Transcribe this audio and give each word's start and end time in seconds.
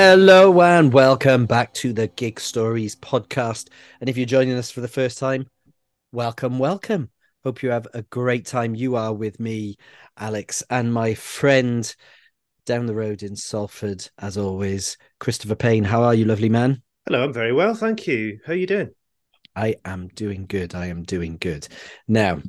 Hello 0.00 0.62
and 0.62 0.92
welcome 0.92 1.44
back 1.44 1.74
to 1.74 1.92
the 1.92 2.06
Gig 2.06 2.38
Stories 2.38 2.94
podcast. 2.94 3.68
And 4.00 4.08
if 4.08 4.16
you're 4.16 4.26
joining 4.26 4.54
us 4.54 4.70
for 4.70 4.80
the 4.80 4.86
first 4.86 5.18
time, 5.18 5.48
welcome, 6.12 6.60
welcome. 6.60 7.10
Hope 7.42 7.64
you 7.64 7.70
have 7.70 7.88
a 7.94 8.02
great 8.02 8.46
time. 8.46 8.76
You 8.76 8.94
are 8.94 9.12
with 9.12 9.40
me, 9.40 9.76
Alex, 10.16 10.62
and 10.70 10.94
my 10.94 11.14
friend 11.14 11.92
down 12.64 12.86
the 12.86 12.94
road 12.94 13.24
in 13.24 13.34
Salford, 13.34 14.08
as 14.20 14.38
always, 14.38 14.96
Christopher 15.18 15.56
Payne. 15.56 15.82
How 15.82 16.04
are 16.04 16.14
you, 16.14 16.26
lovely 16.26 16.48
man? 16.48 16.80
Hello, 17.04 17.24
I'm 17.24 17.32
very 17.32 17.52
well, 17.52 17.74
thank 17.74 18.06
you. 18.06 18.38
How 18.46 18.52
are 18.52 18.56
you 18.56 18.68
doing? 18.68 18.90
I 19.56 19.74
am 19.84 20.10
doing 20.14 20.46
good. 20.46 20.76
I 20.76 20.86
am 20.86 21.02
doing 21.02 21.38
good. 21.40 21.66
Now, 22.06 22.40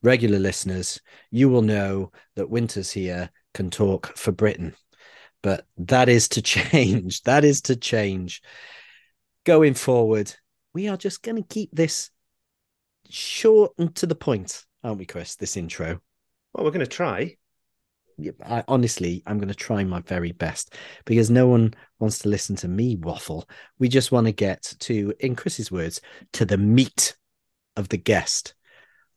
regular 0.00 0.38
listeners, 0.38 1.00
you 1.32 1.48
will 1.48 1.62
know 1.62 2.12
that 2.36 2.50
Winters 2.50 2.92
here 2.92 3.30
can 3.52 3.68
talk 3.68 4.16
for 4.16 4.30
Britain, 4.30 4.76
but 5.42 5.66
that 5.78 6.08
is 6.08 6.28
to 6.28 6.42
change. 6.42 7.22
That 7.22 7.44
is 7.44 7.62
to 7.62 7.76
change. 7.76 8.42
Going 9.44 9.74
forward, 9.74 10.34
we 10.74 10.88
are 10.88 10.96
just 10.96 11.22
going 11.22 11.36
to 11.36 11.48
keep 11.48 11.70
this 11.72 12.10
short 13.08 13.72
and 13.78 13.94
to 13.96 14.06
the 14.06 14.14
point, 14.14 14.64
aren't 14.84 14.98
we, 14.98 15.06
Chris? 15.06 15.36
This 15.36 15.56
intro. 15.56 16.00
Well, 16.52 16.64
we're 16.64 16.70
going 16.70 16.80
to 16.80 16.86
try. 16.86 17.36
Yeah, 18.18 18.32
I, 18.44 18.64
honestly, 18.66 19.22
I'm 19.26 19.38
going 19.38 19.48
to 19.48 19.54
try 19.54 19.84
my 19.84 20.00
very 20.00 20.32
best 20.32 20.74
because 21.04 21.30
no 21.30 21.46
one 21.46 21.72
wants 22.00 22.18
to 22.20 22.28
listen 22.28 22.56
to 22.56 22.68
me 22.68 22.96
waffle. 22.96 23.48
We 23.78 23.88
just 23.88 24.10
want 24.10 24.26
to 24.26 24.32
get 24.32 24.74
to, 24.80 25.14
in 25.20 25.36
Chris's 25.36 25.70
words, 25.70 26.00
to 26.32 26.44
the 26.44 26.58
meat 26.58 27.16
of 27.76 27.88
the 27.88 27.96
guest. 27.96 28.54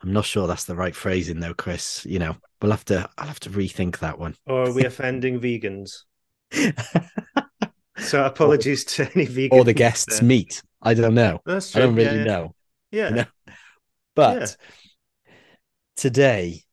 I'm 0.04 0.14
not 0.14 0.26
sure 0.26 0.48
that's 0.48 0.66
the 0.66 0.76
right 0.76 0.96
phrasing 0.96 1.40
though, 1.40 1.56
Chris. 1.56 2.06
You 2.06 2.20
know, 2.20 2.36
we'll 2.62 2.72
have 2.72 2.86
to. 2.86 3.10
I'll 3.18 3.28
have 3.28 3.40
to 3.42 3.50
rethink 3.50 4.00
that 4.00 4.20
one. 4.20 4.36
Or 4.48 4.66
are 4.66 4.74
we 4.74 4.86
offending 4.86 5.40
vegans? 5.40 6.04
So 8.02 8.26
apologies 8.26 8.84
to 8.86 9.10
any 9.16 9.28
vegans. 9.28 9.54
or 9.54 9.64
the 9.64 9.74
guests 9.74 10.20
there. 10.20 10.28
meet. 10.28 10.62
I 10.82 10.94
don't 10.94 11.14
know. 11.14 11.40
That's 11.46 11.72
true. 11.72 11.84
I 11.84 11.86
don't 11.86 11.96
really 11.96 12.18
yeah, 12.18 12.24
know. 12.24 12.56
Yeah. 12.92 13.10
you 13.10 13.16
know? 13.16 13.26
But 14.16 14.58
today, 15.96 16.64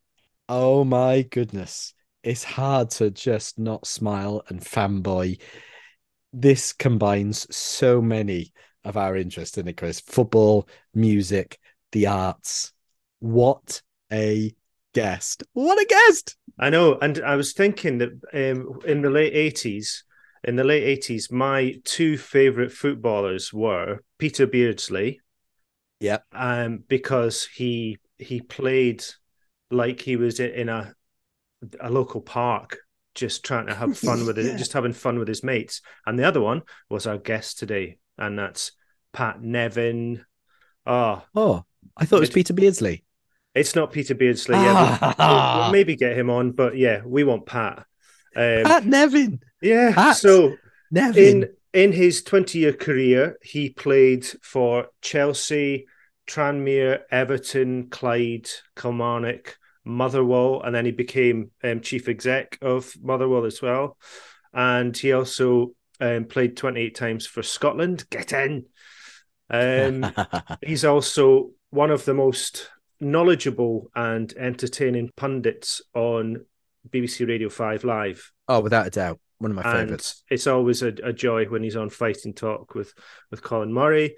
oh 0.49 0.85
my 0.85 1.23
goodness, 1.23 1.95
it's 2.23 2.45
hard 2.45 2.91
to 2.93 3.11
just 3.11 3.59
not 3.59 3.87
smile 3.87 4.43
and 4.49 4.61
fanboy. 4.61 5.41
This 6.33 6.73
combines 6.73 7.47
so 7.55 8.03
many 8.03 8.53
of 8.85 8.97
our 8.97 9.17
interests 9.17 9.59
in 9.59 9.69
it, 9.69 9.77
Chris. 9.77 10.01
Football, 10.01 10.69
music, 10.95 11.59
the 11.93 12.07
arts. 12.09 12.73
What 13.21 13.83
a 14.11 14.53
guest! 15.03 15.43
What 15.53 15.81
a 15.81 15.87
guest! 15.87 16.37
I 16.59 16.71
know, 16.71 16.99
and 17.01 17.21
I 17.25 17.37
was 17.37 17.53
thinking 17.53 17.99
that 17.99 18.11
um, 18.35 18.81
in 18.85 19.03
the 19.03 19.11
late 19.11 19.33
eighties, 19.35 20.05
in 20.45 20.57
the 20.57 20.65
late 20.65 20.83
eighties, 20.85 21.31
my 21.31 21.75
two 21.85 22.17
favorite 22.19 22.73
footballers 22.73 23.53
were 23.53 24.01
Peter 24.19 24.47
Beardsley, 24.47 25.21
Yeah, 26.01 26.19
um, 26.33 26.83
because 26.89 27.47
he 27.55 27.99
he 28.19 28.41
played 28.41 29.05
like 29.71 30.01
he 30.01 30.17
was 30.17 30.41
in 30.41 30.69
a 30.69 30.95
a 31.81 31.91
local 31.91 32.21
park, 32.21 32.79
just 33.15 33.45
trying 33.45 33.67
to 33.67 33.75
have 33.75 33.97
fun 33.99 34.27
with 34.27 34.39
Yeah. 34.43 34.55
it, 34.55 34.59
just 34.59 34.73
having 34.73 34.93
fun 34.93 35.19
with 35.19 35.29
his 35.29 35.43
mates. 35.45 35.81
And 36.07 36.19
the 36.19 36.25
other 36.25 36.41
one 36.41 36.63
was 36.89 37.07
our 37.07 37.19
guest 37.19 37.59
today, 37.59 37.99
and 38.17 38.39
that's 38.39 38.73
Pat 39.13 39.41
Nevin. 39.43 40.25
Oh, 40.87 41.23
Oh, 41.35 41.65
I 41.97 42.05
thought 42.05 42.17
it 42.19 42.21
was 42.21 42.31
Peter 42.31 42.53
Beardsley. 42.55 43.05
It's 43.55 43.75
not 43.75 43.93
Peter 43.93 44.15
Beardsley. 44.15 44.57
Yeah, 44.57 44.99
we'll, 45.01 45.15
we'll- 45.19 45.59
we'll 45.63 45.73
maybe 45.73 45.97
get 45.97 46.17
him 46.17 46.31
on, 46.31 46.53
but 46.53 46.77
yeah, 46.77 47.03
we 47.05 47.25
want 47.25 47.47
Pat. 47.47 47.85
Um, 48.37 48.63
Pat 48.65 48.87
Nevin. 48.87 49.41
yeah. 49.61 49.93
Pat 49.95 50.17
So 50.17 50.55
Nevin. 50.91 51.25
in 51.43 51.49
in 51.73 51.93
his 51.93 52.23
20 52.23 52.59
year 52.59 52.73
career, 52.73 53.37
he 53.43 53.71
played 53.71 54.25
for 54.43 54.89
Chelsea, 55.03 55.87
Tranmere, 56.27 57.01
Everton, 57.11 57.89
Clyde, 57.91 58.49
Kilmarnock, 58.77 59.59
Motherwell, 59.85 60.63
and 60.63 60.75
then 60.75 60.85
he 60.85 60.93
became 60.93 61.51
um, 61.65 61.81
chief 61.81 62.09
exec 62.09 62.59
of 62.63 62.93
Motherwell 63.03 63.45
as 63.45 63.61
well. 63.61 63.97
And 64.55 64.97
he 64.97 65.13
also 65.13 65.73
um, 66.01 66.25
played 66.25 66.57
28 66.57 66.95
times 66.95 67.27
for 67.27 67.43
Scotland. 67.43 68.05
Get 68.11 68.33
in. 68.33 68.67
Um, 69.51 70.11
he's 70.63 70.85
also 70.85 71.51
one 71.71 71.91
of 71.91 72.05
the 72.05 72.15
most 72.15 72.71
knowledgeable 73.01 73.91
and 73.95 74.33
entertaining 74.37 75.11
pundits 75.17 75.83
on 75.95 76.45
BBC 76.89 77.27
Radio 77.29 77.49
5 77.49 77.85
Live 77.85 78.33
oh, 78.49 78.61
without 78.61 78.87
a 78.87 78.91
doubt, 78.91 79.21
one 79.39 79.51
of 79.51 79.57
my 79.57 79.63
and 79.63 79.89
favorites. 79.89 80.25
it's 80.31 80.47
always 80.47 80.83
a, 80.83 80.89
a 81.03 81.13
joy 81.13 81.45
when 81.47 81.63
he's 81.63 81.77
on 81.77 81.91
Fighting 81.91 82.35
Talk 82.35 82.75
with 82.75 82.93
with 83.31 83.43
Colin 83.43 83.73
Murray. 83.73 84.17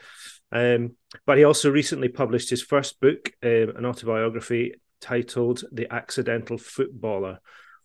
Um, 0.52 0.96
but 1.26 1.38
he 1.38 1.44
also 1.44 1.70
recently 1.70 2.08
published 2.08 2.50
his 2.50 2.62
first 2.62 3.00
book, 3.00 3.32
um, 3.42 3.72
an 3.76 3.86
autobiography 3.86 4.74
titled 5.00 5.64
"The 5.72 5.92
Accidental 5.92 6.58
Footballer," 6.58 7.40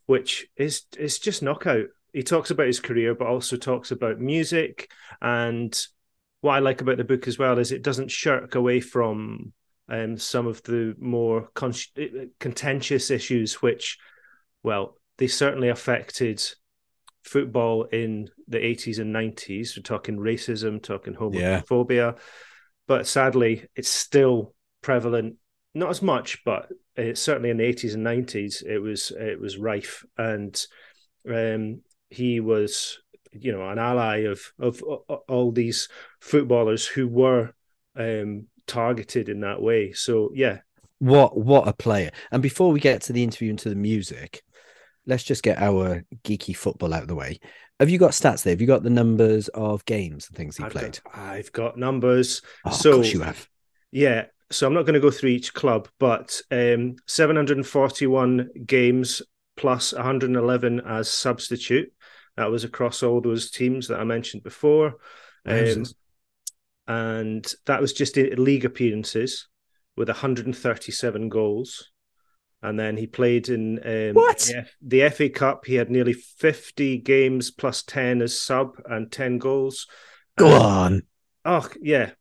which 0.06 0.48
is 0.56 0.84
is 0.98 1.20
just 1.20 1.44
knockout. 1.44 1.88
He 2.14 2.24
talks 2.24 2.50
about 2.50 2.68
his 2.68 2.80
career, 2.80 3.14
but 3.14 3.28
also 3.28 3.58
talks 3.58 3.92
about 3.92 4.20
music. 4.20 4.90
And 5.22 5.78
what 6.42 6.54
I 6.54 6.60
like 6.60 6.80
about 6.82 6.98
the 6.98 7.04
book 7.04 7.28
as 7.28 7.38
well 7.38 7.60
is 7.60 7.72
it 7.72 7.82
doesn't 7.82 8.12
shirk 8.12 8.56
away 8.56 8.80
from 8.80 9.52
um, 9.90 10.18
some 10.18 10.48
of 10.48 10.64
the 10.64 10.96
more 11.00 11.50
con- 11.54 11.74
contentious 12.40 13.12
issues, 13.12 13.62
which, 13.62 13.98
well, 14.64 14.98
they 15.18 15.28
certainly 15.28 15.70
affected 15.70 16.42
football 17.24 17.84
in 17.86 18.30
the 18.48 18.58
80s 18.58 19.00
and 19.00 19.14
90s. 19.14 19.76
We're 19.76 19.84
talking 19.84 20.18
racism, 20.18 20.82
talking 20.82 21.16
Yeah. 21.32 21.62
homophobia, 21.62 22.18
but 22.88 23.08
sadly, 23.08 23.66
it's 23.76 23.90
still 23.90 24.54
prevalent. 24.82 25.36
Not 25.74 25.90
as 25.90 26.02
much, 26.02 26.44
but 26.46 26.70
it's 26.96 27.22
certainly 27.22 27.50
in 27.50 27.58
the 27.58 27.64
80s 27.64 27.96
and 27.96 28.06
90s, 28.06 28.64
it 28.66 28.80
was 28.80 29.12
it 29.12 29.40
was 29.40 29.58
rife, 29.58 30.06
and 30.18 30.56
um, 31.30 31.82
he 32.10 32.40
was, 32.40 33.00
you 33.34 33.52
know, 33.52 33.68
an 33.68 33.80
ally 33.80 34.20
of 34.20 34.54
of 34.60 34.82
all 35.28 35.52
these 35.52 35.90
footballers 36.22 36.86
who 36.88 37.08
were 37.08 37.54
um, 37.96 38.48
targeted 38.68 39.30
in 39.30 39.42
that 39.42 39.62
way. 39.62 39.94
So 39.94 40.32
yeah, 40.34 40.60
What 41.00 41.38
what 41.38 41.68
a 41.68 41.74
player! 41.74 42.12
And 42.32 42.42
before 42.42 42.72
we 42.72 42.80
get 42.80 43.02
to 43.04 43.14
the 43.14 43.24
interview 43.24 43.50
and 43.50 43.60
to 43.60 43.70
the 43.70 43.76
music, 43.76 44.44
let's 45.06 45.24
just 45.24 45.44
get 45.44 45.60
our 45.62 46.04
geeky 46.24 46.56
football 46.56 46.94
out 46.94 47.04
of 47.04 47.08
the 47.08 47.16
way. 47.16 47.40
Have 47.80 47.90
you 47.90 47.98
got 48.00 48.12
stats 48.12 48.44
there? 48.44 48.54
Have 48.54 48.62
you 48.62 48.68
got 48.68 48.84
the 48.84 48.90
numbers 48.90 49.50
of 49.50 49.86
games 49.86 50.28
and 50.28 50.38
things 50.38 50.58
he 50.58 50.66
I've 50.66 50.72
played? 50.72 51.00
got, 51.04 51.18
I've 51.20 51.52
got 51.52 51.78
numbers. 51.78 52.42
Oh, 52.66 52.72
so 52.72 52.92
of 52.92 52.96
course 52.96 53.14
you 53.14 53.22
have. 53.22 53.48
Yeah. 53.92 54.26
So 54.52 54.68
I'm 54.68 54.74
not 54.74 54.84
going 54.84 54.94
to 54.94 55.00
go 55.00 55.12
through 55.12 55.32
each 55.32 55.54
club, 55.54 55.90
but 56.00 56.42
um, 56.52 56.96
741 57.08 58.50
games 58.66 59.22
plus 59.58 59.94
111 59.94 60.82
as 60.82 61.10
substitute. 61.10 61.92
That 62.38 62.52
was 62.52 62.64
across 62.64 63.02
all 63.04 63.22
those 63.22 63.50
teams 63.52 63.88
that 63.88 64.00
I 64.00 64.04
mentioned 64.04 64.44
before. 64.44 64.96
Um. 65.46 65.96
And 66.88 67.52
that 67.66 67.82
was 67.82 67.94
just 67.94 68.18
in 68.18 68.44
league 68.44 68.66
appearances 68.66 69.48
with 69.98 70.08
137 70.08 71.30
goals. 71.30 71.92
And 72.62 72.80
then 72.80 72.98
he 72.98 73.06
played 73.06 73.50
in 73.50 73.80
um, 73.86 74.16
What? 74.16 74.40
The, 74.40 74.66
the 74.82 75.10
FA 75.10 75.30
Cup. 75.30 75.66
He 75.66 75.76
had 75.76 75.92
nearly 75.92 76.14
50 76.14 76.98
games 77.00 77.52
plus 77.52 77.84
10 77.84 78.22
as 78.22 78.40
sub 78.40 78.82
and 78.86 79.12
10 79.12 79.38
goals. 79.38 79.88
Go 80.38 80.50
on. 80.50 81.04
Oh 81.46 81.70
yeah. 81.82 82.12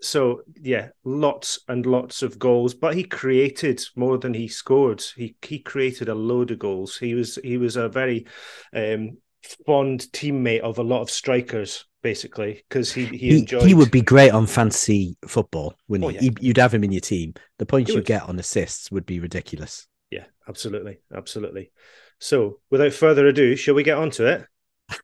So 0.00 0.42
yeah, 0.54 0.90
lots 1.04 1.58
and 1.66 1.84
lots 1.84 2.22
of 2.22 2.38
goals, 2.38 2.74
but 2.74 2.94
he 2.94 3.02
created 3.02 3.82
more 3.96 4.16
than 4.16 4.32
he 4.32 4.46
scored. 4.46 5.02
He 5.16 5.34
he 5.42 5.58
created 5.58 6.08
a 6.08 6.14
load 6.14 6.52
of 6.52 6.60
goals. 6.60 6.96
He 6.96 7.14
was 7.14 7.36
he 7.42 7.58
was 7.58 7.74
a 7.74 7.88
very 7.88 8.26
um, 8.72 9.18
fond 9.66 10.06
teammate 10.12 10.60
of 10.60 10.78
a 10.78 10.84
lot 10.84 11.02
of 11.02 11.10
strikers, 11.10 11.84
basically, 12.02 12.64
because 12.68 12.92
he, 12.92 13.04
he 13.06 13.16
He, 13.18 13.38
enjoyed. 13.40 13.62
he 13.62 13.74
would 13.74 13.90
be 13.90 14.00
great 14.02 14.30
on 14.30 14.46
fancy 14.46 15.16
football, 15.26 15.74
wouldn't 15.88 16.04
Oh, 16.06 16.08
he? 16.08 16.14
yeah. 16.26 16.32
He- 16.38 16.46
You'd 16.48 16.58
have 16.58 16.74
him 16.74 16.84
in 16.84 16.92
your 16.92 17.00
team. 17.00 17.34
The 17.58 17.66
points 17.66 17.92
you 17.92 18.02
get 18.02 18.22
on 18.22 18.38
assists 18.38 18.90
would 18.90 19.06
be 19.06 19.20
ridiculous. 19.20 19.86
Yeah, 20.10 20.24
absolutely, 20.48 20.98
absolutely. 21.14 21.70
So 22.18 22.60
without 22.70 22.92
further 22.92 23.26
ado, 23.26 23.56
shall 23.56 23.74
we 23.74 23.82
get 23.82 23.98
on 23.98 24.10
to 24.12 24.26
it? 24.26 24.46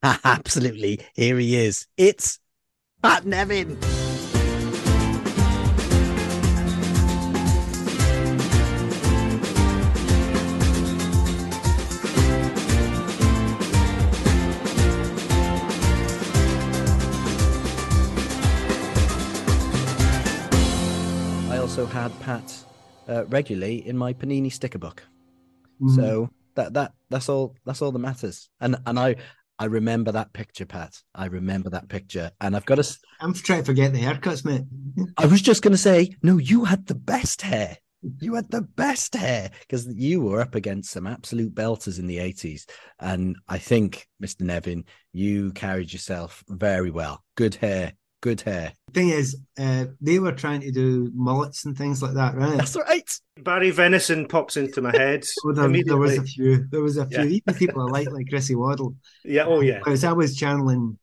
Absolutely. 0.25 1.01
Here 1.15 1.37
he 1.39 1.57
is. 1.57 1.87
It's 1.99 2.39
Pat 3.03 3.27
Nevin. 3.27 3.79
Also 21.65 21.87
had 21.87 22.13
Pat 22.21 22.63
uh, 23.09 23.25
regularly 23.25 23.89
in 23.89 23.97
my 23.97 24.13
Panini 24.13 24.53
sticker 24.53 24.79
book. 24.79 25.03
Mm. 25.81 25.97
So 25.97 26.29
that 26.57 26.75
that 26.75 26.93
that's 27.09 27.31
all 27.31 27.57
that's 27.65 27.81
all 27.81 27.91
that 27.91 28.01
matters. 28.01 28.51
And 28.61 28.77
and 28.85 28.99
I 28.99 29.17
I 29.59 29.65
remember 29.65 30.13
that 30.13 30.35
picture, 30.35 30.67
Pat. 30.67 31.01
I 31.15 31.25
remember 31.25 31.71
that 31.71 31.89
picture, 31.89 32.33
and 32.39 32.55
I've 32.55 32.67
got 32.67 32.75
to. 32.75 32.99
I'm 33.19 33.33
trying 33.33 33.61
to 33.61 33.65
forget 33.65 33.95
the 33.95 34.03
haircuts, 34.03 34.45
mate. 34.45 34.65
I 35.17 35.25
was 35.25 35.41
just 35.41 35.63
going 35.63 35.73
to 35.73 35.79
say, 35.79 36.15
no, 36.23 36.37
you 36.37 36.65
had 36.65 36.85
the 36.85 36.95
best 36.95 37.41
hair. 37.41 37.79
You 38.21 38.35
had 38.35 38.51
the 38.51 38.61
best 38.61 39.15
hair 39.15 39.51
because 39.61 39.87
you 39.87 40.21
were 40.21 40.43
up 40.43 40.55
against 40.55 40.91
some 40.91 41.07
absolute 41.07 41.55
belters 41.55 41.99
in 41.99 42.07
the 42.07 42.19
80s. 42.19 42.67
And 43.01 43.37
I 43.49 43.57
think, 43.57 44.07
Mr. 44.23 44.43
Nevin, 44.43 44.85
you 45.15 45.51
carried 45.53 45.95
yourself 45.95 46.45
very 46.47 46.91
well. 46.91 47.25
Good 47.37 47.55
hair, 47.55 47.95
good 48.25 48.41
hair. 48.41 48.73
Thing 48.95 49.11
is, 49.11 49.37
uh, 49.59 49.85
they 50.01 50.19
were 50.19 50.33
trying 50.33 50.63
to 50.63 50.71
do 50.71 51.11
mullets 51.15 51.67
and 51.67 51.77
things 51.77 52.01
like 52.03 52.15
that, 52.15 52.35
right? 52.35 52.57
That's 52.57 52.75
right. 52.75 53.21
Barry 53.37 53.71
Venison 53.71 54.27
pops 54.27 54.57
into 54.57 54.81
my 54.81 54.93
head. 54.97 55.27
Well, 55.45 55.55
there, 55.55 55.85
there 55.85 55.99
was 55.99 56.17
a 56.17 56.23
few. 56.23 56.67
There 56.71 56.81
was 56.81 56.97
a 56.97 57.07
few. 57.07 57.19
Yeah. 57.19 57.39
Even 57.39 57.55
people 57.55 57.83
I 57.83 57.91
like, 57.97 58.11
like 58.11 58.31
Chrissy 58.31 58.55
Waddle. 58.55 58.97
Yeah, 59.25 59.45
oh 59.47 59.61
yeah. 59.61 59.81
Whereas 59.83 60.05
I 60.05 60.13
was 60.13 60.35
channeling 60.35 60.99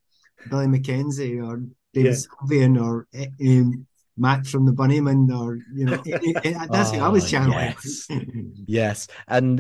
Billy 0.50 0.68
Mackenzie 0.68 1.40
or 1.40 1.62
David 1.94 2.16
Sylvian 2.16 2.82
or 2.82 3.08
uh, 3.16 3.26
um, 3.48 3.86
Mac 4.18 4.48
from 4.48 4.66
the 4.66 4.74
Bunnymen 4.74 5.30
or 5.40 5.60
you 5.76 5.86
know 5.86 6.02
eh, 6.08 6.18
eh, 6.44 6.66
that's 6.72 6.92
who 6.92 7.02
I 7.02 7.10
was 7.10 7.26
Oh, 7.26 7.28
channeling. 7.28 7.76
yes. 7.84 8.08
Yes, 8.66 9.08
and 9.28 9.52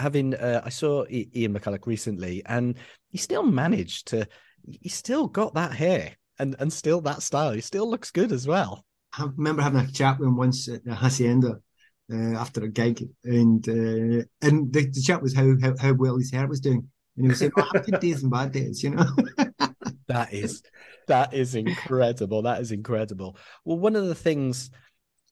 having 0.00 0.34
uh, 0.34 0.62
I 0.64 0.70
saw 0.70 1.04
Ian 1.08 1.54
McCulloch 1.54 1.86
recently, 1.86 2.42
and 2.46 2.74
he 3.10 3.18
still 3.18 3.44
managed 3.44 4.08
to. 4.08 4.26
He 4.68 4.88
still 4.88 5.28
got 5.28 5.54
that 5.54 5.72
hair 5.72 6.16
and 6.38 6.56
and 6.58 6.72
still 6.72 7.00
that 7.02 7.22
style. 7.22 7.52
He 7.52 7.60
still 7.60 7.88
looks 7.88 8.10
good 8.10 8.32
as 8.32 8.46
well. 8.46 8.84
I 9.18 9.24
remember 9.36 9.62
having 9.62 9.80
a 9.80 9.90
chat 9.90 10.18
with 10.18 10.28
him 10.28 10.36
once 10.36 10.68
at 10.68 10.84
the 10.84 10.94
Hacienda 10.94 11.60
uh, 12.12 12.36
after 12.36 12.64
a 12.64 12.68
gig, 12.68 13.08
and 13.24 13.66
uh, 13.68 14.24
and 14.42 14.72
the, 14.72 14.90
the 14.92 15.02
chat 15.04 15.22
was 15.22 15.34
how, 15.34 15.54
how 15.62 15.74
how 15.78 15.92
well 15.94 16.18
his 16.18 16.32
hair 16.32 16.46
was 16.46 16.60
doing, 16.60 16.88
and 17.16 17.24
he 17.24 17.28
was 17.28 17.38
saying, 17.38 17.52
"Oh, 17.56 17.62
I 17.62 17.78
have 17.78 17.86
good 17.86 18.00
days 18.00 18.22
and 18.22 18.30
bad 18.30 18.52
days," 18.52 18.82
you 18.82 18.90
know. 18.90 19.06
That 20.08 20.32
is 20.32 20.62
that 21.08 21.34
is 21.34 21.54
incredible. 21.54 22.42
That 22.42 22.60
is 22.60 22.72
incredible. 22.72 23.36
Well, 23.64 23.78
one 23.78 23.96
of 23.96 24.06
the 24.06 24.14
things 24.14 24.70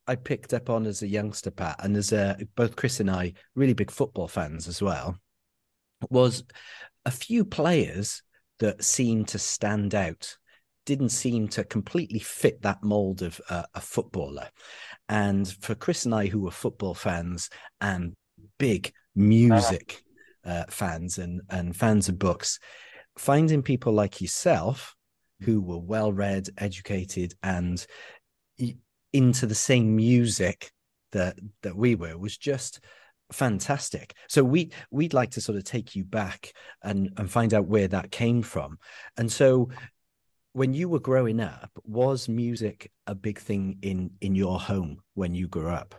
I 0.06 0.16
picked 0.16 0.52
up 0.52 0.68
on 0.68 0.86
as 0.86 1.02
a 1.02 1.08
youngster, 1.08 1.50
Pat, 1.50 1.76
and 1.78 1.96
as 1.96 2.12
a, 2.12 2.36
both 2.56 2.76
Chris 2.76 3.00
and 3.00 3.10
I, 3.10 3.34
really 3.54 3.72
big 3.72 3.90
football 3.90 4.28
fans 4.28 4.68
as 4.68 4.82
well, 4.82 5.18
was 6.10 6.44
a 7.04 7.10
few 7.10 7.44
players 7.44 8.22
that 8.58 8.84
seemed 8.84 9.28
to 9.28 9.38
stand 9.38 9.94
out, 9.94 10.36
didn't 10.86 11.10
seem 11.10 11.48
to 11.48 11.64
completely 11.64 12.18
fit 12.18 12.62
that 12.62 12.82
mold 12.82 13.22
of 13.22 13.40
uh, 13.48 13.64
a 13.74 13.80
footballer. 13.80 14.48
And 15.08 15.48
for 15.60 15.74
Chris 15.74 16.04
and 16.04 16.14
I, 16.14 16.26
who 16.26 16.40
were 16.40 16.50
football 16.50 16.94
fans 16.94 17.50
and 17.80 18.14
big 18.58 18.92
music 19.14 20.02
uh, 20.44 20.64
fans 20.68 21.18
and, 21.18 21.40
and 21.50 21.76
fans 21.76 22.08
of 22.08 22.18
books, 22.18 22.58
finding 23.16 23.62
people 23.62 23.92
like 23.92 24.20
yourself 24.20 24.94
who 25.40 25.60
were 25.60 25.78
well 25.78 26.12
read, 26.12 26.48
educated, 26.58 27.34
and 27.42 27.86
into 29.12 29.46
the 29.46 29.54
same 29.54 29.94
music 29.94 30.70
that 31.12 31.38
that 31.62 31.76
we 31.76 31.94
were 31.94 32.18
was 32.18 32.36
just 32.36 32.80
fantastic. 33.32 34.14
So 34.28 34.42
we 34.42 34.70
we'd 34.90 35.14
like 35.14 35.30
to 35.32 35.40
sort 35.40 35.56
of 35.56 35.64
take 35.64 35.96
you 35.96 36.04
back 36.04 36.52
and 36.82 37.10
and 37.16 37.30
find 37.30 37.54
out 37.54 37.66
where 37.66 37.88
that 37.88 38.10
came 38.10 38.42
from. 38.42 38.78
And 39.16 39.30
so 39.30 39.70
when 40.54 40.72
you 40.72 40.88
were 40.88 41.00
growing 41.00 41.40
up, 41.40 41.70
was 41.84 42.28
music 42.28 42.90
a 43.06 43.14
big 43.14 43.38
thing 43.38 43.76
in 43.82 44.10
in 44.20 44.34
your 44.34 44.58
home 44.58 45.02
when 45.14 45.34
you 45.34 45.48
grew 45.48 45.68
up? 45.68 45.94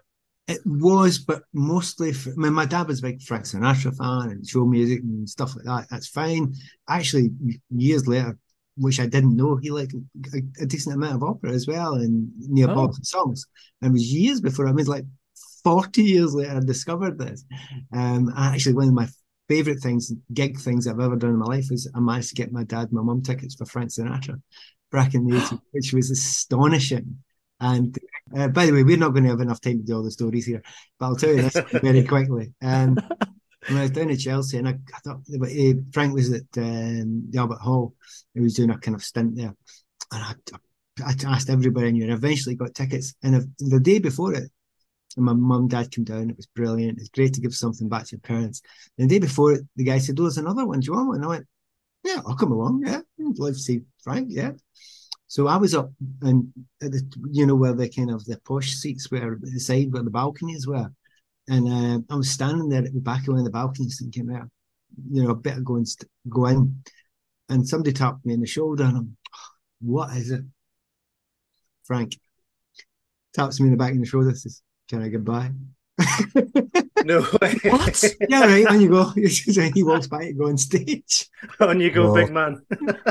It 0.48 0.62
was, 0.66 1.20
but 1.20 1.44
mostly. 1.54 2.14
For, 2.14 2.32
I 2.32 2.36
mean, 2.36 2.54
my 2.54 2.66
dad 2.66 2.88
was 2.88 3.00
a 3.00 3.04
big 3.04 3.22
Frank 3.22 3.46
Sinatra 3.46 3.96
fan 3.98 4.32
and 4.32 4.48
show 4.48 4.66
music 4.66 5.02
and 5.02 5.30
stuff 5.30 5.56
like 5.56 5.66
that. 5.66 5.88
That's 5.90 6.08
fine. 6.08 6.54
Actually, 6.88 7.32
years 7.70 8.08
later, 8.08 8.38
which 8.78 9.00
I 9.00 9.08
didn't 9.08 9.36
know, 9.36 9.58
he 9.58 9.72
liked 9.72 9.94
a, 10.34 10.42
a 10.62 10.66
decent 10.66 10.96
amount 10.96 11.16
of 11.16 11.24
opera 11.24 11.52
as 11.52 11.68
well 11.68 11.96
and 11.96 12.32
Neil 12.40 12.68
Neapolitan 12.68 13.04
songs. 13.04 13.46
And 13.82 13.90
it 13.90 13.94
was 13.94 14.14
years 14.14 14.40
before 14.40 14.68
I 14.68 14.72
mean, 14.72 14.86
like 14.86 15.06
forty 15.64 16.04
years 16.04 16.34
later, 16.34 16.56
I 16.56 16.60
discovered 16.62 17.18
this. 17.18 17.44
Um, 17.92 18.32
actually, 18.38 18.76
one 18.76 18.88
of 18.88 18.94
my 18.94 19.10
favorite 19.48 19.80
things, 19.80 20.12
gig 20.34 20.60
things 20.60 20.88
I've 20.88 21.00
ever 21.00 21.16
done 21.16 21.32
in 21.32 21.38
my 21.38 21.46
life 21.46 21.72
is 21.72 21.90
I 21.96 22.00
managed 22.00 22.30
to 22.30 22.36
get 22.36 22.52
my 22.52 22.64
dad, 22.64 22.84
and 22.84 22.94
my 22.94 23.02
mum 23.02 23.22
tickets 23.22 23.56
for 23.56 23.66
Frank 23.66 23.92
Sinatra 23.92 24.42
back 24.92 25.14
in 25.14 25.28
the 25.28 25.36
80s, 25.38 25.60
which 25.72 25.94
was 25.94 26.12
astonishing. 26.12 27.18
And 27.60 27.98
uh, 28.36 28.50
by 28.50 28.66
the 28.66 28.74
way, 28.74 28.84
we're 28.84 28.98
not 28.98 29.10
going 29.10 29.24
to 29.24 29.30
have 29.30 29.40
enough 29.40 29.62
time 29.62 29.80
to 29.80 29.84
do 29.84 29.96
all 29.96 30.04
the 30.04 30.12
stories 30.12 30.46
here, 30.46 30.62
but 31.00 31.06
I'll 31.06 31.16
tell 31.16 31.34
you 31.34 31.44
this 31.44 31.58
very 31.72 32.04
quickly. 32.08 32.54
Um, 32.62 32.98
when 33.68 33.78
I 33.78 33.84
was 33.84 33.92
down 33.92 34.12
at 34.12 34.20
Chelsea, 34.20 34.58
and 34.58 34.68
I, 34.68 34.76
I 34.94 35.00
thought 35.00 35.22
uh, 35.42 35.74
Frank 35.94 36.14
was 36.14 36.32
at 36.32 36.44
um, 36.58 37.28
the 37.30 37.40
Albert 37.40 37.60
Hall, 37.60 37.94
he 38.34 38.42
was 38.42 38.56
doing 38.56 38.72
a 38.72 38.78
kind 38.78 38.96
of 38.96 39.04
stint 39.04 39.36
there, 39.36 39.56
and 40.12 40.24
I, 40.24 40.34
I 41.06 41.14
asked 41.28 41.50
everybody 41.50 41.88
and 41.88 42.12
eventually 42.12 42.56
got 42.56 42.76
tickets. 42.76 43.16
And 43.24 43.50
the 43.60 43.80
day 43.80 44.00
before 44.00 44.34
it, 44.34 44.52
and 45.16 45.26
my 45.26 45.34
mum 45.34 45.62
and 45.62 45.70
dad 45.70 45.92
came 45.92 46.04
down. 46.04 46.30
It 46.30 46.38
was 46.38 46.48
brilliant. 46.48 47.00
It's 47.00 47.10
great 47.10 47.34
to 47.34 47.42
give 47.42 47.56
something 47.56 47.90
back 47.90 48.06
to 48.06 48.16
your 48.16 48.22
parents. 48.22 48.62
And 48.98 49.10
the 49.10 49.16
day 49.16 49.20
before 49.20 49.60
the 49.76 49.84
guy 49.84 49.98
said, 50.00 50.20
"Oh, 50.20 50.24
there's 50.24 50.38
another 50.38 50.66
one. 50.66 50.80
Do 50.80 50.88
you 50.88 50.94
want 50.94 51.08
one?" 51.08 51.16
And 51.18 51.26
I 51.26 51.30
went, 51.30 51.48
"Yeah, 52.04 52.22
I'll 52.26 52.36
come 52.36 52.52
along. 52.52 52.84
Yeah, 52.86 53.02
I'd 53.20 53.40
love 53.40 53.54
to 53.54 53.60
see 53.60 53.82
Frank. 54.04 54.28
Yeah." 54.30 54.52
So 55.28 55.48
I 55.48 55.58
was 55.58 55.74
up 55.74 55.92
and 56.22 56.54
the, 56.80 57.02
you 57.32 57.46
know, 57.46 57.56
where 57.56 57.74
the 57.74 57.90
kind 57.90 58.12
of 58.12 58.24
the 58.26 58.40
posh 58.46 58.74
seats 58.74 59.10
were 59.12 59.38
the 59.42 59.60
side 59.60 59.92
where 59.92 60.04
the 60.04 60.10
balconies 60.10 60.68
were. 60.68 60.90
And 61.48 61.68
uh, 61.68 62.14
I 62.14 62.16
was 62.16 62.30
standing 62.30 62.70
there 62.70 62.84
at 62.84 62.94
the 62.94 63.00
back 63.00 63.24
of 63.24 63.30
one 63.30 63.40
of 63.40 63.46
the 63.46 63.52
balconies 63.52 64.00
thinking, 64.00 64.32
well, 64.32 64.50
you 65.12 65.24
know, 65.24 65.32
I 65.32 65.34
better 65.34 65.62
go 65.62 65.76
and 65.76 65.88
st- 65.88 66.10
go 66.30 66.46
in. 66.46 66.82
And 67.50 67.68
somebody 67.68 67.92
tapped 67.92 68.26
me 68.26 68.34
on 68.34 68.40
the 68.40 68.48
shoulder 68.48 68.86
and 68.86 68.98
I'm, 68.98 69.18
what 69.82 70.16
is 70.16 70.32
it? 70.32 70.42
Frank 71.84 72.18
taps 73.34 73.60
me 73.60 73.68
in 73.68 73.72
the 73.72 73.78
back 73.78 73.92
of 73.92 74.00
the 74.00 74.06
shoulder, 74.06 74.34
says, 74.34 74.62
can 74.88 75.02
I 75.02 75.10
get 75.10 75.24
by? 75.24 75.52
No 77.06 77.20
way. 77.40 77.56
What? 77.66 78.04
yeah, 78.30 78.46
right. 78.46 78.66
On 78.66 78.82
you 78.82 78.90
go. 78.90 79.04
he 79.76 79.84
walks 79.84 80.08
by 80.08 80.24
and 80.24 80.38
go 80.40 80.48
on 80.48 80.58
stage. 80.58 81.30
On 81.60 81.80
you 81.80 81.92
go, 81.92 82.08
Whoa. 82.08 82.16
big 82.16 82.32
man. 82.32 82.64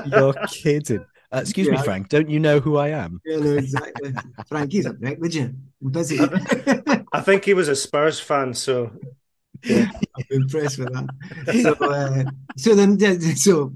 You're 0.07 0.35
kidding. 0.49 1.07
Uh, 1.33 1.39
excuse 1.39 1.69
me, 1.69 1.79
Frank. 1.79 2.09
Don't 2.09 2.29
you 2.29 2.41
know 2.41 2.59
who 2.59 2.77
I 2.77 2.89
am? 2.89 3.21
Yeah, 3.25 3.37
no, 3.37 3.53
exactly. 3.53 4.13
Frank, 4.49 4.73
he's 4.73 4.87
a 4.87 4.95
wreck, 4.95 5.21
would 5.21 5.33
you? 5.33 5.55
I'm 5.81 5.91
busy. 5.91 6.19
I 7.13 7.21
think 7.21 7.45
he 7.45 7.55
was 7.55 7.69
a 7.69 7.77
Spurs 7.77 8.19
fan, 8.19 8.53
so 8.53 8.91
I'm 9.65 9.91
impressed 10.31 10.79
with 10.79 10.93
that. 10.93 11.63
So, 11.63 11.73
uh, 11.75 12.25
so 12.57 12.75
then, 12.75 13.37
so 13.37 13.75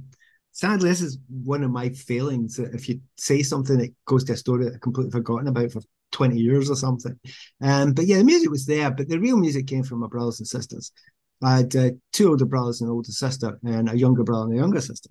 sadly, 0.51 0.89
this 0.89 1.01
is 1.01 1.19
one 1.29 1.63
of 1.63 1.71
my 1.71 1.91
failings. 1.91 2.57
that 2.57 2.75
If 2.75 2.89
you 2.89 3.01
say 3.17 3.43
something 3.43 3.79
that 3.79 3.95
goes 4.05 4.25
to 4.25 4.33
a 4.33 4.37
story 4.37 4.65
that 4.65 4.75
I've 4.75 4.81
completely 4.81 5.13
forgotten 5.13 5.47
about 5.47 5.71
for 5.71 5.81
20 6.13 6.39
years 6.39 6.71
or 6.71 6.77
something. 6.77 7.19
Um, 7.61 7.93
but 7.93 8.07
yeah, 8.07 8.19
the 8.19 8.25
music 8.25 8.51
was 8.51 8.67
there, 8.67 8.91
but 8.91 9.09
the 9.09 9.19
real 9.19 9.37
music 9.37 9.67
came 9.67 9.83
from 9.83 10.01
my 10.01 10.07
brothers 10.07 10.41
and 10.41 10.49
sisters. 10.49 10.93
I 11.43 11.59
had 11.59 11.77
uh, 11.77 11.91
two 12.13 12.31
older 12.31 12.47
brothers 12.47 12.81
and 12.81 12.89
an 12.89 12.95
older 12.95 13.13
sister, 13.13 13.59
and 13.63 13.89
a 13.89 13.97
younger 13.97 14.25
brother 14.25 14.47
and 14.47 14.55
a 14.55 14.57
younger 14.57 14.81
sister. 14.81 15.11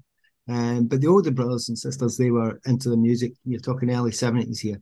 Um, 0.49 0.87
but 0.87 1.01
the 1.01 1.07
older 1.07 1.31
brothers 1.31 1.69
and 1.69 1.77
sisters, 1.77 2.17
they 2.17 2.31
were 2.31 2.59
into 2.65 2.89
the 2.89 2.97
music. 2.97 3.33
You're 3.45 3.59
talking 3.59 3.91
early 3.91 4.11
70s 4.11 4.59
here. 4.59 4.81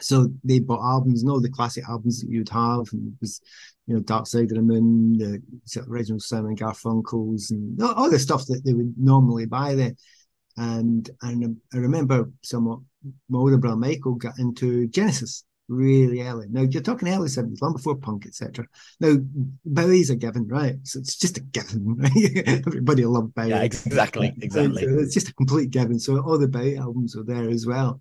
So 0.00 0.28
they 0.44 0.60
bought 0.60 0.84
albums, 0.84 1.22
and 1.22 1.30
all 1.30 1.40
the 1.40 1.50
classic 1.50 1.84
albums 1.88 2.20
that 2.20 2.28
you'd 2.28 2.50
have. 2.50 2.86
And 2.92 3.08
it 3.08 3.14
was, 3.20 3.40
you 3.86 3.94
know, 3.94 4.00
Dark 4.00 4.26
Side 4.26 4.50
of 4.50 4.56
the 4.56 4.62
Moon, 4.62 5.16
the 5.18 5.42
original 5.88 6.20
Simon 6.20 6.56
Garfunkel's, 6.56 7.50
and 7.50 7.80
all, 7.82 7.94
all 7.94 8.10
the 8.10 8.18
stuff 8.18 8.44
that 8.46 8.62
they 8.64 8.74
would 8.74 8.94
normally 8.98 9.46
buy 9.46 9.74
then. 9.74 9.96
And 10.58 11.08
and 11.22 11.56
I 11.72 11.76
remember 11.78 12.30
somewhat 12.42 12.80
my 13.28 13.38
older 13.38 13.58
brother 13.58 13.76
Michael 13.76 14.14
got 14.14 14.38
into 14.38 14.86
Genesis 14.88 15.44
really 15.68 16.22
early. 16.22 16.46
Now 16.48 16.62
you're 16.62 16.82
talking 16.82 17.08
early 17.08 17.28
70s, 17.28 17.60
long 17.60 17.72
before 17.72 17.96
punk, 17.96 18.26
etc. 18.26 18.66
Now 19.00 19.16
Bowie's 19.64 20.10
a 20.10 20.16
given, 20.16 20.46
right? 20.48 20.76
So 20.84 20.98
it's 20.98 21.16
just 21.16 21.38
a 21.38 21.40
given, 21.40 21.96
right? 21.98 22.42
Everybody 22.46 23.04
loved 23.04 23.34
Bowie. 23.34 23.50
Yeah, 23.50 23.62
exactly, 23.62 24.32
exactly. 24.40 24.84
So 24.84 24.98
it's 24.98 25.14
just 25.14 25.28
a 25.28 25.34
complete 25.34 25.70
given. 25.70 25.98
So 25.98 26.20
all 26.20 26.38
the 26.38 26.48
Bowie 26.48 26.76
albums 26.76 27.16
were 27.16 27.24
there 27.24 27.48
as 27.48 27.66
well. 27.66 28.00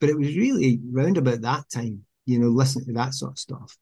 But 0.00 0.10
it 0.10 0.18
was 0.18 0.36
really 0.36 0.80
round 0.90 1.16
about 1.16 1.42
that 1.42 1.64
time, 1.72 2.04
you 2.26 2.38
know, 2.38 2.48
listening 2.48 2.86
to 2.86 2.92
that 2.94 3.14
sort 3.14 3.32
of 3.32 3.38
stuff. 3.38 3.76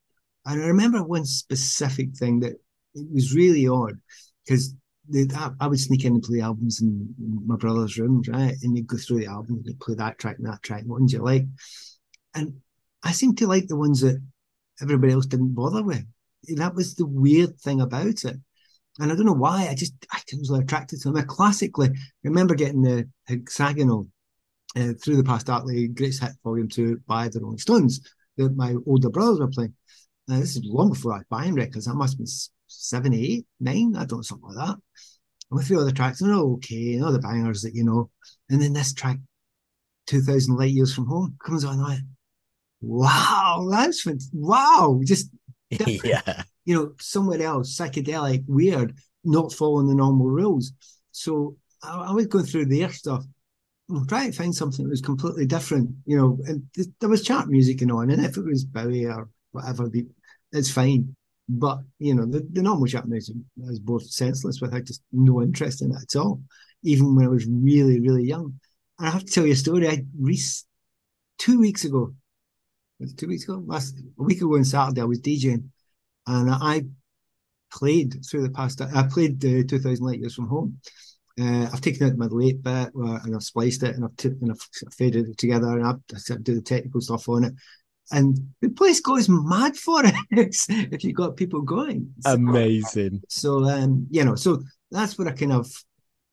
And 0.45 0.63
I 0.63 0.67
remember 0.67 1.03
one 1.03 1.25
specific 1.25 2.15
thing 2.17 2.41
that 2.41 2.55
it 2.95 3.07
was 3.13 3.35
really 3.35 3.67
odd 3.67 3.99
because 4.45 4.75
I, 5.11 5.51
I 5.61 5.67
would 5.67 5.81
sneak 5.81 6.05
in 6.05 6.15
and 6.15 6.23
play 6.23 6.41
albums 6.41 6.81
in 6.81 7.15
my 7.47 7.57
brother's 7.57 7.99
room, 7.99 8.23
right? 8.29 8.55
And 8.63 8.77
you'd 8.77 8.87
go 8.87 8.97
through 8.97 9.21
the 9.21 9.27
album 9.27 9.57
and 9.57 9.67
you'd 9.67 9.81
play 9.81 9.95
that 9.97 10.19
track 10.19 10.37
and 10.39 10.47
that 10.47 10.63
track, 10.63 10.85
what 10.87 11.01
ones 11.01 11.13
you 11.13 11.23
like. 11.23 11.45
And 12.35 12.61
I 13.03 13.13
seemed 13.13 13.39
to 13.39 13.47
like 13.47 13.67
the 13.67 13.77
ones 13.77 14.01
that 14.01 14.23
everybody 14.81 15.13
else 15.13 15.27
didn't 15.27 15.55
bother 15.55 15.83
with. 15.83 16.05
That 16.57 16.75
was 16.75 16.95
the 16.95 17.07
weird 17.07 17.59
thing 17.59 17.81
about 17.81 18.25
it. 18.25 18.37
And 18.99 19.11
I 19.11 19.15
don't 19.15 19.27
know 19.27 19.33
why, 19.33 19.69
I 19.69 19.75
just 19.75 19.95
I 20.13 20.21
was 20.39 20.51
attracted 20.51 21.01
to 21.01 21.09
them. 21.09 21.17
I 21.17 21.23
classically 21.23 21.89
I 21.89 21.99
remember 22.25 22.55
getting 22.55 22.83
the 22.83 23.09
hexagonal 23.27 24.09
uh, 24.77 24.93
through 25.03 25.17
the 25.17 25.25
past 25.25 25.47
Darkly 25.47 25.89
Greatest 25.89 26.23
Hit 26.23 26.33
Volume 26.45 26.69
2 26.69 27.01
by 27.07 27.29
the 27.29 27.41
Rolling 27.41 27.59
Stones 27.59 28.01
that 28.37 28.57
my 28.57 28.77
older 28.87 29.11
brothers 29.11 29.41
were 29.41 29.49
playing. 29.49 29.75
Uh, 30.31 30.41
this 30.41 30.57
is 30.57 30.65
long 30.65 30.91
before 30.91 31.15
I 31.15 31.23
buying 31.31 31.55
records. 31.55 31.87
That 31.87 31.95
must 31.95 32.15
have 32.15 32.19
been 32.19 32.27
seven, 32.73 33.15
eight, 33.15 33.47
nine, 33.61 33.95
I 33.97 34.05
don't 34.05 34.19
know, 34.19 34.23
something 34.23 34.49
like 34.49 34.67
that. 34.67 34.77
And 35.51 35.59
with 35.59 35.67
three 35.67 35.77
other 35.77 35.93
tracks, 35.93 36.21
and 36.21 36.33
all 36.33 36.55
okay, 36.55 36.95
and 36.95 37.05
all 37.05 37.13
the 37.13 37.19
bangers 37.19 37.63
that 37.63 37.75
you 37.75 37.85
know. 37.85 38.11
And 38.49 38.61
then 38.61 38.73
this 38.73 38.93
track, 38.93 39.19
2000 40.07 40.57
Light 40.57 40.73
Years 40.73 40.95
from 40.95 41.07
Home, 41.07 41.37
comes 41.45 41.65
on. 41.65 41.81
I 41.81 41.99
wow, 42.81 43.69
that's 43.71 44.07
wow, 44.33 45.01
just 45.05 45.31
yeah, 45.71 46.43
you 46.65 46.75
know, 46.75 46.93
somewhere 47.01 47.43
else, 47.43 47.79
psychedelic, 47.79 48.45
weird, 48.47 48.97
not 49.25 49.53
following 49.53 49.87
the 49.87 49.95
normal 49.95 50.27
rules. 50.27 50.73
So 51.13 51.57
I, 51.83 51.97
I 51.97 52.13
was 52.13 52.27
going 52.27 52.45
through 52.45 52.67
their 52.67 52.91
stuff, 52.91 53.25
trying 54.09 54.31
to 54.31 54.37
find 54.37 54.55
something 54.55 54.85
that 54.85 54.91
was 54.91 55.01
completely 55.01 55.47
different, 55.47 55.91
you 56.07 56.17
know. 56.17 56.39
And 56.47 56.63
th- 56.75 56.89
there 57.01 57.09
was 57.09 57.23
chart 57.23 57.49
music 57.49 57.83
and 57.83 57.93
on, 57.93 58.11
and 58.11 58.25
if 58.25 58.37
it 58.37 58.45
was 58.45 58.65
Bowie 58.65 59.07
or 59.07 59.29
whatever, 59.53 59.91
it's 60.53 60.71
fine. 60.71 61.15
But 61.55 61.81
you 61.99 62.15
know, 62.15 62.25
the, 62.25 62.47
the 62.51 62.63
normal 62.63 62.89
music 63.07 63.37
I 63.63 63.69
was 63.69 63.79
both 63.79 64.05
senseless 64.11 64.61
with. 64.61 64.75
I 64.75 64.81
just 64.81 65.03
no 65.13 65.43
interest 65.43 65.83
in 65.83 65.93
it 65.93 66.03
at 66.03 66.19
all, 66.19 66.41
even 66.83 67.15
when 67.15 67.27
I 67.27 67.29
was 67.29 67.47
really, 67.47 68.01
really 68.01 68.25
young. 68.25 68.59
And 68.99 69.09
I 69.09 69.11
have 69.11 69.25
to 69.25 69.33
tell 69.33 69.47
you 69.47 69.53
a 69.53 69.57
story. 69.57 69.89
I 69.89 70.05
re- 70.19 70.41
two 71.39 71.59
weeks 71.61 71.85
ago, 71.85 72.15
two 73.17 73.29
weeks 73.29 73.45
ago, 73.45 73.63
last 73.67 73.97
a 74.19 74.23
week 74.23 74.39
ago 74.39 74.55
on 74.55 74.65
Saturday, 74.65 75.03
I 75.03 75.05
was 75.05 75.21
DJing, 75.21 75.65
and 76.27 76.51
I 76.51 76.85
played 77.71 78.25
through 78.25 78.43
the 78.43 78.51
past. 78.51 78.81
I 78.81 79.03
played 79.05 79.41
the 79.41 79.65
2000 79.65 80.05
Light 80.05 80.21
Years 80.21 80.35
from 80.35 80.49
Home. 80.49 80.79
Uh, 81.41 81.69
I've 81.73 81.81
taken 81.81 82.07
out 82.07 82.17
my 82.19 82.27
late 82.27 82.63
bit 82.63 82.91
uh, 82.95 83.19
and 83.25 83.35
I've 83.35 83.43
spliced 83.43 83.83
it 83.83 83.95
and 83.95 84.05
I've, 84.05 84.15
t- 84.17 84.29
and 84.29 84.51
I've 84.51 84.93
faded 84.93 85.31
it 85.31 85.39
together 85.39 85.79
and 85.79 85.87
I've, 85.87 86.01
I 86.15 86.37
do 86.43 86.55
the 86.55 86.61
technical 86.61 87.01
stuff 87.01 87.27
on 87.31 87.45
it. 87.45 87.55
And 88.11 88.37
the 88.61 88.71
place 88.71 89.01
goes 89.01 89.29
mad 89.29 89.77
for 89.77 90.03
it 90.05 90.15
if 90.69 91.05
you 91.05 91.13
got 91.13 91.37
people 91.37 91.63
going. 91.63 92.13
So, 92.21 92.33
Amazing. 92.33 93.23
So, 93.29 93.65
um, 93.65 94.07
you 94.11 94.25
know, 94.25 94.35
so 94.35 94.63
that's 94.91 95.19
what 95.19 95.29
I 95.29 95.33
kind 95.33 95.53
of 95.53 95.71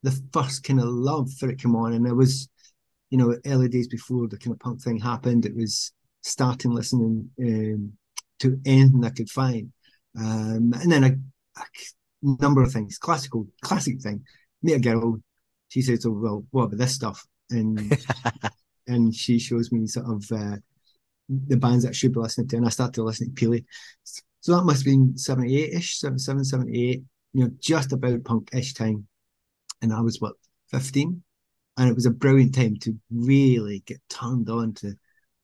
the 0.03 0.11
first 0.33 0.63
kind 0.63 0.79
of 0.79 0.87
love 0.87 1.31
for 1.33 1.49
it 1.49 1.61
came 1.61 1.75
on, 1.75 1.93
and 1.93 2.07
it 2.07 2.13
was, 2.13 2.49
you 3.09 3.17
know, 3.17 3.35
early 3.45 3.67
days 3.67 3.87
before 3.87 4.27
the 4.27 4.37
kind 4.37 4.53
of 4.53 4.59
punk 4.59 4.81
thing 4.81 4.99
happened. 4.99 5.45
It 5.45 5.55
was 5.55 5.91
starting 6.21 6.71
listening 6.71 7.29
um, 7.39 7.93
to 8.39 8.59
anything 8.65 9.03
I 9.03 9.09
could 9.09 9.29
find, 9.29 9.71
um, 10.17 10.73
and 10.73 10.91
then 10.91 11.03
a, 11.03 11.11
a, 11.59 11.63
number 12.21 12.61
of 12.61 12.71
things, 12.71 12.97
classical, 12.97 13.47
classic 13.61 14.01
thing. 14.01 14.23
Meet 14.61 14.73
a 14.73 14.79
girl, 14.79 15.19
she 15.69 15.81
says, 15.81 16.05
"Oh 16.05 16.11
well, 16.11 16.45
what 16.51 16.65
about 16.65 16.77
this 16.77 16.95
stuff?" 16.95 17.25
And 17.49 17.97
and 18.87 19.13
she 19.13 19.39
shows 19.39 19.71
me 19.71 19.87
sort 19.87 20.07
of 20.07 20.25
uh, 20.31 20.57
the 21.29 21.57
bands 21.57 21.83
that 21.83 21.89
I 21.89 21.93
should 21.93 22.13
be 22.13 22.19
listening 22.19 22.47
to, 22.49 22.57
and 22.57 22.65
I 22.65 22.69
started 22.69 23.03
listening 23.03 23.35
to 23.35 23.45
Peely. 23.45 23.65
So 24.41 24.55
that 24.55 24.63
must 24.63 24.79
have 24.79 24.85
been 24.85 25.17
78 25.17 25.73
ish, 25.73 25.99
77, 25.99 26.43
78, 26.43 27.03
you 27.33 27.43
know, 27.43 27.51
just 27.59 27.93
about 27.93 28.23
punk 28.23 28.49
ish 28.53 28.73
time. 28.73 29.07
And 29.81 29.93
I 29.93 30.01
was 30.01 30.19
what, 30.19 30.33
15? 30.71 31.21
And 31.77 31.89
it 31.89 31.95
was 31.95 32.05
a 32.05 32.11
brilliant 32.11 32.55
time 32.55 32.75
to 32.81 32.97
really 33.11 33.83
get 33.85 34.01
turned 34.09 34.49
on 34.49 34.73
to 34.75 34.95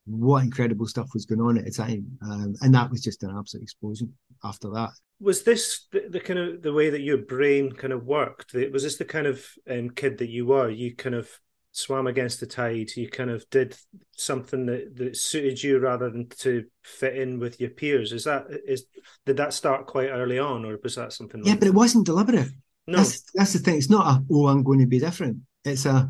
what 0.06 0.44
incredible 0.44 0.88
stuff 0.88 1.10
was 1.14 1.26
going 1.26 1.42
on 1.42 1.58
at 1.58 1.66
the 1.66 1.72
time. 1.72 2.18
Um, 2.22 2.56
and 2.62 2.74
that 2.76 2.92
was 2.92 3.02
just 3.02 3.24
an 3.24 3.36
absolute 3.38 3.64
explosion 3.64 4.14
after 4.44 4.70
that. 4.72 4.92
Was 5.20 5.44
this 5.44 5.88
the, 5.92 6.08
the, 6.10 6.20
kind 6.20 6.40
of 6.40 6.62
the 6.62 6.74
way 6.74 6.90
that 6.90 7.02
your 7.02 7.18
brain 7.18 7.72
kind 7.72 7.94
of 7.94 8.06
worked? 8.06 8.54
Was 8.54 8.84
this 8.84 8.98
the 8.98 9.06
kind 9.06 9.28
of 9.28 9.46
um, 9.70 9.90
kid 9.90 10.18
that 10.18 10.30
you 10.30 10.46
were? 10.46 10.70
You 10.70 10.96
kind 10.96 11.16
of 11.16 11.30
swam 11.76 12.08
against 12.08 12.40
the 12.40 12.46
tide. 12.46 12.90
You 12.96 13.10
kind 13.10 13.30
of 13.30 13.48
did 13.50 13.76
something 14.16 14.66
that, 14.68 14.96
that 14.96 15.18
suited 15.18 15.62
you 15.62 15.78
rather 15.80 16.10
than 16.10 16.30
to 16.40 16.66
fit 16.84 17.18
in 17.18 17.38
with 17.38 17.60
your 17.60 17.70
peers. 17.70 18.14
Is 18.14 18.24
that 18.24 18.46
is 18.66 18.86
did 19.26 19.38
that 19.38 19.54
start 19.54 19.86
quite 19.86 20.10
early 20.10 20.40
on, 20.40 20.66
or 20.66 20.80
was 20.82 20.96
that 20.96 21.14
something? 21.14 21.44
Yeah, 21.44 21.52
like 21.52 21.60
but 21.60 21.68
it 21.68 21.74
wasn't 21.74 22.06
deliberate. 22.06 22.50
No, 22.88 22.98
that's, 22.98 23.24
that's 23.34 23.54
the 23.54 23.60
thing. 23.60 23.78
It's 23.78 23.90
not 23.90 24.08
a 24.08 24.24
oh, 24.32 24.48
I'm 24.48 24.64
going 24.64 24.80
to 24.80 24.88
be 24.88 25.00
different. 25.00 25.38
It's 25.66 25.86
a 25.86 26.10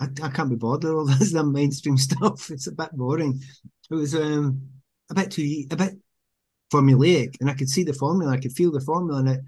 I, 0.00 0.08
I 0.22 0.30
can't 0.30 0.50
be 0.50 0.56
bothered. 0.56 0.90
All 0.90 1.04
that's 1.06 1.32
the 1.32 1.44
mainstream 1.44 1.98
stuff. 1.98 2.50
It's 2.50 2.66
a 2.66 2.72
bit 2.72 2.92
boring. 2.92 3.40
It 3.90 3.94
was 3.94 4.14
um 4.14 4.62
a 5.10 5.14
bit 5.14 5.30
too 5.30 5.66
a 5.70 5.76
bit 5.76 5.94
formulaic, 6.72 7.36
and 7.40 7.50
I 7.50 7.54
could 7.54 7.68
see 7.68 7.84
the 7.84 7.92
formula. 7.92 8.32
I 8.32 8.40
could 8.40 8.52
feel 8.52 8.72
the 8.72 8.80
formula, 8.80 9.20
and 9.20 9.28
it 9.28 9.40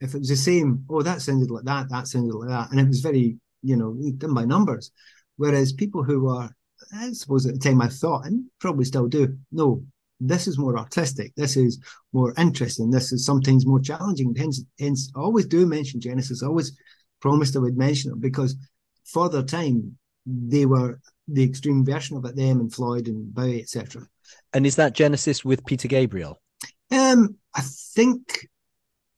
if 0.00 0.14
it 0.14 0.18
was 0.18 0.28
the 0.30 0.36
same, 0.36 0.84
oh, 0.90 1.02
that 1.02 1.22
sounded 1.22 1.48
like 1.50 1.64
that, 1.64 1.88
that 1.90 2.08
sounded 2.08 2.34
like 2.34 2.48
that, 2.48 2.70
and 2.70 2.80
it 2.80 2.88
was 2.88 3.00
very 3.00 3.36
you 3.62 3.76
know, 3.76 3.96
done 4.18 4.34
by 4.34 4.44
numbers. 4.44 4.90
Whereas 5.36 5.72
people 5.72 6.02
who 6.02 6.28
are, 6.28 6.50
I 6.94 7.12
suppose 7.12 7.46
at 7.46 7.54
the 7.54 7.60
time 7.60 7.80
I 7.80 7.88
thought, 7.88 8.26
and 8.26 8.44
probably 8.60 8.84
still 8.84 9.08
do, 9.08 9.36
no, 9.50 9.82
this 10.20 10.46
is 10.46 10.58
more 10.58 10.78
artistic, 10.78 11.32
this 11.36 11.56
is 11.56 11.80
more 12.12 12.32
interesting, 12.38 12.90
this 12.90 13.12
is 13.12 13.24
sometimes 13.24 13.66
more 13.66 13.80
challenging. 13.80 14.34
Hence, 14.36 14.62
hence 14.78 15.10
I 15.16 15.20
always 15.20 15.46
do 15.46 15.66
mention 15.66 16.00
Genesis, 16.00 16.42
I 16.42 16.46
always 16.46 16.76
promised 17.20 17.56
I 17.56 17.60
would 17.60 17.76
mention 17.76 18.12
it 18.12 18.20
because 18.20 18.56
for 19.04 19.28
their 19.28 19.42
time, 19.42 19.96
they 20.26 20.66
were 20.66 21.00
the 21.28 21.42
extreme 21.42 21.84
version 21.84 22.16
of 22.16 22.24
it, 22.24 22.36
them 22.36 22.60
and 22.60 22.72
Floyd 22.72 23.08
and 23.08 23.32
Bowie, 23.34 23.60
etc. 23.60 24.06
And 24.52 24.66
is 24.66 24.76
that 24.76 24.94
Genesis 24.94 25.44
with 25.44 25.64
Peter 25.64 25.88
Gabriel? 25.88 26.40
Um, 26.90 27.36
I 27.54 27.62
think 27.62 28.48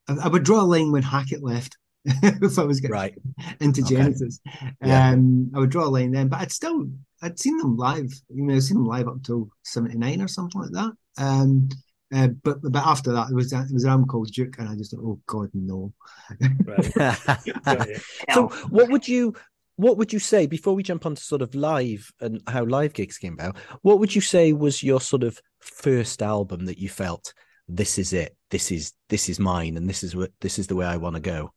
I, 0.08 0.14
I 0.24 0.28
would 0.28 0.44
draw 0.44 0.60
a 0.60 0.62
line 0.62 0.92
when 0.92 1.02
Hackett 1.02 1.42
left. 1.42 1.76
if 2.22 2.58
I 2.58 2.64
was 2.64 2.80
getting 2.80 2.92
right. 2.92 3.14
into 3.60 3.82
Genesis. 3.82 4.40
Yeah. 4.82 5.10
Um, 5.10 5.50
I 5.54 5.60
would 5.60 5.70
draw 5.70 5.84
a 5.84 5.86
line 5.86 6.12
then, 6.12 6.28
but 6.28 6.40
I'd 6.40 6.52
still 6.52 6.86
I'd 7.22 7.38
seen 7.38 7.56
them 7.56 7.76
live. 7.76 8.12
You 8.28 8.44
know, 8.44 8.54
I'd 8.54 8.62
seen 8.62 8.76
them 8.76 8.86
live 8.86 9.08
up 9.08 9.22
till 9.22 9.48
seventy 9.62 9.96
nine 9.96 10.20
or 10.20 10.28
something 10.28 10.60
like 10.60 10.72
that. 10.72 10.92
Um, 11.16 11.68
uh, 12.14 12.28
but 12.42 12.58
but 12.62 12.86
after 12.86 13.12
that, 13.12 13.30
it 13.30 13.34
was 13.34 13.52
it 13.52 13.72
was 13.72 13.84
an 13.84 13.90
album 13.90 14.06
called 14.06 14.30
Duke, 14.30 14.58
and 14.58 14.68
I 14.68 14.76
just 14.76 14.90
thought, 14.90 15.00
oh 15.02 15.20
God, 15.26 15.50
no. 15.54 15.92
so, 18.34 18.48
what 18.68 18.90
would 18.90 19.08
you 19.08 19.34
what 19.76 19.96
would 19.96 20.12
you 20.12 20.18
say 20.18 20.46
before 20.46 20.74
we 20.74 20.82
jump 20.82 21.06
onto 21.06 21.20
sort 21.20 21.42
of 21.42 21.54
live 21.54 22.12
and 22.20 22.40
how 22.46 22.64
live 22.64 22.92
gigs 22.92 23.18
came 23.18 23.32
about? 23.32 23.56
What 23.82 23.98
would 23.98 24.14
you 24.14 24.20
say 24.20 24.52
was 24.52 24.82
your 24.82 25.00
sort 25.00 25.24
of 25.24 25.40
first 25.60 26.22
album 26.22 26.66
that 26.66 26.78
you 26.78 26.88
felt 26.88 27.32
this 27.66 27.98
is 27.98 28.12
it, 28.12 28.36
this 28.50 28.70
is 28.70 28.92
this 29.08 29.28
is 29.28 29.40
mine, 29.40 29.76
and 29.76 29.88
this 29.88 30.04
is 30.04 30.14
what 30.14 30.30
this 30.40 30.58
is 30.58 30.66
the 30.66 30.76
way 30.76 30.86
I 30.86 30.98
want 30.98 31.16
to 31.16 31.20
go? 31.20 31.52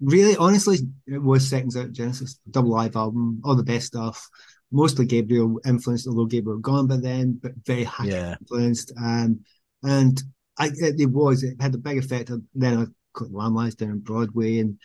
Really, 0.00 0.36
honestly, 0.36 0.78
it 1.06 1.22
was 1.22 1.48
Seconds 1.48 1.76
Out 1.76 1.92
Genesis, 1.92 2.38
double 2.50 2.70
live 2.70 2.96
album, 2.96 3.40
all 3.44 3.56
the 3.56 3.62
best 3.62 3.86
stuff. 3.86 4.28
Mostly 4.70 5.06
Gabriel 5.06 5.60
influenced, 5.66 6.06
although 6.06 6.26
Gabriel 6.26 6.58
gone 6.58 6.86
by 6.86 6.96
then, 6.96 7.38
but 7.42 7.52
very 7.64 7.84
highly 7.84 8.12
yeah. 8.12 8.36
influenced. 8.40 8.92
Um, 9.00 9.40
and 9.82 10.22
I, 10.58 10.66
it, 10.66 11.00
it, 11.00 11.10
was, 11.10 11.42
it 11.42 11.60
had 11.60 11.74
a 11.74 11.78
big 11.78 11.98
effect. 11.98 12.30
Then 12.54 12.78
I 12.78 12.84
got 13.14 13.32
Lamb 13.32 13.70
down 13.70 13.90
on 13.90 13.98
Broadway, 14.00 14.58
and 14.58 14.78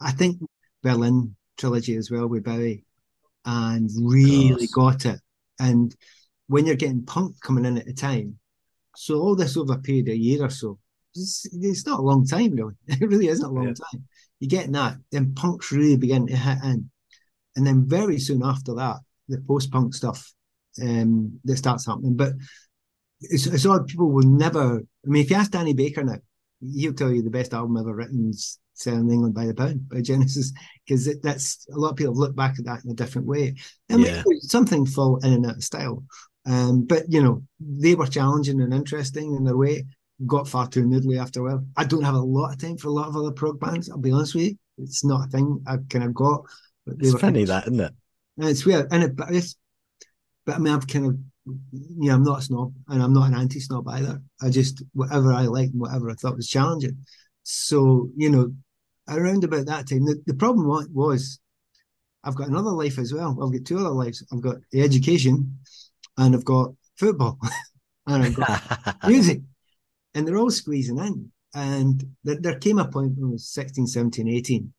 I 0.00 0.12
think 0.12 0.40
Berlin 0.82 1.36
trilogy 1.56 1.96
as 1.96 2.10
well 2.10 2.26
with 2.26 2.44
Bowie, 2.44 2.84
and 3.44 3.88
really 4.02 4.68
got 4.74 5.06
it. 5.06 5.20
And 5.58 5.94
when 6.48 6.66
you're 6.66 6.76
getting 6.76 7.04
punk 7.04 7.40
coming 7.40 7.64
in 7.64 7.78
at 7.78 7.86
a 7.86 7.92
time, 7.92 8.38
so 8.96 9.20
all 9.20 9.36
this 9.36 9.56
over 9.56 9.74
a 9.74 9.78
period 9.78 10.08
of 10.08 10.14
a 10.14 10.18
year 10.18 10.44
or 10.44 10.50
so, 10.50 10.78
it's, 11.14 11.46
it's 11.52 11.86
not 11.86 12.00
a 12.00 12.02
long 12.02 12.26
time, 12.26 12.52
really. 12.52 12.74
It 12.88 13.08
really 13.08 13.28
isn't 13.28 13.44
a 13.44 13.50
long 13.50 13.68
yeah. 13.68 13.74
time 13.74 14.04
you 14.40 14.48
get 14.48 14.72
that, 14.72 14.96
then 15.12 15.34
punks 15.34 15.70
really 15.70 15.96
begin 15.96 16.26
to 16.26 16.36
hit 16.36 16.58
in. 16.64 16.90
And 17.56 17.66
then 17.66 17.86
very 17.86 18.18
soon 18.18 18.42
after 18.42 18.74
that, 18.74 18.96
the 19.28 19.42
post 19.46 19.70
punk 19.70 19.94
stuff 19.94 20.32
um, 20.82 21.38
that 21.44 21.56
starts 21.56 21.86
happening. 21.86 22.16
But 22.16 22.32
it's, 23.20 23.46
it's 23.46 23.66
odd, 23.66 23.86
people 23.86 24.10
will 24.10 24.26
never, 24.26 24.78
I 24.78 25.08
mean, 25.08 25.22
if 25.22 25.30
you 25.30 25.36
ask 25.36 25.50
Danny 25.50 25.74
Baker 25.74 26.02
now, 26.02 26.16
he'll 26.60 26.94
tell 26.94 27.12
you 27.12 27.22
the 27.22 27.30
best 27.30 27.54
album 27.54 27.76
ever 27.76 27.94
written 27.94 28.30
is 28.30 28.58
Selling 28.74 29.10
England 29.10 29.34
by 29.34 29.44
the 29.44 29.54
Pound 29.54 29.88
by 29.90 30.00
Genesis, 30.00 30.52
because 30.86 31.08
that's 31.20 31.66
a 31.70 31.78
lot 31.78 31.90
of 31.90 31.96
people 31.96 32.14
look 32.14 32.34
back 32.34 32.54
at 32.58 32.64
that 32.64 32.82
in 32.84 32.90
a 32.90 32.94
different 32.94 33.26
way. 33.26 33.54
And 33.90 34.00
yeah. 34.00 34.22
something 34.40 34.86
fall 34.86 35.18
in 35.18 35.34
and 35.34 35.46
out 35.46 35.56
of 35.56 35.64
style. 35.64 36.02
Um, 36.46 36.86
but 36.86 37.02
you 37.08 37.22
know, 37.22 37.42
they 37.60 37.94
were 37.94 38.06
challenging 38.06 38.60
and 38.62 38.72
interesting 38.72 39.34
in 39.34 39.44
their 39.44 39.56
way 39.56 39.84
got 40.26 40.48
far 40.48 40.68
too 40.68 40.84
noodly 40.84 41.20
after 41.20 41.40
a 41.40 41.44
while. 41.44 41.66
I 41.76 41.84
don't 41.84 42.04
have 42.04 42.14
a 42.14 42.20
lot 42.20 42.52
of 42.52 42.58
time 42.58 42.76
for 42.76 42.88
a 42.88 42.92
lot 42.92 43.08
of 43.08 43.16
other 43.16 43.32
prog 43.32 43.58
bands. 43.58 43.88
I'll 43.88 43.98
be 43.98 44.12
honest 44.12 44.34
with 44.34 44.44
you, 44.44 44.58
it's 44.78 45.04
not 45.04 45.26
a 45.26 45.30
thing 45.30 45.62
I 45.66 45.78
kind 45.88 46.04
of 46.04 46.14
got. 46.14 46.44
But 46.86 46.96
it's 46.98 47.18
funny 47.20 47.44
that, 47.44 47.66
isn't 47.66 47.80
it? 47.80 47.92
And 48.38 48.48
it's 48.48 48.64
weird, 48.64 48.88
and 48.90 49.02
it, 49.02 49.16
but 49.16 49.34
it's, 49.34 49.56
but 50.46 50.56
I 50.56 50.58
mean, 50.58 50.74
I've 50.74 50.86
kind 50.86 51.06
of, 51.06 51.18
you 51.72 52.08
know, 52.08 52.14
I'm 52.14 52.22
not 52.22 52.40
a 52.40 52.42
snob, 52.42 52.72
and 52.88 53.02
I'm 53.02 53.12
not 53.12 53.28
an 53.28 53.34
anti-snob 53.34 53.88
either. 53.88 54.22
I 54.42 54.50
just 54.50 54.82
whatever 54.92 55.32
I 55.32 55.42
liked 55.42 55.72
and 55.72 55.80
whatever 55.80 56.10
I 56.10 56.14
thought 56.14 56.36
was 56.36 56.48
challenging. 56.48 57.04
So 57.42 58.10
you 58.16 58.30
know, 58.30 58.52
around 59.08 59.44
about 59.44 59.66
that 59.66 59.88
time, 59.88 60.04
the, 60.04 60.22
the 60.26 60.34
problem 60.34 60.66
was, 60.92 61.38
I've 62.24 62.36
got 62.36 62.48
another 62.48 62.70
life 62.70 62.98
as 62.98 63.12
well. 63.12 63.30
I've 63.42 63.52
got 63.52 63.66
two 63.66 63.78
other 63.78 63.90
lives. 63.90 64.24
I've 64.32 64.42
got 64.42 64.56
the 64.72 64.82
education, 64.82 65.58
and 66.16 66.34
I've 66.34 66.44
got 66.44 66.72
football, 66.96 67.38
and 68.06 68.22
I've 68.22 68.36
got 68.36 68.96
music 69.06 69.42
and 70.14 70.26
they're 70.26 70.38
all 70.38 70.50
squeezing 70.50 70.98
in. 70.98 71.30
And 71.54 72.04
there, 72.24 72.36
there 72.40 72.58
came 72.58 72.78
a 72.78 72.86
point 72.86 73.14
when 73.16 73.30
I 73.30 73.32
was 73.32 73.48
16, 73.48 73.86
17, 73.86 74.28
18, 74.28 74.72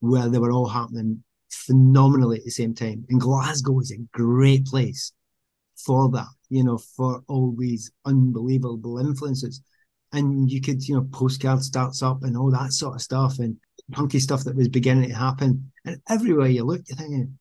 where 0.00 0.28
they 0.28 0.38
were 0.38 0.52
all 0.52 0.68
happening 0.68 1.22
phenomenally 1.50 2.38
at 2.38 2.44
the 2.44 2.50
same 2.50 2.74
time. 2.74 3.04
And 3.08 3.20
Glasgow 3.20 3.80
is 3.80 3.92
a 3.92 4.02
great 4.12 4.66
place 4.66 5.12
for 5.76 6.10
that, 6.10 6.28
you 6.48 6.64
know, 6.64 6.78
for 6.78 7.22
all 7.28 7.54
these 7.56 7.90
unbelievable 8.04 8.98
influences. 8.98 9.62
And 10.12 10.50
you 10.50 10.60
could, 10.60 10.86
you 10.86 10.94
know, 10.94 11.08
postcard 11.12 11.62
starts 11.62 12.02
up 12.02 12.22
and 12.22 12.36
all 12.36 12.50
that 12.50 12.72
sort 12.72 12.96
of 12.96 13.02
stuff. 13.02 13.38
And 13.38 13.56
punky 13.90 14.20
stuff 14.20 14.44
that 14.44 14.56
was 14.56 14.68
beginning 14.68 15.08
to 15.08 15.16
happen. 15.16 15.72
And 15.84 16.00
everywhere 16.08 16.48
you 16.48 16.64
look, 16.64 16.82
you're 16.86 16.96
thinking, 16.96 17.38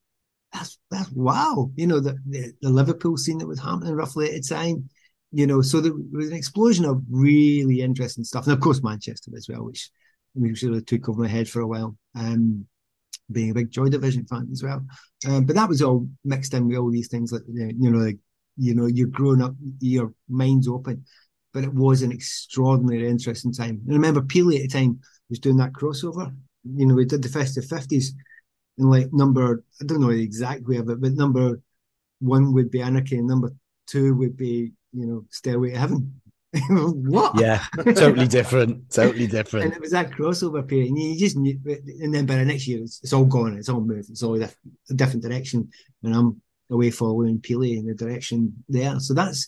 that's 0.54 0.78
that's 0.90 1.12
wow. 1.12 1.72
You 1.76 1.88
know, 1.88 2.00
the, 2.00 2.18
the, 2.26 2.54
the 2.62 2.70
Liverpool 2.70 3.18
scene 3.18 3.38
that 3.40 3.48
was 3.48 3.60
happening 3.60 3.94
roughly 3.94 4.28
at 4.28 4.42
the 4.42 4.56
time. 4.56 4.90
You 5.32 5.48
know, 5.48 5.62
so 5.62 5.80
there 5.80 5.94
was 6.12 6.28
an 6.28 6.36
explosion 6.36 6.86
of 6.86 7.04
really 7.10 7.82
interesting 7.82 8.24
stuff. 8.24 8.46
And 8.46 8.54
of 8.54 8.60
course 8.60 8.84
Manchester 8.84 9.32
as 9.36 9.48
well, 9.50 9.64
which 9.64 9.90
which 10.34 10.62
really 10.62 10.82
took 10.82 11.10
over 11.10 11.22
my 11.22 11.28
head 11.28 11.50
for 11.50 11.62
a 11.62 11.68
while. 11.68 11.96
Um 12.16 12.66
being 13.32 13.52
a 13.52 13.54
big 13.54 13.72
Joy 13.72 13.90
Division 13.90 14.26
fan 14.26 14.50
as 14.52 14.64
well. 14.64 14.86
Um, 15.28 15.46
but 15.46 15.56
that 15.56 15.70
was 15.70 15.82
all 15.82 16.08
mixed 16.24 16.54
in 16.54 16.68
with 16.68 16.78
all 16.78 16.92
these 16.92 17.08
things 17.08 17.32
like 17.32 17.44
you 17.48 17.92
know, 17.92 18.00
like 18.00 18.18
you 18.58 18.76
know, 18.76 18.88
you're 18.88 19.08
growing 19.08 19.42
up, 19.42 19.56
your 19.80 20.14
mind's 20.30 20.68
open. 20.68 21.06
But 21.54 21.64
it 21.64 21.74
was 21.74 22.02
an 22.02 22.12
extraordinarily 22.12 23.10
interesting 23.10 23.52
time. 23.54 23.82
And 23.84 23.92
I 23.92 23.94
remember 23.94 24.22
Peely 24.22 24.56
at 24.56 24.62
the 24.62 24.68
time 24.68 25.00
was 25.30 25.40
doing 25.40 25.58
that 25.58 25.74
crossover. 25.74 26.34
You 26.64 26.86
know, 26.86 26.96
we 26.96 27.06
did 27.06 27.22
the 27.22 27.30
festive 27.30 27.66
fifties, 27.66 28.14
and 28.78 28.90
like 28.90 29.12
number 29.12 29.64
I 29.82 29.86
don't 29.86 30.02
know 30.02 30.12
the 30.12 30.24
exact 30.24 30.68
way 30.68 30.78
of 30.78 30.90
it, 30.90 31.02
but 31.02 31.14
number 31.14 31.62
one 32.20 32.54
would 32.54 32.72
be 32.72 32.82
Anarchy, 32.82 33.18
and 33.18 33.28
number 33.28 33.54
two 33.88 34.16
would 34.16 34.38
be 34.38 34.74
you 34.94 35.06
know 35.06 35.26
Stairway 35.30 35.72
to 35.72 35.78
Heaven. 35.78 36.22
what? 36.70 37.40
Yeah, 37.40 37.64
totally 37.78 38.28
different. 38.28 38.92
Totally 38.92 39.28
different. 39.28 39.66
And 39.68 39.74
it 39.74 39.82
was 39.82 39.92
that 39.92 40.12
crossover 40.12 40.68
period, 40.68 40.90
and 40.90 41.00
you 41.00 41.18
just 41.18 41.38
knew. 41.38 41.58
And 42.02 42.14
then 42.14 42.26
by 42.26 42.36
the 42.36 42.46
next 42.46 42.68
year, 42.68 42.82
it's, 42.82 43.00
it's 43.02 43.14
all 43.14 43.26
gone. 43.26 43.58
It's 43.58 43.70
all 43.70 43.80
moved. 43.80 44.10
It's 44.10 44.24
all 44.24 44.42
a 44.42 44.50
different 44.94 45.24
direction, 45.24 45.70
and 46.04 46.14
I'm 46.14 46.42
away 46.70 46.92
following 46.92 47.40
Peely 47.40 47.78
in 47.78 47.86
the 47.86 47.94
direction 47.94 48.64
there. 48.68 49.00
So 49.00 49.14
that's 49.14 49.48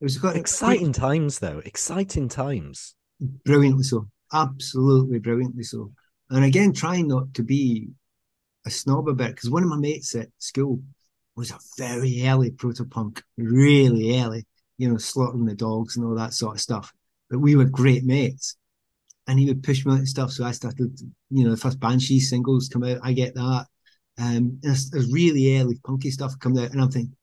it 0.00 0.04
was 0.04 0.18
quite 0.18 0.36
exciting 0.36 0.92
times, 0.92 1.38
though. 1.38 1.62
Exciting 1.64 2.28
times. 2.28 2.96
Brilliantly 3.44 3.84
so. 3.84 4.08
Absolutely 4.32 5.20
brilliantly 5.20 5.62
so. 5.62 5.92
And 6.28 6.44
again, 6.44 6.72
trying 6.72 7.08
not 7.08 7.32
to 7.34 7.42
be 7.42 7.88
a 8.66 8.70
snob 8.70 9.08
about 9.08 9.30
it, 9.30 9.36
because 9.36 9.50
one 9.50 9.62
of 9.62 9.68
my 9.68 9.76
mates 9.76 10.14
at 10.14 10.28
school 10.38 10.80
was 11.34 11.50
a 11.50 11.58
very 11.78 12.26
early 12.26 12.50
proto-punk, 12.50 13.22
really 13.36 14.20
early 14.20 14.46
you 14.82 14.88
know, 14.88 14.96
slaughtering 14.96 15.44
the 15.44 15.54
dogs 15.54 15.96
and 15.96 16.04
all 16.04 16.16
that 16.16 16.34
sort 16.34 16.56
of 16.56 16.60
stuff. 16.60 16.92
But 17.30 17.38
we 17.38 17.54
were 17.54 17.64
great 17.64 18.02
mates. 18.02 18.56
And 19.28 19.38
he 19.38 19.46
would 19.46 19.62
push 19.62 19.86
me 19.86 19.92
out 19.92 20.06
stuff. 20.06 20.32
So 20.32 20.44
I 20.44 20.50
started, 20.50 20.98
you 21.30 21.44
know, 21.44 21.52
the 21.52 21.56
first 21.56 21.78
Banshee 21.78 22.18
singles 22.18 22.68
come 22.68 22.82
out. 22.82 22.98
I 23.04 23.12
get 23.12 23.36
that. 23.36 23.66
Um, 24.18 24.58
there's, 24.60 24.90
there's 24.90 25.12
really 25.12 25.56
early 25.56 25.78
punky 25.86 26.10
stuff 26.10 26.36
coming 26.40 26.64
out. 26.64 26.72
And 26.72 26.80
I'm 26.80 26.90
thinking, 26.90 27.14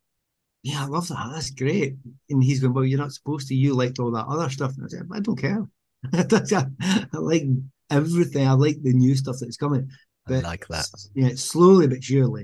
yeah, 0.64 0.84
I 0.84 0.88
love 0.88 1.10
that. 1.10 1.32
That's 1.34 1.50
great. 1.50 1.96
And 2.30 2.42
he's 2.42 2.62
going, 2.62 2.74
well, 2.74 2.86
you're 2.86 2.98
not 2.98 3.12
supposed 3.12 3.50
to. 3.50 3.56
You 3.56 3.74
liked 3.74 4.00
all 4.00 4.12
that 4.12 4.28
other 4.28 4.50
stuff. 4.50 4.72
And 4.78 4.86
I 4.86 4.88
said, 4.88 5.10
I 5.14 5.20
don't 5.20 5.36
care. 5.36 5.68
I 6.14 7.18
like 7.18 7.44
everything. 7.90 8.48
I 8.48 8.54
like 8.54 8.82
the 8.82 8.94
new 8.94 9.18
stuff 9.18 9.36
that's 9.42 9.58
coming. 9.58 9.90
But 10.26 10.46
I 10.46 10.48
like 10.48 10.68
that. 10.70 10.88
Yeah, 11.14 11.32
slowly 11.36 11.88
but 11.88 12.02
surely, 12.02 12.44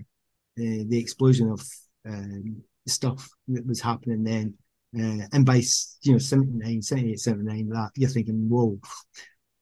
uh, 0.59 0.83
the 0.89 0.99
explosion 0.99 1.51
of 1.51 1.65
um, 2.05 2.63
stuff 2.85 3.29
that 3.47 3.65
was 3.65 3.79
happening 3.79 4.25
then 4.25 4.55
uh, 4.97 5.27
and 5.33 5.45
by 5.45 5.61
you 6.01 6.13
know 6.13 6.17
79, 6.17 6.81
78, 6.81 7.19
79, 7.19 7.69
that 7.69 7.91
you're 7.95 8.09
thinking, 8.09 8.47
whoa, 8.49 8.79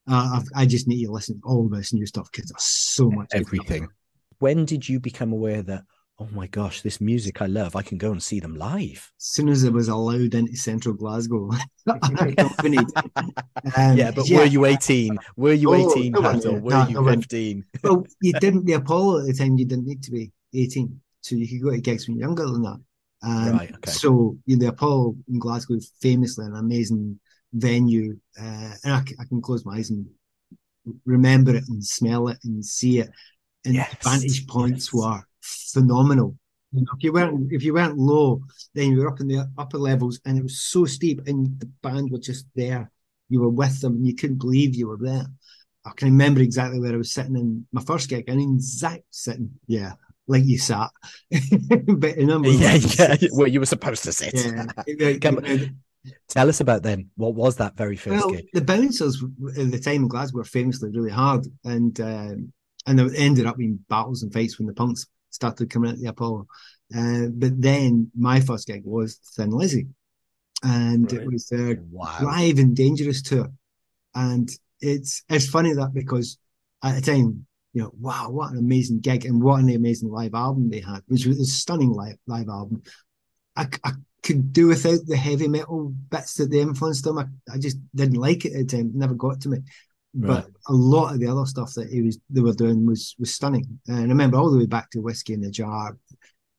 uh, 0.07 0.41
i 0.55 0.65
just 0.65 0.87
need 0.87 0.99
you 0.99 1.07
to 1.07 1.13
listen 1.13 1.39
to 1.39 1.47
all 1.47 1.67
this 1.69 1.93
new 1.93 2.05
stuff 2.05 2.29
because 2.31 2.49
there's 2.49 2.63
so 2.63 3.09
much. 3.09 3.29
Everything. 3.33 3.87
When 4.39 4.65
did 4.65 4.87
you 4.87 4.99
become 4.99 5.31
aware 5.31 5.61
that, 5.63 5.83
oh 6.19 6.27
my 6.33 6.47
gosh, 6.47 6.81
this 6.81 6.99
music 6.99 7.41
I 7.41 7.45
love, 7.45 7.75
I 7.75 7.81
can 7.81 7.97
go 7.97 8.11
and 8.11 8.21
see 8.21 8.39
them 8.39 8.55
live? 8.55 9.11
As 9.17 9.25
soon 9.25 9.49
as 9.49 9.63
it 9.63 9.71
was 9.71 9.87
allowed 9.87 10.35
into 10.35 10.55
central 10.55 10.93
Glasgow, 10.93 11.49
accompanied. 11.87 12.87
Um, 13.15 13.97
yeah, 13.97 14.11
but 14.11 14.27
yeah. 14.27 14.39
were 14.39 14.45
you 14.45 14.65
18? 14.65 15.17
Were 15.37 15.53
you 15.53 15.73
18, 15.73 16.15
oh, 16.15 16.21
Pat, 16.21 16.45
or 16.45 16.59
were 16.59 16.87
you 16.89 17.05
15? 17.05 17.65
well, 17.83 18.05
you 18.21 18.33
didn't, 18.39 18.65
the 18.65 18.73
Apollo 18.73 19.21
at 19.21 19.27
the 19.27 19.33
time, 19.33 19.57
you 19.57 19.65
didn't 19.65 19.87
need 19.87 20.03
to 20.03 20.11
be 20.11 20.31
18. 20.53 20.99
So 21.21 21.35
you 21.35 21.47
could 21.47 21.63
go 21.63 21.71
to 21.71 21.79
gigs 21.79 22.07
when 22.07 22.17
you're 22.17 22.27
younger 22.27 22.45
than 22.45 22.63
that. 22.63 22.81
Um, 23.23 23.57
right. 23.57 23.73
Okay. 23.75 23.91
So 23.91 24.37
you 24.45 24.57
know, 24.57 24.65
the 24.65 24.69
Apollo 24.69 25.15
in 25.29 25.39
Glasgow 25.39 25.79
famously 26.01 26.45
an 26.45 26.55
amazing 26.55 27.19
venue, 27.53 28.17
uh, 28.39 28.73
and 28.83 28.93
I, 28.93 29.03
I, 29.19 29.25
can 29.25 29.41
close 29.41 29.65
my 29.65 29.77
eyes 29.77 29.91
and 29.91 30.05
remember 31.05 31.55
it 31.55 31.63
and 31.69 31.83
smell 31.83 32.27
it 32.27 32.37
and 32.43 32.65
see 32.65 32.99
it. 32.99 33.09
And 33.65 33.75
yes. 33.75 33.95
vantage 34.03 34.45
points 34.47 34.87
yes. 34.87 34.93
were 34.93 35.21
phenomenal. 35.41 36.35
You 36.73 36.81
know, 36.81 36.91
if 36.97 37.03
you 37.03 37.13
weren't 37.13 37.53
if 37.53 37.63
you 37.63 37.73
weren't 37.73 37.97
low, 37.97 38.41
then 38.73 38.91
you 38.91 38.99
were 38.99 39.07
up 39.07 39.21
in 39.21 39.27
the 39.27 39.47
upper 39.57 39.77
levels, 39.77 40.19
and 40.25 40.37
it 40.37 40.43
was 40.43 40.59
so 40.59 40.85
steep, 40.85 41.21
and 41.27 41.59
the 41.59 41.67
band 41.81 42.11
were 42.11 42.19
just 42.19 42.45
there. 42.55 42.91
You 43.29 43.41
were 43.41 43.49
with 43.49 43.79
them, 43.79 43.93
and 43.93 44.07
you 44.07 44.15
couldn't 44.15 44.39
believe 44.39 44.75
you 44.75 44.87
were 44.87 44.97
there. 44.97 45.25
I 45.85 45.91
can 45.95 46.09
remember 46.09 46.41
exactly 46.41 46.79
where 46.79 46.93
I 46.93 46.97
was 46.97 47.11
sitting 47.11 47.35
in 47.35 47.65
my 47.71 47.81
first 47.83 48.09
gig, 48.09 48.25
and 48.27 48.41
in 48.41 48.55
exact 48.55 49.03
sitting, 49.11 49.51
yeah, 49.67 49.93
like 50.27 50.43
you 50.45 50.57
sat, 50.57 50.89
but 51.31 52.17
a 52.17 52.25
number 52.25 52.49
yeah, 52.49 52.75
yeah, 52.75 53.15
where 53.31 53.47
you 53.47 53.59
were 53.59 53.65
supposed 53.65 54.03
to 54.03 54.11
sit. 54.11 54.33
Yeah. 54.33 55.65
Tell 56.27 56.49
us 56.49 56.59
about 56.59 56.83
them. 56.83 57.11
What 57.15 57.33
was 57.33 57.57
that 57.57 57.77
very 57.77 57.95
first 57.95 58.25
well, 58.25 58.37
The 58.53 58.61
bouncers 58.61 59.23
at 59.57 59.71
the 59.71 59.79
time 59.79 60.03
in 60.03 60.07
Glasgow 60.07 60.39
were 60.39 60.43
famously 60.43 60.89
really 60.91 61.11
hard, 61.11 61.47
and 61.63 61.97
um, 62.01 62.53
and 62.85 62.99
there 62.99 63.09
ended 63.15 63.45
up 63.45 63.57
being 63.57 63.79
battles 63.89 64.23
and 64.23 64.33
fights 64.33 64.59
when 64.59 64.67
the 64.67 64.73
punks 64.73 65.05
started 65.29 65.69
coming 65.69 65.91
out 65.91 65.97
the 65.97 66.07
Apollo. 66.07 66.47
Uh, 66.95 67.27
but 67.33 67.61
then 67.61 68.11
my 68.17 68.39
first 68.39 68.67
gig 68.67 68.83
was 68.85 69.15
Thin 69.35 69.51
Lizzy, 69.51 69.87
and 70.61 71.11
right. 71.11 71.21
it 71.21 71.31
was 71.31 71.47
their 71.47 71.79
wow. 71.89 72.17
Live 72.21 72.59
and 72.59 72.75
Dangerous 72.75 73.21
tour, 73.21 73.51
and 74.13 74.49
it's 74.81 75.23
it's 75.29 75.47
funny 75.47 75.73
that 75.73 75.93
because 75.93 76.37
at 76.83 76.95
the 76.95 77.01
time 77.01 77.45
you 77.73 77.81
know, 77.81 77.91
wow, 77.99 78.29
what 78.29 78.51
an 78.51 78.59
amazing 78.59 78.99
gig 78.99 79.25
and 79.25 79.41
what 79.41 79.59
an 79.59 79.69
amazing 79.69 80.09
live 80.09 80.35
album 80.35 80.69
they 80.69 80.79
had, 80.79 81.01
which 81.07 81.25
was 81.25 81.39
a 81.39 81.45
stunning 81.45 81.91
live, 81.91 82.17
live 82.27 82.47
album. 82.47 82.83
I, 83.55 83.67
I 83.83 83.91
could 84.21 84.53
do 84.53 84.67
without 84.67 84.99
the 85.05 85.17
heavy 85.17 85.47
metal 85.47 85.89
bits 86.09 86.35
that 86.35 86.51
they 86.51 86.61
influenced 86.61 87.03
them. 87.03 87.17
I, 87.17 87.25
I 87.51 87.57
just 87.57 87.77
didn't 87.95 88.19
like 88.19 88.45
it 88.45 88.53
at 88.53 88.67
the 88.67 88.77
time, 88.77 88.91
never 88.93 89.15
got 89.15 89.41
to 89.41 89.49
me. 89.49 89.57
Right. 90.15 90.43
But 90.43 90.51
a 90.67 90.73
lot 90.73 91.13
of 91.13 91.19
the 91.19 91.27
other 91.27 91.47
stuff 91.47 91.73
that 91.73 91.89
he 91.89 92.03
was 92.03 92.19
they 92.29 92.41
were 92.41 92.53
doing 92.53 92.85
was 92.85 93.15
was 93.17 93.33
stunning. 93.33 93.79
And 93.87 93.97
I 93.97 94.01
remember 94.03 94.37
all 94.37 94.51
the 94.51 94.59
way 94.59 94.67
back 94.67 94.91
to 94.91 95.01
Whiskey 95.01 95.33
in 95.33 95.41
the 95.41 95.49
Jar, 95.49 95.97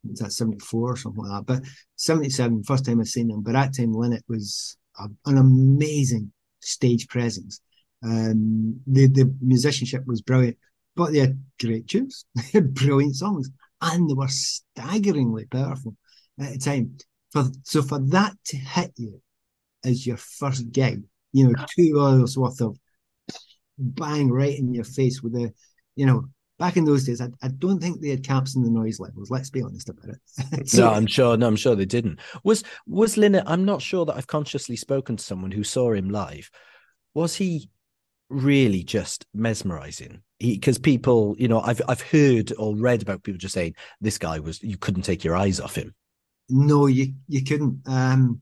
was 0.03 0.18
that 0.18 0.33
74 0.33 0.92
or 0.92 0.96
something 0.96 1.24
like 1.24 1.46
that. 1.46 1.61
But 1.61 1.70
77, 1.94 2.64
first 2.64 2.85
time 2.85 3.00
I've 3.00 3.07
seen 3.07 3.29
them. 3.29 3.42
But 3.42 3.55
at 3.55 3.72
that 3.72 3.77
time 3.77 3.94
Lynott 3.94 4.24
was 4.29 4.77
a, 4.98 5.07
an 5.27 5.38
amazing 5.38 6.33
stage 6.61 7.07
presence. 7.07 7.61
Um, 8.03 8.81
the 8.88 9.07
the 9.07 9.33
musicianship 9.40 10.05
was 10.07 10.20
brilliant 10.20 10.59
but 10.97 11.13
they 11.13 11.19
had 11.19 11.43
great 11.61 11.89
tunes, 11.89 12.25
they 12.35 12.43
had 12.53 12.75
brilliant 12.75 13.17
songs, 13.17 13.51
and 13.81 14.09
they 14.09 14.15
were 14.15 14.29
staggeringly 14.29 15.47
powerful 15.47 15.97
at 16.41 16.53
the 16.53 16.59
time. 16.59 16.97
For 17.33 17.47
so 17.65 17.83
for 17.83 17.99
that 18.11 18.37
to 18.47 18.57
hit 18.57 18.93
you 18.97 19.21
as 19.85 20.07
your 20.07 20.17
first 20.17 20.71
gig, 20.73 21.03
you 21.33 21.49
know, 21.49 21.65
two 21.77 22.01
hours 22.01 22.39
worth 22.39 22.61
of 22.61 22.79
bang 23.77 24.31
right 24.31 24.57
in 24.57 24.73
your 24.73 24.85
face 24.85 25.21
with 25.21 25.33
the, 25.33 25.53
you 25.97 26.07
know, 26.07 26.25
back 26.59 26.77
in 26.77 26.85
those 26.85 27.05
days, 27.05 27.21
I, 27.21 27.29
I 27.43 27.49
don't 27.49 27.81
think 27.81 28.01
they 28.01 28.11
had 28.11 28.25
caps 28.25 28.55
in 28.57 28.63
the 28.63 28.71
noise 28.71 29.01
levels. 29.01 29.31
Let's 29.31 29.51
be 29.51 29.63
honest 29.63 29.89
about 29.89 30.11
it. 30.11 30.69
so, 30.69 30.83
no, 30.85 30.91
I'm 30.93 31.07
sure. 31.07 31.37
No, 31.37 31.47
I'm 31.47 31.57
sure 31.57 31.75
they 31.75 31.85
didn't. 31.85 32.21
Was 32.43 32.63
was 32.87 33.17
Lynott? 33.17 33.45
I'm 33.47 33.65
not 33.65 33.83
sure 33.83 34.05
that 34.07 34.17
I've 34.17 34.27
consciously 34.27 34.77
spoken 34.77 35.17
to 35.17 35.25
someone 35.25 35.51
who 35.51 35.65
saw 35.65 35.93
him 35.93 36.09
live. 36.09 36.51
Was 37.15 37.37
he 37.37 37.69
really 38.29 38.83
just 38.83 39.27
mesmerizing 39.35 40.23
because 40.53 40.79
people 40.79 41.35
you 41.39 41.49
know 41.49 41.61
i've 41.61 41.81
i've 41.89 42.01
heard 42.01 42.53
or 42.59 42.77
read 42.77 43.03
about 43.03 43.23
people 43.23 43.39
just 43.39 43.55
saying 43.55 43.75
this 44.01 44.19
guy 44.19 44.39
was 44.39 44.63
you 44.63 44.77
couldn't 44.77 45.03
take 45.03 45.25
your 45.25 45.37
eyes 45.37 45.61
off 45.61 45.77
him. 45.77 45.95
No 46.49 46.87
you 46.87 47.15
you 47.29 47.45
couldn't. 47.45 47.81
Um 47.87 48.41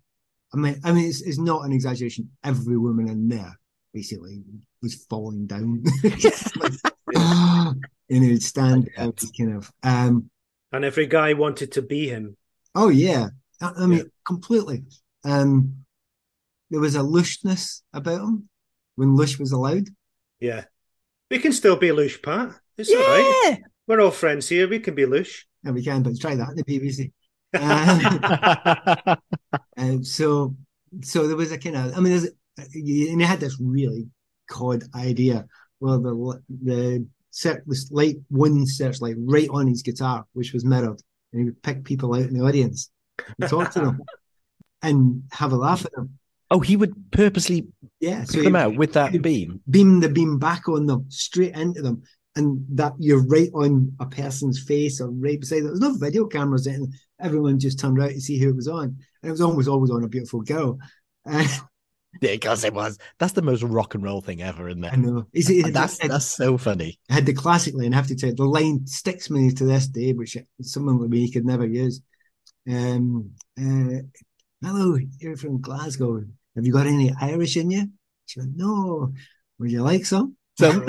i 0.55 0.57
mean 0.57 0.81
i 0.85 0.93
mean 0.93 1.09
it's, 1.09 1.23
it's 1.23 1.39
not 1.39 1.65
an 1.65 1.73
exaggeration. 1.73 2.31
Every 2.45 2.77
woman 2.77 3.09
in 3.09 3.29
there 3.29 3.59
basically 3.93 4.43
was 4.83 5.05
falling 5.09 5.47
down. 5.47 5.85
Like, 7.15 7.77
and 8.09 8.25
he'd 8.25 8.43
stand 8.43 8.89
out 8.97 9.21
kind 9.39 9.57
of 9.57 9.71
um 9.83 10.31
and 10.73 10.85
every 10.85 11.07
guy 11.07 11.35
wanted 11.35 11.73
to 11.73 11.83
be 11.83 12.09
him. 12.09 12.37
Oh 12.75 12.89
yeah. 12.89 13.29
I, 13.61 13.73
I 13.77 13.87
mean 13.87 13.99
yeah. 13.99 14.05
completely. 14.25 14.85
Um 15.25 15.85
there 16.71 16.81
was 16.81 16.97
a 16.97 17.01
lushness 17.01 17.83
about 17.93 18.23
him 18.23 18.49
when 18.97 19.15
Lush 19.15 19.39
was 19.39 19.53
allowed. 19.53 19.89
Yeah. 20.41 20.65
We 21.33 21.39
can 21.39 21.53
still 21.53 21.77
be 21.77 21.91
Lush, 21.93 22.21
Pat. 22.21 22.51
It's 22.77 22.91
yeah. 22.91 22.99
all 22.99 23.05
right. 23.05 23.59
We're 23.87 24.03
all 24.03 24.11
friends 24.11 24.51
here. 24.51 24.69
We 24.69 24.81
can 24.81 24.95
be 24.95 25.07
Lush. 25.07 25.47
Yeah, 25.65 25.71
we 25.71 25.83
can, 25.83 26.03
but 26.03 26.21
try 26.21 26.35
that 26.35 26.51
in 26.51 26.57
the 26.57 26.65
BBC. 26.65 27.11
Um, 27.55 29.17
um, 29.79 30.05
so, 30.05 30.55
so 31.01 31.27
there 31.27 31.37
was 31.39 31.51
a 31.51 31.57
kind 31.57 31.77
of, 31.77 31.97
I 31.97 32.01
mean, 32.01 32.13
there's, 32.13 32.29
and 32.59 33.21
he 33.21 33.23
had 33.23 33.41
this 33.41 33.57
really 33.59 34.09
cod 34.47 34.85
idea. 34.95 35.47
Well, 35.81 36.03
the 36.03 36.43
the 36.63 37.07
set 37.31 37.63
this 37.67 37.91
light 37.91 38.17
one 38.29 38.67
searchlight 38.67 39.17
right 39.19 39.49
on 39.51 39.69
his 39.69 39.81
guitar, 39.81 40.27
which 40.35 40.53
was 40.53 40.67
mirrored, 40.67 41.01
and 41.33 41.41
he 41.41 41.45
would 41.47 41.63
pick 41.63 41.83
people 41.85 42.15
out 42.15 42.21
in 42.21 42.35
the 42.35 42.45
audience 42.45 42.91
and 43.41 43.49
talk 43.49 43.71
to 43.71 43.81
them 43.81 44.03
and 44.83 45.23
have 45.33 45.53
a 45.53 45.57
laugh 45.57 45.87
at 45.87 45.93
them. 45.93 46.19
Oh, 46.53 46.61
he 46.61 46.77
would 46.77 47.11
purposely 47.11 47.67
Yeah, 48.01 48.25
pick 48.25 48.45
them 48.45 48.57
out 48.57 48.77
with 48.77 48.93
that 48.93 49.11
beam. 49.23 49.61
beam 49.69 50.01
the 50.01 50.09
beam 50.09 50.39
back 50.39 50.69
on 50.69 50.87
them, 50.87 51.07
straight 51.09 51.55
into 51.57 51.83
them, 51.83 52.03
and 52.37 52.65
that 52.71 52.93
you're 52.99 53.25
right 53.27 53.51
on 53.55 53.95
a 54.01 54.07
person's 54.07 54.63
face 54.63 55.01
or 55.01 55.11
right 55.11 55.41
beside 55.41 55.61
them. 55.61 55.67
There's 55.69 55.81
no 55.81 55.95
video 55.95 56.27
cameras 56.27 56.67
in. 56.67 56.93
Everyone 57.21 57.59
just 57.59 57.79
turned 57.79 58.01
out 58.03 58.11
to 58.11 58.21
see 58.21 58.39
who 58.39 58.51
it 58.51 58.57
was 58.57 58.69
on, 58.69 58.85
and 58.85 59.29
it 59.29 59.31
was 59.31 59.41
almost 59.41 59.69
always 59.69 59.91
on 59.91 60.05
a 60.05 60.09
beautiful 60.09 60.43
girl. 60.43 60.79
Uh, 61.27 61.47
Yeah, 62.21 62.33
because 62.33 62.63
it 62.63 62.75
was. 62.75 62.99
That's 63.19 63.33
the 63.33 63.43
most 63.43 63.63
rock 63.63 63.95
and 63.95 64.05
roll 64.05 64.21
thing 64.21 64.43
ever, 64.43 64.69
isn't 64.69 64.85
I 64.85 64.97
know. 64.97 65.27
Is 65.33 65.49
it, 65.51 65.73
That's 65.73 65.99
it, 66.05 66.09
that's 66.09 66.27
so 66.27 66.59
funny. 66.59 66.99
I 67.11 67.15
had 67.15 67.27
the 67.27 67.33
classic 67.33 67.75
line. 67.75 67.95
I 67.95 67.97
have 67.97 68.07
to 68.09 68.15
tell 68.15 68.29
you, 68.31 68.37
the 68.37 68.45
line 68.45 68.87
sticks 68.87 69.31
me 69.31 69.51
to 69.53 69.65
this 69.65 69.87
day, 69.87 70.13
which 70.13 70.37
someone 70.61 71.01
like 71.01 71.09
me 71.11 71.31
could 71.31 71.47
never 71.47 71.67
use. 71.67 72.01
Um, 72.69 73.33
uh, 73.59 74.03
hello, 74.63 74.99
you're 75.19 75.37
from 75.37 75.61
Glasgow. 75.61 76.25
Have 76.57 76.67
you 76.67 76.73
got 76.73 76.87
any 76.87 77.13
Irish 77.21 77.57
in 77.57 77.71
you? 77.71 77.89
She 78.27 78.41
went, 78.41 78.57
no. 78.57 79.13
Would 79.59 79.71
you 79.71 79.83
like 79.83 80.05
some? 80.05 80.37
So 80.59 80.85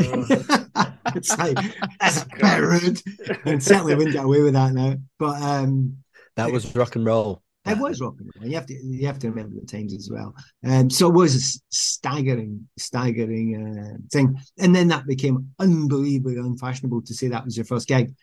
it's 1.15 1.37
like 1.37 1.57
that's 1.99 2.23
a 2.23 2.27
bit 2.39 2.59
rude. 2.59 3.01
And 3.45 3.63
certainly 3.63 3.95
wouldn't 3.95 4.15
get 4.15 4.25
away 4.25 4.41
with 4.41 4.53
that 4.53 4.73
now. 4.73 4.95
But 5.19 5.41
um, 5.41 5.97
that 6.35 6.51
was 6.51 6.75
rock 6.75 6.95
and 6.95 7.05
roll. 7.05 7.41
it 7.65 7.77
was 7.77 8.01
rock 8.01 8.15
and 8.19 8.29
roll. 8.35 8.49
You 8.49 8.55
have 8.55 8.65
to 8.65 8.73
you 8.73 9.07
have 9.07 9.19
to 9.19 9.29
remember 9.29 9.59
the 9.59 9.65
times 9.65 9.93
as 9.93 10.09
well. 10.11 10.35
Um, 10.65 10.89
so 10.89 11.07
it 11.07 11.13
was 11.13 11.35
a 11.35 11.61
staggering, 11.69 12.67
staggering 12.77 13.55
uh, 13.55 13.97
thing. 14.11 14.35
And 14.57 14.75
then 14.75 14.89
that 14.89 15.07
became 15.07 15.49
unbelievably 15.59 16.37
unfashionable 16.37 17.03
to 17.03 17.13
say 17.13 17.29
that 17.29 17.45
was 17.45 17.55
your 17.55 17.65
first 17.65 17.87
gig. 17.87 18.13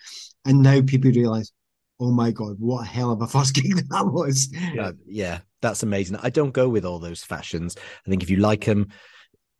And 0.45 0.63
now 0.63 0.83
people 0.83 1.11
realise, 1.11 1.53
oh 2.01 2.11
my 2.11 2.31
god, 2.31 2.57
what 2.59 2.83
a 2.83 2.89
hell 2.89 3.13
of 3.13 3.21
a 3.21 3.27
first 3.29 3.55
gig 3.55 3.77
that 3.89 4.07
was. 4.07 4.49
Yeah. 4.53 4.93
Yeah, 5.07 5.41
that's 5.61 5.83
amazing. 5.83 6.17
I 6.23 6.31
don't 6.31 6.53
go 6.53 6.69
with 6.69 6.85
all 6.85 6.99
those 6.99 7.23
fashions. 7.23 7.77
I 8.07 8.11
think 8.11 8.23
if 8.23 8.31
you 8.31 8.39
like 8.39 8.65
them, 8.65 8.89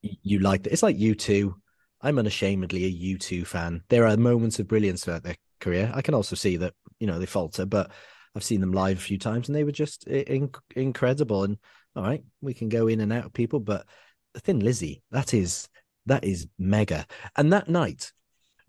you 0.03 0.41
like 0.41 0.67
it. 0.67 0.73
It's 0.73 0.83
like 0.83 0.97
U2. 0.97 1.55
I'm 2.01 2.19
unashamedly 2.19 2.87
a 2.87 3.17
U2 3.17 3.47
fan. 3.47 3.83
There 3.91 4.07
are 4.07 4.17
moments 4.17 4.59
of 4.59 4.67
brilliance 4.69 5.05
throughout 5.05 5.23
their 5.23 5.37
career. 5.61 5.93
I 5.95 6.01
can 6.01 6.15
also 6.15 6.35
see 6.35 6.57
that 6.57 6.73
you 6.99 7.07
know 7.07 7.19
they 7.19 7.27
falter, 7.27 7.67
but 7.67 7.91
I've 8.35 8.45
seen 8.45 8.61
them 8.61 8.73
live 8.73 8.97
a 8.97 9.01
few 9.01 9.19
times 9.19 9.49
and 9.49 9.57
they 9.57 9.65
were 9.65 9.73
just 9.73 10.07
in- 10.07 10.51
incredible. 10.75 11.45
And 11.45 11.59
all 11.95 12.03
right, 12.05 12.25
we 12.41 12.55
can 12.55 12.69
go 12.69 12.87
in 12.87 13.01
and 13.01 13.13
out 13.13 13.27
of 13.27 13.33
people, 13.33 13.61
but 13.61 13.87
Thin 14.39 14.61
Lizzy, 14.61 15.03
that 15.11 15.35
is 15.35 15.69
that 16.07 16.25
is 16.25 16.47
mega. 16.59 17.07
And 17.37 17.53
that 17.53 17.69
night, 17.69 18.13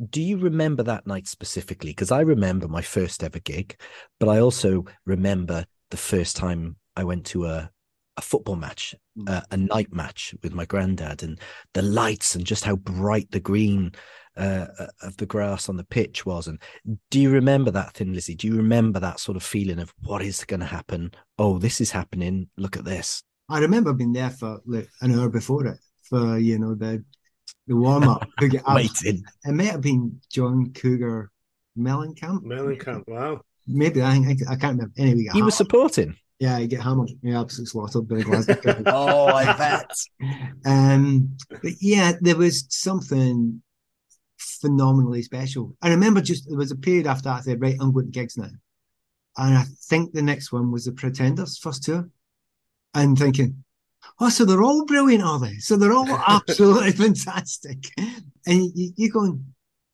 do 0.09 0.21
you 0.21 0.37
remember 0.37 0.83
that 0.83 1.07
night 1.07 1.27
specifically? 1.27 1.91
Because 1.91 2.11
I 2.11 2.21
remember 2.21 2.67
my 2.67 2.81
first 2.81 3.23
ever 3.23 3.39
gig, 3.39 3.79
but 4.19 4.29
I 4.29 4.39
also 4.39 4.85
remember 5.05 5.65
the 5.89 5.97
first 5.97 6.35
time 6.35 6.77
I 6.95 7.03
went 7.03 7.25
to 7.27 7.45
a 7.45 7.71
a 8.17 8.21
football 8.21 8.57
match, 8.57 8.93
uh, 9.25 9.41
a 9.51 9.57
night 9.57 9.93
match 9.93 10.35
with 10.43 10.53
my 10.53 10.65
granddad, 10.65 11.23
and 11.23 11.39
the 11.73 11.81
lights 11.81 12.35
and 12.35 12.45
just 12.45 12.65
how 12.65 12.75
bright 12.75 13.31
the 13.31 13.39
green 13.39 13.93
uh, 14.35 14.67
of 15.01 15.15
the 15.17 15.25
grass 15.25 15.69
on 15.69 15.77
the 15.77 15.83
pitch 15.83 16.25
was. 16.25 16.47
And 16.47 16.59
do 17.09 17.19
you 17.19 17.29
remember 17.29 17.71
that, 17.71 17.93
Thin 17.93 18.13
Lizzy? 18.13 18.35
Do 18.35 18.47
you 18.47 18.55
remember 18.57 18.99
that 18.99 19.19
sort 19.19 19.37
of 19.37 19.43
feeling 19.43 19.79
of 19.79 19.93
what 20.03 20.21
is 20.21 20.43
going 20.43 20.59
to 20.59 20.65
happen? 20.65 21.11
Oh, 21.37 21.57
this 21.57 21.79
is 21.79 21.91
happening. 21.91 22.49
Look 22.57 22.75
at 22.75 22.85
this. 22.85 23.23
I 23.49 23.59
remember 23.59 23.93
being 23.93 24.13
there 24.13 24.29
for 24.29 24.61
like 24.65 24.89
an 25.01 25.17
hour 25.17 25.29
before 25.29 25.65
it 25.67 25.79
for 26.03 26.37
you 26.37 26.59
know 26.59 26.75
the 26.75 27.03
the 27.71 27.77
warm 27.77 28.03
up. 28.03 28.27
Waiting. 28.41 29.23
It 29.45 29.51
may 29.51 29.65
have 29.65 29.81
been 29.81 30.19
John 30.29 30.71
Cougar 30.73 31.31
Mellencamp. 31.77 32.43
Mellencamp, 32.43 33.07
wow. 33.07 33.41
Maybe 33.65 34.01
I, 34.03 34.19
think 34.19 34.41
I 34.49 34.55
can't 34.57 34.75
remember. 34.77 34.91
Anyway, 34.97 35.27
He 35.33 35.41
was 35.41 35.55
supporting. 35.55 36.17
yeah, 36.39 36.57
you 36.57 36.67
get 36.67 36.81
hammered. 36.81 37.11
Yeah, 37.21 37.39
absolutely 37.39 37.69
slaughtered 37.69 38.07
by 38.09 38.21
Glasgow. 38.21 38.83
Oh, 38.87 39.27
I 39.27 39.45
bet. 39.57 39.91
Um, 40.65 41.37
but 41.49 41.71
yeah, 41.79 42.13
there 42.19 42.35
was 42.35 42.65
something 42.69 43.61
phenomenally 44.37 45.23
special. 45.23 45.75
I 45.81 45.89
remember 45.89 46.19
just 46.21 46.49
there 46.49 46.57
was 46.57 46.71
a 46.71 46.75
period 46.75 47.07
after 47.07 47.29
that 47.29 47.39
I 47.39 47.41
said, 47.41 47.61
right, 47.61 47.77
I'm 47.79 47.93
going 47.93 48.07
to 48.07 48.11
gigs 48.11 48.37
now. 48.37 48.49
And 49.37 49.57
I 49.57 49.63
think 49.85 50.11
the 50.11 50.21
next 50.21 50.51
one 50.51 50.71
was 50.71 50.85
the 50.85 50.91
Pretenders 50.91 51.57
first 51.57 51.83
tour. 51.83 52.09
And 52.93 53.17
thinking, 53.17 53.63
oh, 54.19 54.29
so 54.29 54.45
they're 54.45 54.63
all 54.63 54.85
brilliant, 54.85 55.23
are 55.23 55.39
they? 55.39 55.55
So 55.57 55.75
they're 55.75 55.93
all 55.93 56.09
absolutely 56.27 56.91
fantastic. 56.91 57.77
And 58.45 58.71
you, 58.75 58.91
you're 58.95 59.11
going, 59.11 59.45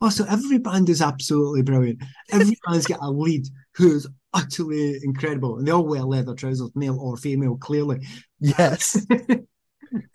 oh, 0.02 0.10
so 0.10 0.26
every 0.30 0.58
band 0.60 0.90
is 0.90 1.02
absolutely 1.02 1.62
brilliant. 1.64 2.04
Every 2.32 2.58
band's 2.68 2.88
got 2.88 3.00
a 3.02 3.10
lead 3.10 3.46
who's 3.76 4.08
utterly 4.34 5.00
incredible. 5.04 5.58
And 5.58 5.68
they 5.68 5.72
all 5.72 5.86
wear 5.88 6.02
leather 6.04 6.36
trousers, 6.36 6.72
male 6.76 7.00
or 7.00 7.18
female, 7.18 7.58
clearly. 7.58 8.06
Yes. 8.40 9.06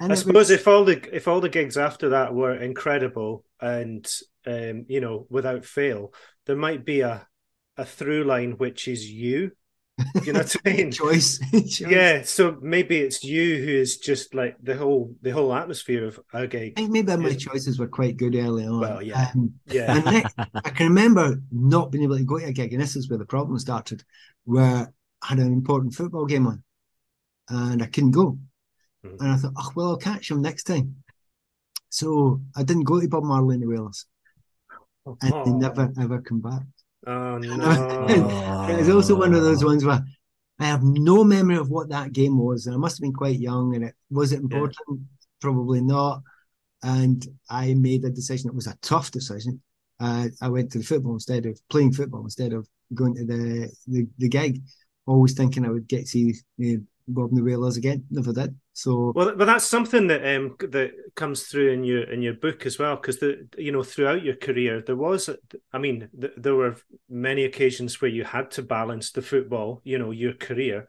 I 0.01 0.07
it 0.07 0.11
was- 0.11 0.21
suppose 0.21 0.51
if 0.51 0.69
all 0.69 0.85
the 0.85 1.15
if 1.15 1.27
all 1.29 1.41
the 1.41 1.49
gigs 1.49 1.77
after 1.79 2.11
that 2.11 2.35
were 2.35 2.55
incredible 2.55 3.45
and 3.61 4.07
um, 4.47 4.85
you 4.89 5.01
know 5.01 5.27
without 5.31 5.65
fail, 5.65 6.13
there 6.47 6.57
might 6.57 6.85
be 6.85 7.01
a 7.01 7.27
a 7.79 7.85
through 7.87 8.25
line 8.25 8.53
which 8.53 8.87
is 8.87 9.11
you. 9.11 9.53
You 10.25 10.33
know 10.33 10.41
what 10.41 10.57
I 10.65 10.73
mean? 10.73 10.91
choice. 10.91 11.39
choice. 11.53 11.81
Yeah, 11.81 12.23
so 12.23 12.57
maybe 12.61 12.99
it's 12.99 13.23
you 13.23 13.63
who 13.63 13.71
is 13.71 13.99
just 13.99 14.35
like 14.35 14.57
the 14.63 14.77
whole 14.77 15.15
the 15.23 15.31
whole 15.31 15.53
atmosphere 15.55 16.07
of 16.07 16.21
a 16.33 16.47
gig. 16.47 16.75
I 16.77 16.83
think 16.83 16.93
maybe 16.93 17.17
my 17.17 17.35
choices 17.35 17.79
were 17.79 17.89
quite 17.89 18.17
good 18.17 18.35
early 18.35 18.67
on. 18.67 18.81
Well, 18.81 19.03
yeah. 19.03 19.31
Um, 19.35 19.55
Yeah, 19.67 19.97
and 19.97 20.05
Nick, 20.07 20.27
I 20.39 20.71
can 20.71 20.89
remember 20.89 21.41
not 21.51 21.91
being 21.91 22.05
able 22.05 22.17
to 22.17 22.25
go 22.25 22.39
to 22.39 22.47
a 22.47 22.53
gig, 22.53 22.73
and 22.73 22.83
this 22.83 22.97
is 22.97 23.09
where 23.11 23.19
the 23.19 23.27
problem 23.27 23.59
started, 23.59 24.03
where 24.45 24.93
I 25.23 25.27
had 25.27 25.39
an 25.39 25.53
important 25.53 25.95
football 25.95 26.27
game 26.27 26.47
on, 26.47 26.63
and 27.49 27.83
I 27.83 27.87
couldn't 27.87 28.13
go. 28.13 28.39
Mhm. 29.05 29.21
And 29.21 29.33
I 29.33 29.37
thought, 29.37 29.53
oh 29.57 29.73
well, 29.75 29.89
I'll 29.89 29.97
catch 29.97 30.31
him 30.31 30.41
next 30.43 30.65
time. 30.65 30.97
So 31.91 32.41
I 32.57 32.63
didn't 32.63 32.85
go 32.85 33.01
to 33.01 33.09
Bob 33.09 33.25
Marley 33.25 33.55
and 33.57 33.63
the 33.63 33.69
Wailers, 33.69 34.07
and 35.21 35.35
oh, 35.35 35.45
they 35.45 35.53
never 35.53 35.93
ever 36.01 36.23
come 36.23 36.41
back. 36.41 36.63
Oh 37.07 37.39
no. 37.39 38.67
it 38.69 38.79
was 38.79 38.89
also 38.89 39.17
one 39.17 39.35
of 39.35 39.43
those 39.43 39.65
ones 39.65 39.85
where 39.85 40.05
I 40.59 40.67
have 40.67 40.83
no 40.83 41.25
memory 41.25 41.57
of 41.57 41.71
what 41.71 41.89
that 41.89 42.13
game 42.13 42.39
was, 42.39 42.67
and 42.67 42.75
I 42.75 42.79
must 42.79 42.97
have 42.97 43.03
been 43.03 43.13
quite 43.13 43.41
young. 43.41 43.75
And 43.75 43.85
it 43.85 43.95
was 44.11 44.33
it 44.33 44.41
important? 44.41 45.01
Probably 45.41 45.81
not. 45.81 46.23
And 46.83 47.27
I 47.51 47.75
made 47.75 48.05
a 48.05 48.11
decision. 48.11 48.49
It 48.49 48.55
was 48.55 48.67
a 48.67 48.79
tough 48.83 49.11
decision. 49.11 49.61
Uh, 49.99 50.29
I 50.41 50.49
went 50.49 50.73
to 50.73 50.79
the 50.79 50.85
football 50.85 51.15
instead 51.15 51.47
of 51.47 51.61
playing 51.69 51.93
football 51.93 52.23
instead 52.23 52.53
of 52.53 52.69
going 52.95 53.15
to 53.17 53.25
the 53.25 53.73
the, 53.87 54.07
the 54.19 54.29
gig. 54.29 54.63
Always 55.07 55.35
thinking 55.35 55.65
I 55.65 55.71
would 55.71 55.89
get 55.89 56.07
to 56.07 56.07
see 56.07 56.35
uh, 56.63 56.79
Bob 56.79 56.87
and 57.07 57.37
the 57.37 57.43
Wailers 57.43 57.77
again. 57.77 58.05
Never 58.11 58.33
did. 58.33 58.55
So 58.73 59.13
Well, 59.15 59.35
but 59.37 59.45
that's 59.45 59.67
something 59.67 60.07
that 60.07 60.37
um 60.37 60.57
that 60.61 60.93
comes 61.15 61.45
through 61.45 61.71
in 61.73 61.85
your 61.85 62.05
in 62.05 62.23
your 62.23 62.35
book 62.35 62.65
as 62.67 62.79
well, 62.79 62.97
because 62.97 63.19
the 63.19 63.49
you 63.59 63.73
know 63.73 63.83
throughout 63.83 64.23
your 64.23 64.37
career 64.37 64.83
there 64.85 64.97
was, 64.97 65.29
I 65.73 65.79
mean, 65.79 66.09
th- 66.19 66.35
there 66.37 66.55
were 66.55 66.77
many 67.09 67.45
occasions 67.45 68.01
where 68.01 68.11
you 68.11 68.25
had 68.25 68.51
to 68.53 68.63
balance 68.63 69.11
the 69.11 69.23
football, 69.23 69.81
you 69.85 69.99
know, 69.99 70.11
your 70.11 70.35
career 70.35 70.89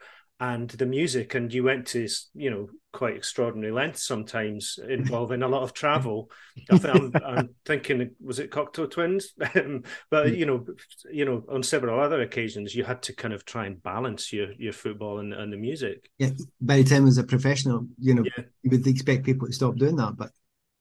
and 0.51 0.69
the 0.69 0.85
music, 0.85 1.35
and 1.35 1.53
you 1.53 1.63
went 1.63 1.87
to 1.87 2.07
you 2.35 2.49
know 2.51 2.63
quite 2.91 3.15
extraordinary 3.15 3.71
lengths 3.71 4.05
sometimes 4.05 4.77
involving 4.87 5.41
a 5.43 5.47
lot 5.47 5.63
of 5.63 5.73
travel. 5.73 6.29
I 6.69 6.77
th- 6.77 6.93
I'm, 6.95 7.13
I'm 7.25 7.49
thinking, 7.65 8.11
was 8.23 8.39
it 8.39 8.51
Cocteau 8.51 8.89
Twins? 8.89 9.33
Um, 9.55 9.83
but 10.09 10.35
you 10.39 10.45
know, 10.45 10.65
you 11.11 11.25
know, 11.25 11.43
on 11.49 11.63
several 11.63 11.99
other 11.99 12.21
occasions, 12.21 12.75
you 12.75 12.83
had 12.83 13.01
to 13.03 13.13
kind 13.15 13.33
of 13.33 13.45
try 13.45 13.65
and 13.67 13.81
balance 13.81 14.33
your 14.33 14.51
your 14.53 14.73
football 14.73 15.19
and, 15.19 15.33
and 15.33 15.51
the 15.53 15.57
music. 15.57 16.09
yeah, 16.19 16.29
by 16.61 16.77
the 16.77 16.83
time 16.83 17.07
as 17.07 17.17
a 17.17 17.23
professional, 17.23 17.87
you 17.99 18.13
know, 18.15 18.23
Yeah. 18.23 18.43
you 18.63 18.69
would 18.71 18.85
expect 18.87 19.25
people 19.25 19.47
to 19.47 19.53
stop 19.53 19.75
doing 19.75 19.95
that, 19.97 20.15
but 20.17 20.31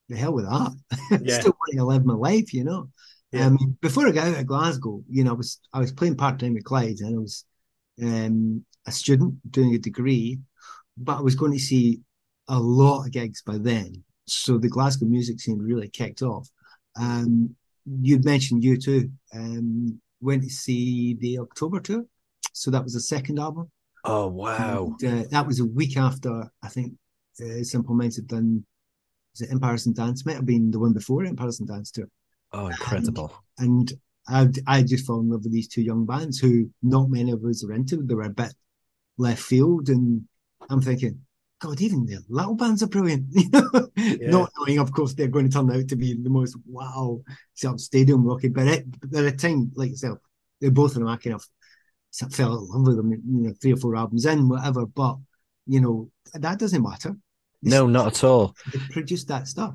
the 0.08 0.16
hell 0.16 0.34
with 0.34 0.44
that. 0.46 0.70
I 1.12 1.18
Yeah. 1.22 1.40
Still 1.40 1.56
want 1.60 1.78
to 1.78 1.84
live 1.84 2.04
my 2.04 2.14
life, 2.14 2.52
you 2.52 2.64
know. 2.64 2.88
Yeah. 3.32 3.46
Um, 3.46 3.78
before 3.80 4.06
I 4.06 4.10
got 4.12 4.28
out 4.28 4.38
of 4.40 4.46
Glasgow, 4.46 5.02
you 5.08 5.24
know, 5.24 5.30
I 5.32 5.38
was 5.42 5.60
I 5.72 5.78
was 5.80 5.92
playing 5.92 6.16
part 6.16 6.38
time 6.38 6.54
with 6.54 6.64
Clyde, 6.64 7.00
and 7.00 7.14
I 7.16 7.18
was 7.18 7.44
um, 8.02 8.64
a 8.86 8.92
student 8.92 9.34
doing 9.50 9.74
a 9.74 9.78
degree, 9.78 10.38
but 10.96 11.18
I 11.18 11.20
was 11.20 11.34
going 11.34 11.52
to 11.52 11.58
see 11.58 12.00
a 12.48 12.58
lot 12.58 13.06
of 13.06 13.12
gigs 13.12 13.42
by 13.42 13.58
then. 13.58 14.02
So 14.26 14.58
the 14.58 14.68
Glasgow 14.68 15.06
music 15.06 15.40
scene 15.40 15.58
really 15.58 15.88
kicked 15.88 16.22
off. 16.22 16.48
Um, 16.96 17.54
you'd 18.00 18.24
mentioned 18.24 18.62
U2. 18.62 19.10
Um, 19.34 20.00
went 20.20 20.44
to 20.44 20.50
see 20.50 21.14
the 21.14 21.38
October 21.38 21.80
tour, 21.80 22.04
so 22.52 22.70
that 22.70 22.84
was 22.84 22.94
the 22.94 23.00
second 23.00 23.38
album. 23.38 23.70
Oh 24.04 24.28
wow. 24.28 24.96
And, 25.02 25.24
uh, 25.24 25.28
that 25.30 25.46
was 25.46 25.60
a 25.60 25.64
week 25.64 25.96
after 25.96 26.50
I 26.62 26.68
think 26.68 26.94
uh, 27.40 27.62
Simple 27.62 27.94
Minds 27.94 28.16
had 28.16 28.28
done. 28.28 28.64
Was 29.32 29.42
it 29.42 29.52
Empires 29.52 29.86
and 29.86 29.96
Dance? 29.96 30.26
Might 30.26 30.36
have 30.36 30.46
been 30.46 30.70
the 30.70 30.78
one 30.78 30.92
before 30.92 31.24
Empires 31.24 31.60
and 31.60 31.68
Dance 31.68 31.90
tour. 31.90 32.08
Oh, 32.52 32.66
incredible. 32.66 33.32
And 33.58 33.92
I 34.28 34.48
I 34.66 34.82
just 34.82 35.06
fell 35.06 35.20
in 35.20 35.30
love 35.30 35.44
with 35.44 35.52
these 35.52 35.68
two 35.68 35.82
young 35.82 36.04
bands 36.04 36.38
who 36.38 36.70
not 36.82 37.10
many 37.10 37.32
of 37.32 37.44
us 37.44 37.64
are 37.64 37.72
into. 37.72 37.96
They 37.96 38.14
were 38.14 38.22
a 38.22 38.30
bit 38.30 38.54
left 39.18 39.42
field, 39.42 39.88
and 39.88 40.22
I'm 40.70 40.80
thinking, 40.80 41.20
God, 41.60 41.80
even 41.80 42.06
the 42.06 42.18
little 42.28 42.54
bands 42.54 42.82
are 42.82 42.88
brilliant. 42.88 43.26
You 43.94 44.28
know, 44.28 44.40
not 44.40 44.50
knowing, 44.58 44.78
of 44.78 44.92
course, 44.92 45.14
they're 45.14 45.28
going 45.28 45.48
to 45.48 45.52
turn 45.52 45.70
out 45.70 45.88
to 45.88 45.96
be 45.96 46.14
the 46.14 46.30
most 46.30 46.56
wow 46.66 47.20
sort 47.54 47.74
of 47.74 47.80
stadium 47.80 48.24
rocking. 48.24 48.52
But 48.52 48.66
at, 48.66 48.84
at 49.14 49.24
a 49.24 49.32
time 49.32 49.70
like 49.76 49.90
yourself, 49.90 50.18
they're 50.60 50.70
both 50.70 50.92
of 50.92 51.00
them 51.00 51.08
I 51.08 51.16
kind 51.16 51.36
of 51.36 51.44
fell 52.32 52.58
in 52.58 52.68
love 52.68 52.86
with 52.86 52.96
them. 52.96 53.12
You 53.12 53.20
know, 53.24 53.54
three 53.60 53.74
or 53.74 53.76
four 53.76 53.94
albums 53.94 54.26
in, 54.26 54.48
whatever. 54.48 54.86
But 54.86 55.18
you 55.66 55.80
know, 55.80 56.10
that 56.34 56.58
doesn't 56.58 56.82
matter. 56.82 57.16
No, 57.62 57.86
not 57.86 58.08
at 58.08 58.24
all. 58.24 58.56
They 58.72 58.80
produced 58.90 59.28
that 59.28 59.46
stuff. 59.46 59.74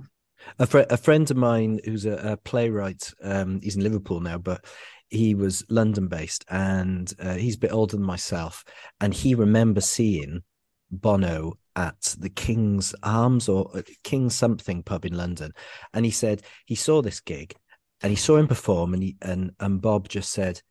A, 0.60 0.66
fr- 0.66 0.90
a 0.90 0.98
friend 0.98 1.30
of 1.30 1.38
mine 1.38 1.80
who's 1.86 2.06
a, 2.06 2.34
a 2.34 2.38
playwright, 2.38 3.14
um, 3.24 3.60
he's 3.62 3.76
in 3.76 3.84
Liverpool 3.84 4.20
now, 4.20 4.38
but 4.38 4.66
he 5.10 5.36
was 5.36 5.64
London 5.70 6.08
based 6.08 6.46
and 6.50 7.14
uh, 7.20 7.36
he's 7.36 7.56
a 7.56 7.60
bit 7.60 7.72
older 7.72 7.96
than 7.96 8.06
myself. 8.06 8.64
And 9.00 9.14
he 9.14 9.36
remembers 9.36 9.86
seeing 9.86 10.44
Bono 10.92 11.58
at 11.76 12.16
the 12.20 12.30
King's 12.30 12.94
Arms 13.04 13.48
or 13.48 13.70
uh, 13.76 13.82
King 14.04 14.30
something 14.30 14.84
pub 14.84 15.06
in 15.06 15.16
London. 15.16 15.54
And 15.94 16.06
he 16.06 16.12
said 16.12 16.42
he 16.66 16.76
saw 16.76 17.02
this 17.02 17.20
gig 17.20 17.56
and 18.02 18.10
he 18.10 18.16
saw 18.16 18.38
him 18.38 18.48
perform 18.48 18.94
and 18.94 19.04
he, 19.04 19.18
and, 19.22 19.52
and 19.60 19.82
Bob 19.82 20.10
just 20.10 20.32
said, 20.32 20.62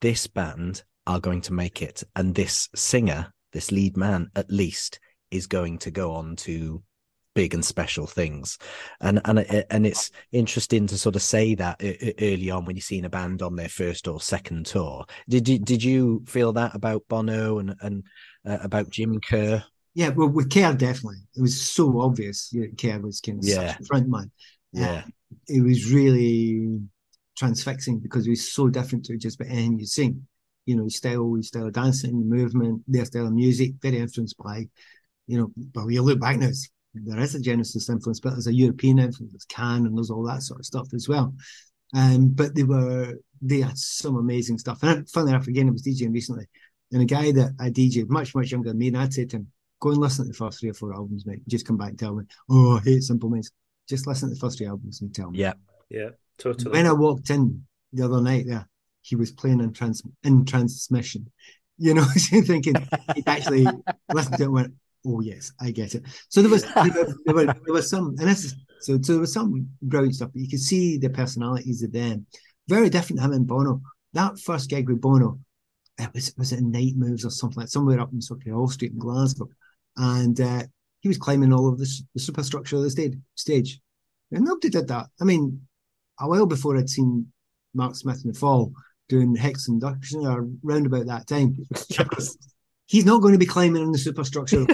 this 0.00 0.26
band 0.26 0.82
are 1.06 1.20
going 1.20 1.40
to 1.42 1.52
make 1.52 1.82
it. 1.82 2.02
And 2.14 2.34
this 2.34 2.68
singer, 2.74 3.32
this 3.52 3.70
lead 3.70 3.96
man 3.96 4.30
at 4.34 4.50
least 4.50 5.00
is 5.30 5.46
going 5.46 5.78
to 5.78 5.90
go 5.90 6.12
on 6.12 6.36
to 6.36 6.82
big 7.36 7.54
and 7.54 7.64
special 7.64 8.06
things. 8.06 8.58
And 9.00 9.20
and 9.26 9.38
and 9.70 9.86
it's 9.86 10.10
interesting 10.32 10.88
to 10.88 10.98
sort 10.98 11.14
of 11.14 11.22
say 11.22 11.54
that 11.54 11.80
early 12.20 12.50
on 12.50 12.64
when 12.64 12.74
you're 12.74 12.82
seeing 12.82 13.04
a 13.04 13.10
band 13.10 13.42
on 13.42 13.54
their 13.54 13.68
first 13.68 14.08
or 14.08 14.20
second 14.20 14.66
tour. 14.66 15.04
Did 15.28 15.48
you 15.48 15.58
did 15.60 15.84
you 15.84 16.24
feel 16.26 16.52
that 16.54 16.74
about 16.74 17.06
bono 17.08 17.58
and 17.58 17.76
and 17.82 18.04
uh, 18.44 18.58
about 18.62 18.90
jim 18.90 19.20
kerr? 19.20 19.62
Yeah 19.94 20.08
well 20.08 20.28
with 20.28 20.50
kerr 20.50 20.72
definitely. 20.72 21.20
It 21.36 21.42
was 21.42 21.60
so 21.60 22.00
obvious 22.00 22.52
kerr 22.80 22.98
was 23.00 23.20
kind 23.20 23.38
of 23.38 23.44
yeah. 23.44 23.72
such 23.72 23.80
a 23.80 23.84
front 23.84 24.08
man 24.08 24.32
yeah. 24.72 24.90
uh, 24.90 25.02
it 25.46 25.62
was 25.62 25.92
really 25.92 26.80
transfixing 27.36 27.98
because 27.98 28.26
it 28.26 28.30
was 28.30 28.50
so 28.50 28.68
different 28.68 29.04
to 29.04 29.18
just 29.18 29.38
about 29.38 29.52
anything 29.52 29.78
you'd 29.78 29.88
seen. 29.88 30.26
You 30.64 30.76
know 30.76 30.84
his 30.84 30.96
style 30.96 31.34
his 31.34 31.48
style 31.48 31.66
of 31.66 31.74
dancing 31.74 32.28
movement 32.28 32.82
their 32.88 33.04
style 33.04 33.26
of 33.26 33.32
music 33.32 33.74
very 33.80 33.98
influenced 33.98 34.36
by 34.38 34.66
you 35.26 35.38
know, 35.38 35.50
but 35.56 35.84
when 35.84 35.94
you 35.94 36.02
look 36.02 36.20
back 36.20 36.38
now, 36.38 36.50
there 37.04 37.20
is 37.20 37.34
a 37.34 37.40
Genesis 37.40 37.88
influence, 37.88 38.20
but 38.20 38.30
there's 38.30 38.46
a 38.46 38.54
European 38.54 38.98
influence, 38.98 39.32
there's 39.32 39.44
Can, 39.44 39.86
and 39.86 39.96
there's 39.96 40.10
all 40.10 40.24
that 40.24 40.42
sort 40.42 40.60
of 40.60 40.66
stuff 40.66 40.88
as 40.94 41.08
well. 41.08 41.34
Um, 41.94 42.28
but 42.28 42.54
they 42.54 42.64
were 42.64 43.14
they 43.42 43.60
had 43.60 43.78
some 43.78 44.16
amazing 44.16 44.58
stuff. 44.58 44.82
And 44.82 45.08
funny 45.08 45.30
enough, 45.30 45.46
again, 45.46 45.68
I 45.68 45.72
was 45.72 45.82
DJing 45.82 46.12
recently, 46.12 46.46
and 46.92 47.02
a 47.02 47.06
guy 47.06 47.32
that 47.32 47.54
I 47.60 47.70
DJ 47.70 48.08
much 48.08 48.34
much 48.34 48.50
younger 48.50 48.70
than 48.70 48.78
me, 48.78 48.88
and 48.88 48.98
I'd 48.98 49.12
say 49.12 49.24
to 49.26 49.36
him, 49.36 49.48
"Go 49.80 49.90
and 49.90 49.98
listen 49.98 50.24
to 50.24 50.28
the 50.28 50.36
first 50.36 50.60
three 50.60 50.70
or 50.70 50.74
four 50.74 50.94
albums, 50.94 51.26
mate. 51.26 51.46
Just 51.48 51.66
come 51.66 51.76
back 51.76 51.90
and 51.90 51.98
tell 51.98 52.14
me, 52.14 52.24
oh, 52.50 52.78
I 52.78 52.80
hate 52.80 53.02
Simple 53.02 53.30
Minds. 53.30 53.50
Just 53.88 54.06
listen 54.06 54.28
to 54.28 54.34
the 54.34 54.40
first 54.40 54.58
three 54.58 54.66
albums 54.66 55.00
and 55.00 55.14
tell 55.14 55.30
me." 55.30 55.38
Yeah, 55.38 55.54
yeah, 55.88 56.10
totally. 56.38 56.72
When 56.72 56.86
I 56.86 56.92
walked 56.92 57.30
in 57.30 57.66
the 57.92 58.04
other 58.04 58.20
night, 58.20 58.46
there 58.46 58.68
he 59.06 59.16
was 59.16 59.30
playing 59.30 59.60
in 59.60 59.72
trans 59.72 60.02
in 60.24 60.44
transmission. 60.44 61.30
You 61.78 61.94
know, 61.94 62.04
thinking 62.16 62.74
he'd 63.14 63.28
actually 63.28 63.66
listened 64.12 64.36
to 64.38 64.42
it 64.42 64.46
and 64.46 64.52
went, 64.52 64.74
oh 65.06 65.20
yes, 65.20 65.52
I 65.60 65.70
get 65.70 65.94
it. 65.94 66.02
So 66.28 66.42
there 66.42 66.50
was 66.50 66.64
there, 66.74 66.84
were, 66.84 67.14
there, 67.24 67.34
were, 67.34 67.44
there 67.46 67.74
was 67.74 67.88
some, 67.88 68.08
and 68.18 68.28
this 68.28 68.44
is 68.44 68.54
so, 68.80 68.98
so 69.00 69.12
there 69.12 69.20
was 69.20 69.32
some 69.32 69.68
brilliant 69.82 70.16
stuff, 70.16 70.30
but 70.32 70.42
you 70.42 70.48
could 70.48 70.60
see 70.60 70.98
the 70.98 71.10
personalities 71.10 71.82
of 71.82 71.92
them. 71.92 72.26
Very 72.68 72.90
different 72.90 73.22
him 73.22 73.32
and 73.32 73.46
Bono. 73.46 73.80
That 74.12 74.38
first 74.40 74.68
gig 74.68 74.88
with 74.88 75.00
Bono, 75.00 75.38
it 75.98 76.10
was 76.12 76.34
was 76.36 76.52
it 76.52 76.62
Night 76.62 76.94
Moves 76.96 77.24
or 77.24 77.30
something 77.30 77.60
like 77.60 77.68
somewhere 77.68 78.00
up 78.00 78.12
in 78.12 78.20
sort 78.20 78.46
of 78.46 78.52
Hall 78.52 78.68
Street 78.68 78.92
in 78.92 78.98
Glasgow, 78.98 79.48
and 79.96 80.40
uh, 80.40 80.62
he 81.00 81.08
was 81.08 81.18
climbing 81.18 81.52
all 81.52 81.68
of 81.68 81.78
the, 81.78 82.02
the 82.14 82.20
superstructure 82.20 82.76
of 82.76 82.82
the 82.82 82.90
stage. 82.90 83.14
Stage, 83.34 83.80
and 84.32 84.44
nobody 84.44 84.68
did 84.68 84.88
that. 84.88 85.06
I 85.20 85.24
mean, 85.24 85.60
a 86.20 86.28
while 86.28 86.46
before 86.46 86.76
I'd 86.76 86.90
seen 86.90 87.26
Mark 87.74 87.94
Smith 87.94 88.22
in 88.24 88.32
the 88.32 88.38
Fall 88.38 88.72
doing 89.08 89.36
Hex 89.36 89.68
Enduction 89.68 90.26
or 90.26 90.48
round 90.62 90.86
about 90.86 91.06
that 91.06 91.26
time 91.28 91.56
he's 92.86 93.04
not 93.04 93.20
going 93.20 93.32
to 93.32 93.38
be 93.38 93.46
climbing 93.46 93.82
on 93.82 93.92
the 93.92 93.98
superstructure. 93.98 94.66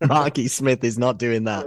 Marky 0.06 0.48
Smith 0.48 0.84
is 0.84 0.98
not 0.98 1.18
doing 1.18 1.44
that. 1.44 1.66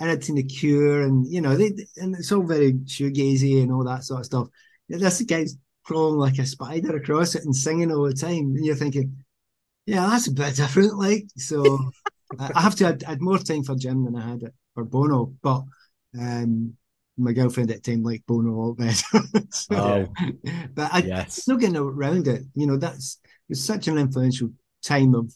And 0.00 0.10
it's 0.10 0.28
in 0.28 0.34
the 0.34 0.42
Cure, 0.42 1.02
and 1.02 1.26
you 1.26 1.40
know, 1.40 1.56
they, 1.56 1.72
and 1.96 2.14
it's 2.14 2.32
all 2.32 2.42
very 2.42 2.74
shoegazy 2.74 3.62
and 3.62 3.72
all 3.72 3.84
that 3.84 4.04
sort 4.04 4.20
of 4.20 4.26
stuff. 4.26 4.48
This 4.88 5.22
guy's 5.22 5.56
crawling 5.84 6.18
like 6.18 6.38
a 6.38 6.46
spider 6.46 6.96
across 6.96 7.34
it 7.34 7.44
and 7.44 7.54
singing 7.54 7.92
all 7.92 8.04
the 8.04 8.14
time, 8.14 8.54
and 8.54 8.64
you're 8.64 8.74
thinking, 8.74 9.24
yeah, 9.86 10.06
that's 10.06 10.26
a 10.26 10.32
bit 10.32 10.56
different. 10.56 10.98
Like, 10.98 11.26
so 11.36 11.90
I 12.38 12.60
have 12.60 12.74
to. 12.76 12.98
I 13.06 13.10
had 13.10 13.20
more 13.20 13.38
time 13.38 13.62
for 13.62 13.76
Jim 13.76 14.04
than 14.04 14.16
I 14.16 14.28
had 14.28 14.40
for 14.74 14.84
Bono, 14.84 15.34
but 15.42 15.62
um, 16.18 16.74
my 17.16 17.32
girlfriend 17.32 17.70
at 17.70 17.82
the 17.82 17.92
time 17.92 18.02
liked 18.02 18.26
Bono 18.26 18.50
a 18.50 18.58
lot 18.60 18.76
better. 18.76 19.20
so, 19.50 19.76
oh, 19.76 20.32
but 20.74 20.92
I, 20.92 20.98
yes. 20.98 21.46
not 21.46 21.60
getting 21.60 21.76
around 21.76 22.26
it. 22.28 22.42
You 22.54 22.66
know, 22.66 22.76
that's 22.76 23.20
it's 23.48 23.64
such 23.64 23.88
an 23.88 23.98
influential 23.98 24.50
time 24.84 25.14
of 25.14 25.32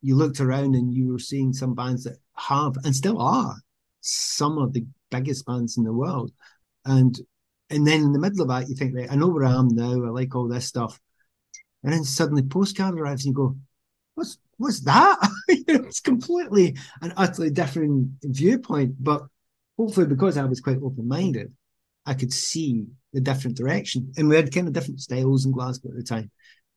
you 0.00 0.16
looked 0.16 0.40
around 0.40 0.74
and 0.74 0.92
you 0.92 1.12
were 1.12 1.18
seeing 1.18 1.52
some 1.52 1.74
bands 1.74 2.04
that 2.04 2.16
have 2.36 2.76
and 2.84 2.94
still 2.94 3.20
are 3.20 3.56
some 4.00 4.58
of 4.58 4.72
the 4.72 4.84
biggest 5.10 5.46
bands 5.46 5.76
in 5.76 5.84
the 5.84 5.92
world. 5.92 6.32
And 6.84 7.18
and 7.70 7.86
then 7.86 8.02
in 8.02 8.12
the 8.12 8.18
middle 8.18 8.42
of 8.42 8.48
that, 8.48 8.68
you 8.68 8.74
think, 8.74 8.94
right, 8.94 9.10
I 9.10 9.14
know 9.14 9.28
where 9.28 9.44
I 9.44 9.54
am 9.54 9.68
now, 9.68 9.92
I 9.92 10.10
like 10.10 10.34
all 10.34 10.48
this 10.48 10.66
stuff. 10.66 11.00
And 11.82 11.92
then 11.92 12.04
suddenly 12.04 12.42
postcard 12.42 12.98
arrives 12.98 13.24
and 13.24 13.32
you 13.32 13.36
go, 13.36 13.56
What's 14.14 14.38
what's 14.58 14.80
that? 14.80 15.18
it's 15.48 16.00
completely 16.00 16.76
an 17.00 17.14
utterly 17.16 17.50
different 17.50 18.10
viewpoint. 18.22 19.02
But 19.02 19.22
hopefully 19.78 20.06
because 20.06 20.36
I 20.36 20.44
was 20.44 20.60
quite 20.60 20.82
open-minded, 20.82 21.52
I 22.04 22.14
could 22.14 22.32
see 22.32 22.86
the 23.12 23.20
different 23.20 23.56
direction. 23.56 24.12
And 24.16 24.28
we 24.28 24.36
had 24.36 24.52
kind 24.52 24.68
of 24.68 24.74
different 24.74 25.00
styles 25.00 25.46
in 25.46 25.52
Glasgow 25.52 25.90
at 25.90 25.96
the 25.96 26.02
time. 26.02 26.30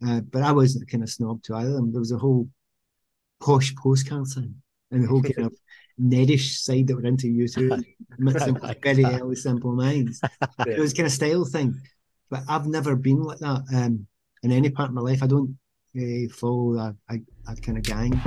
Uh, 0.05 0.21
but 0.21 0.41
I 0.41 0.51
wasn't 0.51 0.83
a 0.83 0.85
kind 0.87 1.03
of 1.03 1.09
snob 1.09 1.43
to 1.43 1.55
either. 1.55 1.69
of 1.69 1.75
them. 1.75 1.91
There 1.91 1.99
was 1.99 2.11
a 2.11 2.17
whole 2.17 2.47
posh 3.39 3.75
postcard 3.75 4.27
thing 4.27 4.55
and 4.91 5.03
the 5.03 5.07
whole 5.07 5.21
kind 5.21 5.47
of 5.47 5.55
Nedish 6.01 6.57
side 6.57 6.87
that 6.87 6.95
were 6.95 7.05
into 7.05 7.27
U2, 7.27 7.83
very 8.83 9.05
early 9.05 9.35
simple 9.35 9.71
minds. 9.71 10.19
yeah. 10.59 10.73
It 10.73 10.79
was 10.79 10.93
kind 10.93 11.07
of 11.07 11.13
style 11.13 11.45
thing, 11.45 11.79
but 12.29 12.43
I've 12.49 12.67
never 12.67 12.95
been 12.95 13.23
like 13.23 13.39
that 13.39 13.63
um, 13.73 14.05
in 14.43 14.51
any 14.51 14.69
part 14.69 14.89
of 14.89 14.95
my 14.95 15.01
life. 15.01 15.23
I 15.23 15.27
don't 15.27 15.57
uh, 15.97 16.27
follow 16.33 16.73
that, 16.75 16.95
that, 17.07 17.19
that 17.47 17.61
kind 17.61 17.77
of 17.77 17.83
gang. 17.83 18.21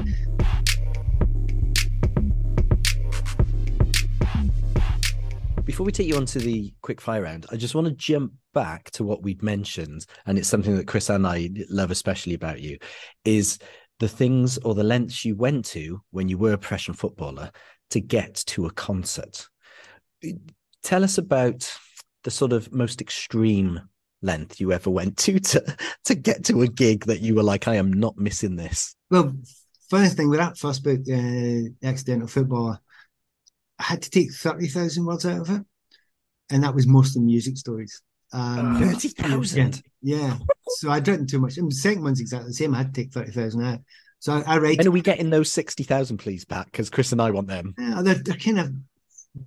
Before 5.64 5.84
we 5.84 5.92
take 5.92 6.08
you 6.08 6.16
on 6.16 6.24
to 6.26 6.38
the 6.38 6.72
quick 6.80 6.98
fire 6.98 7.22
round, 7.22 7.44
I 7.52 7.56
just 7.56 7.74
want 7.74 7.86
to 7.86 7.92
jump 7.92 8.32
back 8.58 8.90
to 8.90 9.04
what 9.04 9.22
we've 9.22 9.40
mentioned, 9.40 10.04
and 10.26 10.36
it's 10.36 10.48
something 10.48 10.74
that 10.76 10.88
Chris 10.88 11.10
and 11.10 11.24
I 11.24 11.48
love 11.70 11.92
especially 11.92 12.34
about 12.34 12.60
you, 12.60 12.76
is 13.24 13.60
the 14.00 14.08
things 14.08 14.58
or 14.58 14.74
the 14.74 14.82
lengths 14.82 15.24
you 15.24 15.36
went 15.36 15.64
to 15.66 16.00
when 16.10 16.28
you 16.28 16.38
were 16.38 16.54
a 16.54 16.58
professional 16.58 16.96
footballer 16.96 17.52
to 17.90 18.00
get 18.00 18.34
to 18.46 18.66
a 18.66 18.72
concert. 18.72 19.46
Tell 20.82 21.04
us 21.04 21.18
about 21.18 21.72
the 22.24 22.32
sort 22.32 22.52
of 22.52 22.74
most 22.74 23.00
extreme 23.00 23.80
length 24.22 24.58
you 24.58 24.72
ever 24.72 24.90
went 24.90 25.16
to 25.18 25.38
to 25.38 25.76
to 26.06 26.14
get 26.16 26.44
to 26.46 26.62
a 26.62 26.66
gig 26.66 27.04
that 27.04 27.20
you 27.20 27.36
were 27.36 27.44
like, 27.44 27.68
I 27.68 27.76
am 27.76 27.92
not 27.92 28.18
missing 28.18 28.56
this. 28.56 28.96
Well, 29.08 29.36
funny 29.88 30.08
thing 30.08 30.30
with 30.30 30.40
that 30.40 30.58
first 30.58 30.82
book, 30.82 31.02
uh, 31.08 31.86
Accidental 31.86 32.26
Footballer, 32.26 32.80
I 33.78 33.84
had 33.84 34.02
to 34.02 34.10
take 34.10 34.32
30,000 34.32 35.04
words 35.04 35.26
out 35.26 35.42
of 35.42 35.50
it. 35.50 35.62
And 36.50 36.64
that 36.64 36.74
was 36.74 36.88
mostly 36.88 37.22
music 37.22 37.56
stories. 37.56 38.02
Um, 38.32 38.80
30,000? 38.80 39.82
Yeah. 40.02 40.18
yeah. 40.18 40.38
so 40.76 40.90
I'd 40.90 41.06
written 41.06 41.26
too 41.26 41.40
much. 41.40 41.56
And 41.56 41.70
the 41.70 41.74
second 41.74 42.02
one's 42.02 42.20
exactly 42.20 42.48
the 42.48 42.54
same. 42.54 42.74
I 42.74 42.78
had 42.78 42.94
to 42.94 43.02
take 43.02 43.12
30,000 43.12 43.64
out. 43.64 43.80
So 44.20 44.32
I, 44.32 44.54
I 44.54 44.58
write. 44.58 44.78
When 44.78 44.88
are 44.88 44.92
we 44.92 45.00
getting 45.00 45.30
those 45.30 45.52
60,000, 45.52 46.18
please, 46.18 46.44
back? 46.44 46.66
Because 46.66 46.90
Chris 46.90 47.12
and 47.12 47.22
I 47.22 47.30
want 47.30 47.48
them. 47.48 47.74
Yeah, 47.78 48.02
they're, 48.02 48.14
they're 48.14 48.36
kind 48.36 48.58
of, 48.58 48.72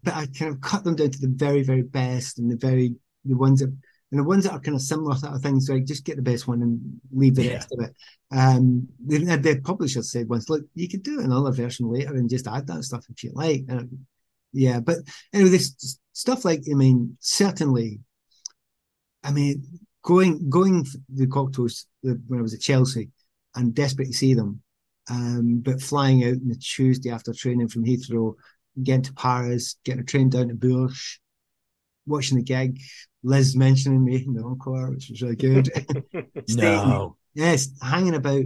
but 0.03 0.13
I 0.13 0.27
kind 0.27 0.53
of 0.53 0.61
cut 0.61 0.83
them 0.83 0.95
down 0.95 1.11
to 1.11 1.19
the 1.19 1.27
very, 1.27 1.63
very 1.63 1.81
best 1.81 2.39
and 2.39 2.49
the 2.49 2.55
very, 2.55 2.95
the 3.25 3.35
ones 3.35 3.59
that, 3.59 3.67
and 4.11 4.19
the 4.19 4.23
ones 4.23 4.43
that 4.43 4.53
are 4.53 4.59
kind 4.59 4.75
of 4.75 4.81
similar 4.81 5.15
sort 5.15 5.33
of 5.33 5.41
things, 5.41 5.69
like 5.69 5.85
just 5.85 6.05
get 6.05 6.17
the 6.17 6.21
best 6.21 6.47
one 6.47 6.61
and 6.61 6.99
leave 7.13 7.35
the 7.35 7.43
yeah. 7.43 7.53
rest 7.53 7.71
of 7.71 7.83
it. 7.85 7.95
Um, 8.31 8.87
the, 9.05 9.19
the 9.37 9.61
publisher 9.61 10.03
said 10.03 10.29
once, 10.29 10.49
look, 10.49 10.63
you 10.75 10.89
could 10.89 11.03
do 11.03 11.19
another 11.21 11.51
version 11.51 11.91
later 11.91 12.13
and 12.13 12.29
just 12.29 12.47
add 12.47 12.67
that 12.67 12.83
stuff 12.83 13.05
if 13.09 13.23
you 13.23 13.31
like. 13.33 13.63
And 13.69 14.05
yeah, 14.53 14.79
but 14.79 14.97
anyway, 15.33 15.49
this 15.49 15.97
stuff 16.13 16.43
like 16.43 16.63
I 16.69 16.73
mean, 16.73 17.17
certainly, 17.19 17.99
I 19.23 19.31
mean, 19.31 19.63
going 20.03 20.49
going 20.49 20.85
the 21.09 21.27
Cocteaus 21.27 21.85
when 22.01 22.39
I 22.39 22.41
was 22.41 22.53
at 22.53 22.61
Chelsea, 22.61 23.09
I'm 23.55 23.71
desperate 23.71 24.07
to 24.07 24.13
see 24.13 24.33
them, 24.33 24.61
um, 25.09 25.61
but 25.63 25.81
flying 25.81 26.23
out 26.23 26.33
on 26.33 26.47
the 26.47 26.55
Tuesday 26.55 27.11
after 27.11 27.33
training 27.33 27.67
from 27.67 27.85
Heathrow, 27.85 28.35
getting 28.81 29.03
to 29.03 29.13
Paris, 29.13 29.75
getting 29.83 30.01
a 30.01 30.05
train 30.05 30.29
down 30.29 30.47
to 30.49 30.55
Bourges, 30.55 31.19
watching 32.05 32.37
the 32.37 32.43
gig, 32.43 32.79
Liz 33.23 33.55
mentioning 33.55 34.03
me 34.03 34.23
in 34.25 34.33
the 34.33 34.43
encore, 34.43 34.91
which 34.91 35.09
was 35.09 35.21
really 35.21 35.35
good. 35.35 35.69
no, 36.49 37.17
yes, 37.33 37.69
hanging 37.81 38.15
about 38.15 38.45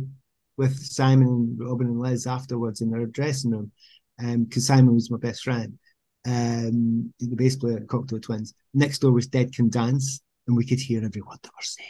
with 0.57 0.77
Simon 0.77 1.27
and 1.27 1.59
Robin 1.59 1.87
and 1.87 1.99
Liz 1.99 2.27
afterwards 2.27 2.81
in 2.81 2.89
their 2.89 3.05
dressing 3.05 3.51
room, 3.51 3.71
because 4.17 4.69
um, 4.69 4.75
Simon 4.75 4.93
was 4.95 5.11
my 5.11 5.17
best 5.17 5.43
friend 5.43 5.77
um, 6.25 7.13
the 7.19 7.35
bass 7.35 7.55
player 7.55 7.77
at 7.77 7.87
Cocteau 7.87 8.21
Twins. 8.21 8.53
Next 8.73 8.99
door 8.99 9.11
was 9.11 9.27
Dead 9.27 9.53
Can 9.53 9.69
Dance, 9.69 10.21
and 10.47 10.55
we 10.55 10.65
could 10.65 10.79
hear 10.79 11.03
every 11.03 11.21
word 11.21 11.37
they 11.41 11.49
were 11.49 11.61
saying. 11.61 11.89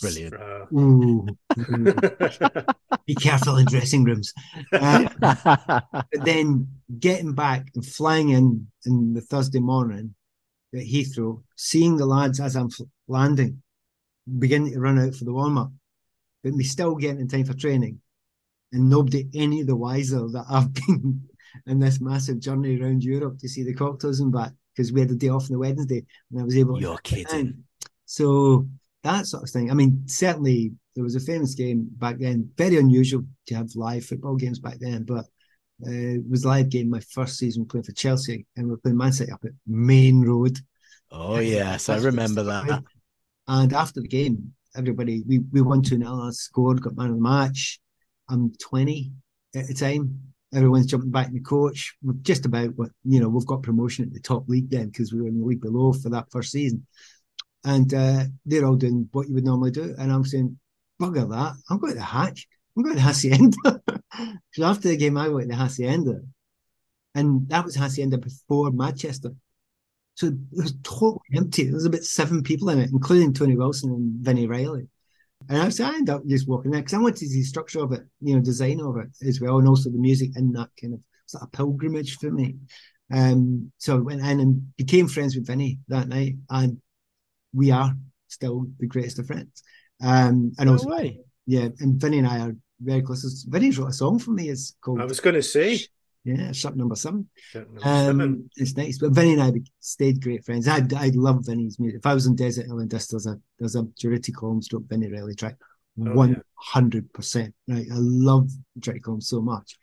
Brilliant. 0.00 0.34
Uh, 0.34 0.66
Ooh. 0.74 1.26
Be 3.06 3.14
careful 3.14 3.56
in 3.56 3.66
dressing 3.66 4.04
rooms. 4.04 4.32
Uh, 4.72 5.08
but 5.18 6.06
then 6.12 6.68
getting 6.98 7.34
back 7.34 7.68
and 7.74 7.84
flying 7.84 8.30
in 8.30 8.66
in 8.84 9.14
the 9.14 9.20
Thursday 9.20 9.60
morning 9.60 10.14
at 10.74 10.80
Heathrow, 10.80 11.42
seeing 11.56 11.96
the 11.96 12.06
lads 12.06 12.40
as 12.40 12.56
I'm 12.56 12.68
landing, 13.08 13.62
beginning 14.38 14.72
to 14.72 14.80
run 14.80 14.98
out 14.98 15.14
for 15.14 15.24
the 15.24 15.32
warm 15.32 15.56
up, 15.56 15.72
but 16.42 16.52
me 16.52 16.64
still 16.64 16.96
getting 16.96 17.20
in 17.20 17.28
time 17.28 17.44
for 17.44 17.54
training, 17.54 18.00
and 18.72 18.90
nobody 18.90 19.28
any 19.34 19.62
the 19.62 19.76
wiser 19.76 20.28
that 20.28 20.44
I've 20.50 20.72
been 20.86 21.28
in 21.66 21.78
this 21.78 22.00
massive 22.00 22.40
journey 22.40 22.78
around 22.78 23.02
Europe 23.02 23.38
to 23.38 23.48
see 23.48 23.62
the 23.62 23.74
Cocteaus 23.74 24.20
and 24.20 24.32
back 24.32 24.52
because 24.74 24.92
we 24.92 25.00
had 25.00 25.08
the 25.08 25.14
day 25.14 25.28
off 25.28 25.44
on 25.44 25.52
the 25.52 25.58
Wednesday 25.58 26.04
and 26.30 26.40
I 26.40 26.44
was 26.44 26.56
able. 26.56 26.80
You're 26.80 26.98
kidding. 26.98 27.64
So 28.16 28.66
that 29.02 29.26
sort 29.26 29.42
of 29.42 29.50
thing. 29.50 29.70
I 29.70 29.74
mean, 29.74 30.04
certainly 30.06 30.72
there 30.94 31.04
was 31.04 31.16
a 31.16 31.20
famous 31.20 31.54
game 31.54 31.86
back 31.98 32.16
then. 32.18 32.48
Very 32.56 32.78
unusual 32.78 33.24
to 33.48 33.54
have 33.54 33.68
live 33.74 34.06
football 34.06 34.36
games 34.36 34.58
back 34.58 34.78
then, 34.80 35.02
but 35.02 35.26
uh, 35.86 35.90
it 35.90 36.22
was 36.26 36.46
live 36.46 36.70
game 36.70 36.88
my 36.88 37.00
first 37.00 37.36
season 37.36 37.66
playing 37.66 37.84
for 37.84 37.92
Chelsea, 37.92 38.46
and 38.56 38.68
we 38.68 38.72
are 38.72 38.78
playing 38.78 38.96
Man 38.96 39.12
City 39.12 39.30
up 39.32 39.44
at 39.44 39.50
Maine 39.66 40.22
Road. 40.22 40.58
Oh 41.10 41.40
yes, 41.40 41.90
I 41.90 41.98
remember 41.98 42.42
that. 42.44 42.82
And 43.48 43.74
after 43.74 44.00
the 44.00 44.08
game, 44.08 44.54
everybody 44.74 45.22
we 45.28 45.40
we 45.52 45.60
won 45.60 45.82
two 45.82 45.98
0 45.98 46.10
I 46.10 46.30
scored, 46.30 46.80
got 46.80 46.96
man 46.96 47.10
of 47.10 47.16
the 47.16 47.20
match. 47.20 47.80
I'm 48.30 48.54
20 48.54 49.12
at 49.54 49.66
the 49.66 49.74
time. 49.74 50.18
Everyone's 50.54 50.86
jumping 50.86 51.10
back 51.10 51.26
in 51.26 51.34
the 51.34 51.40
coach. 51.40 51.94
We're 52.02 52.14
just 52.22 52.46
about 52.46 52.70
what 52.76 52.88
you 53.04 53.20
know. 53.20 53.28
We've 53.28 53.46
got 53.46 53.62
promotion 53.62 54.06
at 54.06 54.14
the 54.14 54.20
top 54.20 54.48
league 54.48 54.70
then 54.70 54.86
because 54.86 55.12
we 55.12 55.20
were 55.20 55.28
in 55.28 55.38
the 55.38 55.44
league 55.44 55.60
below 55.60 55.92
for 55.92 56.08
that 56.08 56.30
first 56.30 56.52
season 56.52 56.86
and 57.66 57.92
uh, 57.92 58.22
they're 58.46 58.64
all 58.64 58.76
doing 58.76 59.08
what 59.10 59.28
you 59.28 59.34
would 59.34 59.44
normally 59.44 59.72
do. 59.72 59.94
And 59.98 60.10
I'm 60.10 60.24
saying, 60.24 60.56
bugger 61.02 61.28
that, 61.28 61.54
I'm 61.68 61.78
going 61.78 61.92
to 61.92 61.98
the 61.98 62.04
Hatch, 62.04 62.46
I'm 62.76 62.84
going 62.84 62.94
to 62.94 63.02
the 63.02 63.06
Hacienda. 63.06 63.82
so 64.52 64.64
after 64.64 64.88
the 64.88 64.96
game, 64.96 65.18
I 65.18 65.28
went 65.28 65.50
to 65.50 65.56
the 65.56 65.62
Hacienda, 65.62 66.20
and 67.16 67.48
that 67.48 67.64
was 67.64 67.74
Hacienda 67.74 68.18
before 68.18 68.70
Manchester. 68.70 69.32
So 70.14 70.28
it 70.28 70.34
was 70.52 70.74
totally 70.84 71.20
empty. 71.34 71.64
There 71.64 71.74
was 71.74 71.86
about 71.86 72.04
seven 72.04 72.42
people 72.42 72.70
in 72.70 72.78
it, 72.78 72.90
including 72.90 73.34
Tony 73.34 73.56
Wilson 73.56 73.90
and 73.90 74.24
Vini 74.24 74.46
Reilly. 74.46 74.86
And 75.48 75.58
I, 75.58 75.66
I 75.66 75.88
ended 75.88 76.14
up 76.14 76.26
just 76.26 76.48
walking 76.48 76.70
there 76.70 76.80
because 76.80 76.94
I 76.94 76.98
wanted 76.98 77.16
to 77.16 77.26
see 77.26 77.40
the 77.40 77.44
structure 77.44 77.82
of 77.82 77.92
it, 77.92 78.02
you 78.20 78.36
know, 78.36 78.40
design 78.40 78.80
of 78.80 78.96
it 78.96 79.08
as 79.26 79.40
well, 79.40 79.58
and 79.58 79.66
also 79.66 79.90
the 79.90 79.98
music 79.98 80.30
in 80.36 80.52
that 80.52 80.70
kind 80.80 80.94
of 80.94 81.00
sort 81.26 81.42
of 81.42 81.52
pilgrimage 81.52 82.16
for 82.18 82.30
me. 82.30 82.56
Um, 83.12 83.72
so 83.78 83.96
I 83.96 84.00
went 84.00 84.20
in 84.20 84.40
and 84.40 84.76
became 84.76 85.08
friends 85.08 85.34
with 85.34 85.48
Vini 85.48 85.80
that 85.88 86.08
night, 86.08 86.36
and 86.48 86.80
we 87.56 87.70
are 87.70 87.92
still 88.28 88.66
the 88.78 88.86
greatest 88.86 89.18
of 89.18 89.26
friends. 89.26 89.62
Um, 90.02 90.52
and 90.58 90.66
no 90.66 90.72
also, 90.72 90.90
way. 90.90 91.20
yeah, 91.46 91.68
and 91.80 92.00
Vini 92.00 92.18
and 92.18 92.26
I 92.28 92.38
are 92.40 92.56
very 92.80 93.02
close. 93.02 93.44
Vini's 93.48 93.78
wrote 93.78 93.88
a 93.90 93.92
song 93.92 94.18
for 94.18 94.32
me. 94.32 94.50
It's 94.50 94.76
called. 94.82 95.00
I 95.00 95.04
was 95.06 95.20
going 95.20 95.34
to 95.36 95.42
say. 95.42 95.80
Yeah, 96.24 96.50
shot 96.52 96.76
number 96.76 96.96
seven. 96.96 97.28
Shut 97.52 97.66
number 97.72 97.88
Um, 97.88 98.06
seven. 98.18 98.50
it's 98.56 98.76
nice, 98.76 98.98
but 98.98 99.12
Vini 99.12 99.34
and 99.34 99.42
I 99.42 99.52
stayed 99.80 100.20
great 100.20 100.44
friends. 100.44 100.66
I 100.68 100.82
I 100.96 101.10
love 101.14 101.46
Vini's 101.46 101.78
music. 101.78 102.00
If 102.00 102.06
I 102.06 102.14
was 102.14 102.26
in 102.26 102.34
Desert 102.34 102.66
Island 102.68 102.90
Disc, 102.90 103.10
there's 103.10 103.26
a 103.26 103.40
there's 103.58 103.76
a 103.76 103.84
Durutti 104.00 104.34
Column 104.34 104.60
stroke 104.60 104.88
Vini 104.88 105.08
Reilly 105.08 105.34
track, 105.36 105.56
Oh, 106.00 106.12
one 106.14 106.42
hundred 106.74 107.12
percent. 107.12 107.54
Right, 107.68 107.86
I 107.90 107.96
love 107.96 108.50
Durutti 108.78 109.00
Column 109.02 109.20
so 109.20 109.40
much. 109.40 109.78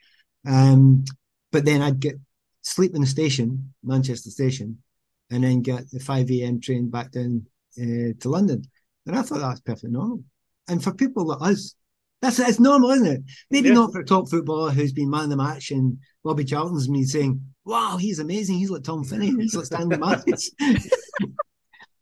Um, 0.45 1.05
but 1.53 1.63
then 1.65 1.81
I'd 1.81 1.99
get 2.01 2.15
sleep 2.61 2.93
in 2.93 3.01
the 3.01 3.07
station, 3.07 3.73
Manchester 3.81 4.29
Station, 4.29 4.83
and 5.31 5.43
then 5.45 5.61
get 5.61 5.89
the 5.91 5.99
five 6.01 6.29
a.m. 6.29 6.59
train 6.59 6.89
back 6.89 7.11
down 7.11 7.47
uh, 7.79 8.13
to 8.19 8.29
London, 8.29 8.63
and 9.05 9.17
I 9.17 9.21
thought 9.21 9.39
that 9.39 9.49
was 9.49 9.61
perfectly 9.61 9.91
normal. 9.91 10.23
And 10.67 10.83
for 10.83 10.93
people 10.93 11.25
like 11.27 11.41
us, 11.41 11.75
that's 12.21 12.39
it's 12.39 12.59
normal, 12.59 12.91
isn't 12.91 13.07
it? 13.07 13.21
Maybe 13.51 13.67
Yeah. 13.67 13.75
not 13.75 13.91
for 13.91 13.99
a 13.99 14.05
top 14.05 14.29
footballer 14.29 14.71
who's 14.71 14.93
been 14.93 15.09
man 15.09 15.25
of 15.25 15.29
the 15.31 15.35
match 15.37 15.71
and 15.71 15.97
Bobby 16.23 16.45
Charlton's 16.45 16.87
me 16.89 17.03
saying, 17.03 17.41
"Wow, 17.65 17.97
he's 17.97 18.19
amazing. 18.19 18.57
He's 18.59 18.69
like 18.69 18.83
Tom 18.83 19.03
Finney. 19.03 19.31
He's 19.31 19.55
like 19.55 19.65
Stanley 19.65 19.97
Matthews." 19.97 20.51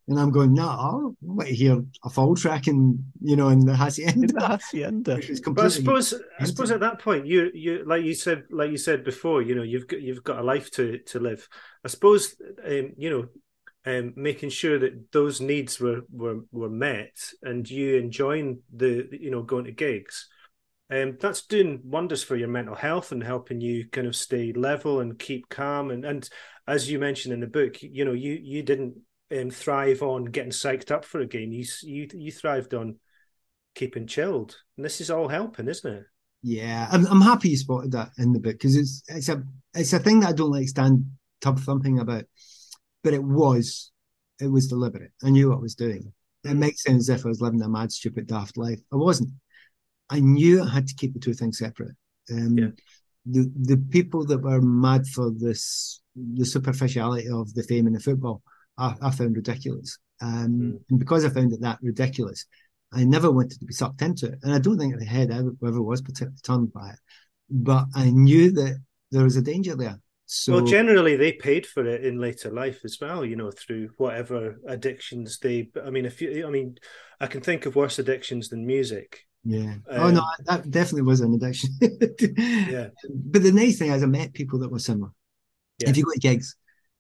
and 0.08 0.20
I'm 0.20 0.30
going, 0.30 0.54
"No, 0.54 0.68
I 0.68 1.26
want 1.26 1.50
to 1.50 1.56
hear 1.56 1.84
a 2.04 2.10
full 2.10 2.36
track 2.36 2.68
in 2.68 3.04
you 3.20 3.36
know 3.36 3.48
in 3.50 3.66
the 3.66 3.72
In 3.72 3.78
Hacienda." 3.78 4.28
the 4.34 4.48
Hacienda. 4.48 5.16
But 5.16 5.24
I 5.24 5.40
completely 5.42 5.70
suppose, 5.72 6.14
I 6.40 6.46
suppose 6.46 6.70
at 6.70 6.82
that 6.82 7.00
point, 7.00 7.26
you, 7.26 7.50
you, 7.54 7.84
like 7.86 8.04
you 8.04 8.14
said, 8.14 8.44
like 8.52 8.70
you 8.70 8.78
said 8.78 9.04
before, 9.04 9.42
you 9.42 9.56
know, 9.56 9.64
you've 9.64 9.88
got, 9.88 10.02
you've 10.02 10.24
got 10.24 10.40
a 10.40 10.44
life 10.44 10.70
to, 10.72 11.00
to 11.00 11.20
live. 11.20 11.48
I 11.84 11.88
suppose, 11.88 12.36
um, 12.64 12.92
you 12.98 13.10
know, 13.10 13.28
um, 13.86 14.14
making 14.16 14.50
sure 14.50 14.78
that 14.80 15.12
those 15.12 15.42
needs 15.42 15.80
were, 15.80 16.02
were, 16.12 16.40
were 16.52 16.70
met, 16.70 17.16
and 17.42 17.70
you 17.70 17.98
enjoying 17.98 18.62
the, 18.74 19.08
you 19.12 19.32
know, 19.32 19.42
going 19.42 19.66
to 19.66 19.72
gigs. 19.72 20.28
Um, 20.92 21.18
that's 21.22 21.48
doing 21.48 21.80
wonders 21.86 22.22
for 22.22 22.36
your 22.36 22.50
mental 22.50 22.76
health 22.76 23.14
and 23.14 23.24
helping 23.24 23.62
you 23.62 23.88
kind 23.88 24.08
of 24.08 24.16
stay 24.16 24.52
level 24.52 25.00
and 25.00 25.18
keep 25.18 25.48
calm. 25.48 25.90
And 25.90 26.04
and 26.04 26.30
as 26.68 26.92
you 26.92 27.00
mentioned 27.00 27.34
in 27.34 27.40
the 27.40 27.48
book, 27.48 27.82
you 27.82 28.04
know, 28.04 28.12
you 28.12 28.38
you 28.42 28.62
didn't 28.62 28.96
um, 29.32 29.52
thrive 29.52 30.04
on 30.04 30.26
getting 30.26 30.52
psyched 30.52 30.92
up 30.92 31.06
for 31.06 31.22
a 31.22 31.26
game. 31.26 31.54
You 31.54 31.66
you 31.84 32.10
you 32.14 32.32
thrived 32.32 32.74
on 32.74 32.98
keeping 33.74 34.06
chilled, 34.06 34.58
and 34.76 34.86
this 34.86 35.00
is 35.00 35.10
all 35.10 35.30
helping, 35.30 35.70
isn't 35.70 35.94
it? 35.94 36.04
Yeah, 36.44 36.90
I'm, 36.92 37.06
I'm 37.06 37.22
happy 37.22 37.50
you 37.50 37.58
spotted 37.58 37.92
that 37.92 38.10
in 38.18 38.34
the 38.34 38.40
book 38.40 38.54
because 38.54 38.76
it's 38.76 39.04
it's 39.08 39.30
a 39.30 39.44
it's 39.74 39.94
a 39.94 40.00
thing 40.00 40.20
that 40.22 40.30
I 40.30 40.34
don't 40.34 40.52
like 40.52 40.68
stand 40.68 41.06
tub 41.40 41.60
thumping 41.60 42.00
about, 42.00 42.26
but 43.04 43.14
it 43.14 43.24
was 43.24 43.92
it 44.40 44.48
was 44.48 44.68
deliberate. 44.68 45.12
I 45.24 45.30
knew 45.30 45.50
what 45.50 45.58
I 45.58 45.62
was 45.62 45.76
doing. 45.76 46.12
It 46.44 46.56
makes 46.56 46.84
sense 46.84 47.10
as 47.10 47.20
if 47.20 47.26
I 47.26 47.30
was 47.30 47.42
living 47.42 47.62
a 47.62 47.70
mad, 47.70 47.92
stupid, 47.92 48.28
daft 48.28 48.58
life. 48.58 48.80
I 48.92 48.96
wasn't. 48.96 49.30
I 50.10 50.20
knew 50.20 50.64
I 50.64 50.70
had 50.70 50.88
to 50.88 50.96
keep 50.96 51.14
the 51.14 51.20
two 51.20 51.34
things 51.34 51.60
separate. 51.60 51.96
Um, 52.32 52.58
Yeah. 52.58 52.70
The 53.26 53.52
the 53.56 53.78
people 53.78 54.26
that 54.26 54.42
were 54.42 54.62
mad 54.62 55.06
for 55.06 55.30
this 55.32 56.02
the 56.16 56.46
superficiality 56.46 57.28
of 57.30 57.54
the 57.54 57.64
fame 57.64 57.86
and 57.86 57.96
the 57.96 58.00
football, 58.00 58.42
I, 58.78 58.96
I 59.02 59.12
found 59.12 59.36
ridiculous. 59.36 60.00
Um, 60.22 60.52
Mm. 60.60 60.80
And 60.90 61.00
because 61.00 61.24
I 61.24 61.30
found 61.30 61.54
it 61.54 61.62
that 61.62 61.80
ridiculous, 61.84 62.46
I 62.92 63.04
never 63.04 63.30
wanted 63.32 63.60
to 63.60 63.66
be 63.66 63.74
sucked 63.74 64.02
into 64.02 64.26
it. 64.28 64.40
And 64.44 64.52
I 64.54 64.60
don't 64.60 64.78
think 64.80 64.98
the 64.98 65.06
head 65.06 65.32
ever, 65.32 65.52
ever 65.66 65.82
was 65.82 66.02
particularly 66.02 66.38
turned 66.44 66.74
by 66.74 66.90
it. 66.90 67.00
But 67.50 67.86
I 67.96 68.10
knew 68.10 68.52
that 68.52 68.80
there 69.12 69.24
was 69.24 69.38
a 69.38 69.42
danger 69.42 69.76
there. 69.76 70.00
So 70.34 70.54
well, 70.54 70.66
generally 70.66 71.18
they 71.18 71.34
paid 71.34 71.66
for 71.66 71.86
it 71.86 72.06
in 72.06 72.18
later 72.18 72.50
life 72.52 72.86
as 72.86 72.98
well. 73.02 73.26
You 73.26 73.36
know, 73.36 73.52
through 73.52 73.90
whatever 73.98 74.60
addictions 74.66 75.40
they. 75.40 75.70
I 75.86 75.90
mean, 75.90 76.06
if 76.06 76.22
you, 76.22 76.48
I 76.48 76.50
mean, 76.50 76.78
I 77.20 77.28
can 77.28 77.42
think 77.42 77.66
of 77.66 77.76
worse 77.76 78.00
addictions 78.00 78.48
than 78.48 78.66
music. 78.66 79.28
yeah. 79.44 79.76
oh 79.90 80.10
no, 80.10 80.22
Um, 80.22 80.26
that 80.46 80.72
definitely 80.72 81.02
was 81.02 81.20
an 81.20 81.34
addiction. 81.34 81.72
Yeah. 82.72 82.88
But 83.14 83.44
the 83.44 83.52
nice 83.52 83.78
thing 83.78 83.92
is 83.92 84.04
I 84.04 84.06
met 84.06 84.34
people 84.34 84.60
that 84.60 84.72
were 84.72 84.80
similar. 84.80 85.12
Yeah. 85.80 85.90
If 85.90 85.98
you 85.98 86.06
go 86.06 86.14
to 86.14 86.20
gigs, 86.20 86.56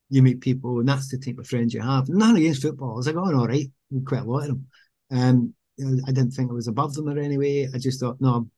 you 0.09 0.21
meet 0.21 0.41
people, 0.41 0.79
and 0.79 0.89
that's 0.89 1.07
the 1.09 1.17
type 1.17 1.37
of 1.39 1.47
friends 1.47 1.73
you 1.73 1.79
have. 1.81 2.09
None 2.09 2.35
against 2.35 2.63
footballers. 2.63 3.07
I 3.07 3.13
got 3.13 3.27
on 3.27 3.35
all 3.35 3.47
right 3.47 3.71
quite 4.05 4.23
a 4.23 4.25
lot 4.25 4.41
of 4.43 4.47
them. 4.49 4.67
Um, 5.11 5.53
I 6.05 6.11
didn't 6.11 6.31
think 6.31 6.51
I 6.51 6.53
was 6.53 6.67
above 6.67 6.93
them 6.95 7.07
or 7.07 7.17
anyway. 7.17 7.69
I 7.73 7.77
just 7.77 8.01
thought, 8.01 8.19
no, 8.19 8.49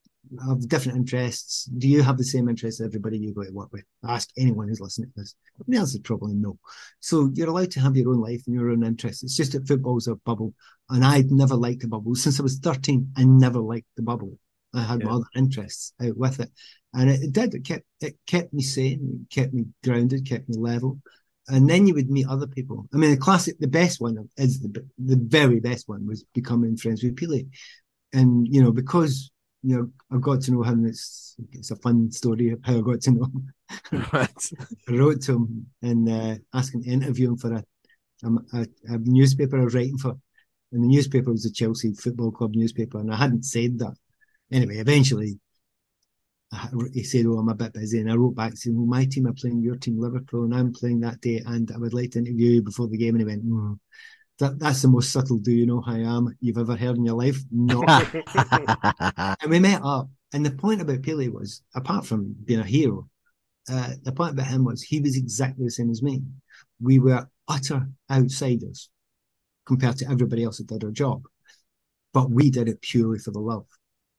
have 0.46 0.68
different 0.68 0.98
interests. 0.98 1.66
Do 1.66 1.88
you 1.88 2.02
have 2.02 2.18
the 2.18 2.24
same 2.24 2.50
interests 2.50 2.82
as 2.82 2.88
everybody 2.88 3.18
you 3.18 3.34
go 3.34 3.44
to 3.44 3.52
work 3.52 3.72
with? 3.72 3.84
Ask 4.08 4.30
anyone 4.38 4.68
who's 4.68 4.80
listening 4.80 5.10
to 5.10 5.22
this. 5.22 5.36
The 5.68 5.78
answer 5.78 5.98
is 5.98 6.02
probably 6.02 6.36
no. 6.36 6.58
So 7.00 7.30
you're 7.34 7.50
allowed 7.50 7.72
to 7.72 7.80
have 7.82 7.96
your 7.96 8.10
own 8.10 8.22
life 8.22 8.44
and 8.46 8.56
your 8.56 8.72
own 8.72 8.84
interests. 8.84 9.24
It's 9.24 9.38
just 9.38 9.52
that 9.52 9.68
football's 9.68 10.08
a 10.08 10.16
bubble. 10.16 10.54
And 10.90 11.04
I'd 11.04 11.32
never 11.32 11.56
liked 11.56 11.82
the 11.82 11.88
bubble. 11.88 12.16
Since 12.16 12.40
I 12.40 12.44
was 12.44 12.60
13, 12.60 13.14
I 13.18 13.24
never 13.24 13.60
liked 13.60 13.88
the 13.96 14.04
bubble. 14.04 14.38
I 14.74 14.82
had 14.82 15.04
my 15.04 15.12
other 15.12 15.26
interests 15.36 15.94
out 16.02 16.18
with 16.18 16.40
it. 16.40 16.50
And 16.94 17.10
it, 17.10 17.22
it 17.24 17.34
did. 17.34 17.54
It 17.54 17.66
kept 17.66 17.86
it 18.02 18.18
kept 18.28 18.54
me 18.54 18.64
sane, 18.64 19.28
it 19.30 19.34
kept 19.34 19.54
me 19.54 19.66
grounded, 19.84 20.28
kept 20.28 20.50
me 20.50 20.58
level. 20.58 21.00
And 21.48 21.70
then 21.70 21.88
you 21.88 21.94
would 21.94 22.10
meet 22.10 22.28
other 22.28 22.48
people. 22.48 22.88
I 22.94 22.98
mean, 22.98 23.12
the 23.12 23.18
classic, 23.18 23.60
the 23.60 23.68
best 23.68 24.00
one 24.00 24.30
is 24.38 24.62
the 24.62 24.86
the 24.98 25.18
very 25.18 25.60
best 25.60 25.88
one 25.88 26.08
was 26.08 26.24
becoming 26.34 26.78
friends 26.78 27.04
with 27.04 27.16
Peely. 27.16 27.50
And 28.14 28.48
you 28.48 28.64
know, 28.64 28.72
because 28.72 29.32
you 29.64 29.78
know, 29.78 29.90
I 30.12 30.20
got 30.20 30.42
to 30.42 30.52
know 30.52 30.64
him. 30.64 30.86
It's 30.86 31.36
it's 31.52 31.72
a 31.72 31.76
fun 31.78 32.12
story 32.12 32.50
of 32.50 32.60
how 32.64 32.78
I 32.78 32.82
got 32.82 33.02
to 33.02 33.12
know 33.12 33.26
him. 33.26 33.54
Right. 34.14 34.44
I 34.90 34.92
wrote 34.92 35.22
to 35.24 35.34
him 35.34 35.68
and 35.82 36.10
uh, 36.10 36.36
asked 36.54 36.76
him 36.76 36.84
to 36.84 36.90
interview 36.90 37.30
him 37.30 37.38
for 37.38 37.54
a, 37.54 37.64
a, 38.54 38.68
a 38.86 38.98
newspaper 39.00 39.60
I 39.60 39.64
was 39.64 39.74
writing 39.74 39.98
for. 39.98 40.18
And 40.72 40.84
the 40.84 40.88
newspaper 40.88 41.32
was 41.32 41.44
the 41.44 41.52
Chelsea 41.52 41.94
Football 41.94 42.32
Club 42.32 42.56
newspaper. 42.56 43.00
And 43.00 43.12
I 43.12 43.16
hadn't 43.16 43.46
said 43.46 43.80
that. 43.80 43.96
Anyway, 44.52 44.78
eventually 44.78 45.40
I, 46.52 46.70
he 46.94 47.04
said, 47.04 47.26
Oh, 47.26 47.38
I'm 47.38 47.50
a 47.50 47.56
bit 47.56 47.74
busy. 47.74 48.00
And 48.00 48.12
I 48.12 48.16
wrote 48.16 48.36
back 48.36 48.58
saying, 48.58 48.76
Well, 48.76 48.86
my 48.86 49.06
team 49.06 49.28
are 49.28 49.34
playing 49.34 49.62
your 49.62 49.76
team, 49.76 50.00
Liverpool, 50.00 50.44
and 50.44 50.54
I'm 50.54 50.74
playing 50.74 51.00
that 51.02 51.22
day. 51.22 51.42
And 51.46 51.72
I 51.72 51.78
would 51.78 51.94
like 51.94 52.12
to 52.12 52.20
interview 52.20 52.52
you 52.52 52.62
before 52.62 52.88
the 52.88 52.98
game. 52.98 53.16
And 53.16 53.22
he 53.22 53.26
went, 53.26 53.44
"Hmm, 53.44 53.74
that, 54.40 54.60
That's 54.60 54.82
the 54.82 54.88
most 54.88 55.12
subtle 55.12 55.38
do 55.38 55.52
you 55.52 55.66
know 55.66 55.82
who 55.82 55.92
I 55.92 56.00
am 56.00 56.36
you've 56.40 56.58
ever 56.58 56.76
heard 56.76 56.98
in 56.98 57.06
your 57.06 57.16
life? 57.16 57.38
No. 57.52 57.84
And 59.42 59.50
we 59.50 59.60
met 59.60 59.82
up. 59.84 60.10
And 60.34 60.46
the 60.46 60.52
point 60.52 60.82
about 60.82 61.02
Peely 61.02 61.32
was, 61.32 61.62
apart 61.76 62.06
from 62.08 62.36
being 62.46 62.60
a 62.60 62.64
hero, 62.66 63.08
uh, 63.72 63.92
the 64.04 64.12
point 64.12 64.34
about 64.34 64.48
him 64.48 64.64
was 64.66 64.82
he 64.82 65.00
was 65.00 65.16
exactly 65.16 65.66
the 65.66 65.72
same 65.72 65.90
as 65.92 66.02
me. 66.02 66.24
We 66.82 67.00
were 67.00 67.30
utter 67.48 67.88
outsiders 68.12 68.90
compared 69.66 69.98
to 69.98 70.10
everybody 70.10 70.44
else 70.44 70.58
that 70.58 70.68
did 70.68 70.84
our 70.84 70.92
job. 70.92 71.24
but 72.14 72.30
we 72.30 72.50
did 72.50 72.68
it 72.68 72.82
purely 72.82 73.20
for 73.20 73.32
the 73.32 73.40
love. 73.40 73.66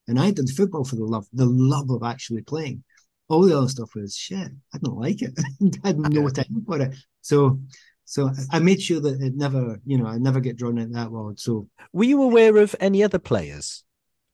And 0.08 0.18
I 0.20 0.30
did 0.32 0.50
football 0.50 0.84
for 0.84 0.96
the 0.96 1.04
love, 1.04 1.26
the 1.32 1.46
love 1.46 1.90
of 1.90 2.02
actually 2.02 2.42
playing. 2.42 2.84
All 3.28 3.42
the 3.42 3.56
other 3.56 3.68
stuff 3.68 3.94
was 3.94 4.14
shit. 4.16 4.50
I 4.74 4.78
didn't 4.78 4.96
like 4.96 5.22
it. 5.22 5.32
I 5.84 5.88
had 5.88 5.98
no 5.98 6.28
time 6.28 6.64
for 6.66 6.80
it. 6.80 6.94
So, 7.22 7.60
so 8.04 8.30
I 8.50 8.58
made 8.58 8.82
sure 8.82 9.00
that 9.00 9.20
it 9.20 9.34
never, 9.34 9.80
you 9.84 9.98
know, 9.98 10.06
I 10.06 10.18
never 10.18 10.40
get 10.40 10.56
drawn 10.56 10.78
into 10.78 10.94
that 10.94 11.10
world. 11.10 11.40
So, 11.40 11.68
were 11.92 12.04
you 12.04 12.22
aware 12.22 12.58
of 12.58 12.76
any 12.80 13.02
other 13.02 13.18
players 13.18 13.84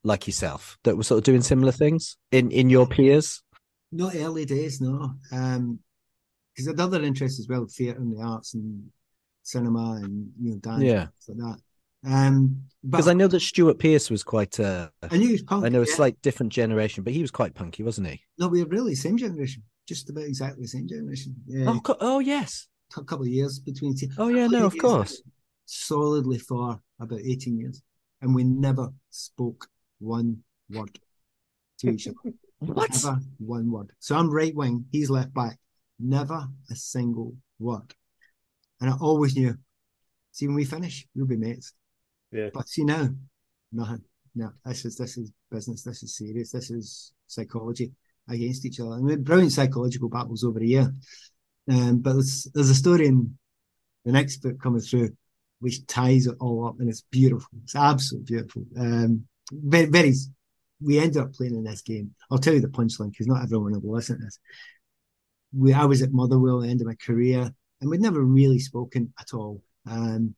like 0.03 0.27
yourself 0.27 0.79
that 0.85 0.97
were 0.97 1.03
sort 1.03 1.19
of 1.19 1.25
doing 1.25 1.43
similar 1.43 1.73
things 1.73 2.17
in 2.33 2.51
in 2.51 2.71
your 2.71 2.87
peers? 2.87 3.43
Not 3.93 4.15
early 4.17 4.45
days, 4.45 4.81
no. 4.81 5.15
Um, 5.33 5.81
because 6.53 6.69
I 6.69 6.71
had 6.73 6.81
other 6.81 7.03
interests 7.03 7.41
as 7.41 7.49
well, 7.49 7.67
theatre 7.67 7.99
and 7.99 8.17
the 8.17 8.23
arts 8.23 8.55
and 8.55 8.91
cinema 9.43 10.01
and 10.03 10.31
you 10.41 10.53
know 10.53 10.59
dance, 10.59 10.83
yeah, 10.83 11.07
like 11.29 11.39
that. 11.39 11.59
Um, 12.03 12.63
because 12.89 13.09
I 13.09 13.13
know 13.13 13.29
that 13.29 13.41
Stuart 13.41 13.79
Pearce 13.79 14.11
was 14.11 14.23
quite. 14.23 14.59
Uh, 14.59 14.89
I 15.11 15.17
knew 15.17 15.27
he 15.27 15.33
was 15.33 15.43
punk. 15.43 15.65
I 15.65 15.69
know 15.69 15.83
a 15.83 15.87
yeah. 15.87 15.95
slight 15.95 16.21
different 16.23 16.53
generation, 16.53 17.05
but 17.05 17.13
he 17.13 17.21
was 17.21 17.31
quite 17.31 17.55
punky, 17.55 17.83
wasn't 17.83 18.09
he? 18.09 18.23
No, 18.39 18.49
we 18.49 18.63
were 18.63 18.71
really 18.71 18.95
same 18.95 19.19
generation, 19.19 19.63
just 19.87 20.09
about 20.09 20.25
exactly 20.25 20.63
the 20.63 20.69
same 20.69 20.89
generation. 20.89 21.37
Yeah, 21.47 21.67
Oh, 21.69 21.97
oh 22.01 22.19
yes. 22.19 22.69
A 22.97 23.05
couple 23.05 23.23
of 23.23 23.29
years 23.29 23.59
between. 23.59 23.97
Two. 23.97 24.09
Oh 24.19 24.29
yeah, 24.29 24.47
no, 24.47 24.67
of 24.67 24.77
course. 24.79 25.23
Solidly 25.67 26.39
for 26.39 26.81
about 26.99 27.21
eighteen 27.21 27.59
years, 27.59 27.83
and 28.21 28.35
we 28.35 28.45
never 28.45 28.91
spoke 29.11 29.69
one 29.99 30.43
word 30.71 30.99
to 31.79 31.91
each 31.91 32.09
other. 32.09 32.17
What? 32.61 32.91
Never 32.91 33.21
one 33.39 33.71
word. 33.71 33.91
So 34.01 34.17
I'm 34.17 34.31
right 34.31 34.55
wing, 34.55 34.85
he's 34.93 35.09
left 35.09 35.33
back. 35.33 35.59
Never 35.99 36.47
a 36.71 36.75
single 36.75 37.35
word. 37.59 37.95
And 38.83 38.91
I 38.91 38.93
always 39.01 39.35
knew. 39.35 39.57
See, 40.33 40.47
when 40.47 40.57
we 40.57 40.67
finish, 40.67 41.07
we'll 41.15 41.25
be 41.27 41.37
mates. 41.39 41.73
Yeah. 42.31 42.51
But 42.53 42.69
see 42.69 42.85
now, 42.85 43.09
nothing. 43.73 44.03
No, 44.35 44.53
this 44.65 44.85
is 44.85 44.97
this 44.97 45.17
is 45.17 45.33
business. 45.51 45.83
This 45.83 46.03
is 46.03 46.17
serious. 46.17 46.53
This 46.53 46.71
is 46.71 47.13
psychology 47.27 47.93
against 48.29 48.65
each 48.65 48.79
other. 48.79 48.93
And 48.93 49.05
we 49.05 49.13
had 49.13 49.25
brilliant 49.25 49.53
psychological 49.53 50.09
battles 50.09 50.45
over 50.45 50.61
a 50.61 50.65
year. 50.67 50.95
Um, 51.69 51.99
but 51.99 52.15
there's 52.15 52.49
there's 52.55 52.71
a 52.71 52.75
story 52.75 53.07
in 53.07 53.37
the 54.05 54.13
next 54.13 54.39
book 54.39 54.61
coming 54.61 54.81
through 54.81 55.11
which 55.61 55.87
ties 55.87 56.27
it 56.27 56.37
all 56.41 56.67
up, 56.67 56.81
and 56.81 56.89
it's 56.89 57.05
beautiful. 57.11 57.51
It's 57.63 57.77
absolutely 57.77 58.35
beautiful. 58.35 58.65
Um, 58.77 59.25
very, 59.53 59.87
very. 59.87 60.15
We 60.83 60.99
ended 60.99 61.19
up 61.19 61.35
playing 61.35 61.55
in 61.55 61.65
this 61.65 61.83
game. 61.83 62.15
I'll 62.31 62.39
tell 62.39 62.55
you 62.55 62.61
the 62.61 62.69
punchline 62.69 63.11
because 63.11 63.27
not 63.27 63.43
everyone 63.43 63.79
will 63.81 63.95
listen 63.95 64.19
to 64.19 64.25
this. 64.25 64.39
We, 65.55 65.75
I 65.75 65.85
was 65.85 66.01
at 66.01 66.13
Motherwell 66.13 66.61
at 66.61 66.65
the 66.65 66.71
end 66.71 66.81
of 66.81 66.87
my 66.87 66.95
career, 66.95 67.53
and 67.81 67.91
we'd 67.91 68.01
never 68.01 68.23
really 68.23 68.59
spoken 68.59 69.13
at 69.21 69.35
all. 69.35 69.63
Um, 69.87 70.35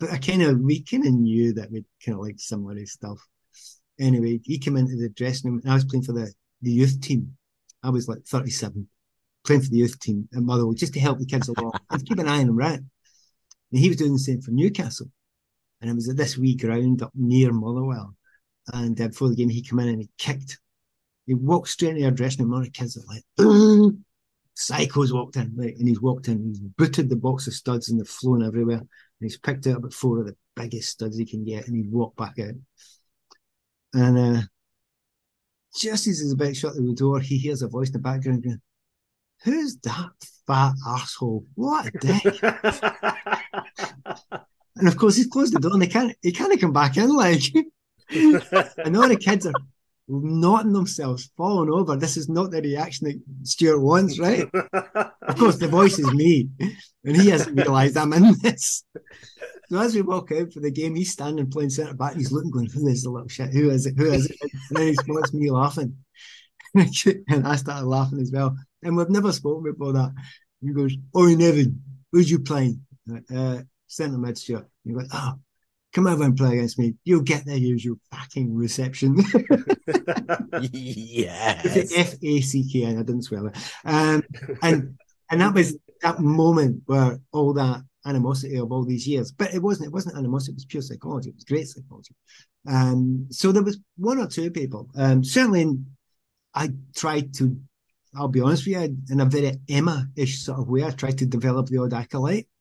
but 0.00 0.10
I 0.10 0.16
kind 0.16 0.42
of, 0.42 0.58
we 0.58 0.82
kind 0.82 1.06
of 1.06 1.12
knew 1.12 1.52
that 1.54 1.70
we 1.70 1.84
kind 2.04 2.16
of 2.16 2.24
liked 2.24 2.40
similar 2.40 2.86
stuff. 2.86 3.18
Anyway, 4.00 4.40
he 4.42 4.58
came 4.58 4.76
into 4.76 4.96
the 4.96 5.10
dressing 5.10 5.50
room, 5.50 5.60
and 5.62 5.70
I 5.70 5.74
was 5.74 5.84
playing 5.84 6.04
for 6.04 6.12
the, 6.12 6.32
the 6.62 6.70
youth 6.70 7.00
team. 7.02 7.36
I 7.82 7.90
was 7.90 8.08
like 8.08 8.24
37, 8.24 8.88
playing 9.44 9.62
for 9.62 9.70
the 9.70 9.76
youth 9.76 9.98
team 10.00 10.28
at 10.34 10.42
Motherwell 10.42 10.74
just 10.74 10.94
to 10.94 11.00
help 11.00 11.18
the 11.18 11.26
kids 11.26 11.48
along 11.48 11.72
and 11.90 12.06
keep 12.06 12.18
an 12.18 12.28
eye 12.28 12.40
on 12.40 12.46
them, 12.46 12.56
right? 12.56 12.78
And 12.78 13.80
he 13.80 13.88
was 13.88 13.98
doing 13.98 14.12
the 14.12 14.18
same 14.18 14.40
for 14.40 14.50
Newcastle. 14.50 15.10
And 15.80 15.90
it 15.90 15.94
was 15.94 16.08
at 16.08 16.16
this 16.16 16.38
wee 16.38 16.56
ground 16.56 17.02
up 17.02 17.12
near 17.14 17.52
Motherwell. 17.52 18.14
And 18.72 18.98
uh, 19.00 19.08
before 19.08 19.28
the 19.28 19.36
game, 19.36 19.50
he 19.50 19.62
came 19.62 19.80
in 19.80 19.88
and 19.88 20.00
he 20.00 20.08
kicked. 20.16 20.58
He 21.26 21.34
walked 21.34 21.68
straight 21.68 21.96
into 21.96 22.04
our 22.04 22.10
dressing 22.10 22.44
room. 22.44 22.54
All 22.54 22.62
the 22.62 22.70
kids 22.70 22.96
are 22.96 23.04
like. 23.06 23.94
Psycho's 24.54 25.12
walked 25.12 25.36
in, 25.36 25.52
right? 25.56 25.76
And 25.76 25.88
he's 25.88 26.00
walked 26.00 26.28
in, 26.28 26.44
he's 26.44 26.60
booted 26.60 27.08
the 27.08 27.16
box 27.16 27.46
of 27.46 27.54
studs 27.54 27.88
and 27.88 27.98
they've 27.98 28.08
flown 28.08 28.44
everywhere. 28.44 28.78
And 28.78 28.88
he's 29.20 29.38
picked 29.38 29.66
out 29.66 29.78
about 29.78 29.92
four 29.92 30.20
of 30.20 30.26
the 30.26 30.36
biggest 30.54 30.90
studs 30.90 31.18
he 31.18 31.26
can 31.26 31.44
get 31.44 31.66
and 31.66 31.76
he's 31.76 31.92
walked 31.92 32.16
back 32.16 32.38
out. 32.38 32.54
And 33.92 34.18
uh, 34.18 34.42
just 35.76 36.06
as 36.06 36.20
he's 36.20 36.32
about 36.32 36.46
to 36.46 36.54
shut 36.54 36.74
the 36.74 36.94
door, 36.94 37.20
he 37.20 37.36
hears 37.36 37.62
a 37.62 37.68
voice 37.68 37.88
in 37.88 37.94
the 37.94 37.98
background 37.98 38.44
going, 38.44 38.60
Who's 39.44 39.76
that 39.78 40.10
fat 40.46 40.74
asshole? 40.86 41.44
What 41.54 41.86
a 41.86 41.90
dick. 41.90 42.42
and 44.76 44.88
of 44.88 44.96
course, 44.96 45.16
he's 45.16 45.26
closed 45.26 45.54
the 45.54 45.60
door 45.60 45.72
and 45.72 45.82
they 45.82 45.86
can't, 45.86 46.16
he 46.22 46.32
can't 46.32 46.60
come 46.60 46.72
back 46.72 46.96
in. 46.96 47.14
Like, 47.14 47.42
and 48.10 48.96
all 48.96 49.08
the 49.08 49.18
kids 49.20 49.46
are 49.46 49.52
knotting 50.08 50.72
themselves, 50.72 51.30
falling 51.36 51.70
over. 51.70 51.96
This 51.96 52.16
is 52.16 52.28
not 52.28 52.50
the 52.50 52.60
reaction 52.62 53.06
that 53.08 53.20
Stuart 53.46 53.80
wants, 53.80 54.18
right? 54.18 54.48
Of 55.22 55.38
course, 55.38 55.56
the 55.58 55.68
voice 55.68 55.98
is 55.98 56.12
me, 56.12 56.48
and 57.04 57.16
he 57.16 57.30
hasn't 57.30 57.58
realised 57.58 57.96
I'm 57.96 58.12
in 58.12 58.34
this. 58.42 58.84
So 59.70 59.78
as 59.78 59.94
we 59.94 60.02
walk 60.02 60.30
out 60.32 60.52
for 60.52 60.60
the 60.60 60.70
game, 60.70 60.94
he's 60.94 61.12
standing 61.12 61.50
playing 61.50 61.70
centre 61.70 61.94
back, 61.94 62.12
and 62.12 62.20
he's 62.20 62.32
looking, 62.32 62.50
going, 62.50 62.66
"Who 62.66 62.86
is 62.88 63.02
the 63.02 63.10
little 63.10 63.28
shit? 63.28 63.52
Who 63.52 63.70
is 63.70 63.86
it? 63.86 63.94
Who 63.96 64.12
is 64.12 64.26
it?" 64.26 64.36
And 64.42 64.76
then 64.76 64.88
he 64.88 64.94
spots 64.94 65.32
me 65.32 65.50
laughing, 65.50 65.96
and 66.74 67.46
I 67.46 67.56
started 67.56 67.86
laughing 67.86 68.20
as 68.20 68.30
well. 68.32 68.56
And 68.84 68.96
we've 68.96 69.10
never 69.10 69.32
spoken 69.32 69.72
before 69.72 69.92
that. 69.94 70.12
He 70.60 70.72
goes, 70.72 70.94
"Oh, 71.14 71.26
Nevin, 71.26 71.82
who's 72.12 72.30
you 72.30 72.38
playing?" 72.38 72.80
Uh, 73.34 73.62
centre 73.86 74.18
mid, 74.18 74.38
Stuart. 74.38 74.68
You 74.84 74.98
go, 74.98 75.06
"Oh." 75.12 75.34
Come 75.92 76.08
over 76.08 76.24
and 76.24 76.36
play 76.36 76.54
against 76.54 76.76
me. 76.76 76.94
You'll 77.04 77.20
get 77.20 77.44
the 77.44 77.56
usual 77.56 77.94
fucking 78.10 78.52
reception. 78.52 79.16
yes. 80.72 81.92
F 81.96 82.14
A 82.20 82.40
C 82.40 82.68
K 82.68 82.82
N. 82.82 82.98
I 82.98 83.04
didn't 83.04 83.22
swear. 83.22 83.52
Um, 83.84 84.24
and 84.60 84.98
and 85.30 85.40
that 85.40 85.54
was 85.54 85.78
that 86.02 86.18
moment 86.18 86.82
where 86.86 87.20
all 87.32 87.52
that 87.54 87.82
animosity 88.06 88.56
of 88.56 88.70
all 88.72 88.84
these 88.84 89.06
years, 89.06 89.32
but 89.32 89.54
it 89.54 89.62
wasn't. 89.62 89.86
It 89.86 89.92
wasn't 89.92 90.16
animosity. 90.16 90.52
It 90.52 90.56
was 90.56 90.64
pure 90.64 90.82
psychology. 90.82 91.30
It 91.30 91.36
was 91.36 91.44
great 91.44 91.68
psychology. 91.68 92.14
Um, 92.68 93.26
so 93.30 93.52
there 93.52 93.62
was 93.62 93.78
one 93.96 94.18
or 94.18 94.26
two 94.26 94.50
people. 94.50 94.88
Um, 94.96 95.24
certainly, 95.24 95.78
I 96.54 96.70
tried 96.94 97.34
to. 97.34 97.56
I'll 98.16 98.28
be 98.28 98.40
honest 98.40 98.66
with 98.66 98.76
you, 98.76 98.96
in 99.10 99.20
a 99.20 99.24
very 99.24 99.58
Emma-ish 99.68 100.42
sort 100.42 100.60
of 100.60 100.68
way, 100.68 100.84
I 100.84 100.90
tried 100.90 101.18
to 101.18 101.26
develop 101.26 101.68
the 101.68 101.78
odd 101.78 101.92
acolyte. 101.94 102.48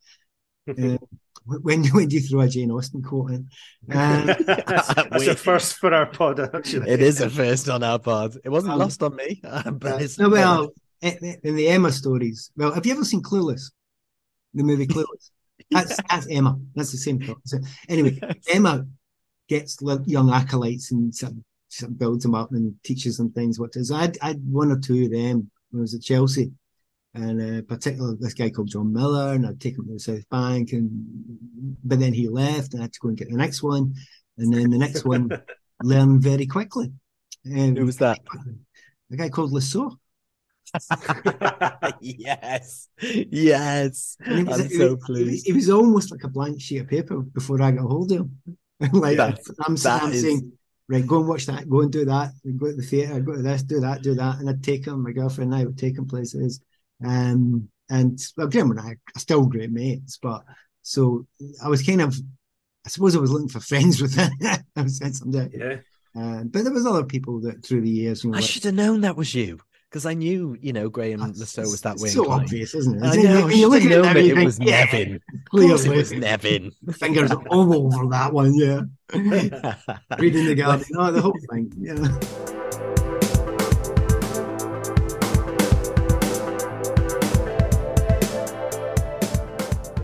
Uh, 0.66 0.98
when 1.46 1.84
when 1.88 2.08
do 2.08 2.16
you 2.16 2.22
throw 2.22 2.40
a 2.40 2.48
Jane 2.48 2.72
Austen 2.72 3.02
quote 3.04 3.32
in? 3.32 3.50
Um, 3.92 4.28
That's 4.28 5.28
a 5.28 5.36
first 5.36 5.76
for 5.76 5.94
our 5.94 6.06
pod, 6.06 6.40
actually. 6.40 6.90
It 6.90 7.02
is 7.02 7.20
a 7.20 7.30
first 7.30 7.68
on 7.68 7.84
our 7.84 8.00
pod. 8.00 8.38
It 8.46 8.50
wasn't 8.50 8.74
Um, 8.74 8.80
lost 8.80 9.04
on 9.04 9.16
me, 9.16 9.42
uh, 9.44 9.72
but 9.84 10.02
it's 10.02 10.18
no, 10.18 10.30
well, 10.30 10.74
in 11.02 11.38
in 11.44 11.56
the 11.56 11.68
Emma 11.68 11.92
stories. 11.92 12.50
Well, 12.56 12.72
have 12.72 12.86
you 12.86 12.94
ever 12.94 13.04
seen 13.04 13.22
Clueless? 13.22 13.72
The 14.54 14.64
movie 14.64 14.88
Clueless. 14.88 15.32
That's 15.72 16.00
that's 16.10 16.28
Emma. 16.28 16.58
That's 16.76 16.92
the 16.92 16.98
same 16.98 17.20
thing. 17.20 17.36
So 17.46 17.58
anyway, 17.90 18.20
Emma 18.48 18.86
gets 19.50 19.78
young 20.06 20.32
acolytes 20.32 20.92
and 20.92 21.14
sort 21.14 21.34
sort 21.34 21.34
of 21.34 21.44
builds 21.98 22.24
them 22.24 22.36
up 22.36 22.52
and 22.52 22.76
teaches 22.84 23.18
them 23.18 23.32
things. 23.32 23.60
What 23.60 23.72
to 23.74 23.80
do. 23.80 23.86
So 23.86 23.96
I'd, 23.96 24.18
I'd 24.22 24.42
one 24.46 24.72
or 24.72 24.80
two 24.80 25.06
of 25.06 25.12
them 25.12 25.50
when 25.72 25.80
I 25.80 25.82
was 25.82 25.94
at 25.96 26.02
Chelsea, 26.02 26.52
and 27.14 27.42
uh, 27.42 27.62
particularly 27.68 28.18
this 28.20 28.34
guy 28.34 28.50
called 28.50 28.70
John 28.70 28.92
Millar, 28.94 29.34
and 29.34 29.46
I'd 29.46 29.60
take 29.62 29.78
him 29.78 29.86
to 29.88 29.94
the 29.94 30.00
South 30.00 30.28
Bank, 30.30 30.72
and 30.74 30.90
but 31.84 32.00
then 32.00 32.14
he 32.14 32.28
left, 32.30 32.74
and 32.74 32.82
I 32.82 32.86
had 32.86 32.94
to 32.94 33.00
go 33.00 33.10
and 33.10 33.18
get 33.18 33.30
the 33.30 33.38
next 33.38 33.64
one, 33.64 33.96
and 34.38 34.54
then 34.54 34.70
the 34.70 34.78
next 34.78 35.06
one 35.06 35.30
learn 35.84 36.20
very 36.20 36.46
quickly. 36.46 36.92
Um, 37.46 37.76
Who 37.76 37.86
was 37.86 37.98
that? 37.98 38.20
A 39.12 39.16
guy 39.16 39.30
called 39.30 39.52
Le 39.52 39.62
Saux. 39.62 39.96
yes, 42.02 42.88
yes. 43.00 44.18
It 44.26 44.48
was, 44.48 44.60
I'm 44.60 44.66
it, 44.66 44.72
so 44.72 44.94
was, 44.96 45.04
pleased. 45.06 45.48
it 45.50 45.54
was 45.54 45.70
almost 45.70 46.12
like 46.12 46.24
a 46.24 46.28
blank 46.30 46.60
sheet 46.62 46.80
of 46.80 46.88
paper 46.88 47.20
before 47.20 47.62
I 47.62 47.72
got 47.72 47.86
hold 47.86 48.12
of 48.12 48.20
him. 48.20 48.40
like 48.94 49.18
That- 49.18 49.40
I'm, 49.68 49.76
that 49.76 50.04
I'm 50.04 50.12
is- 50.14 50.22
saying, 50.22 50.52
right, 50.90 51.06
go 51.08 51.20
and 51.20 51.28
watch 51.28 51.46
that, 51.46 51.70
go 51.70 51.82
and 51.82 51.92
do 51.92 52.06
that, 52.06 52.32
go 52.58 52.68
to 52.68 52.74
the 52.76 52.82
theatre, 52.84 53.20
go 53.20 53.36
to 53.36 53.42
this, 53.42 53.64
do 53.64 53.80
that, 53.80 54.02
do 54.02 54.16
that, 54.16 54.40
and 54.40 54.50
I'd 54.50 54.64
take 54.64 54.86
him. 54.86 55.04
My 55.04 55.12
girlfriend 55.12 55.54
and 55.54 55.62
I 55.62 55.66
would 55.66 55.78
take 55.78 55.98
him 55.98 56.08
places. 56.08 56.60
Um, 57.06 57.70
and 57.90 58.20
well, 58.38 58.48
Graeme 58.48 58.72
and 58.72 58.80
I 58.80 58.92
are 59.16 59.20
still 59.20 59.46
great 59.46 59.72
mates, 59.72 60.18
but 60.22 60.44
so 60.82 61.26
I 61.64 61.68
was 61.70 61.84
kind 61.84 62.02
of, 62.02 62.16
I 62.86 62.90
suppose 62.90 63.16
I 63.16 63.20
was 63.20 63.32
looking 63.32 63.50
for 63.50 63.60
friends 63.72 64.02
with 64.02 64.16
him. 64.16 64.32
I 64.76 64.82
was 64.82 64.98
saying 64.98 65.14
someday. 65.14 65.50
yeah. 65.54 65.76
Uh, 66.16 66.44
but 66.44 66.64
there 66.64 66.72
was 66.74 66.86
other 66.86 67.04
people 67.04 67.42
that 67.42 67.66
through 67.66 67.82
the 67.82 67.90
years, 67.90 68.24
you 68.24 68.30
know, 68.30 68.38
I 68.38 68.42
like- 68.42 68.50
should 68.50 68.64
have 68.66 68.76
known 68.76 69.02
that 69.02 69.18
was 69.18 69.34
you 69.34 69.60
because 69.94 70.08
I 70.08 70.16
knew, 70.16 70.58
you 70.60 70.74
know, 70.74 70.90
Graeme 70.90 71.20
That's- 71.20 71.38
Le 71.38 71.46
Saux 71.46 71.70
was 71.70 71.82
that 71.82 71.98
way. 71.98 72.10
So 72.10 72.24
inclined. 72.24 72.44
obvious, 72.46 72.74
isn't 72.74 72.96
it? 72.96 73.04
I 73.04 73.10
Isn't 73.12 73.26
it? 73.26 73.30
know. 73.30 73.48
I 73.48 73.52
you 73.52 73.68
look 73.70 73.84
at 73.84 73.90
known 73.90 74.18
it, 74.18 74.26
it 74.26 74.34
think, 74.34 74.46
was 74.46 74.60
yeah, 74.60 74.86
Nevin. 74.86 75.16
Of 75.16 75.52
course 75.52 75.86
it 75.86 75.96
was 75.96 76.12
Nevin. 76.12 76.72
fingers 76.94 77.32
all 77.52 77.94
over 77.96 78.10
that 78.10 78.34
one. 78.34 78.56
Yeah. 78.56 78.82
reading 80.18 80.48
the 80.48 80.56
Guardian, 80.56 80.90
oh, 80.98 81.12
the 81.12 81.22
whole 81.22 81.38
thing. 81.52 81.72
Yeah. 81.78 81.94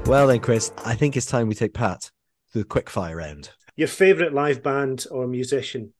well 0.05 0.27
then, 0.27 0.39
Chris, 0.39 0.71
I 0.85 0.93
think 0.93 1.17
it's 1.17 1.25
time 1.25 1.47
we 1.47 1.55
take 1.55 1.73
Pat 1.73 2.11
to 2.53 2.59
the 2.59 2.63
quickfire 2.63 3.15
round. 3.15 3.49
Your 3.75 3.87
favourite 3.87 4.33
live 4.33 4.61
band 4.61 5.07
or 5.09 5.25
musician? 5.25 5.93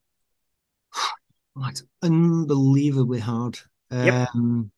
Oh, 1.61 1.67
it's 1.67 1.83
unbelievably 2.03 3.19
hard. 3.19 3.59
Yep. 3.91 4.29
Um, 4.35 4.71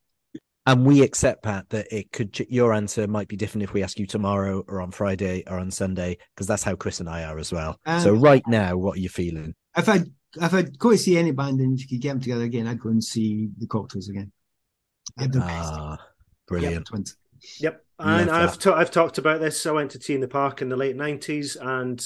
And 0.67 0.85
we 0.85 1.01
accept, 1.01 1.41
Pat, 1.41 1.67
that 1.69 1.87
it 1.91 2.11
could 2.11 2.37
your 2.47 2.73
answer 2.73 3.07
might 3.07 3.27
be 3.27 3.35
different 3.35 3.63
if 3.63 3.73
we 3.73 3.81
ask 3.81 3.97
you 3.97 4.05
tomorrow 4.05 4.63
or 4.67 4.79
on 4.79 4.91
Friday 4.91 5.43
or 5.47 5.57
on 5.57 5.71
Sunday, 5.71 6.17
because 6.35 6.45
that's 6.45 6.61
how 6.61 6.75
Chris 6.75 6.99
and 6.99 7.09
I 7.09 7.23
are 7.23 7.39
as 7.39 7.51
well. 7.51 7.79
Um, 7.87 7.99
so 7.99 8.13
right 8.13 8.43
now, 8.47 8.77
what 8.77 8.97
are 8.97 9.01
you 9.01 9.09
feeling? 9.09 9.55
If 9.75 9.89
I 9.89 10.01
if 10.35 10.53
I'd 10.53 10.77
go 10.77 10.91
to 10.91 10.97
see 10.97 11.17
any 11.17 11.31
band 11.31 11.59
and 11.59 11.73
if 11.73 11.81
you 11.81 11.87
could 11.97 12.01
get 12.01 12.09
them 12.09 12.19
together 12.21 12.43
again, 12.43 12.67
I'd 12.67 12.79
go 12.79 12.89
and 12.89 13.03
see 13.03 13.49
the 13.57 13.65
Cocteaus 13.65 14.09
again. 14.09 14.31
At 15.17 15.31
the 15.31 15.39
best. 15.39 15.73
Ah, 15.73 15.97
brilliant. 16.47 16.85
Twins. 16.85 17.17
Yep, 17.59 17.83
and 17.97 18.27
Love 18.27 18.35
I've 18.41 18.51
that. 18.51 18.61
ta- 18.61 18.75
I've 18.75 18.91
talked 18.91 19.17
about 19.17 19.41
this. 19.41 19.65
I 19.65 19.71
went 19.71 19.91
to 19.91 19.99
T 19.99 20.13
in 20.13 20.21
the 20.21 20.27
Park 20.27 20.61
in 20.61 20.69
the 20.69 20.77
late 20.77 20.95
nineties, 20.95 21.55
and 21.55 21.99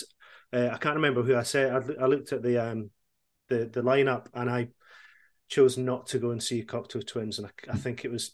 uh, 0.53 0.70
I 0.72 0.78
can't 0.78 0.95
remember 0.95 1.24
who 1.24 1.36
I 1.36 1.43
said. 1.43 1.74
I, 1.74 2.03
I 2.03 2.08
looked 2.08 2.32
at 2.32 2.41
the 2.41 2.58
um 2.58 2.89
the 3.49 3.66
the 3.66 3.82
lineup, 3.82 4.28
and 4.34 4.49
I 4.49 4.70
chose 5.47 5.77
not 5.77 6.07
to 6.07 6.19
go 6.19 6.31
and 6.31 6.41
see 6.41 6.63
Cocteau 6.63 7.05
Twins, 7.05 7.39
and 7.39 7.47
I, 7.47 7.71
I 7.73 7.77
think 7.77 8.05
it 8.05 8.11
was. 8.11 8.31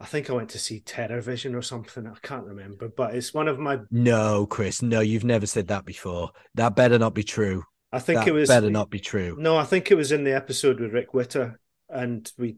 I 0.00 0.06
think 0.06 0.28
I 0.28 0.32
went 0.34 0.50
to 0.50 0.58
see 0.58 0.80
Terrorvision 0.80 1.54
or 1.56 1.62
something. 1.62 2.06
I 2.06 2.14
can't 2.20 2.44
remember, 2.46 2.88
but 2.88 3.14
it's 3.14 3.32
one 3.32 3.48
of 3.48 3.58
my. 3.58 3.78
No, 3.90 4.46
Chris, 4.46 4.82
no, 4.82 5.00
you've 5.00 5.24
never 5.24 5.46
said 5.46 5.68
that 5.68 5.84
before. 5.84 6.30
That 6.56 6.74
better 6.76 6.98
not 6.98 7.14
be 7.14 7.22
true. 7.22 7.62
I 7.92 8.00
think 8.00 8.20
that 8.20 8.28
it 8.28 8.32
was 8.32 8.48
better 8.48 8.70
not 8.70 8.90
be 8.90 8.98
true. 8.98 9.36
No, 9.38 9.56
I 9.56 9.64
think 9.64 9.90
it 9.90 9.94
was 9.94 10.10
in 10.10 10.24
the 10.24 10.34
episode 10.34 10.80
with 10.80 10.92
Rick 10.92 11.14
Witter, 11.14 11.60
and 11.88 12.30
we 12.36 12.56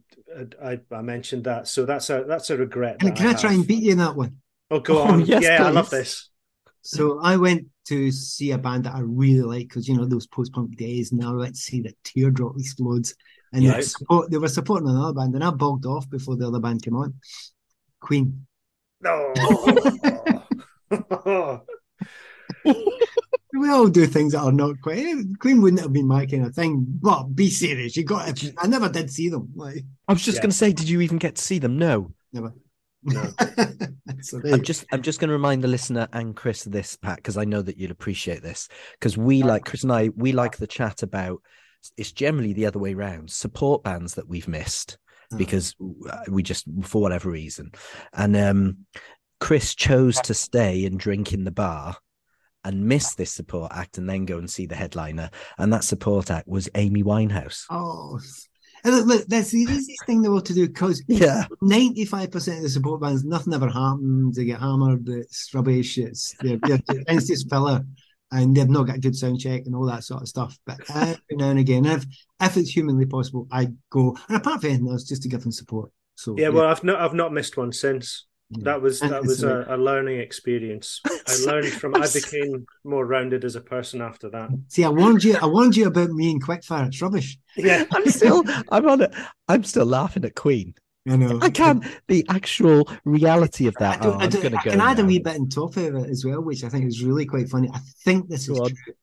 I, 0.62 0.80
I 0.90 1.02
mentioned 1.02 1.44
that. 1.44 1.68
So 1.68 1.84
that's 1.84 2.08
a 2.08 2.24
that's 2.26 2.48
a 2.50 2.56
regret. 2.56 3.00
Can, 3.00 3.14
can 3.14 3.26
I 3.26 3.34
try 3.34 3.52
and 3.52 3.66
beat 3.66 3.82
you 3.82 3.92
in 3.92 3.98
that 3.98 4.16
one? 4.16 4.36
Oh, 4.70 4.80
go 4.80 4.98
Oh, 5.02 5.08
on. 5.08 5.26
yes, 5.26 5.42
yeah, 5.42 5.64
I 5.64 5.70
love 5.70 5.90
this. 5.90 6.30
So 6.80 7.20
I 7.20 7.36
went 7.36 7.66
to 7.88 8.10
see 8.10 8.52
a 8.52 8.58
band 8.58 8.84
that 8.84 8.94
I 8.94 9.00
really 9.00 9.42
like 9.42 9.68
because 9.68 9.88
you 9.88 9.96
know 9.96 10.06
those 10.06 10.26
post 10.26 10.52
punk 10.52 10.76
days, 10.76 11.12
and 11.12 11.22
I 11.22 11.32
went 11.32 11.54
to 11.56 11.60
see 11.60 11.82
the 11.82 11.92
Teardrop 12.02 12.54
Explodes, 12.58 13.14
and 13.52 13.64
they, 13.64 13.70
were 13.70 13.82
support, 13.82 14.30
they 14.30 14.38
were 14.38 14.48
supporting 14.48 14.88
another 14.88 15.12
band, 15.14 15.34
and 15.34 15.44
I 15.44 15.50
bogged 15.50 15.86
off 15.86 16.08
before 16.10 16.36
the 16.36 16.46
other 16.48 16.60
band 16.60 16.82
came 16.82 16.96
on. 16.96 17.14
Queen. 18.00 18.46
No. 19.00 19.34
We 23.58 23.70
all 23.70 23.88
do 23.88 24.06
things 24.06 24.32
that 24.32 24.40
are 24.42 24.52
not 24.52 24.80
quite. 24.82 24.98
eh, 24.98 25.22
Queen 25.38 25.62
wouldn't 25.62 25.80
have 25.80 25.92
been 25.92 26.06
my 26.06 26.26
kind 26.26 26.44
of 26.44 26.54
thing. 26.54 26.84
But 26.86 27.34
be 27.34 27.48
serious, 27.48 27.96
you 27.96 28.04
got. 28.04 28.36
to 28.36 28.52
I 28.58 28.66
never 28.66 28.88
did 28.88 29.10
see 29.10 29.30
them. 29.30 29.50
Like 29.54 29.78
I 30.06 30.12
was 30.12 30.22
just 30.22 30.36
Yeah. 30.36 30.42
going 30.42 30.50
to 30.50 30.56
say, 30.56 30.72
did 30.72 30.88
you 30.88 31.00
even 31.00 31.16
get 31.16 31.36
to 31.36 31.42
see 31.42 31.58
them? 31.58 31.78
No. 31.78 32.12
never. 32.32 32.52
No. 33.02 33.22
so 34.20 34.42
I'm 34.44 34.62
just 34.62 34.84
I'm 34.92 35.00
just 35.00 35.20
going 35.20 35.28
to 35.28 35.34
remind 35.34 35.64
the 35.64 35.68
listener 35.68 36.06
and 36.12 36.36
Chris 36.36 36.64
this, 36.64 36.96
Pat, 36.96 37.16
because 37.16 37.38
I 37.38 37.44
know 37.44 37.62
that 37.62 37.78
you'll 37.78 37.92
appreciate 37.92 38.42
this. 38.42 38.68
Because 38.98 39.16
we 39.16 39.42
like 39.42 39.64
Chris 39.64 39.84
and 39.84 39.92
I, 39.92 40.10
we 40.14 40.32
like 40.32 40.58
the 40.58 40.66
chat 40.66 41.02
about. 41.02 41.40
It's 41.96 42.12
generally 42.12 42.52
the 42.52 42.66
other 42.66 42.78
way 42.78 42.94
round. 42.94 43.30
Support 43.30 43.82
bands 43.84 44.14
that 44.14 44.28
we've 44.28 44.48
missed 44.48 44.98
Oh. 45.32 45.36
because 45.36 45.74
we 46.28 46.44
just 46.44 46.66
for 46.84 47.02
whatever 47.02 47.28
reason, 47.30 47.72
and 48.12 48.36
um, 48.36 48.86
Chris 49.40 49.74
chose 49.74 50.20
to 50.20 50.34
stay 50.34 50.84
and 50.86 51.00
drink 51.00 51.32
in 51.32 51.44
the 51.44 51.50
bar. 51.50 51.96
And 52.64 52.86
miss 52.88 53.14
this 53.14 53.30
support 53.30 53.70
act, 53.72 53.96
and 53.96 54.10
then 54.10 54.24
go 54.24 54.38
and 54.38 54.50
see 54.50 54.66
the 54.66 54.74
headliner. 54.74 55.30
And 55.56 55.72
that 55.72 55.84
support 55.84 56.32
act 56.32 56.48
was 56.48 56.68
Amy 56.74 57.04
Winehouse. 57.04 57.62
Oh, 57.70 58.18
and 58.82 58.92
look, 58.94 59.06
look, 59.06 59.26
that's 59.28 59.50
the 59.52 59.58
easiest 59.58 60.04
thing 60.04 60.16
in 60.16 60.22
the 60.22 60.30
world 60.30 60.46
to 60.46 60.52
do 60.54 60.66
because 60.66 61.00
Yeah, 61.08 61.44
ninety-five 61.62 62.32
percent 62.32 62.56
of 62.56 62.62
the 62.64 62.68
support 62.68 63.00
bands, 63.00 63.24
nothing 63.24 63.54
ever 63.54 63.68
happens. 63.68 64.36
They 64.36 64.46
get 64.46 64.58
hammered. 64.58 65.08
It's 65.08 65.48
rubbish. 65.54 65.96
It's 65.96 66.34
they're, 66.40 66.58
they're, 66.58 66.80
it's 66.88 67.28
just 67.28 67.48
filler, 67.48 67.84
and 68.32 68.56
they've 68.56 68.68
not 68.68 68.86
got 68.86 68.96
a 68.96 69.00
good 69.00 69.16
sound 69.16 69.40
check 69.40 69.62
and 69.66 69.74
all 69.74 69.86
that 69.86 70.04
sort 70.04 70.22
of 70.22 70.28
stuff. 70.28 70.58
But 70.66 70.80
every 70.94 71.16
now 71.32 71.50
and 71.50 71.58
again, 71.58 71.84
if 71.84 72.04
if 72.40 72.56
it's 72.56 72.70
humanly 72.70 73.06
possible, 73.06 73.46
I 73.50 73.68
go. 73.90 74.16
And 74.28 74.36
apart 74.36 74.60
from 74.60 74.70
anything 74.70 74.88
else, 74.90 75.04
just 75.04 75.22
to 75.22 75.28
give 75.28 75.42
them 75.42 75.52
support. 75.52 75.90
So 76.16 76.34
yeah, 76.36 76.48
well, 76.48 76.66
I've 76.66 76.84
not 76.84 77.00
I've 77.00 77.14
not 77.14 77.32
missed 77.32 77.56
one 77.56 77.72
since. 77.72 78.26
yeah. 78.50 78.64
That 78.64 78.82
was 78.82 79.00
that 79.00 79.22
was 79.22 79.42
a, 79.42 79.66
a 79.68 79.76
learning 79.76 80.20
experience. 80.20 81.00
I 81.04 81.36
learned 81.46 81.72
from. 81.72 81.94
I 81.94 82.08
became 82.12 82.66
more 82.84 83.06
rounded 83.06 83.44
as 83.44 83.54
a 83.56 83.60
person 83.60 84.00
after 84.00 84.30
that. 84.30 84.50
See, 84.68 84.84
I 84.84 84.88
warned 84.88 85.24
you. 85.24 85.36
I 85.40 85.46
warned 85.46 85.76
you 85.76 85.86
about 85.86 86.10
me 86.10 86.30
and 86.30 86.42
Quickfire. 86.42 86.86
It's 86.86 87.02
rubbish. 87.02 87.38
Yeah, 87.56 87.84
I'm 87.90 88.06
still 88.06 88.44
I'm 88.70 88.88
on 88.88 89.02
it. 89.02 89.14
I'm 89.48 89.64
still 89.64 89.86
laughing 89.86 90.24
at 90.24 90.34
Queen. 90.34 90.74
I 91.08 91.16
know. 91.16 91.38
I 91.40 91.50
can't. 91.50 91.84
The 92.08 92.24
actual 92.28 92.88
reality 93.04 93.66
of 93.66 93.76
I, 93.78 93.84
that. 93.84 94.02
do, 94.02 94.08
oh, 94.08 94.12
I, 94.12 94.24
I'm 94.24 94.30
do, 94.30 94.38
going 94.38 94.52
to 94.52 94.58
I 94.58 94.64
go. 94.64 94.70
can 94.72 94.80
add 94.80 94.98
a 94.98 95.02
now. 95.02 95.08
wee 95.08 95.18
bit 95.18 95.36
on 95.36 95.48
top 95.48 95.76
of 95.76 95.94
it 95.94 96.10
as 96.10 96.24
well, 96.24 96.40
which 96.40 96.64
I 96.64 96.68
think 96.68 96.86
is 96.86 97.02
really 97.02 97.26
quite 97.26 97.48
funny. 97.48 97.70
I 97.72 97.80
think 98.04 98.28
this 98.28 98.48
is 98.48 98.58
on. 98.58 98.70
true 98.70 98.94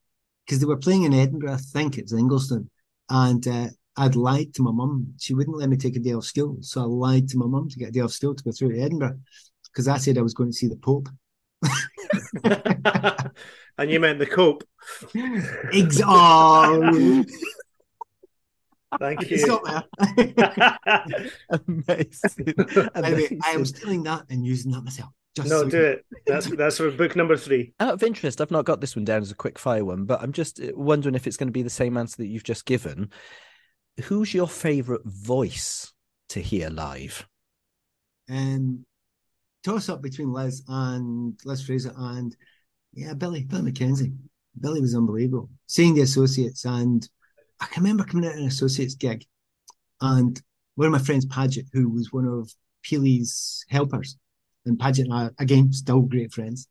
because 0.46 0.60
they 0.60 0.66
were 0.66 0.78
playing 0.78 1.04
in 1.04 1.14
Edinburgh. 1.14 1.54
I 1.54 1.58
think 1.58 1.98
it's 1.98 2.14
Ingliston, 2.14 2.68
and 3.10 3.48
uh, 3.48 3.68
I'd 3.98 4.16
lied 4.16 4.54
to 4.56 4.62
my 4.62 4.72
mum. 4.72 5.14
She 5.20 5.34
wouldn't 5.34 5.58
let 5.58 5.70
me 5.70 5.78
take 5.78 5.96
a 5.96 6.00
day 6.00 6.14
off 6.14 6.26
school, 6.26 6.58
so 6.62 6.82
I 6.82 6.86
lied 6.86 7.30
to 7.30 7.38
my 7.38 7.46
mum 7.46 7.70
to 7.70 7.80
get 7.80 7.90
a 7.90 7.92
day 7.92 8.02
off 8.02 8.12
school 8.12 8.36
to 8.36 8.44
go 8.44 8.52
through 8.52 8.74
to 8.74 8.82
Edinburgh 8.82 9.20
because 9.72 9.88
I 9.88 9.98
said 9.98 10.18
I 10.18 10.22
was 10.22 10.34
going 10.34 10.52
to 10.52 10.58
see 10.58 10.68
the 10.68 10.76
Pope. 10.76 11.10
and 13.78 13.90
you 13.90 14.00
meant 14.00 14.20
the 14.20 14.26
cope. 14.26 14.64
Ex- 15.74 16.02
oh, 16.06 17.24
Thank 19.00 19.30
you. 19.30 19.38
stop 19.38 19.64
there. 19.66 20.78
Amazing. 21.50 22.54
anyway, 22.96 23.38
I 23.46 23.52
am 23.52 23.66
stealing 23.66 24.04
that 24.04 24.26
and 24.30 24.46
using 24.46 24.72
that 24.72 24.84
myself. 24.84 25.10
Just 25.36 25.50
no, 25.50 25.64
so 25.64 25.70
do 25.70 25.78
you- 25.78 25.84
it. 25.84 26.06
That's 26.28 26.48
that's 26.56 26.78
for 26.78 26.92
book 26.92 27.16
number 27.16 27.36
three. 27.36 27.74
Out 27.80 27.94
of 27.96 28.04
interest, 28.04 28.40
I've 28.40 28.52
not 28.52 28.66
got 28.66 28.82
this 28.82 28.96
one 28.96 29.04
down 29.06 29.22
as 29.22 29.32
a 29.32 29.36
quick 29.36 29.58
fire 29.58 29.84
one, 29.84 30.06
but 30.06 30.22
I'm 30.22 30.32
just 30.32 30.60
uh, 30.60 30.68
wondering 30.76 31.16
if 31.16 31.26
it's 31.28 31.38
going 31.38 31.48
to 31.48 31.54
be 31.54 31.64
the 31.64 31.70
same 31.70 31.98
answer 31.98 32.18
that 32.18 32.28
you've 32.28 32.44
just 32.44 32.66
given. 32.66 33.10
Who's 34.04 34.34
your 34.34 34.48
favorite 34.48 35.02
voice 35.06 35.92
to 36.30 36.40
hear 36.40 36.70
live? 36.70 37.28
Um, 38.30 38.86
toss 39.64 39.90
up 39.90 40.02
between 40.02 40.32
Liz 40.32 40.64
and 40.68 41.38
Liz 41.46 41.66
Fraser 41.66 41.94
and 41.98 42.36
yeah, 42.94 43.14
Billy, 43.14 43.44
Billy 43.44 43.64
Mackenzie. 43.64 44.14
Billy 44.60 44.82
was 44.82 44.96
unbelievable. 44.96 45.50
Seeing 45.66 45.96
the 45.96 46.02
associates, 46.02 46.64
and 46.66 47.08
I 47.64 47.68
can 47.68 47.84
remember 47.84 48.04
coming 48.04 48.30
out 48.30 48.36
an 48.36 48.46
associates 48.46 48.96
gig, 48.96 49.26
and 50.02 50.40
one 50.76 50.88
of 50.88 50.92
my 50.92 51.00
friends, 51.00 51.26
Paget, 51.26 51.68
who 51.74 51.90
was 51.90 52.12
one 52.12 52.28
of 52.28 52.52
Peely's 52.84 53.66
helpers, 53.70 54.18
and 54.66 54.80
Paget 54.80 55.06
and 55.06 55.14
I, 55.14 55.30
again, 55.40 55.72
still 55.72 56.02
great 56.02 56.34
friends. 56.34 56.68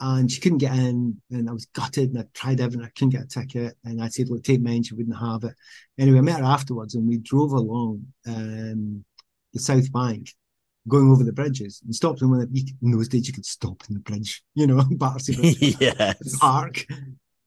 And 0.00 0.30
she 0.30 0.40
couldn't 0.40 0.58
get 0.58 0.76
in, 0.76 1.20
and 1.30 1.48
I 1.48 1.52
was 1.52 1.66
gutted, 1.66 2.10
and 2.10 2.18
I 2.18 2.24
tried 2.34 2.60
everything, 2.60 2.84
I 2.84 2.90
couldn't 2.90 3.10
get 3.10 3.22
a 3.22 3.26
ticket, 3.26 3.76
and 3.84 4.02
I 4.02 4.08
said, 4.08 4.28
"Look, 4.28 4.42
take 4.42 4.60
mine." 4.60 4.82
She 4.82 4.94
wouldn't 4.94 5.16
have 5.16 5.44
it. 5.44 5.54
Anyway, 5.98 6.18
I 6.18 6.22
met 6.22 6.40
her 6.40 6.44
afterwards, 6.44 6.94
and 6.94 7.08
we 7.08 7.18
drove 7.18 7.52
along 7.52 8.04
um, 8.26 9.04
the 9.52 9.60
South 9.60 9.90
Bank, 9.92 10.30
going 10.88 11.10
over 11.10 11.24
the 11.24 11.32
bridges 11.32 11.80
and 11.84 11.94
stopped 11.94 12.22
in 12.22 12.30
one 12.30 12.40
of 12.40 12.52
the, 12.52 12.74
in 12.82 12.90
those 12.90 13.08
days 13.08 13.26
you 13.26 13.32
could 13.32 13.46
stop 13.46 13.82
in 13.88 13.94
the 13.94 14.00
bridge, 14.00 14.42
you 14.54 14.66
know, 14.66 14.82
Battersea 14.90 15.36
Bridge 15.40 15.76
yes. 15.80 16.38
Park. 16.38 16.84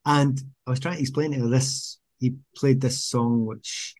And 0.06 0.42
I 0.66 0.70
was 0.70 0.80
trying 0.80 0.96
to 0.96 1.02
explain 1.02 1.32
to 1.34 1.40
her 1.40 1.48
this. 1.48 2.00
He 2.20 2.36
played 2.56 2.82
this 2.82 3.04
song, 3.04 3.46
which 3.46 3.96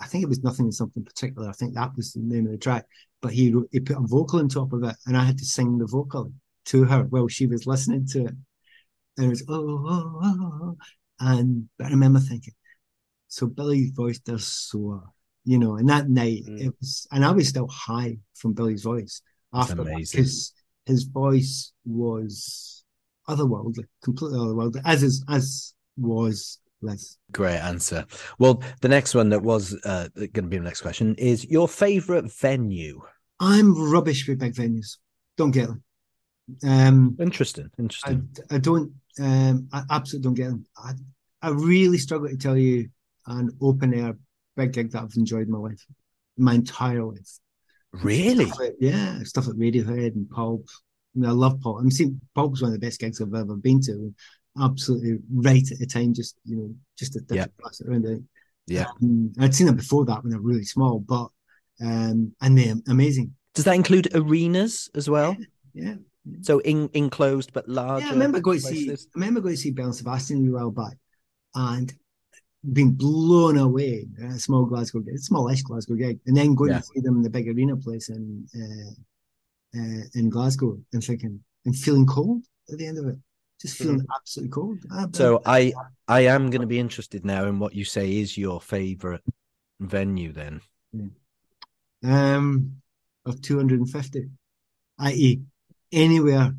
I 0.00 0.06
think 0.06 0.22
it 0.24 0.28
was 0.28 0.42
nothing 0.42 0.66
in 0.66 0.72
something 0.72 1.04
particular. 1.04 1.48
I 1.48 1.52
think 1.52 1.74
that 1.74 1.96
was 1.96 2.12
the 2.12 2.20
name 2.20 2.46
of 2.46 2.52
the 2.52 2.58
track. 2.58 2.86
But 3.22 3.32
he 3.32 3.54
he 3.72 3.80
put 3.80 3.96
a 3.96 4.00
vocal 4.00 4.40
on 4.40 4.48
top 4.48 4.72
of 4.72 4.82
it, 4.84 4.96
and 5.06 5.16
I 5.16 5.24
had 5.24 5.38
to 5.38 5.44
sing 5.44 5.78
the 5.78 5.86
vocal 5.86 6.32
to 6.66 6.84
her 6.84 7.04
while 7.04 7.28
she 7.28 7.46
was 7.46 7.66
listening 7.66 8.06
to 8.08 8.26
it. 8.26 8.34
And 9.16 9.26
it 9.26 9.28
was 9.28 9.44
oh, 9.48 9.84
oh, 9.88 10.20
oh, 10.22 10.58
oh. 10.62 10.76
and 11.20 11.68
but 11.78 11.86
I 11.86 11.90
remember 11.90 12.20
thinking, 12.20 12.54
so 13.28 13.46
Billy's 13.46 13.92
voice 13.92 14.18
does 14.18 14.46
soar, 14.46 15.04
you 15.44 15.58
know. 15.58 15.76
And 15.76 15.88
that 15.88 16.08
night 16.08 16.44
Mm. 16.46 16.66
it 16.66 16.74
was, 16.80 17.06
and 17.12 17.24
I 17.24 17.30
was 17.30 17.48
still 17.48 17.68
high 17.68 18.18
from 18.34 18.52
Billy's 18.54 18.82
voice 18.82 19.22
after 19.52 19.76
because 19.76 20.52
his 20.84 21.04
voice 21.04 21.72
was 21.84 22.84
otherworldly, 23.28 23.84
completely 24.02 24.38
otherworldly, 24.38 24.82
as 24.84 25.02
is 25.02 25.24
as 25.28 25.74
was 25.96 26.58
Great 27.32 27.58
answer. 27.58 28.06
Well, 28.38 28.62
the 28.80 28.88
next 28.88 29.14
one 29.14 29.30
that 29.30 29.42
was 29.42 29.76
uh, 29.84 30.08
going 30.14 30.30
to 30.32 30.42
be 30.42 30.58
the 30.58 30.64
next 30.64 30.80
question 30.82 31.14
is 31.16 31.44
your 31.44 31.68
favorite 31.68 32.32
venue. 32.32 33.00
I'm 33.40 33.90
rubbish 33.92 34.28
with 34.28 34.38
big 34.38 34.54
venues. 34.54 34.98
Don't 35.36 35.50
get 35.50 35.68
them. 35.68 35.82
Um, 36.66 37.16
Interesting. 37.18 37.70
I, 37.78 37.82
Interesting. 37.82 38.28
I 38.50 38.58
don't. 38.58 38.92
Um, 39.20 39.68
I 39.72 39.82
absolutely 39.90 40.24
don't 40.28 40.34
get 40.34 40.48
them. 40.48 40.66
I, 40.76 40.92
I 41.42 41.50
really 41.50 41.98
struggle 41.98 42.28
to 42.28 42.36
tell 42.36 42.56
you 42.56 42.88
an 43.26 43.50
open 43.60 43.94
air 43.94 44.16
big 44.56 44.72
gig 44.72 44.90
that 44.92 45.02
I've 45.02 45.16
enjoyed 45.16 45.46
in 45.46 45.52
my 45.52 45.58
life, 45.58 45.84
my 46.36 46.54
entire 46.54 47.04
life. 47.04 47.38
really? 47.92 48.46
Stuff 48.46 48.58
like- 48.60 48.76
yeah, 48.80 49.18
stuff 49.24 49.46
like 49.46 49.56
Radiohead 49.56 50.14
and 50.14 50.28
Pulp. 50.30 50.66
I 51.16 51.18
mean, 51.20 51.30
I 51.30 51.32
love 51.32 51.60
Pulp. 51.60 51.78
I'm 51.80 51.90
seeing 51.90 52.20
Pulp's 52.34 52.60
one 52.60 52.72
of 52.72 52.80
the 52.80 52.84
best 52.84 53.00
gigs 53.00 53.20
I've 53.20 53.34
ever 53.34 53.56
been 53.56 53.80
to. 53.82 54.14
Absolutely 54.60 55.18
right 55.32 55.68
at 55.72 55.78
the 55.78 55.86
time, 55.86 56.14
just 56.14 56.36
you 56.44 56.56
know, 56.56 56.74
just 56.98 57.16
a 57.16 57.20
Yeah. 57.20 57.24
different 57.46 57.56
class 57.58 57.80
around 57.82 58.04
it. 58.06 58.22
Yeah. 58.66 58.86
Um, 59.02 59.32
I'd 59.40 59.54
seen 59.54 59.68
it 59.68 59.76
before 59.76 60.04
that 60.06 60.22
when 60.22 60.30
they 60.30 60.36
were 60.38 60.42
really 60.42 60.64
small, 60.64 61.00
but 61.00 61.28
um, 61.80 62.32
and 62.40 62.56
they're 62.56 62.76
amazing. 62.88 63.34
Does 63.54 63.64
that 63.64 63.74
include 63.74 64.08
arenas 64.14 64.88
as 64.94 65.10
well? 65.10 65.36
Yeah, 65.74 65.96
So 66.42 66.60
in 66.60 66.88
enclosed 66.94 67.52
but 67.52 67.68
large. 67.68 68.02
yeah. 68.02 68.10
I 68.10 68.12
remember 68.12 68.40
going 68.40 68.60
to 68.60 68.64
see. 68.64 68.86
places? 68.86 69.08
I 69.14 69.18
remember 69.18 69.40
going 69.40 69.54
to 69.56 69.60
see 69.60 69.70
Belle 69.72 69.86
and 69.86 69.94
Sebastian 69.94 70.46
a 70.48 70.50
while 70.52 70.70
back, 70.70 70.96
and 71.56 71.92
being 72.72 72.92
blown 72.92 73.58
away 73.58 74.06
at 74.22 74.30
a 74.30 74.38
small 74.38 74.64
Glasgow 74.64 75.00
gig, 75.00 75.18
smallish 75.18 75.62
Glasgow 75.62 75.96
gig, 75.96 76.20
and 76.26 76.36
then 76.36 76.54
going 76.54 76.70
Yeah. 76.70 76.78
to 76.78 76.84
see 76.84 77.00
them 77.00 77.16
in 77.16 77.22
the 77.22 77.28
big 77.30 77.48
arena 77.48 77.76
place 77.76 78.08
in 78.08 78.46
uh, 78.56 78.92
uh, 79.80 80.02
in 80.14 80.30
Glasgow 80.30 80.78
and 80.92 81.02
thinking 81.02 81.40
and 81.66 81.76
feeling 81.76 82.06
cold 82.06 82.44
at 82.72 82.78
the 82.78 82.86
end 82.86 82.98
of 82.98 83.06
it, 83.06 83.18
just 83.60 83.78
feeling 83.78 84.04
absolutely 84.14 84.50
cold. 84.50 84.78
So 85.12 85.42
I 85.46 85.72
I 86.06 86.20
am 86.26 86.50
going 86.50 86.60
to 86.60 86.66
be 86.66 86.78
interested 86.78 87.24
now 87.24 87.46
in 87.46 87.58
what 87.58 87.74
you 87.74 87.84
say 87.84 88.18
is 88.18 88.36
your 88.36 88.60
favorite 88.60 89.22
venue. 89.80 90.32
Then 90.32 90.60
um, 92.04 92.76
of 93.24 93.40
250, 93.40 94.28
i.e., 94.98 95.40
anywhere 95.92 96.54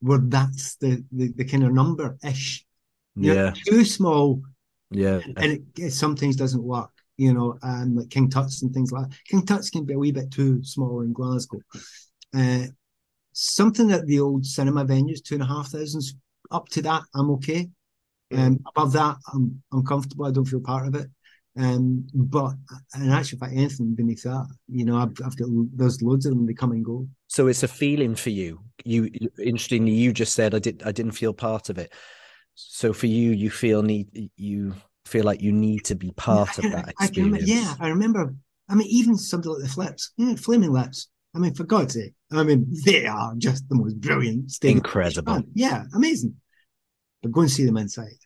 where 0.00 0.18
that's 0.18 0.76
the, 0.76 1.04
the, 1.12 1.32
the 1.32 1.44
kind 1.44 1.64
of 1.64 1.72
number 1.72 2.16
ish. 2.24 2.64
yeah, 3.16 3.52
Too 3.66 3.84
small, 3.84 4.42
yeah, 4.90 5.20
and 5.36 5.52
it, 5.52 5.62
it 5.76 5.90
sometimes 5.90 6.36
doesn't 6.36 6.62
work, 6.62 6.90
you 7.16 7.34
know, 7.34 7.58
um, 7.62 7.96
like 7.96 8.10
King 8.10 8.30
Tut's 8.30 8.62
and 8.62 8.72
things 8.72 8.92
like 8.92 9.08
that. 9.08 9.18
King 9.26 9.44
Tut's 9.44 9.70
can 9.70 9.84
be 9.84 9.94
a 9.94 9.98
wee 9.98 10.12
bit 10.12 10.30
too 10.30 10.62
small 10.64 11.00
in 11.00 11.12
Glasgow. 11.12 11.60
Uh, 12.34 12.66
something 13.32 13.90
at 13.92 14.06
the 14.06 14.20
old 14.20 14.46
cinema 14.46 14.84
venues, 14.84 15.22
two 15.22 15.34
and 15.34 15.42
a 15.42 15.46
half 15.46 15.68
thousands, 15.68 16.14
up 16.50 16.68
to 16.70 16.82
that, 16.82 17.02
I'm 17.14 17.30
okay. 17.32 17.68
Um, 18.34 18.60
above 18.68 18.92
that, 18.92 19.16
I'm 19.32 19.62
uncomfortable. 19.72 20.26
I 20.26 20.30
don't 20.30 20.44
feel 20.44 20.60
part 20.60 20.86
of 20.86 20.94
it. 20.94 21.08
Um, 21.58 22.06
but 22.14 22.54
in 22.94 23.10
actual 23.10 23.38
fact, 23.38 23.52
anything 23.54 23.94
beneath 23.94 24.22
that, 24.22 24.46
you 24.68 24.84
know, 24.84 24.96
I've, 24.96 25.12
I've 25.24 25.36
got 25.36 25.48
there's 25.74 26.02
loads 26.02 26.26
of 26.26 26.34
them. 26.34 26.46
They 26.46 26.52
come 26.54 26.72
and 26.72 26.84
go. 26.84 27.08
So 27.26 27.48
it's 27.48 27.62
a 27.62 27.68
feeling 27.68 28.14
for 28.14 28.30
you. 28.30 28.60
You 28.84 29.10
interestingly, 29.42 29.92
you 29.92 30.12
just 30.12 30.34
said 30.34 30.54
I 30.54 30.60
did 30.60 30.82
I 30.84 30.92
didn't 30.92 31.12
feel 31.12 31.32
part 31.32 31.68
of 31.68 31.78
it. 31.78 31.92
So 32.54 32.92
for 32.92 33.06
you, 33.06 33.32
you 33.32 33.50
feel 33.50 33.82
need 33.82 34.30
you 34.36 34.74
feel 35.04 35.24
like 35.24 35.40
you 35.40 35.50
need 35.50 35.84
to 35.86 35.94
be 35.96 36.12
part 36.12 36.58
I 36.58 36.66
of 36.66 36.72
that 36.72 36.94
I 37.00 37.06
can 37.08 37.24
remember- 37.24 37.46
yeah, 37.46 37.74
I 37.80 37.88
remember. 37.88 38.34
I 38.68 38.74
mean, 38.74 38.88
even 38.88 39.16
something 39.16 39.50
like 39.50 39.62
the 39.62 39.68
Flips, 39.68 40.12
you 40.16 40.26
know, 40.26 40.36
Flaming 40.36 40.72
Lips. 40.72 41.08
I 41.34 41.38
mean, 41.38 41.54
for 41.54 41.64
God's 41.64 41.94
sake, 41.94 42.14
I 42.30 42.42
mean, 42.42 42.66
they 42.84 43.06
are 43.06 43.34
just 43.38 43.68
the 43.68 43.74
most 43.74 44.00
brilliant, 44.00 44.50
stadium 44.50 44.78
Incredible. 44.78 45.32
Oh, 45.34 45.42
yeah, 45.54 45.84
amazing. 45.94 46.34
But 47.22 47.32
go 47.32 47.40
and 47.42 47.50
see 47.50 47.64
them 47.64 47.76
inside. 47.78 48.18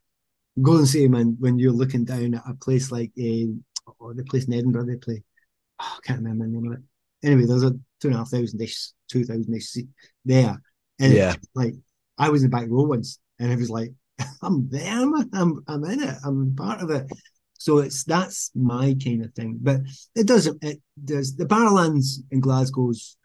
Go 0.60 0.78
and 0.78 0.88
see 0.88 1.04
them 1.04 1.14
in, 1.14 1.36
when 1.38 1.58
you're 1.58 1.72
looking 1.72 2.04
down 2.04 2.34
at 2.34 2.42
a 2.48 2.54
place 2.54 2.90
like 2.90 3.12
a, 3.18 3.48
oh, 4.00 4.12
the 4.12 4.24
place 4.24 4.44
in 4.46 4.54
Edinburgh 4.54 4.86
they 4.86 4.96
play. 4.96 5.22
Oh, 5.80 5.96
I 5.96 5.98
can't 6.06 6.20
remember 6.20 6.44
the 6.46 6.50
name 6.50 6.72
of 6.72 6.78
it. 6.78 6.84
Anyway, 7.24 7.46
there's 7.46 7.62
a 7.62 7.70
two 8.00 8.08
and 8.08 8.14
a 8.14 8.18
half 8.18 8.30
thousand 8.30 8.60
ish, 8.60 8.90
two 9.08 9.24
thousand 9.24 9.54
ish 9.54 9.66
seat 9.66 9.88
there. 10.24 10.60
And 10.98 11.12
Yeah. 11.12 11.36
like 11.54 11.74
I 12.18 12.28
was 12.28 12.42
in 12.42 12.50
the 12.50 12.56
back 12.56 12.68
row 12.68 12.82
once, 12.82 13.18
and 13.38 13.52
it 13.52 13.58
was 13.58 13.70
like, 13.70 13.92
I'm 14.42 14.68
there, 14.68 15.06
man. 15.06 15.30
I'm 15.32 15.62
I'm 15.68 15.84
in 15.84 16.02
it. 16.02 16.16
I'm 16.24 16.54
part 16.56 16.80
of 16.80 16.90
it. 16.90 17.06
So 17.58 17.78
it's 17.78 18.02
that's 18.04 18.50
my 18.54 18.96
kind 19.02 19.24
of 19.24 19.32
thing. 19.34 19.58
But 19.62 19.82
it 20.16 20.26
doesn't. 20.26 20.62
It 20.62 20.80
does. 21.02 21.36
The 21.36 21.46
Barrowlands 21.46 22.16
in 22.30 22.40
Glasgow's 22.40 23.16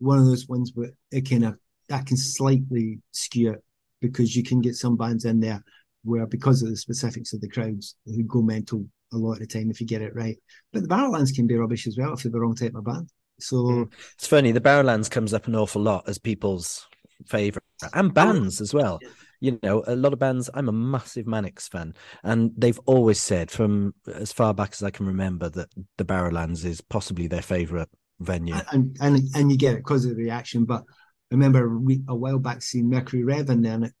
one 0.00 0.18
of 0.18 0.26
those 0.26 0.48
ones 0.48 0.72
where 0.74 0.90
it 1.12 1.28
kind 1.28 1.44
of 1.44 1.58
that 1.88 2.06
can 2.06 2.16
slightly 2.16 3.00
skew 3.12 3.52
it 3.52 3.64
because 4.00 4.34
you 4.34 4.42
can 4.42 4.60
get 4.60 4.74
some 4.74 4.96
bands 4.96 5.24
in 5.24 5.40
there 5.40 5.62
where 6.04 6.26
because 6.26 6.62
of 6.62 6.70
the 6.70 6.76
specifics 6.76 7.32
of 7.32 7.40
the 7.40 7.48
crowds 7.48 7.96
who 8.06 8.22
go 8.24 8.40
mental 8.42 8.84
a 9.12 9.16
lot 9.16 9.34
of 9.34 9.40
the 9.40 9.46
time 9.46 9.70
if 9.70 9.80
you 9.80 9.86
get 9.86 10.02
it 10.02 10.14
right. 10.14 10.36
But 10.72 10.82
the 10.82 10.88
Barrowlands 10.88 11.34
can 11.34 11.46
be 11.46 11.56
rubbish 11.56 11.86
as 11.86 11.98
well 11.98 12.14
if 12.14 12.24
you're 12.24 12.32
the 12.32 12.40
wrong 12.40 12.54
type 12.54 12.74
of 12.74 12.84
band. 12.84 13.10
So 13.38 13.56
Mm. 13.56 13.92
It's 14.14 14.26
funny. 14.26 14.52
The 14.52 14.60
Barrowlands 14.60 15.10
comes 15.10 15.34
up 15.34 15.46
an 15.46 15.56
awful 15.56 15.82
lot 15.82 16.08
as 16.08 16.18
people's 16.18 16.86
favorite 17.26 17.64
and 17.94 18.14
bands 18.14 18.60
as 18.60 18.72
well. 18.72 19.00
You 19.40 19.58
know, 19.62 19.82
a 19.86 19.96
lot 19.96 20.12
of 20.12 20.18
bands. 20.18 20.50
I'm 20.52 20.68
a 20.68 20.72
massive 20.72 21.26
Manics 21.26 21.66
fan, 21.66 21.94
and 22.22 22.52
they've 22.56 22.78
always 22.84 23.20
said 23.20 23.50
from 23.50 23.94
as 24.06 24.32
far 24.32 24.52
back 24.52 24.72
as 24.72 24.82
I 24.82 24.90
can 24.90 25.06
remember 25.06 25.48
that 25.48 25.70
the 25.96 26.04
Barrowlands 26.04 26.64
is 26.64 26.82
possibly 26.82 27.26
their 27.26 27.40
favorite 27.42 27.88
venue. 28.20 28.54
and 28.72 28.96
and 29.00 29.22
and 29.34 29.50
you 29.50 29.56
get 29.56 29.74
it 29.74 29.78
because 29.78 30.04
of 30.04 30.16
the 30.16 30.22
reaction. 30.22 30.64
But 30.64 30.82
I 30.82 31.34
remember 31.34 31.76
we, 31.78 32.02
a 32.08 32.14
while 32.14 32.38
back 32.38 32.62
seeing 32.62 32.88
Mercury 32.88 33.24
Rev 33.24 33.50
in 33.50 33.62
there 33.62 33.74
and 33.74 33.84
it 33.86 33.92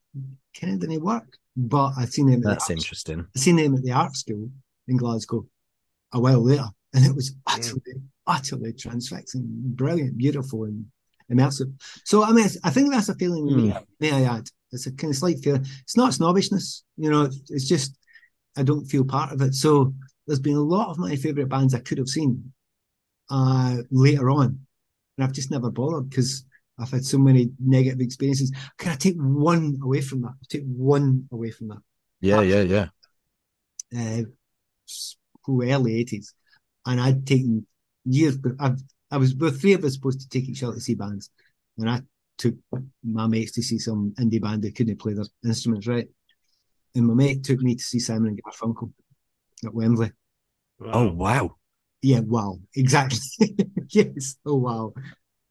kind 0.58 0.74
of 0.74 0.80
didn't 0.80 1.02
work. 1.02 1.26
But 1.56 1.92
I 1.98 2.04
seen 2.04 2.28
him. 2.28 2.42
That's 2.42 2.68
the 2.68 2.74
interesting. 2.74 3.26
I 3.34 3.38
seen 3.38 3.58
him 3.58 3.74
at 3.74 3.82
the 3.82 3.92
art 3.92 4.16
school 4.16 4.50
in 4.86 4.96
Glasgow 4.96 5.46
a 6.12 6.20
while 6.20 6.42
later, 6.42 6.68
and 6.94 7.04
it 7.04 7.14
was 7.14 7.34
utterly, 7.46 7.80
utterly 8.26 8.72
transfixing, 8.72 9.44
brilliant, 9.46 10.16
beautiful, 10.16 10.64
and 10.64 10.86
immersive. 11.30 11.72
So 12.04 12.22
I 12.22 12.32
mean, 12.32 12.46
I 12.64 12.70
think 12.70 12.92
that's 12.92 13.08
a 13.08 13.14
feeling. 13.14 13.48
Hmm. 13.48 13.54
with 13.54 13.64
me, 13.64 13.74
May 13.98 14.12
I 14.12 14.36
add? 14.36 14.46
It's 14.72 14.86
a 14.86 14.92
kind 14.92 15.10
of 15.12 15.16
slight 15.16 15.40
feeling. 15.42 15.66
It's 15.82 15.96
not 15.96 16.14
snobbishness, 16.14 16.84
you 16.96 17.10
know. 17.10 17.22
It's, 17.22 17.50
it's 17.50 17.68
just 17.68 17.98
I 18.56 18.62
don't 18.62 18.86
feel 18.86 19.04
part 19.04 19.32
of 19.32 19.42
it. 19.42 19.54
So 19.54 19.92
there's 20.26 20.40
been 20.40 20.56
a 20.56 20.62
lot 20.62 20.90
of 20.90 20.98
my 20.98 21.16
favourite 21.16 21.48
bands 21.48 21.74
I 21.74 21.80
could 21.80 21.98
have 21.98 22.08
seen 22.08 22.52
uh, 23.30 23.76
later 23.90 24.30
on, 24.30 24.66
and 25.16 25.24
I've 25.24 25.32
just 25.32 25.50
never 25.50 25.70
bothered 25.70 26.10
because 26.10 26.44
I've 26.78 26.90
had 26.90 27.04
so 27.04 27.18
many 27.18 27.50
negative 27.58 28.00
experiences. 28.00 28.52
Can 28.78 28.92
I 28.92 28.96
take 28.96 29.16
one 29.16 29.78
away 29.82 30.00
from 30.00 30.22
that? 30.22 30.34
take 30.48 30.64
one 30.64 31.28
away 31.32 31.50
from 31.50 31.68
that. 31.68 31.78
Yeah, 32.20 32.42
yeah, 32.42 32.62
yeah. 32.62 32.88
Uh, 33.96 34.22
s- 34.88 35.16
early 35.48 35.96
eighties, 35.96 36.34
and 36.86 37.00
I'd 37.00 37.26
taken 37.26 37.66
years. 38.04 38.36
But 38.36 38.52
I've, 38.60 38.78
I 39.10 39.16
was, 39.16 39.34
the 39.34 39.50
three 39.50 39.72
of 39.72 39.84
us 39.84 39.94
supposed 39.94 40.20
to 40.20 40.28
take 40.28 40.48
each 40.48 40.62
other 40.62 40.74
to 40.74 40.80
see 40.80 40.94
bands, 40.94 41.30
and 41.78 41.90
I 41.90 42.02
took 42.38 42.54
my 43.04 43.26
mates 43.26 43.52
to 43.52 43.62
see 43.62 43.78
some 43.78 44.14
indie 44.18 44.40
band 44.40 44.62
that 44.62 44.74
couldn't 44.74 45.00
play 45.00 45.12
their 45.12 45.26
instruments 45.44 45.86
right, 45.86 46.08
and 46.94 47.06
my 47.06 47.14
mate 47.14 47.44
took 47.44 47.60
me 47.60 47.74
to 47.74 47.82
see 47.82 47.98
Simon 47.98 48.28
and 48.28 48.40
Garfunkel 48.42 48.92
at 49.64 49.74
Wembley. 49.74 50.12
Oh 50.80 51.10
wow. 51.12 51.56
Yeah, 52.02 52.20
wow, 52.20 52.58
exactly. 52.74 53.18
yes, 53.90 54.36
oh 54.46 54.56
wow, 54.56 54.94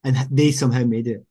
and 0.03 0.17
they 0.31 0.51
somehow 0.51 0.83
made 0.83 1.07
it 1.07 1.25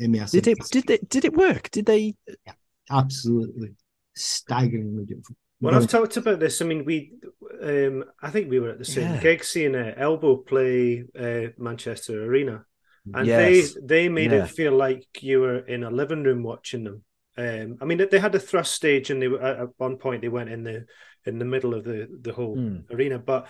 immersive. 0.00 0.42
Did 0.42 0.46
it? 0.48 0.58
Did 0.70 0.90
it? 0.90 1.08
Did 1.08 1.24
it 1.24 1.34
work? 1.34 1.70
Did 1.70 1.86
they? 1.86 2.14
Yeah, 2.46 2.52
absolutely 2.90 3.74
staggeringly 4.14 5.04
beautiful. 5.04 5.36
Well, 5.60 5.74
I've 5.74 5.88
talked 5.88 6.16
about 6.16 6.38
this. 6.38 6.62
I 6.62 6.64
mean, 6.64 6.84
we, 6.84 7.14
um, 7.62 8.04
I 8.22 8.30
think 8.30 8.48
we 8.48 8.60
were 8.60 8.70
at 8.70 8.78
the 8.78 8.84
same 8.84 9.08
Yeah. 9.08 9.18
gig 9.18 9.42
seeing 9.44 9.74
uh, 9.74 9.94
Elbow 9.96 10.36
play 10.36 11.04
uh, 11.18 11.48
Manchester 11.58 12.24
Arena, 12.24 12.64
and 13.12 13.34
Yes. 13.34 13.34
they 13.34 13.74
they 13.82 14.08
made 14.08 14.32
Yeah. 14.32 14.32
it 14.32 14.48
feel 14.48 14.72
like 14.72 15.04
you 15.20 15.40
were 15.40 15.58
in 15.58 15.82
a 15.82 15.90
living 15.90 16.22
room 16.22 16.42
watching 16.44 16.84
them. 16.84 17.04
Um, 17.36 17.78
I 17.80 17.84
mean, 17.86 17.98
they 18.10 18.18
had 18.20 18.34
a 18.34 18.40
thrust 18.40 18.72
stage, 18.72 19.10
and 19.10 19.20
they 19.20 19.28
were 19.28 19.42
at 19.42 19.58
at 19.60 19.68
one 19.78 19.96
point 19.96 20.22
they 20.22 20.28
went 20.28 20.50
in 20.50 20.62
the 20.62 20.86
in 21.26 21.38
the 21.38 21.44
middle 21.44 21.74
of 21.74 21.84
the 21.84 22.08
the 22.20 22.32
whole 22.32 22.54
Hmm. 22.54 22.88
arena, 22.90 23.18
but 23.18 23.48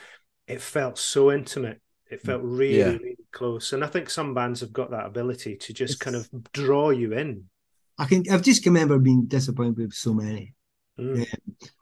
it 0.48 0.60
felt 0.60 0.98
so 0.98 1.30
intimate. 1.30 1.80
It 2.10 2.22
felt 2.22 2.42
really, 2.42 2.78
Yeah. 2.78 2.92
really 2.96 3.16
close, 3.32 3.72
and 3.74 3.84
I 3.84 3.86
think 3.86 4.08
some 4.10 4.32
bands 4.34 4.60
have 4.60 4.72
got 4.72 4.90
that 4.92 5.06
ability 5.06 5.56
to 5.56 5.72
just 5.72 5.94
It's- 5.94 6.04
kind 6.04 6.16
of 6.16 6.52
draw 6.52 6.90
you 6.90 7.12
in. 7.12 7.50
I 7.98 8.06
can. 8.06 8.24
I've 8.30 8.42
just 8.42 8.64
remember 8.64 8.98
being 8.98 9.26
disappointed 9.26 9.76
with 9.76 9.92
so 9.92 10.14
many. 10.14 10.54
Mm. 10.98 11.26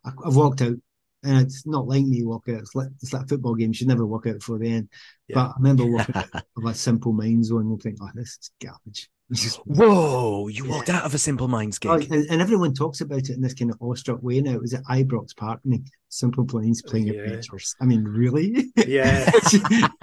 I, 0.05 0.11
I've 0.25 0.35
walked 0.35 0.63
out, 0.63 0.75
and 1.23 1.47
it's 1.47 1.67
not 1.67 1.87
like 1.87 2.05
me 2.05 2.25
walk 2.25 2.49
out. 2.49 2.59
It's 2.61 2.75
like 2.75 2.89
it's 3.03 3.13
like 3.13 3.25
a 3.25 3.29
football 3.29 3.55
game. 3.55 3.69
You 3.69 3.75
should 3.75 3.89
never 3.89 4.07
walk 4.07 4.27
out 4.27 4.39
before 4.41 4.59
the 4.59 4.71
end. 4.73 4.89
Yeah. 5.29 5.35
But 5.35 5.47
I 5.51 5.55
remember 5.59 5.87
walking 5.87 6.15
out 6.17 6.45
of 6.57 6.65
a 6.65 6.75
Simple 6.75 7.13
Minds 7.13 7.53
one 7.53 7.67
and 7.67 7.81
think, 7.81 7.99
oh, 8.03 8.09
this 8.15 8.39
is 8.41 8.51
garbage. 8.61 9.09
This 9.29 9.57
Whoa! 9.67 10.47
You 10.49 10.69
walked 10.69 10.89
out 10.89 11.05
of 11.05 11.13
a 11.13 11.19
Simple 11.19 11.49
Minds 11.49 11.79
gig. 11.81 11.91
Oh, 11.91 11.95
and, 12.15 12.27
and 12.31 12.41
everyone 12.41 12.75
talks 12.75 13.01
about 13.01 13.19
it 13.29 13.31
in 13.31 13.41
this 13.41 13.55
kind 13.55 13.73
of 13.73 13.77
awestruck 13.81 14.23
way 14.23 14.41
now. 14.41 14.53
It 14.53 14.61
was 14.61 14.73
at 14.75 14.85
Ibrox 14.85 15.37
Park 15.37 15.61
and 15.65 15.85
Simple 16.09 16.47
Minds 16.53 16.81
playing 16.83 17.09
Yeah. 17.09 17.23
Adventures. 17.23 17.75
I 17.81 17.87
mean, 17.87 18.05
really? 18.05 18.67
Yeah. 18.77 19.29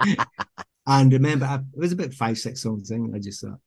and 0.86 1.12
remember, 1.12 1.46
I, 1.46 1.54
it 1.56 1.78
was 1.78 1.92
about 1.92 2.12
five, 2.12 2.36
six 2.38 2.62
songs 2.62 2.90
in. 2.90 3.14
I 3.14 3.18
just 3.18 3.40
thought, 3.40 3.58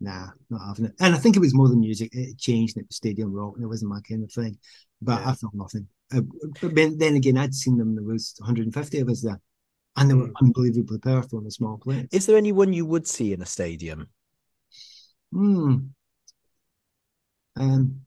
nah, 0.00 0.28
not 0.48 0.66
having 0.66 0.86
it. 0.86 0.94
And 0.98 1.14
I 1.14 1.18
think 1.18 1.36
it 1.36 1.40
was 1.40 1.54
more 1.54 1.68
than 1.68 1.80
music. 1.80 2.10
It 2.14 2.38
changed 2.38 2.76
and 2.76 2.84
it 2.84 2.88
was 2.88 2.96
stadium 2.96 3.32
rock 3.34 3.52
and 3.56 3.64
it 3.64 3.68
wasn't 3.68 3.90
my 3.90 4.00
kind 4.08 4.24
of 4.24 4.32
thing. 4.32 4.56
But 5.02 5.20
Yeah. 5.20 5.30
I 5.30 5.34
felt 5.34 5.54
nothing. 5.54 5.88
Uh, 6.14 6.22
but 6.62 6.74
then, 6.74 6.96
then 6.96 7.16
again, 7.16 7.36
I'd 7.36 7.54
seen 7.54 7.76
them. 7.76 7.94
There 7.96 8.04
was 8.04 8.34
150 8.38 9.00
of 9.00 9.08
us 9.10 9.20
there. 9.22 9.40
And 9.98 10.10
they 10.10 10.14
were 10.14 10.28
Mm. 10.28 10.32
unbelievably 10.42 10.98
powerful 11.00 11.40
in 11.40 11.46
a 11.46 11.50
small 11.50 11.78
place. 11.78 12.06
Is 12.12 12.26
there 12.26 12.36
anyone 12.36 12.72
you 12.72 12.86
would 12.86 13.06
see 13.06 13.32
in 13.34 13.42
a 13.42 13.46
stadium? 13.46 14.08
Hmm. 15.36 15.92
Um, 17.56 18.06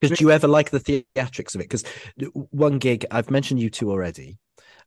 Because 0.00 0.18
do 0.18 0.24
you 0.24 0.30
ever 0.30 0.46
like 0.48 0.70
the 0.70 0.80
theatrics 0.80 1.54
of 1.54 1.60
it? 1.60 1.68
Because 1.70 1.84
one 2.50 2.78
gig 2.78 3.06
I've 3.10 3.30
mentioned 3.30 3.60
U2 3.60 3.90
already, 3.90 4.38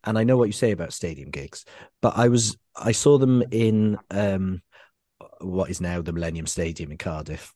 and 0.03 0.17
I 0.17 0.23
know 0.23 0.37
what 0.37 0.47
you 0.47 0.53
say 0.53 0.71
about 0.71 0.93
stadium 0.93 1.31
gigs, 1.31 1.65
but 2.01 2.13
I 2.17 2.27
was 2.27 2.55
I 2.75 2.91
saw 2.91 3.17
them 3.17 3.43
in 3.51 3.97
um 4.11 4.61
what 5.41 5.69
is 5.69 5.81
now 5.81 6.01
the 6.01 6.13
Millennium 6.13 6.45
Stadium 6.45 6.91
in 6.91 6.97
Cardiff. 6.97 7.53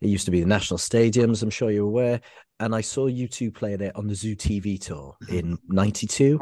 It 0.00 0.08
used 0.08 0.24
to 0.24 0.30
be 0.30 0.40
the 0.40 0.46
National 0.46 0.78
Stadiums, 0.78 1.42
I'm 1.42 1.50
sure 1.50 1.70
you're 1.70 1.86
aware. 1.86 2.20
And 2.60 2.74
I 2.74 2.80
saw 2.80 3.06
U2 3.06 3.50
play 3.50 3.76
there 3.76 3.96
on 3.96 4.06
the 4.06 4.14
Zoo 4.14 4.36
TV 4.36 4.78
tour 4.78 5.16
in 5.28 5.58
'92, 5.68 6.38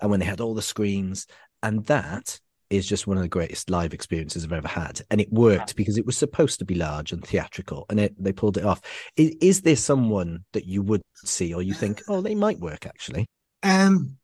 and 0.00 0.10
when 0.10 0.20
they 0.20 0.26
had 0.26 0.40
all 0.40 0.54
the 0.54 0.62
screens, 0.62 1.26
and 1.62 1.84
that 1.86 2.38
is 2.72 2.86
just 2.86 3.06
one 3.06 3.16
of 3.16 3.22
the 3.22 3.28
greatest 3.28 3.70
live 3.70 3.92
experiences 3.92 4.44
I've 4.44 4.52
ever 4.52 4.68
had, 4.68 5.00
and 5.10 5.20
it 5.20 5.32
worked 5.32 5.76
because 5.76 5.98
it 5.98 6.06
was 6.06 6.16
supposed 6.16 6.58
to 6.58 6.64
be 6.64 6.74
large 6.74 7.12
and 7.12 7.24
theatrical, 7.24 7.86
and 7.90 8.00
it 8.00 8.14
they 8.18 8.32
pulled 8.32 8.56
it 8.56 8.64
off. 8.64 8.80
Is, 9.16 9.36
is 9.40 9.60
there 9.60 9.76
someone 9.76 10.44
that 10.52 10.66
you 10.66 10.82
would 10.82 11.02
see, 11.24 11.52
or 11.54 11.62
you 11.62 11.74
think, 11.74 12.02
oh, 12.08 12.20
they 12.20 12.34
might 12.34 12.58
work 12.58 12.86
actually? 12.86 13.26
Um, 13.62 14.16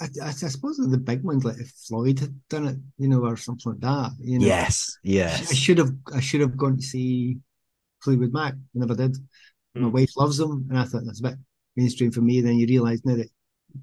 I, 0.00 0.06
I, 0.22 0.28
I 0.28 0.30
suppose 0.32 0.76
the 0.76 0.98
big 0.98 1.22
ones 1.22 1.44
like 1.44 1.58
if 1.58 1.70
Floyd 1.70 2.18
had 2.20 2.40
done 2.48 2.66
it, 2.68 2.76
you 2.98 3.08
know, 3.08 3.24
or 3.24 3.36
something 3.36 3.72
like 3.72 3.80
that. 3.80 4.12
You 4.20 4.38
know, 4.38 4.46
Yes, 4.46 4.98
I 5.04 5.54
should 5.54 5.78
have 5.78 5.92
I 6.14 6.20
should 6.20 6.40
have 6.40 6.56
gone 6.56 6.76
to 6.76 6.82
see 6.82 7.38
Fleetwood 8.02 8.32
Mac. 8.32 8.54
I 8.54 8.56
never 8.74 8.94
did. 8.94 9.16
My 9.74 9.88
Mm. 9.88 9.92
wife 9.92 10.16
loves 10.16 10.36
them, 10.36 10.66
and 10.70 10.78
I 10.78 10.84
thought 10.84 11.02
that's 11.04 11.18
a 11.20 11.24
bit 11.30 11.34
mainstream 11.74 12.12
for 12.12 12.20
me. 12.20 12.38
And 12.38 12.46
Then 12.46 12.58
you 12.58 12.66
realise 12.66 13.04
now 13.04 13.16
that 13.16 13.28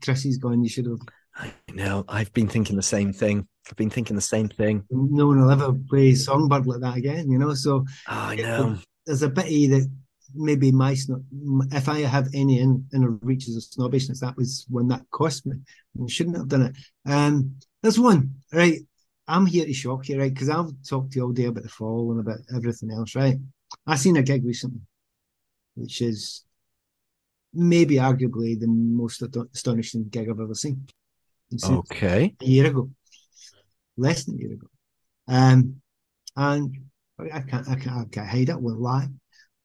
Chrissy's 0.02 0.38
gone, 0.38 0.64
you 0.64 0.70
should 0.70 0.86
have. 0.86 1.00
I 1.42 1.54
know. 1.74 2.06
I've 2.08 2.32
been 2.34 2.48
thinking 2.48 2.76
the 2.76 2.82
same 2.84 3.14
thing. 3.14 3.48
I've 3.70 3.76
been 3.76 3.90
thinking 3.90 4.16
the 4.16 4.22
same 4.22 4.50
thing. 4.50 4.86
No 4.90 5.28
one 5.28 5.42
will 5.42 5.52
ever 5.52 5.74
play 5.90 6.14
Songbird 6.14 6.66
like 6.68 6.82
that 6.82 6.98
again, 6.98 7.30
you 7.30 7.38
know. 7.38 7.54
So 7.54 7.86
Oh, 8.08 8.14
I 8.14 8.36
know. 8.36 8.78
there's 9.06 9.24
a 9.24 9.30
pity 9.30 9.68
that 9.68 9.90
maybe 10.36 10.72
my 10.72 10.96
if 11.72 11.90
I 11.90 12.00
have 12.02 12.30
any 12.34 12.60
in, 12.60 12.86
inner 12.94 13.12
reaches 13.12 13.56
of 13.56 13.64
snobbishness, 13.64 14.20
that 14.22 14.38
was 14.38 14.66
when 14.70 14.88
that 14.90 15.10
cost 15.12 15.46
me. 15.46 15.58
I 16.02 16.08
shouldn't 16.08 16.38
have 16.38 16.48
done 16.48 16.62
it. 16.64 16.76
Um, 17.06 17.56
there's 17.82 18.00
one, 18.00 18.36
right? 18.54 18.80
I'm 19.28 19.46
here 19.46 19.66
to 19.66 19.74
shock 19.74 20.10
you, 20.10 20.20
right? 20.20 20.34
Because 20.34 20.50
I've 20.50 20.72
talked 20.88 21.14
to 21.14 21.20
you 21.20 21.26
all 21.26 21.32
day 21.32 21.46
about 21.46 21.64
the 21.64 21.70
fall 21.70 22.12
and 22.12 22.20
about 22.20 22.40
everything 22.56 22.92
else, 22.92 23.16
right? 23.16 23.38
I 23.88 23.96
seen 23.96 24.18
a 24.18 24.24
gig 24.24 24.44
recently, 24.46 24.82
which 25.76 26.02
is 26.02 26.44
maybe 27.54 27.96
arguably 27.96 28.60
the 28.60 28.68
most 28.68 29.22
astonishing 29.54 30.06
gig 30.10 30.30
I've 30.30 30.40
ever 30.40 30.56
seen. 30.56 30.88
Okay. 31.64 32.36
a 32.42 32.46
year 32.46 32.68
ago, 32.68 32.90
less 33.98 34.26
than 34.26 34.36
a 34.36 34.38
year 34.40 34.54
ago. 34.54 34.68
Um, 35.28 35.82
and 36.36 36.76
I 37.20 37.42
can't, 37.42 37.70
I 37.70 37.76
can't, 37.76 37.98
I 37.98 38.06
can't 38.12 38.30
hide 38.30 38.50
it, 38.50 38.60
won't 38.60 38.80
lie. 38.80 39.08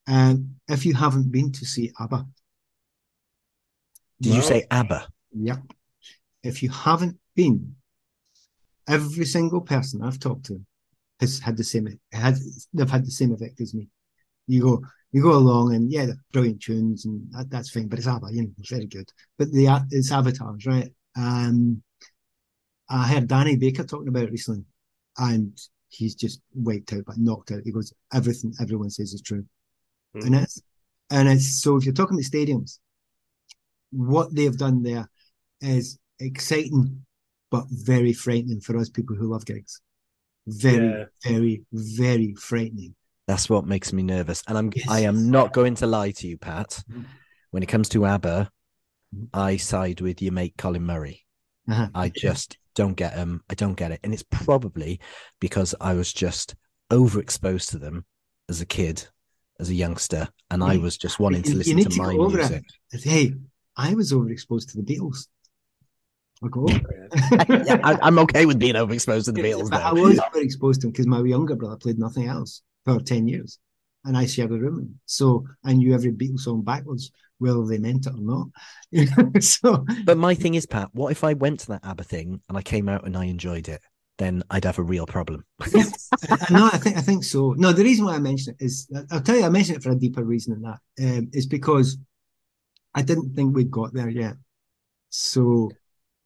Um, 0.06 0.56
if 0.68 0.86
you 0.86 0.94
haven't 0.94 1.32
been 1.32 1.52
to 1.52 1.64
see 1.64 1.92
ABBA, 1.98 2.26
Did 4.20 4.34
you 4.34 4.42
say 4.42 4.66
ABBA? 4.70 5.08
yep. 5.32 5.60
If 6.42 6.62
you 6.62 6.70
haven't 6.70 7.18
been, 7.34 7.74
every 8.88 9.24
single 9.24 9.60
person 9.60 10.02
I've 10.02 10.20
talked 10.20 10.46
to 10.46 10.60
has 11.20 11.40
had 11.40 11.56
the 11.56 11.64
same, 11.64 11.98
had, 12.12 12.36
they've 12.72 12.90
had 12.90 13.04
the 13.04 13.10
same 13.10 13.32
effect 13.32 13.60
as 13.60 13.74
me. 13.74 13.88
You 14.46 14.62
go, 14.62 14.82
you 15.12 15.22
go 15.22 15.32
along 15.32 15.74
and 15.74 15.90
yeah, 15.90 16.06
they're 16.06 16.22
brilliant 16.32 16.62
tunes 16.62 17.04
and 17.04 17.26
that, 17.32 17.50
that's 17.50 17.70
fine, 17.70 17.88
but 17.88 17.98
it's 17.98 18.06
ABBA, 18.06 18.28
you 18.32 18.42
know, 18.42 18.50
it's 18.58 18.70
very 18.70 18.86
good. 18.86 19.08
But 19.38 19.50
the, 19.50 19.84
it's 19.90 20.12
avatars, 20.12 20.66
right? 20.66 20.92
Um, 21.16 21.82
I 22.88 23.06
heard 23.08 23.26
Danny 23.28 23.56
Baker 23.56 23.84
talking 23.84 24.08
about 24.08 24.24
it 24.24 24.30
recently 24.30 24.64
and 25.18 25.58
he's 25.88 26.14
just 26.14 26.40
wiped 26.54 26.92
out, 26.92 27.04
but 27.06 27.18
knocked 27.18 27.52
out. 27.52 27.62
He 27.64 27.72
goes, 27.72 27.92
everything 28.12 28.54
everyone 28.60 28.90
says 28.90 29.12
is 29.12 29.22
true. 29.22 29.44
Mm. 30.16 30.26
And 30.26 30.34
it's, 30.36 30.62
and 31.10 31.28
it's, 31.28 31.62
so 31.62 31.76
if 31.76 31.84
you're 31.84 31.94
talking 31.94 32.16
about 32.16 32.24
stadiums, 32.30 32.78
what 33.90 34.34
they've 34.34 34.56
done 34.56 34.82
there 34.82 35.08
is 35.60 35.98
exciting, 36.20 37.04
but 37.50 37.64
very 37.70 38.12
frightening 38.12 38.60
for 38.60 38.76
us 38.76 38.88
people 38.88 39.16
who 39.16 39.32
love 39.32 39.46
gigs. 39.46 39.80
Very, 40.46 40.88
Yeah. 40.88 41.04
very, 41.24 41.62
very 41.72 42.34
frightening. 42.34 42.94
That's 43.26 43.50
what 43.50 43.66
makes 43.66 43.92
me 43.92 44.02
nervous. 44.02 44.42
And 44.46 44.56
I'm 44.56 44.72
Yes. 44.74 44.86
I 44.88 45.00
am 45.00 45.30
not 45.30 45.52
going 45.52 45.74
to 45.76 45.86
lie 45.86 46.12
to 46.12 46.28
you, 46.28 46.38
Pat. 46.38 46.84
Mhm. 46.90 47.04
When 47.50 47.62
it 47.62 47.66
comes 47.66 47.88
to 47.90 48.04
ABBA. 48.06 48.50
I 49.32 49.56
side 49.56 50.00
with 50.00 50.20
your 50.22 50.32
mate 50.32 50.54
Colin 50.58 50.82
Murray. 50.84 51.24
Uh-huh. 51.68 51.88
I 51.94 52.10
just 52.14 52.58
don't 52.74 52.94
get 52.94 53.14
them. 53.14 53.42
I 53.50 53.54
don't 53.54 53.74
get 53.76 53.90
it. 53.92 54.00
And 54.04 54.12
it's 54.12 54.24
probably 54.30 55.00
because 55.40 55.74
I 55.80 55.94
was 55.94 56.12
just 56.12 56.54
overexposed 56.90 57.70
to 57.70 57.78
them 57.78 58.04
as 58.48 58.60
a 58.60 58.66
kid, 58.66 59.06
as 59.58 59.70
a 59.70 59.74
youngster, 59.74 60.28
and 60.50 60.62
I 60.62 60.76
was 60.76 60.96
just 60.96 61.18
wanting 61.18 61.42
to 61.42 61.48
You- 61.48 61.54
you 61.54 61.58
listen 61.58 61.76
to 61.78 61.96
to 61.96 62.02
my 62.02 62.12
it. 62.12 62.18
music. 62.18 62.64
Hey, 62.92 63.32
I 63.76 63.94
was 63.94 64.12
overexposed 64.12 64.70
to 64.72 64.80
the 64.80 64.82
Beatles. 64.82 65.26
I 66.44 66.48
go, 66.48 66.66
yeah, 66.68 67.80
I, 67.82 67.98
I'm 68.02 68.18
okay 68.20 68.44
with 68.44 68.58
being 68.58 68.74
overexposed 68.74 69.24
to 69.24 69.32
the 69.32 69.40
Beatles. 69.40 69.70
But 69.70 69.82
I 69.82 69.92
was 69.92 70.18
overexposed 70.18 70.74
to 70.74 70.80
them 70.82 70.90
because 70.90 71.06
my 71.06 71.20
younger 71.22 71.56
brother 71.56 71.76
played 71.76 71.98
nothing 71.98 72.26
else 72.28 72.62
for 72.84 73.00
10 73.00 73.26
years. 73.26 73.58
And 74.04 74.16
I 74.16 74.26
shared 74.26 74.52
a 74.52 74.58
room. 74.58 75.00
So 75.06 75.46
I 75.64 75.72
knew 75.72 75.94
every 75.94 76.12
Beatles 76.12 76.40
song 76.40 76.62
backwards, 76.62 77.10
whether 77.38 77.64
they 77.66 77.78
meant 77.78 78.06
it 78.06 78.14
or 78.14 78.20
not. 78.20 78.48
You 78.92 79.06
know, 79.16 79.32
so 79.40 79.84
But 80.04 80.16
my 80.16 80.34
thing 80.34 80.54
is, 80.54 80.64
Pat, 80.66 80.90
what 80.92 81.10
if 81.10 81.24
I 81.24 81.34
went 81.34 81.60
to 81.60 81.68
that 81.68 81.84
ABBA 81.84 82.04
thing 82.04 82.40
and 82.48 82.56
I 82.56 82.62
came 82.62 82.88
out 82.88 83.04
and 83.04 83.16
I 83.16 83.24
enjoyed 83.24 83.68
it? 83.68 83.80
Then 84.18 84.42
I'd 84.50 84.64
have 84.64 84.78
a 84.78 84.82
real 84.82 85.06
problem. 85.06 85.44
No, 86.50 86.66
I 86.72 86.78
think 86.78 86.96
I 86.96 87.00
think 87.02 87.24
so. 87.24 87.52
No, 87.58 87.72
the 87.72 87.82
reason 87.84 88.04
why 88.06 88.14
I 88.14 88.18
mention 88.18 88.54
it 88.58 88.64
is 88.64 88.88
I'll 89.10 89.20
tell 89.20 89.36
you, 89.36 89.44
I 89.44 89.48
mention 89.50 89.74
it 89.76 89.82
for 89.82 89.90
a 89.90 89.94
deeper 89.98 90.24
reason 90.24 90.54
than 90.54 90.62
that. 90.62 90.80
Um, 91.18 91.30
is 91.32 91.46
because 91.46 91.98
I 92.94 93.02
didn't 93.02 93.34
think 93.34 93.54
we'd 93.54 93.70
got 93.70 93.92
there 93.92 94.08
yet. 94.08 94.36
So 95.10 95.70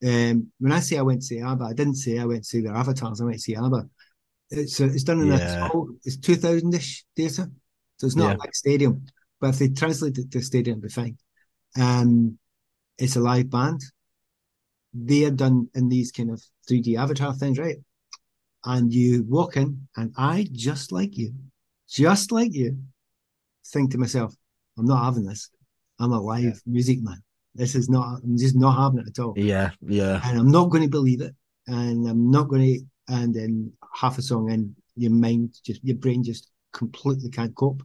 um, 0.04 0.52
when 0.58 0.72
I 0.72 0.80
say 0.80 0.98
I 0.98 1.02
went 1.02 1.20
to 1.22 1.26
see 1.26 1.40
ABBA, 1.40 1.64
I 1.64 1.72
didn't 1.72 1.96
say 1.96 2.18
I 2.18 2.24
went 2.26 2.44
to 2.44 2.48
see 2.48 2.60
their 2.60 2.74
avatars. 2.74 3.20
I 3.20 3.24
went 3.24 3.36
to 3.36 3.42
see 3.42 3.56
ABBA. 3.56 3.88
It's 4.50 4.80
uh, 4.80 4.84
it's 4.86 5.04
done 5.04 5.20
in 5.20 5.28
Yeah. 5.28 5.66
a 5.66 5.70
small, 5.70 5.88
it's 6.04 6.16
two 6.16 6.36
thousand 6.36 6.74
ish 6.74 7.04
theatre, 7.16 7.50
so 7.96 8.06
it's 8.06 8.16
not 8.16 8.28
Yeah. 8.28 8.34
a 8.34 8.42
big 8.42 8.54
stadium. 8.54 9.04
But 9.40 9.50
if 9.50 9.58
they 9.58 9.68
translate 9.68 10.18
it 10.18 10.30
to 10.30 10.42
stadium, 10.42 10.78
it'll 10.78 10.88
be 10.88 10.92
fine. 10.92 11.18
Um, 11.78 12.38
it's 12.98 13.16
a 13.16 13.20
live 13.20 13.50
band. 13.50 13.80
They 14.92 15.24
are 15.24 15.30
done 15.30 15.68
in 15.74 15.88
these 15.88 16.12
kind 16.12 16.30
of 16.30 16.42
3D 16.68 16.96
avatar 16.96 17.32
things, 17.34 17.58
right? 17.58 17.76
And 18.64 18.92
you 18.92 19.24
walk 19.26 19.56
in, 19.56 19.88
and 19.96 20.12
I, 20.18 20.46
just 20.52 20.92
like 20.92 21.16
you, 21.16 21.32
just 21.88 22.32
like 22.32 22.52
you, 22.52 22.78
think 23.66 23.92
to 23.92 23.98
myself, 23.98 24.34
I'm 24.78 24.84
not 24.86 25.04
having 25.04 25.24
this. 25.24 25.50
I'm 25.98 26.12
a 26.12 26.20
live 26.20 26.60
music 26.66 27.02
man. 27.02 27.22
This 27.54 27.74
is 27.74 27.88
not, 27.88 28.20
I'm 28.22 28.36
just 28.36 28.56
not 28.56 28.76
having 28.76 29.00
it 29.00 29.08
at 29.08 29.22
all. 29.22 29.34
Yeah, 29.36 29.70
yeah. 29.80 30.20
And 30.24 30.38
I'm 30.38 30.50
not 30.50 30.70
going 30.70 30.82
to 30.82 30.88
believe 30.88 31.20
it. 31.20 31.34
And 31.66 32.06
I'm 32.08 32.30
not 32.30 32.48
going 32.48 32.62
to, 32.62 32.80
and 33.08 33.34
then 33.34 33.72
half 33.94 34.18
a 34.18 34.22
song 34.22 34.50
in, 34.50 34.74
your 34.96 35.12
mind 35.12 35.54
just, 35.64 35.82
your 35.84 35.96
brain 35.96 36.22
just 36.22 36.50
completely 36.72 37.30
can't 37.30 37.54
cope. 37.54 37.82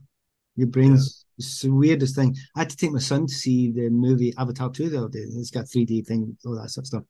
Your 0.56 0.66
brain's 0.66 1.25
it's 1.38 1.62
the 1.62 1.70
weirdest 1.70 2.14
thing. 2.16 2.36
I 2.54 2.60
had 2.60 2.70
to 2.70 2.76
take 2.76 2.92
my 2.92 2.98
son 2.98 3.26
to 3.26 3.34
see 3.34 3.70
the 3.70 3.90
movie 3.90 4.34
Avatar 4.38 4.70
2 4.70 4.88
the 4.88 4.98
other 4.98 5.08
day. 5.08 5.20
It's 5.20 5.50
got 5.50 5.68
3D 5.68 6.02
thing, 6.02 6.36
all 6.44 6.54
that 6.60 6.70
sort 6.70 6.84
of 6.84 6.88
stuff. 6.88 7.02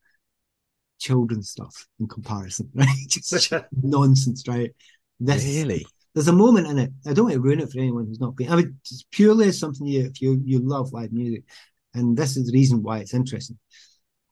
Children's 0.99 1.51
stuff 1.51 1.87
in 2.01 2.09
comparison, 2.09 2.70
right? 2.74 2.89
Just 3.09 3.29
such 3.29 3.53
a 3.53 3.66
nonsense, 3.83 4.47
right? 4.49 4.70
This 5.20 5.45
Really? 5.45 5.87
there's 6.14 6.29
a 6.29 6.33
moment 6.33 6.66
in 6.66 6.79
it. 6.79 6.91
I 7.07 7.12
don't 7.12 7.27
want 7.27 7.35
to 7.35 7.41
ruin 7.41 7.61
it 7.61 7.70
for 7.70 7.79
anyone 7.79 8.07
who's 8.07 8.20
not 8.20 8.35
been. 8.37 8.51
I 8.51 8.57
mean, 8.57 8.79
it's 8.83 9.05
purely 9.11 9.49
as 9.49 9.59
something 9.59 9.87
you 9.87 10.07
if 10.07 10.22
you 10.22 10.41
you 10.45 10.59
love 10.61 10.93
live 10.93 11.12
music, 11.12 11.45
and 11.95 12.16
this 12.16 12.37
is 12.37 12.47
the 12.47 12.53
reason 12.53 12.83
why 12.83 12.99
it's 12.99 13.14
interesting. 13.14 13.59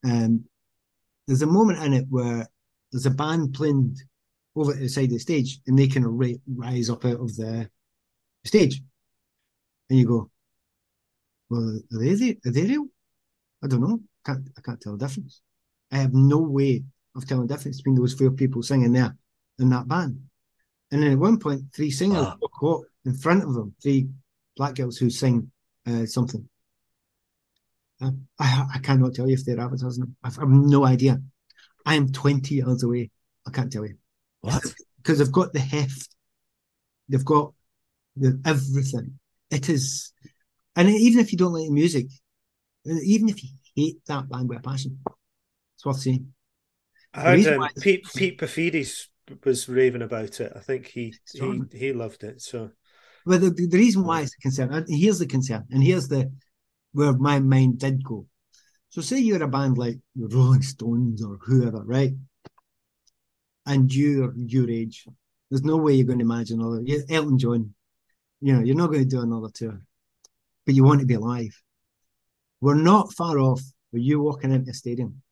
Um, 0.05 0.45
there's 1.27 1.43
a 1.43 1.47
moment 1.47 1.83
in 1.83 1.93
it 1.93 2.07
where 2.09 2.47
there's 2.93 3.07
a 3.07 3.11
band 3.11 3.55
playing 3.55 3.97
over 4.57 4.73
at 4.73 4.79
the 4.79 4.89
side 4.89 5.05
of 5.05 5.11
the 5.11 5.19
stage, 5.19 5.61
and 5.67 5.79
they 5.79 5.89
kind 5.89 6.07
of 6.07 6.13
rise 6.57 6.89
up 6.91 7.05
out 7.05 7.21
of 7.21 7.37
the 7.37 7.69
stage, 8.45 8.83
and 9.89 9.99
you 9.99 10.07
go, 10.07 10.31
"Well, 11.51 11.81
are 11.93 11.99
they 11.99 12.15
the- 12.15 12.39
are 12.47 12.51
they 12.51 12.67
real? 12.67 12.87
I 13.63 13.67
don't 13.69 13.81
know. 13.81 14.01
Can't 14.25 14.49
I 14.57 14.61
can't 14.61 14.81
tell 14.81 14.97
the 14.97 15.07
difference. 15.07 15.41
I 15.91 15.99
have 15.99 16.15
no 16.15 16.39
way 16.39 16.85
of 17.15 17.27
telling 17.27 17.47
the 17.47 17.55
difference 17.55 17.79
between 17.79 17.97
those 17.97 18.15
four 18.15 18.31
people 18.31 18.63
singing 18.63 18.93
there 18.93 19.17
in 19.59 19.69
that 19.71 19.89
band." 19.89 20.29
And 20.91 21.03
then 21.03 21.13
at 21.13 21.19
one 21.19 21.39
point, 21.39 21.73
three 21.75 21.91
singers 21.91 22.23
Wow. 22.23 22.39
walk 22.41 22.81
up 22.81 22.87
in 23.05 23.15
front 23.15 23.43
of 23.43 23.55
them, 23.55 23.75
three 23.83 24.09
black 24.57 24.75
girls 24.77 24.97
who 24.97 25.11
sing 25.11 25.51
uh, 25.87 26.07
something. 26.07 26.49
I, 28.01 28.11
I 28.75 28.79
cannot 28.83 29.15
tell 29.15 29.27
you 29.27 29.35
if 29.35 29.45
they're 29.45 29.61
avatars. 29.61 30.01
I 30.23 30.29
have 30.29 30.49
no 30.49 30.85
idea. 30.85 31.23
I 31.87 31.95
am 31.95 32.13
20 32.13 32.55
yards 32.57 32.83
away. 32.83 33.11
I 33.47 33.51
can't 33.51 33.73
tell 33.73 33.87
you 33.87 33.97
What? 34.41 34.63
because 34.99 35.19
they've 35.19 35.33
got 35.33 35.53
the 35.53 35.61
heft, 35.61 36.15
they've 37.09 37.25
got 37.25 37.55
the 38.17 38.41
everything. 38.45 39.19
It 39.55 39.69
is, 39.69 40.13
and 40.75 40.89
even 40.89 41.21
if 41.21 41.31
you 41.31 41.39
don't 41.39 41.53
like 41.53 41.67
the 41.67 41.73
music, 41.73 42.07
even 42.85 43.29
if 43.29 43.43
you 43.43 43.51
hate 43.77 44.05
that 44.07 44.29
band 44.29 44.49
with 44.49 44.59
a 44.59 44.63
passion, 44.63 44.99
it's 45.77 45.85
worth 45.85 46.01
seeing. 46.01 46.35
I 47.15 47.37
heard 47.37 47.61
um, 47.61 47.69
Pete 47.81 48.05
Pete 48.17 48.39
Paphides 48.39 49.07
was 49.45 49.69
raving 49.69 50.03
about 50.03 50.41
it. 50.41 50.53
I 50.57 50.59
think 50.59 50.87
he 50.87 51.15
he, 51.33 51.63
he 51.73 51.93
loved 51.93 52.25
it. 52.25 52.43
So 52.43 52.71
Well, 53.25 53.39
the, 53.39 53.51
the 53.51 53.79
reason 53.79 54.05
why 54.05 54.23
it's 54.23 54.35
a 54.35 54.41
concern, 54.41 54.73
and 54.73 54.87
here's 54.89 55.21
the 55.21 55.27
concern, 55.27 55.65
and 55.71 55.83
here's 55.83 56.09
the 56.09 56.33
where 56.93 57.13
my 57.13 57.39
mind 57.39 57.79
did 57.79 58.03
go. 58.03 58.27
So, 58.89 59.01
say 59.01 59.19
you're 59.19 59.43
a 59.43 59.49
band 59.49 59.79
like 59.79 59.99
the 60.17 60.29
Rolling 60.29 60.63
Stones 60.63 61.25
or 61.25 61.39
whoever, 61.43 61.83
right? 61.85 62.13
And 63.67 63.93
you're 63.93 64.33
your 64.37 64.71
age. 64.71 65.07
There's 65.51 65.63
no 65.63 65.77
way 65.77 65.95
you're 65.95 66.07
going 66.07 66.19
to 66.19 66.25
imagine 66.25 66.61
you- 66.87 67.05
Elton 67.09 67.39
John. 67.39 67.75
You 68.45 68.53
know, 68.53 68.61
you're 68.63 68.77
not 68.77 68.89
going 68.89 69.03
to 69.03 69.09
do 69.09 69.23
another 69.23 69.49
tour, 69.55 69.81
but 70.67 70.75
you 70.75 70.85
want 70.85 71.01
to 71.01 71.07
be 71.07 71.15
alive. 71.15 71.59
We're 72.61 72.75
not 72.75 73.15
far 73.15 73.39
off. 73.39 73.63
Where 73.91 74.03
you 74.03 74.21
walking 74.21 74.53
into 74.53 74.71
a 74.71 74.75
stadium, 74.75 75.23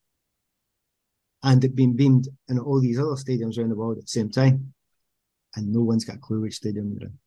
and 1.43 1.63
it 1.63 1.75
being 1.77 1.95
beamed 1.95 2.29
in 2.49 2.59
all 2.59 2.81
these 2.81 2.99
other 2.99 3.17
stadiums 3.17 3.59
around 3.59 3.69
the 3.69 3.75
world 3.75 3.99
at 3.99 4.05
the 4.05 4.09
same 4.09 4.31
time, 4.31 4.73
and 5.57 5.71
no 5.73 5.83
one's 5.83 6.07
got 6.07 6.17
a 6.17 6.21
clue 6.21 6.41
which 6.41 6.55
stadium 6.55 6.97
they're 6.97 7.09
in. 7.09 7.19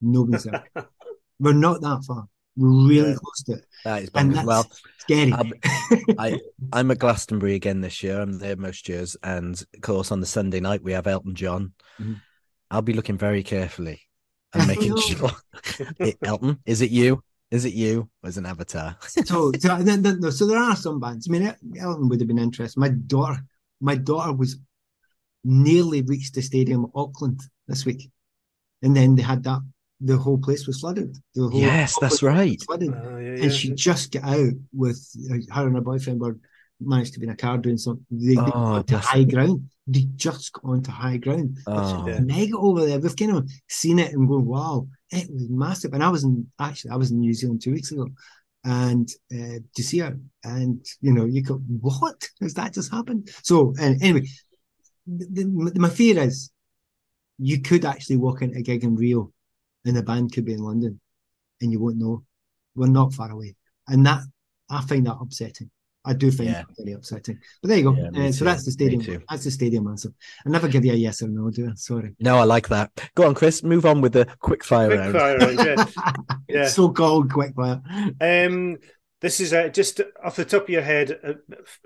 Nobody's 0.00 0.44
there. 0.44 0.64
We're 1.40 1.54
not 1.54 1.80
that 1.80 2.04
far. 2.06 2.28
We're 2.56 2.88
really 2.88 3.10
Yeah. 3.10 3.16
close 3.16 3.42
to 3.46 3.52
it. 3.54 3.64
That 3.84 4.02
is 4.04 4.10
And 4.14 4.46
Well, 4.46 4.70
scary. 4.98 5.32
um, 5.32 5.52
I 6.18 6.38
I'm 6.72 6.90
at 6.92 6.98
Glastonbury 6.98 7.54
again 7.54 7.80
this 7.80 8.00
year. 8.04 8.20
I'm 8.20 8.38
there 8.38 8.54
most 8.56 8.88
years, 8.88 9.16
and 9.24 9.60
of 9.74 9.80
course 9.80 10.12
on 10.12 10.20
the 10.20 10.26
Sunday 10.26 10.60
night 10.60 10.84
we 10.84 10.92
have 10.92 11.06
Elton 11.08 11.34
John. 11.34 11.72
Mhm. 11.98 12.20
I'll 12.70 12.82
be 12.82 12.92
looking 12.92 13.18
very 13.18 13.42
carefully 13.42 14.02
and 14.54 14.66
making 14.66 14.96
sure. 15.00 15.30
It- 15.98 16.18
Elton, 16.22 16.58
is 16.66 16.80
it 16.80 16.90
you? 16.90 17.22
Is 17.50 17.64
it 17.64 17.72
you? 17.74 18.08
As 18.22 18.36
an 18.36 18.44
avatar? 18.46 18.96
so, 19.00 19.52
so, 19.58 19.76
then- 19.78 20.02
then- 20.02 20.20
no, 20.20 20.30
so 20.30 20.46
there 20.46 20.58
are 20.58 20.76
some 20.76 21.00
bands. 21.00 21.28
I 21.28 21.32
mean, 21.32 21.54
Elton 21.78 22.08
would 22.08 22.20
have 22.20 22.28
been 22.28 22.38
interesting. 22.38 22.80
My 22.80 22.90
daughter, 22.90 23.38
my 23.80 23.94
daughter 23.94 24.32
was 24.32 24.58
nearly 25.44 26.02
reached 26.02 26.34
the 26.34 26.42
stadium 26.42 26.84
at 26.84 26.90
Auckland 26.94 27.40
this 27.66 27.86
week, 27.86 28.10
and 28.82 28.94
then 28.96 29.14
they 29.14 29.22
had 29.22 29.44
that. 29.44 29.60
The 30.00 30.16
whole 30.16 30.38
place 30.38 30.66
was 30.66 30.78
flooded. 30.80 31.16
The 31.34 31.48
whole 31.48 31.60
Yes, 31.60 31.96
that's 32.00 32.22
right. 32.22 32.60
Flooded. 32.62 32.92
Oh, 32.94 33.18
yeah, 33.18 33.34
yeah. 33.34 33.42
and 33.44 33.52
she 33.52 33.70
just 33.72 34.12
got 34.12 34.22
out 34.24 34.52
with 34.72 35.04
uh, 35.28 35.54
her 35.54 35.66
and 35.66 35.74
her 35.74 35.80
boyfriend 35.80 36.20
were 36.20 36.36
managed 36.80 37.14
to 37.14 37.20
be 37.20 37.26
in 37.26 37.32
a 37.32 37.36
car 37.36 37.58
doing 37.58 37.78
something. 37.78 38.04
They, 38.10 38.34
they 38.34 38.40
Oh, 38.40 38.76
got 38.82 38.86
to 38.88 38.98
high 38.98 39.24
ground. 39.24 39.68
They 39.86 40.02
just 40.16 40.52
got 40.52 40.64
onto 40.64 40.90
high 40.90 41.16
ground. 41.16 41.58
Oh, 41.66 42.06
Yeah. 42.06 42.20
Mega 42.20 42.56
over 42.56 42.84
there. 42.86 42.98
We've 43.00 43.16
kind 43.16 43.36
of 43.36 43.50
seen 43.68 43.98
it 43.98 44.12
and 44.12 44.28
going, 44.28 44.44
wow, 44.46 44.86
it 45.10 45.28
was 45.32 45.48
massive. 45.48 45.92
And 45.94 46.04
I 46.04 46.08
was 46.10 46.24
in 46.24 46.46
actually 46.60 46.90
I 46.92 46.96
was 46.96 47.10
in 47.10 47.20
New 47.20 47.34
Zealand 47.34 47.62
two 47.62 47.72
weeks 47.72 47.90
ago 47.92 48.08
and 48.64 49.08
uh, 49.32 49.58
to 49.74 49.82
see 49.82 49.98
her. 49.98 50.18
And 50.44 50.84
you 51.00 51.12
know, 51.12 51.24
you 51.24 51.42
go, 51.42 51.54
what? 51.80 52.28
Has 52.40 52.54
that 52.54 52.74
just 52.74 52.92
happened? 52.92 53.30
So 53.42 53.74
and 53.80 54.00
anyway, 54.02 54.26
the, 55.06 55.26
the, 55.72 55.80
my 55.80 55.88
fear 55.88 56.18
is 56.18 56.50
you 57.38 57.60
could 57.62 57.84
actually 57.84 58.16
walk 58.18 58.42
into 58.42 58.58
a 58.58 58.62
gig 58.62 58.84
in 58.84 58.94
Rio 58.96 59.32
and 59.84 59.96
the 59.96 60.02
band 60.02 60.32
could 60.32 60.44
be 60.44 60.52
in 60.54 60.60
London 60.60 61.00
and 61.60 61.72
you 61.72 61.80
won't 61.80 61.96
know. 61.96 62.24
We're 62.74 62.86
not 62.88 63.14
far 63.14 63.30
away. 63.30 63.56
And 63.88 64.04
that 64.06 64.20
I 64.70 64.82
find 64.82 65.06
that 65.06 65.16
upsetting. 65.20 65.70
I 66.04 66.14
do 66.14 66.30
find 66.30 66.48
Yeah. 66.48 66.62
that 66.62 66.66
very 66.78 66.92
upsetting. 66.92 67.38
But 67.60 67.68
there 67.68 67.78
you 67.78 67.84
go. 67.84 67.96
Yeah, 67.96 68.28
Uh, 68.28 68.32
so 68.32 68.44
that's 68.44 68.64
the 68.64 68.70
stadium. 68.70 69.22
That's 69.28 69.44
the 69.44 69.50
stadium 69.50 69.86
answer. 69.88 70.10
I 70.46 70.50
never 70.50 70.68
give 70.68 70.84
you 70.84 70.92
a 70.92 70.96
yes 70.96 71.20
or 71.22 71.28
no, 71.28 71.50
do 71.50 71.68
I? 71.68 71.72
Sorry. 71.74 72.14
no, 72.20 72.38
I 72.38 72.44
like 72.44 72.68
that. 72.68 72.90
Go 73.14 73.26
on, 73.26 73.34
Chris. 73.34 73.62
Move 73.62 73.84
on 73.84 74.00
with 74.00 74.12
the 74.12 74.26
quick 74.40 74.64
fire 74.64 74.88
Quick 74.88 75.00
round. 75.00 75.12
fire 75.14 75.38
round, 75.38 75.58
yeah. 75.58 75.84
Yeah. 76.48 76.68
So 76.68 76.88
called 76.90 77.30
quick 77.30 77.54
fire. 77.54 77.82
Um, 78.20 78.78
this 79.20 79.40
is 79.40 79.52
uh, 79.52 79.68
just 79.68 80.00
off 80.24 80.36
the 80.36 80.44
top 80.44 80.62
of 80.62 80.68
your 80.70 80.82
head, 80.82 81.10
a, 81.10 81.34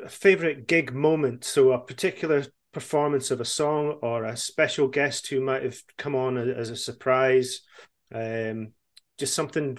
a 0.05 0.09
favorite 0.09 0.67
gig 0.69 0.93
moment. 0.95 1.45
So 1.45 1.73
a 1.73 1.79
particular 1.81 2.45
performance 2.73 3.31
of 3.31 3.41
a 3.41 3.45
song 3.45 3.99
or 4.03 4.25
a 4.25 4.37
special 4.37 4.87
guest 4.89 5.29
who 5.29 5.41
might 5.41 5.63
have 5.65 5.79
come 5.99 6.15
on 6.15 6.37
a- 6.37 6.53
as 6.55 6.71
a 6.71 6.77
surprise. 6.77 7.61
Um, 8.15 8.73
just 9.19 9.35
something 9.35 9.79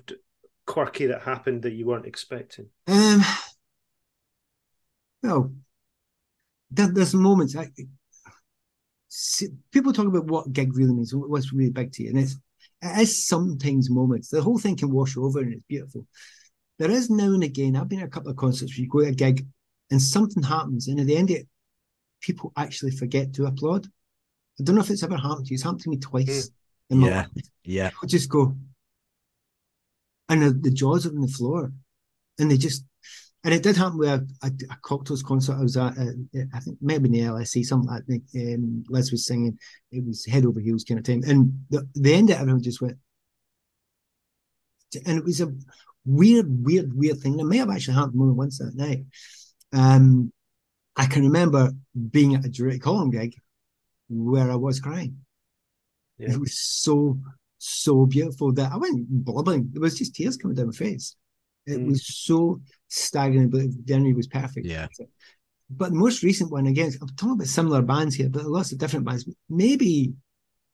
quirky 0.65 1.05
that 1.07 1.21
happened 1.21 1.61
that 1.63 1.73
you 1.73 1.85
weren't 1.85 2.05
expecting. 2.07 2.67
Um, 2.87 3.21
well, 5.23 5.51
there, 6.71 6.87
there's 6.87 7.13
moments. 7.15 7.55
I, 7.55 7.69
see, 9.07 9.47
people 9.71 9.93
talk 9.93 10.07
about 10.07 10.25
what 10.25 10.51
gig 10.53 10.75
really 10.75 10.93
means, 10.93 11.13
what's 11.15 11.53
really 11.53 11.71
big 11.71 11.91
to 11.93 12.03
you, 12.03 12.09
and 12.09 12.19
it's 12.19 12.37
it 12.81 12.99
is 13.01 13.27
sometimes 13.27 13.89
moments. 13.89 14.29
The 14.29 14.41
whole 14.41 14.59
thing 14.59 14.75
can 14.75 14.91
wash 14.91 15.15
over, 15.17 15.39
and 15.39 15.53
it's 15.53 15.63
beautiful. 15.67 16.05
There 16.79 16.91
is 16.91 17.09
now 17.09 17.33
and 17.33 17.43
again. 17.43 17.75
I've 17.75 17.87
been 17.87 17.99
at 18.01 18.07
a 18.07 18.11
couple 18.11 18.31
of 18.31 18.37
concerts 18.37 18.73
where 18.73 18.83
you 18.83 18.89
go 18.89 19.01
to 19.01 19.07
a 19.07 19.11
gig, 19.11 19.47
and 19.89 20.01
something 20.01 20.43
happens, 20.43 20.87
and 20.87 20.99
at 20.99 21.07
the 21.07 21.15
end 21.15 21.29
of 21.31 21.37
it, 21.37 21.47
people 22.21 22.51
actually 22.57 22.91
forget 22.91 23.33
to 23.33 23.45
applaud. 23.45 23.87
I 24.59 24.63
don't 24.63 24.75
know 24.75 24.81
if 24.81 24.89
it's 24.89 25.03
ever 25.03 25.17
happened 25.17 25.45
to 25.47 25.51
you. 25.51 25.55
It's 25.55 25.63
happened 25.63 25.81
to 25.81 25.89
me 25.89 25.97
twice. 25.97 26.49
Mm. 26.49 26.51
in 26.89 26.97
my 26.99 27.07
Yeah. 27.07 27.17
life. 27.17 27.47
Yeah. 27.63 27.89
I'll 28.01 28.09
just 28.09 28.29
go, 28.29 28.55
and 30.29 30.41
the, 30.41 30.51
the 30.51 30.71
jaws 30.71 31.05
are 31.05 31.09
on 31.09 31.21
the 31.21 31.27
floor, 31.27 31.71
and 32.39 32.51
they 32.51 32.57
just, 32.57 32.83
and 33.43 33.53
it 33.53 33.63
did 33.63 33.75
happen 33.75 33.97
with 33.97 34.09
a, 34.09 34.27
a, 34.41 34.47
a 34.47 34.77
Cocteaus 34.83 35.23
concert 35.23 35.57
I 35.57 35.61
was 35.61 35.75
at. 35.75 35.97
Uh, 35.97 36.43
I 36.53 36.59
think 36.59 36.77
maybe 36.81 37.07
in 37.07 37.11
the 37.11 37.19
LSE, 37.19 37.65
something 37.65 37.89
like 37.89 38.05
that. 38.05 38.55
Um, 38.55 38.85
Les 38.89 39.11
was 39.11 39.25
singing. 39.25 39.57
It 39.91 40.05
was 40.05 40.25
head 40.25 40.45
over 40.45 40.59
heels 40.59 40.83
kind 40.83 40.99
of 40.99 41.05
time, 41.05 41.23
and 41.25 41.65
the 41.69 41.87
the 41.93 42.13
end 42.13 42.29
of 42.29 42.37
it, 42.37 42.39
everyone 42.39 42.63
just 42.63 42.81
went, 42.81 42.97
and 45.05 45.17
it 45.17 45.23
was 45.23 45.41
a 45.41 45.53
weird, 46.05 46.65
weird, 46.65 46.93
weird 46.95 47.19
thing. 47.19 47.39
It 47.39 47.45
may 47.45 47.57
have 47.57 47.69
actually 47.69 47.95
happened 47.95 48.15
more 48.15 48.27
than 48.27 48.37
once 48.37 48.59
that 48.59 48.75
night. 48.75 49.05
Um, 49.73 50.31
I 50.95 51.05
can 51.07 51.23
remember 51.23 51.71
being 52.11 52.35
at 52.35 52.45
a 52.45 52.49
Durutti 52.49 52.81
Column 52.81 53.09
gig 53.09 53.35
where 54.09 54.51
I 54.51 54.55
was 54.55 54.79
crying. 54.79 55.17
Yeah. 56.17 56.33
It 56.33 56.39
was 56.39 56.59
so, 56.59 57.19
so 57.57 58.05
beautiful 58.05 58.53
that 58.53 58.71
I 58.71 58.77
went 58.77 59.07
blubbering. 59.09 59.69
There 59.71 59.81
was 59.81 59.97
just 59.97 60.15
tears 60.15 60.37
coming 60.37 60.55
down 60.55 60.67
my 60.67 60.73
face. 60.73 61.15
It 61.65 61.79
Mm. 61.79 61.87
was 61.87 62.05
so 62.07 62.61
staggering, 62.89 63.49
but 63.49 63.61
energy 63.89 64.13
was 64.13 64.27
perfect. 64.27 64.65
Yeah. 64.65 64.87
But 65.69 65.89
the 65.89 65.95
most 65.95 66.21
recent 66.23 66.51
one, 66.51 66.67
again, 66.67 66.91
I'm 67.01 67.07
talking 67.09 67.33
about 67.33 67.47
similar 67.47 67.81
bands 67.81 68.15
here, 68.15 68.29
but 68.29 68.45
lots 68.45 68.71
of 68.71 68.77
different 68.77 69.05
bands. 69.05 69.27
Maybe 69.49 70.13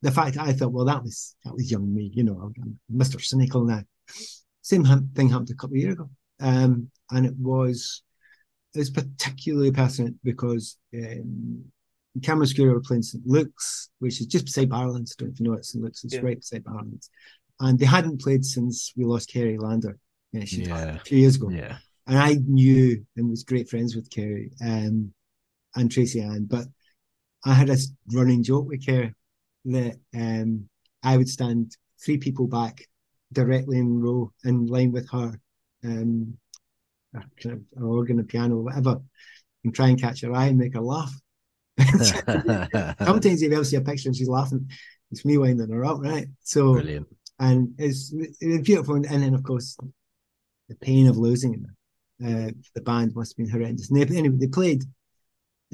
the 0.02 0.12
fact 0.12 0.38
I 0.38 0.52
thought, 0.54 0.72
well, 0.74 0.86
that 0.86 1.04
was 1.04 1.36
that 1.46 1.54
was 1.54 1.72
young 1.72 1.94
me, 1.94 2.12
you 2.14 2.24
know, 2.24 2.52
I'm 2.64 2.80
Mr. 2.92 3.22
Cynical 3.22 3.64
now. 3.64 3.84
Same 4.62 4.84
thing 5.16 5.30
happened 5.30 5.50
a 5.52 5.56
couple 5.56 5.76
of 5.76 5.82
years 5.82 5.94
ago, 5.94 6.10
um, 6.40 6.90
and 7.12 7.26
it 7.26 7.36
was 7.38 8.04
it 8.74 8.80
was 8.80 8.90
particularly 8.90 9.72
pertinent 9.72 10.18
because 10.24 10.78
um, 10.96 11.64
Camera 12.22 12.44
Obscura 12.44 12.74
were 12.74 12.82
playing 12.82 13.04
St 13.04 13.26
Luke's, 13.26 13.90
which 14.00 14.20
is 14.22 14.28
just 14.28 14.46
beside 14.46 14.70
Barrowlands. 14.70 15.16
Don't 15.16 15.28
know 15.30 15.34
if 15.34 15.40
you 15.40 15.46
know 15.46 15.54
it, 15.54 15.66
St 15.66 15.84
Luke's. 15.84 16.04
It's 16.04 16.14
Yeah. 16.16 16.22
right 16.22 16.40
beside 16.40 16.64
Barrowlands, 16.64 17.10
and 17.60 17.80
they 17.80 17.86
hadn't 17.86 18.22
played 18.22 18.44
since 18.46 18.92
we 18.98 19.06
lost 19.06 19.30
Carey 19.30 19.58
Lander. 19.58 19.98
Yeah, 20.32 20.46
she 20.46 20.64
died 20.64 20.88
Yeah. 20.88 20.96
a 20.96 21.00
few 21.00 21.18
years 21.18 21.36
ago 21.36 21.50
Yeah. 21.50 21.78
and 22.08 22.18
I 22.18 22.34
knew 22.46 23.06
and 23.18 23.30
was 23.30 23.44
great 23.44 23.70
friends 23.70 23.96
with 23.96 24.10
Carey 24.10 24.52
um, 24.64 25.14
and 25.76 25.90
Tracyanne, 25.90 26.48
but 26.48 26.66
I 27.46 27.54
had 27.54 27.70
a 27.70 27.78
running 28.14 28.44
joke 28.44 28.68
with 28.68 28.86
Carey 28.86 29.14
that 29.66 29.96
um, 30.16 30.70
I 31.04 31.18
would 31.18 31.30
stand 31.30 31.76
three 32.04 32.18
people 32.18 32.48
back 32.48 32.82
directly 33.32 33.78
in 33.78 34.02
row 34.02 34.32
in 34.44 34.66
line 34.68 34.92
with 34.92 35.10
her, 35.12 35.40
um, 35.84 36.38
a 37.16 37.20
kind 37.42 37.56
of 37.56 37.62
an 37.76 37.84
organ, 37.84 38.20
a 38.20 38.24
piano, 38.24 38.58
whatever, 38.58 39.02
and 39.64 39.74
try 39.74 39.88
and 39.90 40.00
catch 40.02 40.22
her 40.22 40.34
eye 40.34 40.48
and 40.48 40.58
make 40.58 40.74
her 40.74 40.82
laugh. 40.82 41.14
Sometimes 41.80 43.42
if 43.42 43.50
you 43.50 43.54
ever 43.54 43.64
see 43.64 43.78
a 43.78 43.82
picture 43.82 44.10
and 44.10 44.16
she's 44.16 44.28
laughing, 44.30 44.70
it's 45.12 45.26
me 45.26 45.38
winding 45.38 45.70
her 45.70 45.86
up, 45.86 46.00
right? 46.00 46.28
So 46.42 46.74
Brilliant. 46.74 47.08
and 47.40 47.74
it's, 47.78 48.14
it's 48.14 48.64
beautiful. 48.66 48.96
And 48.96 49.06
then, 49.06 49.34
of 49.34 49.44
course, 49.44 49.78
the 50.70 50.76
pain 50.76 51.08
of 51.08 51.18
losing 51.18 51.66
uh, 52.24 52.52
the 52.76 52.82
band 52.82 53.16
must 53.16 53.32
have 53.32 53.38
been 53.38 53.50
horrendous. 53.50 53.90
And 53.90 54.00
they, 54.00 54.18
anyway, 54.18 54.38
they 54.38 54.48
played 54.48 54.84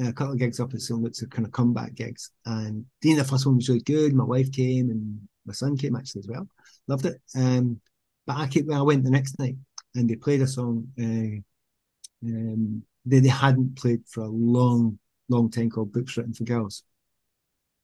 uh, 0.02 0.10
a 0.10 0.14
couple 0.14 0.34
of 0.34 0.40
gigs 0.40 0.60
up 0.60 0.74
at 0.74 0.82
St. 0.82 1.00
Luke's, 1.00 1.24
kind 1.28 1.46
of 1.46 1.52
comeback 1.52 1.96
gigs. 1.96 2.32
And 2.46 2.86
the 3.02 3.16
first 3.24 3.46
one 3.46 3.56
was 3.56 3.70
really 3.70 3.82
good. 3.82 4.14
My 4.14 4.24
wife 4.24 4.52
came 4.52 4.90
and 4.90 5.20
my 5.46 5.54
son 5.54 5.78
came 5.78 5.96
actually 5.96 6.20
as 6.20 6.28
well. 6.28 6.48
Loved 6.88 7.06
it. 7.06 7.22
Um, 7.36 7.82
but 8.28 8.38
I 8.38 8.50
I 8.74 8.82
went 8.82 9.04
the 9.04 9.10
next 9.10 9.38
night 9.40 9.56
and 9.96 10.10
they 10.10 10.16
played 10.16 10.42
a 10.42 10.48
song 10.48 10.88
uh, 11.00 12.28
um, 12.28 12.84
that 13.06 13.22
they 13.22 13.30
hadn't 13.30 13.78
played 13.78 14.02
for 14.08 14.22
a 14.22 14.28
long, 14.28 15.00
long 15.30 15.50
time 15.50 15.70
called 15.70 15.94
Books 15.94 16.18
Written 16.18 16.34
for 16.34 16.44
Girls. 16.44 16.84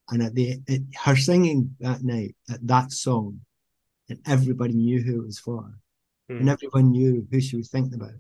And 0.09 0.21
at 0.21 0.35
the 0.35 0.59
it, 0.67 0.81
her 1.03 1.15
singing 1.15 1.75
that 1.79 2.03
night 2.03 2.35
at 2.49 2.65
that 2.67 2.91
song 2.91 3.41
and 4.09 4.19
everybody 4.27 4.73
knew 4.73 5.01
who 5.01 5.21
it 5.21 5.25
was 5.25 5.39
for, 5.39 5.71
Hmm. 6.33 6.39
and 6.39 6.49
everyone 6.49 6.91
knew 6.91 7.27
who 7.31 7.39
she 7.41 7.57
was 7.57 7.69
thinking 7.69 7.95
about. 7.95 8.13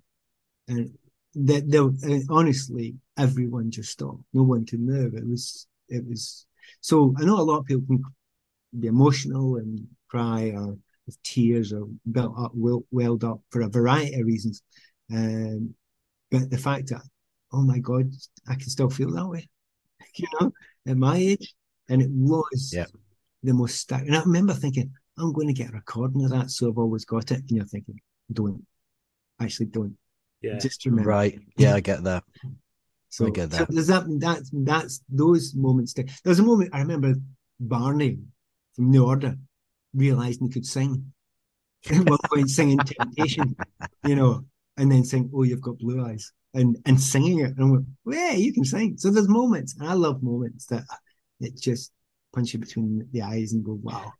And 0.67 0.91
that 1.35 1.69
they, 1.69 2.23
honestly, 2.29 2.95
everyone 3.17 3.71
just 3.71 3.91
stopped. 3.91 4.23
No 4.33 4.43
one 4.43 4.65
could 4.65 4.79
move. 4.81 5.15
It 5.15 5.27
was, 5.27 5.67
it 5.89 6.05
was. 6.05 6.45
So 6.81 7.13
I 7.17 7.23
know 7.23 7.39
a 7.39 7.43
lot 7.43 7.59
of 7.59 7.65
people 7.65 7.85
can 7.87 8.03
be 8.79 8.87
emotional 8.87 9.57
and 9.57 9.87
cry 10.09 10.51
or 10.55 10.77
with 11.05 11.21
tears 11.23 11.73
or 11.73 11.87
built 12.11 12.33
up, 12.37 12.51
well, 12.53 12.83
welled 12.91 13.23
up 13.23 13.41
for 13.49 13.61
a 13.61 13.69
variety 13.69 14.19
of 14.19 14.25
reasons. 14.25 14.61
Um, 15.13 15.73
but 16.29 16.49
the 16.49 16.57
fact 16.57 16.89
that, 16.89 17.01
oh 17.51 17.61
my 17.63 17.79
God, 17.79 18.11
I 18.47 18.55
can 18.55 18.69
still 18.69 18.89
feel 18.89 19.11
that 19.13 19.27
way, 19.27 19.49
you 20.15 20.27
know, 20.39 20.51
at 20.87 20.97
my 20.97 21.17
age, 21.17 21.53
and 21.89 22.01
it 22.01 22.09
was 22.11 22.71
Yeah. 22.73 22.85
the 23.43 23.53
most 23.53 23.77
stack. 23.77 24.03
And 24.03 24.15
I 24.15 24.21
remember 24.21 24.53
thinking, 24.53 24.91
I'm 25.17 25.33
going 25.33 25.47
to 25.47 25.53
get 25.53 25.69
a 25.69 25.73
recording 25.73 26.23
of 26.23 26.31
that, 26.31 26.51
so 26.51 26.69
I've 26.69 26.77
always 26.77 27.05
got 27.05 27.31
it. 27.31 27.39
And 27.39 27.51
you're 27.51 27.65
thinking, 27.65 27.99
don't, 28.31 28.65
actually 29.39 29.67
don't. 29.67 29.97
Yeah. 30.41 30.57
Just 30.57 30.85
remember. 30.85 31.09
Right. 31.09 31.39
Yeah, 31.57 31.75
I 31.75 31.79
get 31.81 32.03
that. 32.03 32.23
So, 33.09 33.27
I 33.27 33.29
get 33.29 33.51
so 33.51 33.57
that. 33.57 33.67
there's 33.69 33.87
that. 33.87 34.05
That's 34.07 34.49
that's 34.53 35.01
those 35.09 35.53
moments. 35.53 35.93
There. 35.93 36.05
There's 36.23 36.39
a 36.39 36.43
moment 36.43 36.71
I 36.73 36.79
remember 36.79 37.13
Barney 37.59 38.19
from 38.75 38.89
New 38.89 39.05
Order 39.05 39.35
realizing 39.93 40.47
he 40.47 40.53
could 40.53 40.65
sing. 40.65 41.13
At 41.91 42.07
one 42.07 42.17
point, 42.25 42.49
singing 42.49 42.77
"Temptation," 42.77 43.55
you 44.05 44.15
know, 44.15 44.45
and 44.77 44.91
then 44.91 45.03
saying, 45.03 45.29
"Oh, 45.35 45.43
you've 45.43 45.61
got 45.61 45.77
blue 45.77 46.03
eyes." 46.03 46.31
and 46.53 46.77
and 46.85 46.99
singing 46.99 47.39
it. 47.39 47.51
And 47.51 47.59
I'm 47.59 47.71
like, 47.71 47.85
well, 48.05 48.17
yeah, 48.17 48.33
you 48.33 48.53
can 48.53 48.65
sing. 48.65 48.97
So 48.97 49.09
there's 49.09 49.27
moments, 49.27 49.75
and 49.79 49.87
I 49.87 49.93
love 49.93 50.23
moments 50.23 50.65
that 50.67 50.83
it 51.39 51.59
just 51.59 51.91
punch 52.33 52.53
you 52.53 52.59
between 52.59 53.07
the 53.11 53.21
eyes 53.21 53.53
and 53.53 53.63
go, 53.63 53.79
wow. 53.81 54.13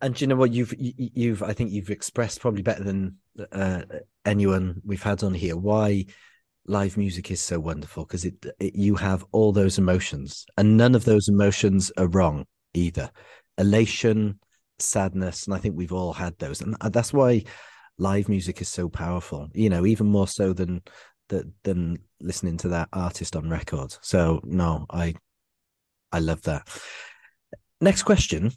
And 0.00 0.18
you 0.20 0.26
know 0.26 0.36
what? 0.36 0.52
You've 0.52 0.74
you've 0.78 1.42
I 1.42 1.52
think 1.52 1.70
you've 1.70 1.90
expressed 1.90 2.40
probably 2.40 2.62
better 2.62 2.84
than 2.84 3.16
uh, 3.52 3.82
anyone 4.24 4.80
we've 4.84 5.02
had 5.02 5.22
on 5.22 5.34
here 5.34 5.56
why 5.56 6.06
live 6.66 6.96
music 6.96 7.30
is 7.30 7.42
so 7.42 7.60
wonderful 7.60 8.04
because 8.04 8.24
it, 8.24 8.34
it 8.58 8.74
you 8.74 8.94
have 8.94 9.24
all 9.32 9.52
those 9.52 9.76
emotions 9.76 10.46
and 10.56 10.78
none 10.78 10.94
of 10.94 11.04
those 11.04 11.28
emotions 11.28 11.92
are 11.98 12.08
wrong 12.08 12.46
either. 12.72 13.10
Elation 13.58 14.38
sadness 14.80 15.46
and 15.46 15.54
i 15.54 15.58
think 15.58 15.76
we've 15.76 15.92
all 15.92 16.12
had 16.12 16.36
those 16.38 16.60
and 16.60 16.76
that's 16.90 17.12
why 17.12 17.40
live 17.96 18.28
music 18.28 18.60
is 18.60 18.68
so 18.68 18.88
powerful 18.88 19.48
you 19.54 19.70
know 19.70 19.86
even 19.86 20.04
more 20.04 20.26
so 20.26 20.52
than 20.52 20.82
that 21.28 21.46
than 21.62 21.98
listening 22.20 22.56
to 22.58 22.68
that 22.68 22.88
artist 22.92 23.36
on 23.36 23.48
record. 23.48 23.96
So 24.00 24.40
no 24.44 24.86
i 24.90 25.14
i 26.12 26.18
love 26.18 26.42
that. 26.42 26.68
Next 27.80 28.02
question 28.02 28.52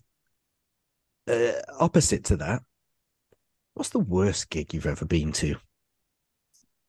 uh, 1.27 1.51
opposite 1.79 2.23
to 2.23 2.37
that 2.37 2.61
what's 3.73 3.89
the 3.89 3.99
worst 3.99 4.49
gig 4.49 4.73
you've 4.73 4.85
ever 4.85 5.05
been 5.05 5.31
to 5.31 5.55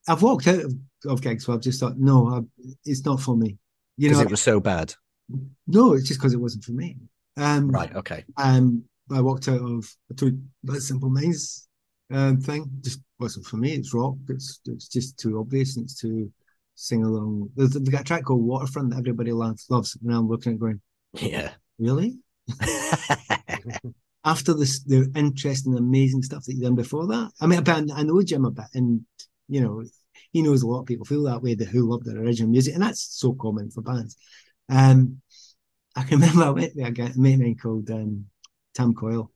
I've 0.09 0.23
walked 0.23 0.47
out 0.49 0.61
of, 0.61 0.75
of 1.07 1.23
gigs 1.23 1.47
where 1.47 1.55
I've 1.57 1.63
just 1.63 1.81
thought, 1.81 1.99
no, 1.99 2.29
I, 2.29 2.41
it's 2.85 3.05
not 3.05 3.21
for 3.21 3.37
me. 3.37 3.59
You 3.97 4.11
know, 4.11 4.21
it 4.21 4.31
was 4.31 4.41
so 4.41 4.59
bad. 4.59 4.95
No, 5.67 5.93
it's 5.93 6.09
just 6.09 6.19
because 6.19 6.33
it 6.33 6.41
wasn't 6.41 6.65
for 6.65 6.73
me. 6.73 6.97
Um, 7.37 7.71
right. 7.71 7.95
Okay. 7.95 8.25
Um, 8.37 8.85
I 9.13 9.21
walked 9.21 9.49
out 9.49 9.61
of 9.61 9.87
that 10.09 10.81
Simple 10.81 11.11
Minds 11.11 11.69
um, 12.11 12.41
thing. 12.41 12.71
Just 12.81 13.01
wasn't 13.19 13.47
for 13.47 13.57
me. 13.57 13.73
It's 13.73 13.93
rock. 13.93 14.17
It's 14.29 14.61
it's 14.67 14.89
just 14.89 15.19
too 15.19 15.39
obvious 15.39 15.77
and 15.77 15.85
it's 15.85 16.01
too 16.01 16.33
sing 16.75 17.05
along. 17.05 17.51
There's 17.55 17.71
they've 17.71 17.91
got 17.91 18.03
a 18.03 18.05
track 18.05 18.25
called 18.25 18.43
Waterfront 18.43 18.91
that 18.91 18.99
everybody 18.99 19.33
loves, 19.33 19.67
loves, 19.69 19.97
and 20.03 20.15
I'm 20.15 20.29
looking 20.29 20.55
at 20.55 20.59
going, 20.59 20.81
yeah, 21.15 21.51
really? 21.79 22.19
After 24.25 24.53
this, 24.53 24.83
the 24.83 25.11
interesting, 25.15 25.77
amazing 25.77 26.23
stuff 26.23 26.45
that 26.45 26.55
you've 26.55 26.65
done 26.65 26.75
before 26.75 27.07
that. 27.07 27.31
I 27.41 27.47
mean, 27.47 27.63
I 27.69 28.03
know 28.03 28.23
Jim 28.23 28.45
a 28.45 28.51
bit, 28.51 28.67
and 28.75 29.05
you 29.49 29.61
know, 29.61 29.85
he 30.33 30.43
knows 30.43 30.63
a 30.63 30.67
lot 30.67 30.81
of 30.81 30.87
people 30.87 31.07
feel 31.07 31.23
that 31.25 31.43
way 31.43 31.55
that 31.55 31.69
who 31.69 31.89
love 31.89 32.05
their 32.05 32.19
original 32.19 32.51
music, 32.51 32.75
and 32.75 32.83
that's 32.83 33.19
so 33.19 33.33
common 33.35 33.71
for 33.71 33.83
bands. 33.83 34.17
Um, 34.69 35.21
I 35.97 36.03
can 36.03 36.21
remember 36.21 36.45
I 36.45 36.51
went 36.51 36.73
there, 36.77 36.89
a 36.89 37.19
mate 37.19 37.35
of 37.35 37.41
mine 37.41 37.57
called 37.61 37.91
um, 37.91 38.27
Tam 38.75 38.95
Coyle, 38.95 39.31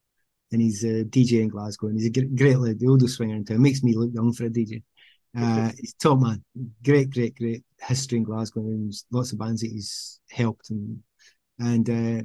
and 0.50 0.60
he's 0.60 0.84
a 0.84 1.04
DJ 1.04 1.42
in 1.42 1.48
Glasgow, 1.48 1.88
and 1.88 1.98
he's 1.98 2.08
a 2.08 2.24
great 2.24 2.58
lad, 2.58 2.78
the 2.78 2.88
oldest 2.88 3.16
swinger 3.16 3.34
in 3.34 3.44
town. 3.44 3.56
It 3.56 3.60
makes 3.60 3.82
me 3.82 3.94
look 3.94 4.10
young 4.12 4.32
for 4.32 4.44
a 4.44 4.50
DJ. 4.50 4.82
Uh, 5.36 5.70
he's 5.78 5.94
top 5.94 6.20
man, 6.20 6.44
great, 6.84 7.10
great, 7.10 7.36
great 7.36 7.64
history 7.80 8.18
in 8.18 8.24
Glasgow, 8.24 8.60
and 8.60 8.92
lots 9.10 9.32
of 9.32 9.38
bands 9.38 9.62
that 9.62 9.70
he's 9.70 10.20
helped, 10.30 10.70
and 10.70 11.02
and 11.58 11.90
uh, 11.90 12.22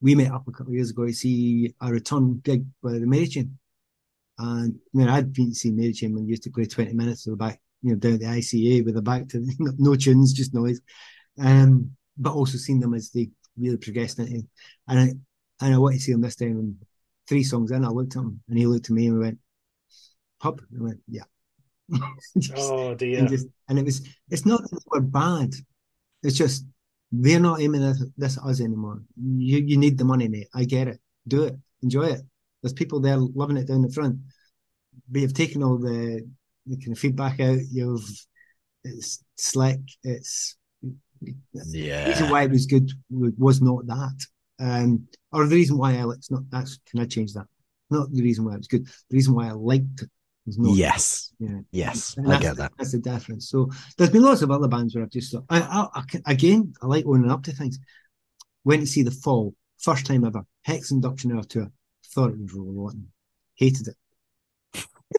we 0.00 0.14
met 0.14 0.32
up 0.32 0.48
a 0.48 0.52
couple 0.52 0.68
of 0.68 0.74
years 0.74 0.90
ago 0.90 1.06
to 1.06 1.12
see 1.12 1.74
a 1.80 1.90
return 1.90 2.40
gig 2.42 2.64
by 2.82 2.92
the 2.92 3.06
Mary 3.06 3.26
Chain. 3.26 3.58
And 4.38 4.74
I 4.94 4.98
mean, 4.98 5.08
I'd 5.08 5.32
been 5.32 5.54
seeing 5.54 5.76
Mary 5.76 5.92
Chain 5.92 6.14
when 6.14 6.26
used 6.26 6.44
to 6.44 6.50
play 6.50 6.64
20 6.64 6.94
minutes 6.94 7.24
to 7.24 7.30
the 7.30 7.36
back, 7.36 7.60
you 7.82 7.90
know, 7.90 7.96
down 7.96 8.18
the 8.18 8.24
ICA 8.24 8.84
with 8.84 8.94
the 8.94 9.02
back 9.02 9.28
to 9.28 9.46
no 9.58 9.94
tunes, 9.94 10.32
just 10.32 10.54
noise. 10.54 10.80
Um, 11.38 11.92
but 12.16 12.32
also 12.32 12.58
seen 12.58 12.80
them 12.80 12.94
as 12.94 13.10
they 13.10 13.30
really 13.58 13.76
progressed 13.76 14.18
into 14.18 14.46
and 14.88 14.98
I 14.98 15.12
and 15.62 15.74
I 15.74 15.78
wanted 15.78 15.96
to 15.96 16.02
see 16.02 16.12
them 16.12 16.22
this 16.22 16.36
time 16.36 16.58
and 16.58 16.76
three 17.28 17.44
songs 17.44 17.70
in, 17.70 17.84
I 17.84 17.88
looked 17.88 18.16
at 18.16 18.20
him 18.20 18.42
and 18.48 18.58
he 18.58 18.66
looked 18.66 18.86
at 18.86 18.92
me 18.92 19.06
and 19.06 19.14
we 19.14 19.24
went, 19.24 19.38
Pub? 20.40 20.60
And 20.70 20.80
I 20.80 20.84
went, 20.84 21.00
Yeah. 21.06 21.24
just, 22.38 22.54
oh 22.56 22.94
dear. 22.94 23.18
And, 23.18 23.28
just, 23.28 23.46
and, 23.68 23.78
it 23.78 23.84
was 23.84 24.06
it's 24.30 24.46
not 24.46 24.62
that 24.62 24.80
we're 24.86 25.00
bad. 25.00 25.52
It's 26.22 26.36
just 26.36 26.64
they're 27.12 27.40
not 27.40 27.60
aiming 27.60 27.84
at 27.84 27.96
this 28.16 28.38
us 28.38 28.60
anymore. 28.60 29.02
You 29.16 29.58
you 29.58 29.76
need 29.76 29.98
the 29.98 30.04
money, 30.04 30.28
mate. 30.28 30.48
I 30.54 30.64
get 30.64 30.88
it. 30.88 31.00
Do 31.26 31.44
it. 31.44 31.56
Enjoy 31.82 32.04
it. 32.04 32.22
There's 32.62 32.72
people 32.72 33.00
there 33.00 33.16
loving 33.16 33.56
it 33.56 33.66
down 33.66 33.82
the 33.82 33.90
front, 33.90 34.18
but 35.08 35.20
you've 35.20 35.34
taken 35.34 35.62
all 35.62 35.78
the, 35.78 36.26
the 36.66 36.76
kind 36.76 36.92
of 36.92 36.98
feedback 36.98 37.40
out. 37.40 37.58
You've 37.70 38.08
it's 38.84 39.24
slick. 39.36 39.80
It's 40.04 40.56
yeah. 41.20 42.04
The 42.04 42.10
reason 42.10 42.30
why 42.30 42.42
it 42.44 42.50
was 42.50 42.66
good 42.66 42.90
was 43.10 43.60
not 43.60 43.86
that, 43.86 44.26
um, 44.58 45.06
or 45.32 45.46
the 45.46 45.56
reason 45.56 45.78
why 45.78 45.96
I 45.96 46.08
it's 46.10 46.30
not. 46.30 46.42
That's 46.50 46.78
can 46.90 47.00
I 47.00 47.06
change 47.06 47.32
that? 47.34 47.46
Not 47.90 48.12
the 48.12 48.22
reason 48.22 48.44
why 48.44 48.54
it 48.54 48.58
was 48.58 48.68
good. 48.68 48.86
The 48.86 49.16
reason 49.16 49.34
why 49.34 49.48
I 49.48 49.52
liked 49.52 50.02
it 50.02 50.10
was 50.46 50.58
not. 50.58 50.76
Yes. 50.76 51.32
Yeah. 51.38 51.60
Yes. 51.70 52.16
I 52.26 52.38
get 52.38 52.56
that. 52.56 52.72
That's 52.78 52.92
the 52.92 52.98
difference. 52.98 53.48
So 53.48 53.70
there's 53.96 54.10
been 54.10 54.22
lots 54.22 54.42
of 54.42 54.50
other 54.50 54.68
bands 54.68 54.94
where 54.94 55.04
I've 55.04 55.10
just 55.10 55.32
thought. 55.32 55.44
I, 55.48 55.60
I, 55.60 56.02
I 56.24 56.32
again, 56.32 56.72
I 56.82 56.86
like 56.86 57.06
owning 57.06 57.30
up 57.30 57.42
to 57.44 57.52
things. 57.52 57.78
Went 58.64 58.82
to 58.82 58.86
see 58.86 59.02
the 59.02 59.10
Fall 59.10 59.54
first 59.78 60.06
time 60.06 60.24
ever. 60.24 60.44
Hex 60.64 60.92
Enduction 60.92 61.32
Hour 61.32 61.44
tour 61.44 61.70
thought 62.12 62.30
it 62.30 62.38
was 62.38 62.52
really 62.52 62.72
rotten, 62.72 63.12
hated 63.54 63.88
it. 63.88 63.96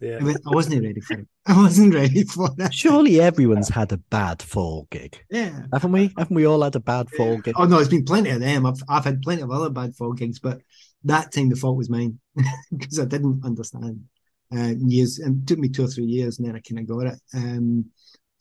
Yeah. 0.02 0.20
I, 0.22 0.32
I 0.32 0.56
wasn't 0.56 0.84
ready 0.84 1.02
for 1.02 1.20
it. 1.20 1.28
I 1.46 1.58
wasn't 1.58 1.94
ready 1.94 2.24
for 2.24 2.50
it. 2.58 2.74
Surely 2.74 3.20
everyone's 3.20 3.70
had 3.70 3.92
a 3.92 3.98
bad 3.98 4.42
fall 4.42 4.88
gig. 4.90 5.22
Yeah. 5.30 5.64
Haven't 5.74 5.92
we? 5.92 6.14
Haven't 6.18 6.36
we 6.36 6.46
all 6.46 6.62
had 6.62 6.76
a 6.76 6.80
bad 6.80 7.10
fall 7.10 7.38
gig? 7.38 7.56
Oh 7.58 7.66
no, 7.66 7.80
it's 7.80 7.90
been 7.90 8.06
plenty 8.06 8.30
of 8.30 8.40
them. 8.40 8.66
I've 8.66 8.82
I've 8.88 9.04
had 9.04 9.22
plenty 9.22 9.42
of 9.42 9.52
other 9.52 9.70
bad 9.70 9.96
fall 9.96 10.14
gigs, 10.14 10.40
but 10.40 10.62
that 11.04 11.32
time 11.34 11.50
the 11.50 11.56
fault 11.56 11.78
was 11.78 11.90
mine 11.90 12.20
because 12.72 13.00
I 13.00 13.06
didn't 13.06 13.44
understand. 13.44 14.06
Uh, 14.54 14.74
years 14.86 15.20
and 15.20 15.42
it 15.42 15.48
took 15.48 15.60
me 15.60 15.70
two 15.70 15.86
or 15.86 15.88
three 15.88 16.06
years, 16.06 16.38
and 16.38 16.48
then 16.48 16.56
I 16.56 16.60
kind 16.60 16.80
of 16.80 16.88
got 16.88 17.14
it. 17.14 17.20
Um, 17.34 17.86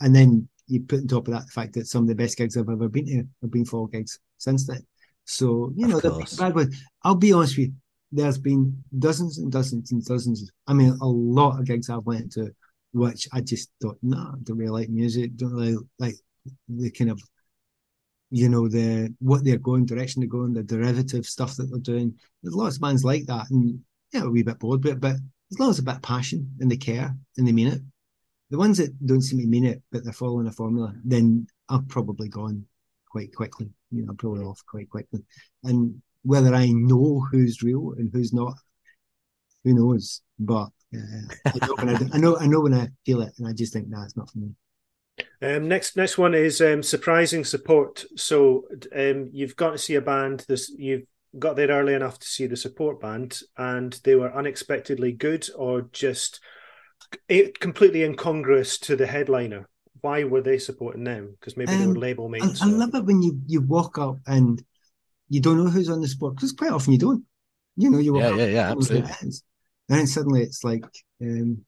and 0.01 0.15
then 0.15 0.49
you 0.67 0.81
put 0.81 1.01
on 1.01 1.07
top 1.07 1.29
of 1.29 1.35
that 1.35 1.47
the 1.47 1.53
fact 1.53 1.75
that 1.75 1.87
some 1.87 2.03
of 2.03 2.09
the 2.09 2.15
best 2.15 2.37
gigs 2.37 2.57
I've 2.57 2.69
ever 2.69 2.89
been 2.89 3.07
to 3.07 3.25
have 3.43 3.51
been 3.51 3.65
Fall 3.65 3.87
gigs 3.87 4.19
since 4.39 4.67
then. 4.67 4.85
So 5.25 5.73
you 5.77 5.87
know, 5.87 6.01
the 6.01 6.37
bad 6.39 6.55
one. 6.55 6.73
I'll 7.03 7.15
be 7.15 7.33
honest 7.33 7.57
with 7.57 7.69
you 7.69 7.75
there's 8.13 8.39
been 8.39 8.83
dozens 8.99 9.39
and 9.39 9.53
dozens 9.53 9.93
and 9.93 10.05
dozens. 10.05 10.51
I 10.67 10.73
mean, 10.73 10.97
a 11.01 11.07
lot 11.07 11.59
of 11.59 11.67
gigs 11.67 11.89
I've 11.89 12.07
went 12.07 12.33
to, 12.33 12.51
which 12.93 13.29
I 13.33 13.41
just 13.41 13.71
thought, 13.81 13.99
no, 14.03 14.17
nah, 14.17 14.33
don't 14.43 14.59
really 14.59 14.71
like 14.71 14.89
music, 14.89 15.37
don't 15.37 15.53
really 15.53 15.77
like 15.99 16.17
the 16.69 16.91
kind 16.91 17.11
of, 17.11 17.21
you 18.31 18.49
know, 18.49 18.69
the 18.69 19.15
what 19.21 19.45
they're 19.45 19.59
going, 19.59 19.87
direction 19.87 20.21
they're 20.21 20.29
going, 20.29 20.55
the 20.55 20.63
derivative 20.63 21.25
stuff 21.25 21.57
that 21.57 21.71
they're 21.71 21.79
doing. 21.79 22.19
There's 22.43 22.55
lots 22.55 22.77
of 22.77 22.83
bands 22.83 23.05
like 23.05 23.27
that, 23.27 23.47
and 23.51 23.81
yeah, 24.13 24.23
we're 24.23 24.29
a 24.29 24.31
wee 24.31 24.43
bit 24.43 24.59
bored 24.59 24.83
with 24.83 24.95
it, 24.95 25.01
but 25.01 25.17
as 25.51 25.59
long 25.59 25.71
as 25.71 25.79
a 25.79 25.83
bit 25.83 25.97
of 25.97 26.03
passion 26.03 26.51
and 26.61 26.71
they 26.71 26.77
care 26.77 27.15
and 27.37 27.47
they 27.47 27.53
mean 27.53 27.69
it. 27.69 27.81
The 28.51 28.59
ones 28.59 28.79
that 28.79 28.95
don't 29.07 29.23
seem 29.23 29.41
to 29.41 29.47
mean 29.47 29.65
it, 29.65 29.83
but 29.93 30.03
they're 30.03 30.13
following 30.13 30.47
a 30.47 30.53
formula, 30.53 30.93
then 31.05 31.47
I've 31.69 31.89
probably 31.89 32.29
gone 32.29 32.67
quite 33.11 33.35
quickly. 33.35 33.71
You 33.91 34.03
know, 34.03 34.11
I'm 34.11 34.17
probably 34.17 34.45
off 34.45 34.63
quite 34.69 34.91
quickly. 34.91 35.21
And 35.63 36.03
whether 36.23 36.55
I 36.55 36.67
know 36.67 37.25
who's 37.31 37.63
real 37.63 37.95
and 37.97 38.11
who's 38.13 38.33
not, 38.33 38.55
who 39.65 39.75
knows? 39.75 40.23
But 40.39 40.71
uh, 40.95 41.51
I, 41.79 41.85
know 41.85 41.95
I, 41.95 42.09
I, 42.13 42.19
know 42.19 42.39
I 42.39 42.47
know 42.47 42.61
when 42.61 42.75
I 42.75 42.89
feel 43.07 43.23
it, 43.23 43.33
and 43.39 43.47
I 43.47 43.53
just 43.53 43.73
think 43.73 43.89
nah, 43.89 44.05
it's 44.05 44.17
not 44.17 44.31
for 44.31 44.39
me. 44.39 44.51
Um, 45.43 45.69
next, 45.69 45.97
next 45.97 46.19
one 46.19 46.35
is 46.35 46.61
um, 46.61 46.83
surprising 46.83 47.45
support. 47.45 48.05
So 48.17 48.65
um, 48.95 49.31
you've 49.33 49.57
got 49.57 49.73
to 49.73 49.79
see 49.79 49.95
a 49.95 50.01
band. 50.01 50.45
This 50.49 50.71
you've 50.77 51.07
got 51.39 51.57
there 51.57 51.69
early 51.69 51.95
enough 51.95 52.19
to 52.19 52.27
see 52.27 52.47
the 52.47 52.57
support 52.57 53.01
band, 53.01 53.41
and 53.57 53.99
they 54.05 54.15
were 54.15 54.35
unexpectedly 54.35 55.13
good, 55.13 55.49
or 55.57 55.83
just 55.93 56.41
completely 57.61 58.03
incongruous 58.03 58.79
to 58.79 58.97
the 58.97 59.07
headliner. 59.07 59.69
Why 60.01 60.25
were 60.25 60.41
they 60.41 60.59
supporting 60.59 61.05
them? 61.05 61.37
Because 61.39 61.57
maybe 61.57 61.73
they 61.73 61.87
were 61.87 61.93
um, 61.93 61.95
label 61.95 62.29
mates. 62.29 62.63
I, 62.63 62.67
I 62.67 62.71
love 62.71 62.95
it 62.95 63.05
when 63.05 63.23
you 63.23 63.41
you 63.47 63.61
walk 63.61 63.99
up 63.99 64.19
and 64.27 64.63
you 65.29 65.41
don't 65.41 65.59
know 65.59 65.71
who's 65.71 65.91
on 65.91 66.01
the 66.01 66.09
spot 66.09 66.35
because 66.35 66.53
quite 66.53 66.73
often 66.73 66.93
you 66.93 66.99
don't. 66.99 67.25
You 67.77 67.91
know, 67.91 67.99
you 67.99 68.19
yeah, 68.19 68.35
yeah, 68.35 68.47
yeah, 68.47 68.71
absolutely. 68.71 69.11
And 69.21 69.33
then 69.89 70.07
suddenly 70.07 70.43
it's 70.43 70.65
like 70.65 70.85
um, 71.23 71.65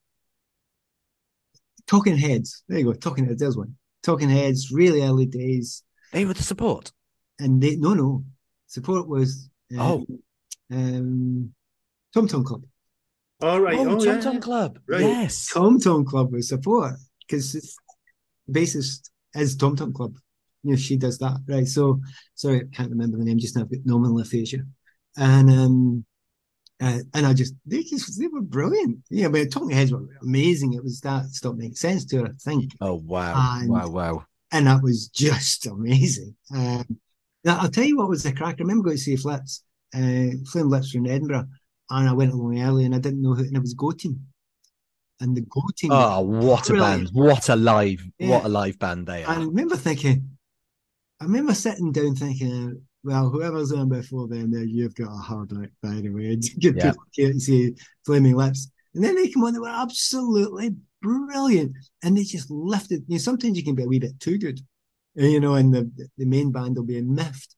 Talking 1.87 2.17
Heads. 2.17 2.65
There 2.69 2.79
you 2.79 2.85
go, 2.85 2.93
Talking 2.93 3.27
Heads. 3.27 3.41
There's 3.41 3.57
one. 3.57 3.77
Talking 4.03 4.31
Heads, 4.31 4.71
really 4.73 5.03
early 5.03 5.27
days. 5.27 5.83
They 6.13 6.25
were 6.25 6.35
the 6.35 6.43
support, 6.43 6.93
and 7.39 7.63
they 7.63 7.77
no, 7.77 7.95
no, 7.95 8.25
support 8.67 9.09
was 9.09 9.49
um, 9.49 9.52
oh, 9.79 10.07
um, 10.71 11.53
Tom 12.15 12.29
Tom 12.29 12.45
Club. 12.45 12.65
All 13.41 13.61
right, 13.61 13.79
oh, 13.79 13.89
oh, 13.89 13.99
Tom 13.99 14.07
yeah. 14.07 14.21
Tom 14.21 14.41
Club. 14.41 14.79
Right. 14.87 15.01
Yes, 15.01 15.49
Tom 15.53 15.81
Tom 15.81 16.05
Club 16.05 16.33
was 16.33 16.49
support 16.49 16.95
because 17.27 17.53
the 17.53 18.53
bassist 18.53 19.11
is 19.35 19.57
Tom 19.57 19.77
Tom 19.77 19.93
Club 19.93 20.17
you 20.63 20.71
know, 20.71 20.77
she 20.77 20.97
does 20.97 21.19
that, 21.19 21.39
right? 21.47 21.67
So, 21.67 22.01
sorry, 22.35 22.61
I 22.61 22.77
can't 22.77 22.91
remember 22.91 23.19
the 23.19 23.25
name 23.25 23.39
just 23.39 23.57
now, 23.57 23.65
but 23.65 23.81
nominal 23.85 24.21
aphasia. 24.21 24.65
And, 25.17 25.51
um, 25.51 26.05
uh, 26.81 26.99
and 27.15 27.27
I 27.27 27.35
just, 27.35 27.55
they 27.67 27.83
just, 27.83 28.19
they 28.19 28.29
were 28.29 28.43
brilliant. 28.43 28.99
Yeah, 29.11 29.29
but 29.29 29.51
Talking 29.51 29.71
Heads 29.71 29.93
were 29.93 30.07
amazing. 30.23 30.75
It 30.75 30.83
was 30.83 31.01
that 31.01 31.27
stopped 31.27 31.59
making 31.59 31.75
sense 31.77 32.05
to 32.07 32.19
her, 32.19 32.27
I 32.27 32.31
think. 32.39 32.73
Oh, 32.81 32.95
wow. 32.95 33.59
And, 33.61 33.69
wow, 33.69 33.89
wow. 33.89 34.25
And 34.53 34.67
that 34.67 34.83
was 34.83 35.09
just 35.09 35.67
amazing. 35.67 36.35
Um, 36.55 36.99
now, 37.45 37.59
I'll 37.61 37.71
tell 37.71 37.85
you 37.85 37.97
what 37.99 38.09
was 38.09 38.23
the 38.23 38.33
crack. 38.33 38.57
I 38.59 38.63
remember 38.63 38.85
going 38.85 38.97
to 38.97 39.03
see 39.03 39.17
Flips, 39.17 39.65
uh, 39.95 40.31
Flame 40.51 40.69
Lips 40.69 40.91
from 40.93 41.07
Edinburgh, 41.07 41.47
and 41.91 42.09
I 42.09 42.13
went 42.13 42.33
along 42.33 42.61
early 42.61 42.85
and 42.85 42.95
I 42.95 42.99
didn't 42.99 43.23
know 43.23 43.35
who, 43.35 43.45
and 43.45 43.57
it 43.57 43.61
was 43.61 43.75
Go 43.75 43.91
Team. 43.93 44.21
and 45.21 45.37
the 45.37 45.43
Go 45.43 45.63
team. 45.77 45.91
Oh, 45.93 46.21
what 46.21 46.69
a 46.71 46.73
band! 46.75 47.09
What 47.13 47.49
a 47.49 47.57
live, 47.57 48.03
Yeah. 48.19 48.29
what 48.31 48.45
a 48.45 48.49
live 48.49 48.79
band 48.79 49.07
they 49.07 49.23
are. 49.25 49.31
I 49.37 49.39
remember 49.45 49.77
thinking, 49.77 50.31
I 51.21 51.25
remember 51.25 51.55
sitting 51.55 51.93
down 51.93 52.17
thinking, 52.17 52.83
well, 53.05 53.29
whoever's 53.31 53.73
on 53.73 53.89
before 53.89 54.27
them, 54.29 54.51
there 54.51 54.65
you've 54.65 54.95
got 54.97 55.13
a 55.13 55.17
hard 55.17 55.53
night, 55.53 55.71
by 55.83 55.95
the 56.01 56.11
way. 56.11 56.37
Good 56.61 56.77
Yeah. 56.77 56.91
people 56.93 57.05
can't 57.17 57.41
see 57.43 57.75
Flaming 58.05 58.35
Lips. 58.37 58.71
And 58.95 59.03
then 59.05 59.15
they 59.17 59.29
come 59.29 59.45
on, 59.45 59.53
they 59.53 59.59
were 59.61 59.69
absolutely 59.69 60.75
brilliant. 61.03 61.73
And 62.03 62.17
they 62.17 62.25
just 62.25 62.51
lifted. 62.51 63.05
You 63.07 63.15
know, 63.15 63.19
sometimes 63.19 63.57
you 63.57 63.63
can 63.65 63.75
be 63.77 63.85
a 63.85 63.87
wee 63.89 63.99
bit 64.01 64.19
too 64.21 64.39
good, 64.39 64.61
you 65.15 65.41
know, 65.41 65.55
and 65.55 65.73
the, 65.75 65.91
the 66.19 66.27
main 66.27 66.53
band 66.53 66.77
will 66.77 66.85
be 66.85 66.99
a 66.99 67.03
miffed. 67.03 67.55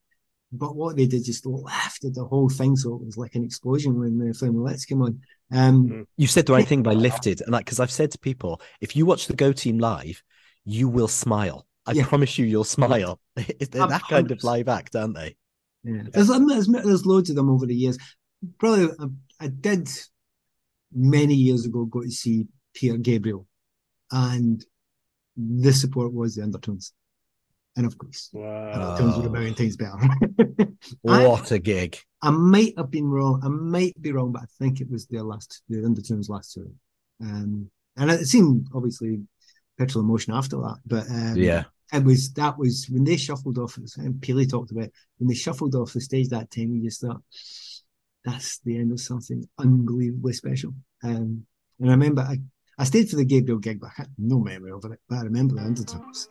But 0.53 0.77
what 0.77 0.97
they 0.97 1.07
did 1.07 1.25
just 1.25 1.45
lifted 1.47 2.15
the 2.15 2.25
whole 2.25 2.49
thing. 2.49 2.77
So 2.77 2.95
it 2.95 3.05
was 3.05 3.17
like 3.17 3.35
an 3.35 3.45
explosion 3.45 3.99
when 3.99 4.19
the 4.19 4.33
Flaming 4.35 4.63
Lips 4.63 4.85
came 4.85 5.03
on. 5.03 5.21
Um, 5.53 5.89
mm. 5.89 6.07
You 6.17 6.29
said 6.29 6.47
the 6.47 6.53
right 6.53 6.67
thing 6.67 6.83
by 6.85 6.93
lifted, 6.95 7.41
and 7.41 7.51
like 7.51 7.65
because 7.65 7.81
I've 7.81 7.91
said 7.91 8.13
to 8.13 8.19
people, 8.19 8.61
if 8.81 8.95
you 8.95 9.05
watch 9.05 9.27
the 9.27 9.35
Go 9.35 9.53
Team 9.53 9.79
live, 9.79 10.23
you 10.65 10.89
will 10.89 11.09
smile. 11.09 11.67
I 11.87 11.93
Yeah. 11.93 12.07
promise 12.07 12.39
you, 12.39 12.47
you'll 12.47 12.65
smile. 12.65 13.21
They're 13.37 13.83
I'm 13.83 13.91
that 13.91 14.03
kind 14.09 14.31
of 14.31 14.39
100%. 14.39 14.45
live 14.45 14.69
act, 14.69 14.95
aren't 14.97 15.17
they? 15.17 15.37
Yeah, 15.83 16.03
there's, 16.13 16.31
um, 16.31 16.47
there's 16.49 16.67
there's 16.69 17.05
loads 17.05 17.31
of 17.31 17.37
them 17.37 17.51
over 17.51 17.67
the 17.67 17.75
years. 17.75 17.99
Probably, 18.59 18.89
I, 18.99 19.07
I 19.45 19.49
did 19.49 19.89
many 20.95 21.35
years 21.35 21.67
ago 21.67 21.85
go 21.85 22.03
to 22.03 22.11
see 22.11 22.47
Peter 22.73 22.97
Gabriel, 22.97 23.47
and 24.13 24.65
the 25.37 25.73
support 25.73 26.13
was 26.13 26.37
the 26.37 26.43
Undertones, 26.45 26.93
and 27.77 27.87
of 27.87 27.97
course, 27.99 28.31
Wow. 28.33 28.73
Undertones 28.73 29.17
were 29.19 29.25
a 29.27 29.29
Oh. 29.29 29.33
million 29.33 29.55
times 29.55 29.77
better. 29.77 29.97
I, 31.09 31.27
What 31.27 31.51
a 31.51 31.59
gig! 31.59 31.99
I 32.23 32.31
might 32.31 32.75
have 32.79 32.91
been 32.91 33.07
wrong. 33.07 33.41
I 33.45 33.49
might 33.49 34.01
be 34.01 34.13
wrong, 34.13 34.33
but 34.33 34.43
I 34.43 34.47
think 34.59 34.81
it 34.81 34.91
was 34.91 35.07
their 35.07 35.23
last, 35.23 35.63
the 35.69 35.85
Undertones' 35.85 36.29
last 36.29 36.53
tour. 36.55 36.67
Um, 37.21 37.71
and 37.97 38.11
it 38.11 38.27
seemed 38.27 38.69
obviously 38.75 39.21
petrol 39.79 40.05
emotion 40.05 40.33
after 40.35 40.57
that, 40.57 40.79
but 40.87 41.09
um, 41.11 41.37
Yeah, 41.37 41.65
it 41.93 42.05
was 42.05 42.33
that 42.35 42.57
was 42.59 42.87
when 42.91 43.05
they 43.05 43.17
shuffled 43.17 43.59
off. 43.59 43.77
And 43.77 44.15
Peely 44.21 44.49
talked 44.49 44.71
about 44.73 44.91
when 45.19 45.29
they 45.29 45.35
shuffled 45.35 45.75
off 45.75 45.93
the 45.93 46.01
stage 46.01 46.29
that 46.31 46.51
time. 46.51 46.75
You 46.75 46.83
just 46.83 47.01
thought 47.03 47.23
that's 48.25 48.59
the 48.61 48.79
end 48.79 48.91
of 48.93 49.01
something 49.01 49.47
unbelievably 49.59 50.33
special. 50.33 50.75
Um, 51.03 51.47
and 51.81 51.91
I 51.91 51.93
remember 51.93 52.23
I, 52.23 52.39
I 52.79 52.85
stayed 52.85 53.11
for 53.11 53.17
the 53.17 53.25
Gabriel 53.25 53.59
gig, 53.59 53.81
but 53.81 53.89
I 53.91 54.03
had 54.03 54.09
no 54.19 54.39
memory 54.41 54.73
of 54.73 54.85
it. 54.87 54.99
But 55.09 55.17
I 55.19 55.23
remember 55.23 55.57
the 55.57 55.63
Undertones. 55.63 56.29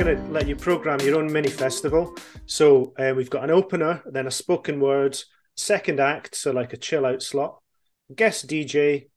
Going 0.00 0.16
to 0.16 0.32
let 0.32 0.48
you 0.48 0.56
program 0.56 0.98
your 1.00 1.18
own 1.18 1.30
mini 1.30 1.50
festival. 1.50 2.16
So 2.46 2.94
uh, 2.98 3.12
we've 3.14 3.28
got 3.28 3.44
an 3.44 3.50
opener, 3.50 4.02
then 4.06 4.26
a 4.26 4.30
spoken 4.30 4.80
word, 4.80 5.18
second 5.58 6.00
act, 6.00 6.34
so 6.34 6.52
like 6.52 6.72
a 6.72 6.78
chill 6.78 7.04
out 7.04 7.22
slot, 7.22 7.60
guest 8.14 8.46
DJ, 8.46 9.08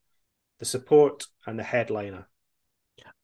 the 0.59 0.65
support, 0.65 1.25
and 1.47 1.57
the 1.57 1.63
headliner. 1.63 2.27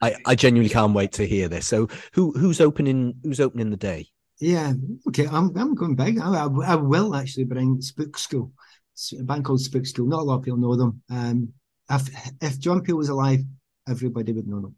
I, 0.01 0.15
I 0.25 0.35
genuinely 0.35 0.69
can't 0.69 0.93
wait 0.93 1.11
to 1.13 1.27
hear 1.27 1.49
this. 1.49 1.67
So, 1.67 1.89
who 2.13 2.31
who's 2.31 2.61
opening 2.61 3.15
who's 3.23 3.41
opening 3.41 3.71
the 3.71 3.75
day? 3.75 4.07
Yeah, 4.39 4.71
okay. 5.09 5.27
I'm 5.27 5.53
I'm 5.57 5.75
going 5.75 5.95
big. 5.95 6.17
I, 6.17 6.45
I, 6.45 6.47
I 6.65 6.75
will 6.75 7.13
actually 7.13 7.43
bring 7.43 7.81
Spook 7.81 8.17
School, 8.17 8.53
It's 8.93 9.11
a 9.11 9.23
band 9.23 9.43
called 9.43 9.59
Spook 9.59 9.85
School. 9.85 10.07
Not 10.07 10.21
a 10.21 10.23
lot 10.23 10.37
of 10.37 10.43
people 10.43 10.59
know 10.59 10.77
them. 10.77 11.01
Um, 11.09 11.49
if 11.89 12.31
if 12.41 12.57
John 12.57 12.81
Peel 12.81 12.95
was 12.95 13.09
alive, 13.09 13.41
everybody 13.85 14.31
would 14.31 14.47
know 14.47 14.61
them. 14.61 14.75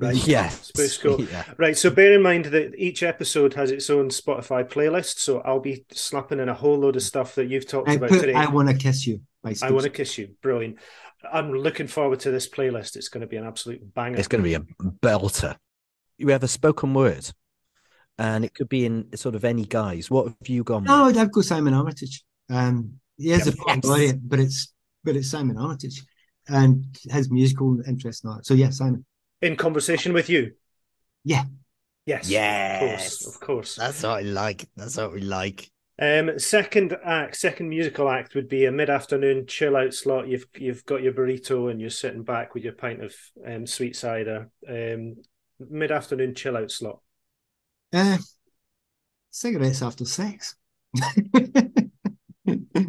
Right. 0.00 0.16
Yes, 0.26 0.66
Spook 0.68 0.86
School. 0.90 1.24
Yeah. 1.30 1.44
Right, 1.58 1.76
so 1.76 1.90
bear 1.90 2.14
in 2.14 2.22
mind 2.22 2.46
that 2.46 2.74
each 2.76 3.02
episode 3.02 3.54
has 3.54 3.70
its 3.70 3.90
own 3.90 4.08
Spotify 4.08 4.68
playlist. 4.68 5.18
So 5.18 5.40
I'll 5.40 5.60
be 5.60 5.84
slapping 5.92 6.40
in 6.40 6.48
a 6.48 6.54
whole 6.54 6.78
load 6.78 6.96
of 6.96 7.02
stuff 7.02 7.34
that 7.34 7.46
you've 7.48 7.66
talked 7.66 7.88
I 7.90 7.94
about 7.94 8.08
put 8.10 8.20
today. 8.20 8.34
I 8.34 8.46
Want 8.46 8.68
to 8.68 8.74
Kiss 8.74 9.06
You 9.06 9.20
by 9.42 9.54
I 9.62 9.70
want 9.70 9.84
to 9.84 9.90
kiss 9.90 10.18
you. 10.18 10.34
Brilliant. 10.42 10.76
I'm 11.30 11.52
looking 11.52 11.86
forward 11.86 12.20
to 12.20 12.30
this 12.30 12.48
playlist. 12.48 12.96
It's 12.96 13.08
going 13.08 13.20
to 13.20 13.26
be 13.26 13.36
an 13.36 13.46
absolute 13.46 13.94
banger. 13.94 14.18
It's 14.18 14.28
going 14.28 14.42
to 14.42 14.48
be 14.48 14.54
a 14.54 14.60
belter. 15.02 15.56
You 16.16 16.28
have 16.28 16.42
a 16.42 16.48
spoken 16.48 16.94
word, 16.94 17.30
and 18.18 18.44
it 18.44 18.54
could 18.54 18.68
be 18.68 18.84
in 18.86 19.14
sort 19.16 19.34
of 19.34 19.44
any 19.44 19.64
guise. 19.64 20.10
What 20.10 20.28
have 20.28 20.48
you 20.48 20.64
gone? 20.64 20.84
No, 20.84 21.06
with? 21.06 21.18
I'd 21.18 21.32
go 21.32 21.40
Simon 21.42 21.74
Armitage. 21.74 22.24
Um, 22.48 22.94
he 23.16 23.32
is 23.32 23.46
a 23.46 23.50
Yes. 23.50 23.56
possibility, 23.58 24.12
but 24.22 24.38
it's 24.38 24.72
but 25.04 25.16
it's 25.16 25.30
Simon 25.30 25.56
Armitage, 25.56 26.02
and 26.48 26.84
his 27.10 27.30
musical 27.30 27.80
interest 27.86 28.24
in 28.24 28.30
that. 28.30 28.46
So 28.46 28.54
yeah, 28.54 28.70
Simon. 28.70 29.04
In 29.42 29.56
conversation 29.56 30.12
with 30.12 30.28
you. 30.28 30.52
Yeah. 31.24 31.44
Yes. 32.06 32.28
Yes. 32.30 32.80
Of 32.80 32.80
course. 32.88 33.26
Of 33.34 33.40
course. 33.40 33.74
That's 33.76 34.02
what 34.02 34.18
I 34.18 34.20
like. 34.22 34.68
That's 34.76 34.96
what 34.96 35.12
we 35.12 35.20
like. 35.20 35.70
Um, 36.00 36.38
second 36.38 36.96
act, 37.04 37.36
second 37.36 37.68
musical 37.68 38.08
act 38.08 38.34
would 38.34 38.48
be 38.48 38.64
a 38.64 38.72
mid-afternoon 38.72 39.46
chill 39.46 39.76
out 39.76 39.92
slot. 39.92 40.28
You've 40.28 40.46
you've 40.56 40.86
got 40.86 41.02
your 41.02 41.12
burrito 41.12 41.70
and 41.70 41.78
you're 41.78 41.90
sitting 41.90 42.22
back 42.22 42.54
with 42.54 42.64
your 42.64 42.72
pint 42.72 43.04
of 43.04 43.14
um, 43.46 43.66
sweet 43.66 43.94
cider. 43.94 44.48
Um, 44.66 45.16
mid-afternoon 45.58 46.34
chill 46.34 46.56
out 46.56 46.70
slot. 46.70 47.00
Uh, 47.92 48.16
cigarettes 49.30 49.82
after 49.82 50.04
sex. 50.06 50.56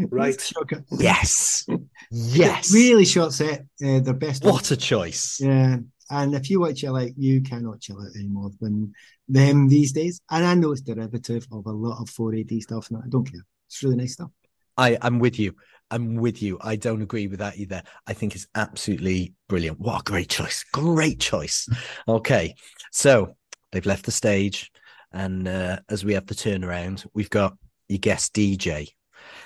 Right. 0.09 0.39
Shocker. 0.39 0.83
Yes, 0.91 1.65
yes. 2.09 2.73
Really 2.73 3.05
short 3.05 3.33
set. 3.33 3.61
Uh, 3.83 3.99
their 3.99 4.13
best. 4.13 4.43
What 4.43 4.71
a 4.71 4.77
choice. 4.77 5.39
Yeah. 5.39 5.77
And 6.11 6.35
if 6.35 6.49
you 6.49 6.59
watch 6.59 6.81
chill 6.81 6.97
out, 6.97 7.17
you 7.17 7.41
cannot 7.41 7.79
chill 7.79 8.01
out 8.01 8.15
anymore 8.15 8.51
than 8.59 8.93
them 9.29 9.69
these 9.69 9.93
days. 9.93 10.19
And 10.29 10.45
I 10.45 10.53
know 10.55 10.73
it's 10.73 10.81
derivative 10.81 11.47
of 11.51 11.65
a 11.65 11.71
lot 11.71 12.01
of 12.01 12.09
4AD 12.09 12.61
stuff, 12.61 12.89
and 12.89 12.99
I 12.99 13.07
don't 13.07 13.23
care. 13.23 13.41
It's 13.67 13.81
really 13.81 13.95
nice 13.95 14.13
stuff. 14.13 14.29
I, 14.77 14.97
I'm 15.01 15.19
with 15.19 15.39
you. 15.39 15.55
I'm 15.89 16.15
with 16.15 16.41
you. 16.41 16.57
I 16.61 16.75
don't 16.75 17.01
agree 17.01 17.27
with 17.27 17.39
that 17.39 17.57
either. 17.57 17.81
I 18.07 18.13
think 18.13 18.35
it's 18.35 18.47
absolutely 18.55 19.33
brilliant. 19.47 19.79
What 19.79 20.01
a 20.01 20.03
great 20.03 20.29
choice. 20.29 20.65
Great 20.73 21.19
choice. 21.19 21.67
Okay. 22.07 22.55
So 22.91 23.35
they've 23.71 23.85
left 23.85 24.05
the 24.05 24.11
stage. 24.11 24.69
And 25.13 25.47
uh, 25.47 25.79
as 25.89 26.03
we 26.03 26.13
have 26.13 26.25
the 26.25 26.35
turnaround, 26.35 27.07
we've 27.13 27.29
got 27.29 27.55
your 27.87 27.99
guest 27.99 28.33
DJ. 28.33 28.89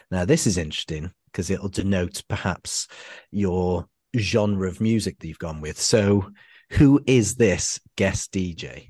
Now, 0.10 0.26
this 0.26 0.48
is 0.48 0.58
interesting 0.58 1.12
because 1.32 1.50
it'll 1.50 1.70
denote 1.70 2.24
perhaps 2.28 2.88
your 3.32 3.88
genre 4.18 4.68
of 4.68 4.82
music 4.82 5.20
that 5.20 5.28
you've 5.28 5.40
gone 5.40 5.62
with. 5.62 5.80
So, 5.80 6.30
who 6.72 7.02
is 7.06 7.36
this 7.36 7.80
guest 7.96 8.32
DJ? 8.32 8.90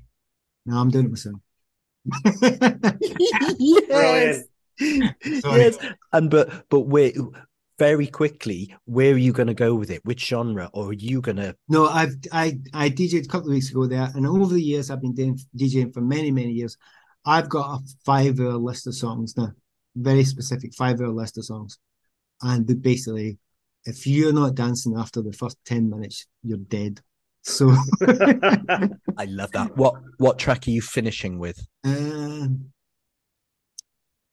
No, 0.64 0.78
I'm 0.78 0.90
doing 0.90 1.06
it 1.06 1.10
myself. 1.10 1.40
Brilliant. 3.88 4.46
Sorry. 4.78 5.60
yes. 5.60 5.78
And 6.12 6.30
but 6.30 6.68
but 6.68 6.80
where 6.80 7.12
very 7.78 8.06
quickly, 8.06 8.74
where 8.86 9.12
are 9.12 9.18
you 9.18 9.32
going 9.32 9.48
to 9.48 9.54
go 9.54 9.74
with 9.74 9.90
it? 9.90 10.04
Which 10.04 10.26
genre, 10.26 10.70
or 10.72 10.88
are 10.88 10.94
you 10.94 11.20
going 11.20 11.36
to? 11.36 11.56
No, 11.68 11.86
I've 11.86 12.14
I 12.32 12.58
I 12.72 12.90
DJed 12.90 13.24
a 13.24 13.28
couple 13.28 13.48
of 13.48 13.54
weeks 13.54 13.70
ago 13.70 13.86
there, 13.86 14.10
and 14.14 14.26
over 14.26 14.54
the 14.54 14.62
years 14.62 14.90
I've 14.90 15.02
been 15.02 15.14
doing 15.14 15.38
DJing 15.56 15.92
for 15.92 16.00
many 16.00 16.30
many 16.30 16.52
years. 16.52 16.76
I've 17.24 17.48
got 17.48 17.80
a 17.80 17.82
five 18.04 18.38
hour 18.40 18.54
list 18.54 18.86
of 18.86 18.94
songs 18.94 19.36
now, 19.36 19.52
very 19.96 20.24
specific 20.24 20.74
five 20.74 21.00
hour 21.00 21.08
list 21.08 21.38
of 21.38 21.44
songs, 21.44 21.78
and 22.42 22.80
basically, 22.82 23.38
if 23.84 24.06
you're 24.06 24.32
not 24.32 24.54
dancing 24.54 24.96
after 24.96 25.22
the 25.22 25.32
first 25.32 25.58
ten 25.64 25.90
minutes, 25.90 26.26
you're 26.42 26.58
dead. 26.58 27.00
So, 27.48 27.70
I 29.16 29.24
love 29.28 29.52
that. 29.52 29.76
What 29.76 29.94
what 30.18 30.36
track 30.38 30.66
are 30.66 30.70
you 30.72 30.82
finishing 30.82 31.38
with? 31.38 31.64
um, 31.84 32.72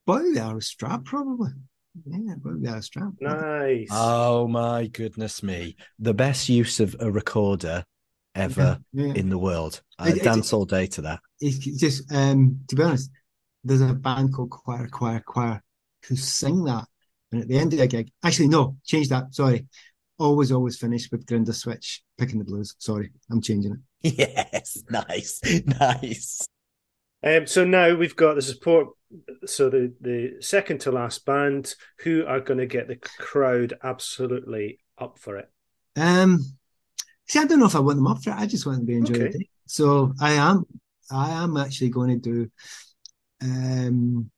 probably 0.06 0.34
the 0.34 0.42
Arab 0.42 0.64
Strap, 0.64 1.06
probably. 1.06 1.52
Yeah, 2.08 2.34
probably 2.42 2.62
the 2.64 2.70
Arab 2.70 2.84
Strap. 2.84 3.14
nice. 3.22 3.88
Oh 3.92 4.48
my 4.48 4.88
goodness 4.88 5.44
me! 5.44 5.76
The 6.00 6.16
best 6.16 6.50
use 6.50 6.80
of 6.80 6.96
a 7.00 7.12
recorder 7.12 7.86
ever 8.34 8.80
Yeah. 8.94 9.14
in 9.14 9.30
the 9.30 9.38
world. 9.38 9.82
I 10.00 10.10
It- 10.10 10.18
it- 10.18 10.24
dance 10.24 10.52
all 10.52 10.66
day 10.66 10.88
to 10.88 11.02
that. 11.04 11.20
it's 11.40 11.60
just 11.60 12.12
um 12.12 12.62
to 12.68 12.76
be 12.76 12.82
honest, 12.82 13.12
there's 13.64 13.82
a 13.82 13.94
band 13.94 14.34
called 14.34 14.50
Choir 14.50 14.88
Choir 14.88 15.20
Choir 15.24 15.62
who 16.08 16.16
sing 16.16 16.64
that. 16.66 16.88
And 17.32 17.44
at 17.44 17.48
the 17.48 17.60
end 17.60 17.74
of 17.74 17.80
the 17.80 17.86
gig, 17.88 18.12
actually 18.24 18.48
no, 18.48 18.78
change 18.84 19.10
that. 19.10 19.36
Sorry. 19.36 19.68
Always, 20.20 20.52
always 20.52 20.78
finish 20.78 21.12
with 21.12 21.26
Grinderswitch 21.26 22.00
picking 22.18 22.40
the 22.40 22.46
blues. 22.46 22.76
Sorry, 22.78 23.12
I'm 23.32 23.42
changing 23.42 23.74
it. 23.74 23.80
Yes, 24.18 24.84
nice, 24.90 25.40
nice. 25.80 26.48
Um, 27.24 27.48
so 27.48 27.64
now 27.64 27.96
we've 27.96 28.16
got 28.16 28.36
the 28.36 28.42
support. 28.42 28.90
So 29.46 29.70
the 29.70 29.94
the 30.02 30.42
second 30.42 30.82
to 30.82 30.92
last 30.92 31.26
band 31.26 31.76
who 32.00 32.26
are 32.26 32.40
going 32.40 32.58
to 32.58 32.66
get 32.66 32.88
the 32.88 32.98
crowd 32.98 33.74
absolutely 33.84 34.80
up 34.98 35.20
for 35.20 35.38
it. 35.38 35.50
Um 35.96 36.40
see, 37.28 37.40
I 37.40 37.46
don't 37.46 37.60
know 37.60 37.66
if 37.68 37.76
I 37.76 37.80
want 37.80 37.98
them 37.98 38.08
up 38.08 38.24
for 38.24 38.32
it. 38.32 38.38
I 38.38 38.46
just 38.46 38.66
want 38.66 38.80
them 38.80 38.88
to 38.88 38.94
enjoy 38.94 39.14
Okay. 39.14 39.32
the 39.32 39.40
day. 39.40 39.50
So 39.68 40.14
I 40.20 40.34
am 40.34 40.66
I 41.12 41.30
am 41.32 41.58
actually 41.58 41.90
going 41.90 42.20
to 42.22 42.32
do 42.32 42.52
um 43.42 44.30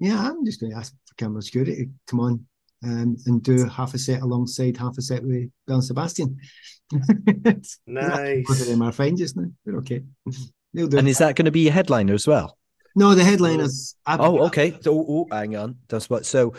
yeah, 0.00 0.18
I'm 0.20 0.44
just 0.44 0.60
going 0.60 0.72
to 0.72 0.78
ask 0.78 0.92
for 1.06 1.14
Camera 1.14 1.38
Obscura 1.38 1.72
come 2.08 2.20
on 2.20 2.46
um, 2.84 3.16
and 3.26 3.42
do 3.42 3.66
half 3.68 3.94
a 3.94 3.98
set 3.98 4.22
alongside 4.22 4.76
half 4.76 4.98
a 4.98 5.02
set 5.02 5.22
with 5.22 5.50
Belle 5.66 5.76
and 5.76 5.84
Sebastian. 5.84 6.36
Nice. 7.86 8.44
Both 8.46 8.60
of 8.60 8.66
them 8.66 8.82
are 8.82 8.92
fine 8.92 9.16
just 9.16 9.36
now. 9.36 9.46
They're 9.64 9.76
okay. 9.78 10.02
They'll 10.74 10.88
do. 10.88 10.98
And 10.98 11.08
is 11.08 11.18
that 11.18 11.36
going 11.36 11.46
to 11.46 11.50
be 11.50 11.68
a 11.68 11.72
headliner 11.72 12.14
as 12.14 12.26
well? 12.26 12.58
no, 12.94 13.14
the 13.14 13.24
headliners. 13.24 13.96
I- 14.04 14.18
Oh, 14.18 14.46
okay. 14.46 14.76
So, 14.82 15.04
oh, 15.08 15.26
hang 15.30 15.56
on. 15.56 15.76
That's 15.88 16.10
what. 16.10 16.26
So, 16.26 16.54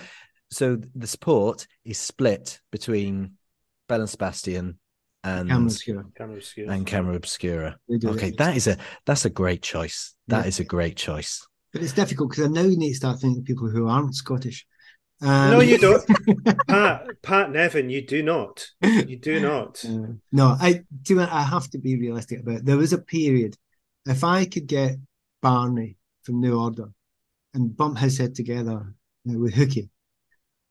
so 0.51 0.77
the 0.95 1.07
support 1.07 1.67
is 1.85 1.97
split 1.99 2.59
between 2.71 3.33
Belle 3.87 4.01
and 4.01 4.09
Sebastian 4.09 4.79
and 5.23 5.49
Camera 5.49 5.65
obscura. 5.65 6.03
Camera 6.17 6.37
obscura. 6.37 6.69
and 6.73 6.87
Camera 6.87 7.15
Obscura. 7.15 7.77
Okay, 8.05 8.29
it. 8.29 8.37
that 8.37 8.57
is 8.57 8.67
a 8.67 8.77
that's 9.05 9.25
a 9.25 9.29
great 9.29 9.61
choice. 9.61 10.15
That 10.27 10.43
Yeah. 10.43 10.47
is 10.47 10.59
a 10.59 10.63
great 10.63 10.97
choice. 10.97 11.45
But 11.71 11.81
it's 11.83 11.93
difficult 11.93 12.31
because 12.31 12.45
I 12.45 12.47
now 12.49 12.61
you 12.61 12.77
need 12.77 12.89
to 12.89 12.95
start 12.95 13.19
thinking 13.19 13.39
of 13.41 13.45
people 13.45 13.69
who 13.69 13.87
aren't 13.87 14.15
Scottish. 14.15 14.65
Um, 15.23 15.51
No, 15.51 15.59
you 15.61 15.77
don't. 15.77 16.03
Pat, 16.67 17.07
Pat 17.21 17.51
Nevin, 17.51 17.89
you 17.89 18.05
do 18.05 18.21
not. 18.21 18.67
You 18.81 19.17
do 19.17 19.39
not. 19.39 19.83
Uh, 19.85 20.13
no, 20.31 20.57
I 20.59 20.83
do. 21.01 21.19
I 21.21 21.43
have 21.43 21.69
to 21.71 21.77
be 21.77 21.97
realistic 21.97 22.41
about. 22.41 22.55
It. 22.57 22.65
There 22.65 22.77
was 22.77 22.93
a 22.93 22.97
period. 22.97 23.55
If 24.05 24.23
I 24.23 24.45
could 24.45 24.67
get 24.67 24.97
Barney 25.41 25.97
from 26.23 26.41
New 26.41 26.59
Order 26.59 26.89
and 27.53 27.75
bump 27.75 27.97
his 27.99 28.17
head 28.17 28.35
together 28.35 28.93
uh, 29.29 29.39
with 29.39 29.53
Hookie 29.53 29.89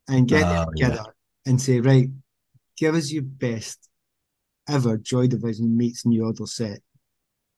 and 0.08 0.28
get 0.28 0.40
them 0.42 0.66
Oh, 0.68 0.72
yeah. 0.76 0.88
together 0.88 1.14
and 1.46 1.60
say, 1.60 1.80
right, 1.80 2.08
give 2.76 2.94
us 2.94 3.10
your 3.10 3.22
best 3.22 3.88
ever 4.68 4.96
Joy 4.98 5.28
Division 5.28 5.76
meets 5.76 6.04
New 6.04 6.24
Order 6.26 6.46
set 6.46 6.80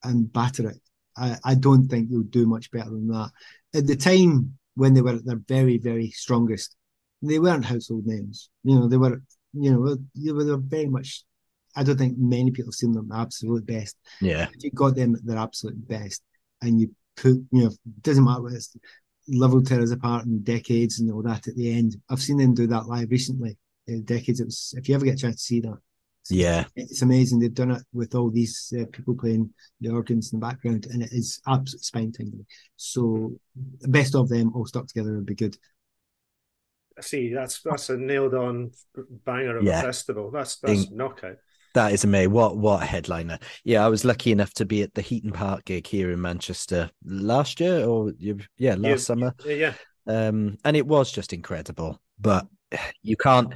and 0.04 0.32
batter 0.32 0.68
it. 0.70 0.80
I, 1.16 1.36
I 1.44 1.54
don't 1.54 1.88
think 1.88 2.08
you'll 2.10 2.22
do 2.22 2.46
much 2.46 2.70
better 2.70 2.90
than 2.90 3.08
that. 3.08 3.30
At 3.74 3.86
the 3.86 3.96
time 3.96 4.56
when 4.74 4.94
they 4.94 5.00
were 5.02 5.14
at 5.14 5.24
their 5.24 5.40
very, 5.48 5.78
very 5.78 6.10
strongest, 6.10 6.76
they 7.28 7.38
weren't 7.38 7.64
household 7.64 8.06
names. 8.06 8.50
You 8.62 8.78
know, 8.78 8.88
they 8.88 8.96
were, 8.96 9.22
you 9.52 9.70
know, 9.70 9.96
they 10.14 10.32
were, 10.32 10.44
they 10.44 10.50
were 10.50 10.58
very 10.58 10.86
much. 10.86 11.24
I 11.76 11.82
don't 11.82 11.98
think 11.98 12.16
many 12.18 12.50
people 12.50 12.68
have 12.68 12.74
seen 12.74 12.92
them 12.92 13.10
at 13.10 13.20
absolute 13.20 13.66
best. 13.66 13.96
Yeah, 14.20 14.46
If 14.54 14.62
you 14.62 14.70
got 14.70 14.94
them 14.94 15.16
at 15.16 15.26
their 15.26 15.38
absolute 15.38 15.88
best, 15.88 16.22
and 16.62 16.80
you 16.80 16.94
put, 17.16 17.32
you 17.50 17.64
know, 17.64 17.70
doesn't 18.02 18.24
matter 18.24 18.42
what 18.42 18.52
it's 18.52 18.76
level 19.28 19.62
tear 19.62 19.80
us 19.80 19.90
apart 19.90 20.26
in 20.26 20.42
decades 20.42 21.00
and 21.00 21.10
all 21.10 21.22
that 21.22 21.48
at 21.48 21.56
the 21.56 21.72
end. 21.72 21.96
I've 22.10 22.22
seen 22.22 22.36
them 22.36 22.54
do 22.54 22.66
that 22.68 22.86
live 22.86 23.10
recently. 23.10 23.56
In 23.86 24.04
decades, 24.04 24.40
it 24.40 24.46
was. 24.46 24.74
If 24.76 24.88
you 24.88 24.94
ever 24.94 25.04
get 25.04 25.14
a 25.14 25.18
chance 25.18 25.36
to 25.36 25.42
see 25.42 25.60
that, 25.60 25.78
yeah. 26.30 26.64
it's 26.74 27.02
amazing. 27.02 27.38
They've 27.38 27.52
done 27.52 27.72
it 27.72 27.82
with 27.92 28.14
all 28.14 28.30
these 28.30 28.72
uh, 28.78 28.84
people 28.90 29.14
playing 29.14 29.50
the 29.80 29.90
organs 29.90 30.32
in 30.32 30.40
the 30.40 30.46
background, 30.46 30.86
and 30.90 31.02
it 31.02 31.12
is 31.12 31.40
absolutely 31.46 31.82
spine 31.82 32.12
tingling. 32.12 32.46
So, 32.76 33.32
the 33.80 33.88
best 33.88 34.14
of 34.14 34.28
them 34.28 34.52
all 34.54 34.64
stuck 34.64 34.86
together 34.86 35.14
would 35.14 35.26
be 35.26 35.34
good. 35.34 35.56
See, 37.00 37.32
that's 37.34 37.60
that's 37.62 37.90
a 37.90 37.96
nailed 37.96 38.34
on 38.34 38.70
banger 39.24 39.56
of 39.58 39.64
Yeah. 39.64 39.80
a 39.80 39.82
festival. 39.82 40.30
That's 40.30 40.56
that's 40.56 40.84
In- 40.86 40.96
knockout. 40.96 41.36
That 41.74 41.92
is 41.92 42.04
amazing. 42.04 42.30
What 42.32 42.56
what 42.56 42.82
a 42.82 42.86
headliner? 42.86 43.38
Yeah, 43.64 43.84
I 43.84 43.88
was 43.88 44.04
lucky 44.04 44.30
enough 44.30 44.52
to 44.54 44.64
be 44.64 44.82
at 44.82 44.94
the 44.94 45.02
Heaton 45.02 45.32
Park 45.32 45.64
gig 45.64 45.86
here 45.88 46.12
in 46.12 46.20
Manchester 46.20 46.88
last 47.04 47.58
year, 47.58 47.84
or 47.84 48.12
yeah, 48.18 48.74
last 48.74 48.82
Yeah. 48.84 48.96
summer. 48.96 49.34
Yeah, 49.44 49.54
yeah. 49.54 49.74
um, 50.06 50.56
and 50.64 50.76
it 50.76 50.86
was 50.86 51.10
just 51.10 51.32
incredible. 51.32 52.00
But 52.20 52.46
you 53.02 53.16
can't 53.16 53.52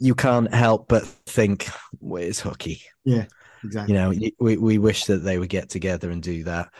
you 0.00 0.16
can't 0.16 0.52
help 0.52 0.88
but 0.88 1.04
think, 1.26 1.68
"Where's 2.00 2.40
Hooky?" 2.40 2.82
Yeah, 3.04 3.26
exactly. 3.62 3.94
You 3.94 4.00
know, 4.00 4.32
we 4.40 4.56
we 4.56 4.78
wish 4.78 5.04
that 5.04 5.18
they 5.18 5.38
would 5.38 5.48
get 5.48 5.68
together 5.70 6.10
and 6.10 6.20
do 6.20 6.42
that. 6.44 6.70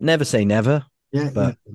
Never 0.00 0.24
say 0.24 0.46
never. 0.46 0.86
Yeah. 1.12 1.30
but- 1.34 1.58
yeah. 1.66 1.74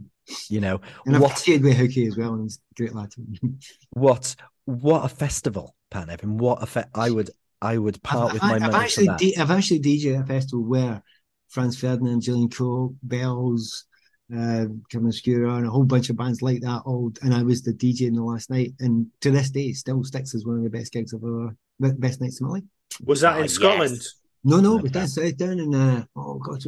You 0.49 0.59
know 0.59 0.81
And 1.05 1.15
I've 1.15 1.21
what 1.21 1.43
with 1.47 1.77
Hookie 1.77 2.07
as 2.07 2.17
well, 2.17 2.33
and 2.33 2.43
he's 2.43 2.59
great 2.75 2.93
lad. 2.93 3.09
what 3.91 4.35
what 4.65 5.05
a 5.05 5.09
festival, 5.09 5.75
Pat 5.89 6.07
Nevin. 6.07 6.37
What 6.37 6.61
a 6.61 6.65
fe- 6.65 6.83
I 6.93 7.09
would 7.09 7.29
I 7.61 7.77
would 7.77 8.01
part 8.03 8.33
with 8.33 8.43
I've, 8.43 8.49
my 8.61 8.65
I've 8.65 8.71
money 8.73 8.83
actually 8.83 9.05
for 9.07 9.11
that. 9.13 9.19
D- 9.19 9.37
I've 9.37 9.51
actually 9.51 9.79
DJ 9.79 10.15
at 10.15 10.23
a 10.23 10.25
festival 10.25 10.63
where 10.65 11.01
Franz 11.49 11.79
Ferdinand, 11.79 12.21
Gillian 12.21 12.49
Crow, 12.49 12.93
Bells, 13.03 13.85
uh, 14.35 14.65
Camera 14.91 15.09
Obscura, 15.09 15.55
and 15.55 15.65
a 15.65 15.69
whole 15.69 15.85
bunch 15.85 16.09
of 16.09 16.17
bands 16.17 16.41
like 16.41 16.61
that. 16.61 16.81
All 16.85 17.11
and 17.21 17.33
I 17.33 17.43
was 17.43 17.61
the 17.61 17.73
DJ 17.73 18.07
in 18.07 18.13
the 18.13 18.23
last 18.23 18.49
night, 18.49 18.73
and 18.79 19.07
to 19.21 19.31
this 19.31 19.49
day, 19.49 19.67
it 19.67 19.77
still 19.77 20.03
sticks 20.03 20.35
as 20.35 20.45
one 20.45 20.57
of 20.57 20.63
the 20.63 20.69
best 20.69 20.91
gigs 20.91 21.13
I've 21.13 21.23
ever, 21.23 21.55
best 21.79 22.19
nights 22.21 22.41
of 22.41 22.47
my 22.47 22.53
life. 22.55 22.63
Was 23.05 23.21
that 23.21 23.37
Ah, 23.37 23.39
in 23.39 23.47
Scotland? 23.47 23.95
yes. 23.95 24.13
No, 24.43 24.59
no, 24.59 24.77
but 24.79 24.93
that. 24.93 24.99
that's 24.99 25.17
uh, 25.17 25.31
down 25.35 25.59
in 25.59 25.73
uh, 25.75 26.03
oh 26.15 26.35
god, 26.35 26.63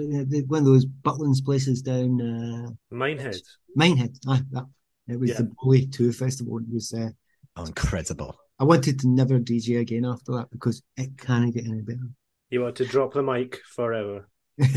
one 0.48 0.60
of 0.60 0.66
those 0.66 0.86
Butlins 0.86 1.44
places 1.44 1.82
down 1.82 2.20
uh, 2.22 2.70
Minehead. 2.96 3.38
Minehead. 3.76 4.18
Ah, 4.28 4.42
that 4.52 4.66
it 5.08 5.20
was 5.20 5.30
Yeah. 5.32 5.38
the 5.38 5.52
Bowlie 5.64 5.92
Two 5.92 6.12
Festival. 6.12 6.58
It 6.60 6.74
was. 6.74 6.94
Uh, 6.94 7.10
Oh, 7.56 7.66
incredible. 7.66 8.38
I 8.60 8.64
wanted 8.64 9.00
to 9.00 9.08
never 9.10 9.38
DJ 9.40 9.80
again 9.82 10.06
after 10.06 10.32
that 10.34 10.50
because 10.50 10.82
it 10.96 11.18
can't 11.18 11.54
get 11.54 11.66
any 11.66 11.82
better. 11.82 12.08
You 12.50 12.62
want 12.62 12.78
to 12.78 12.86
drop 12.86 13.14
the 13.14 13.24
mic 13.24 13.60
forever. 13.76 14.30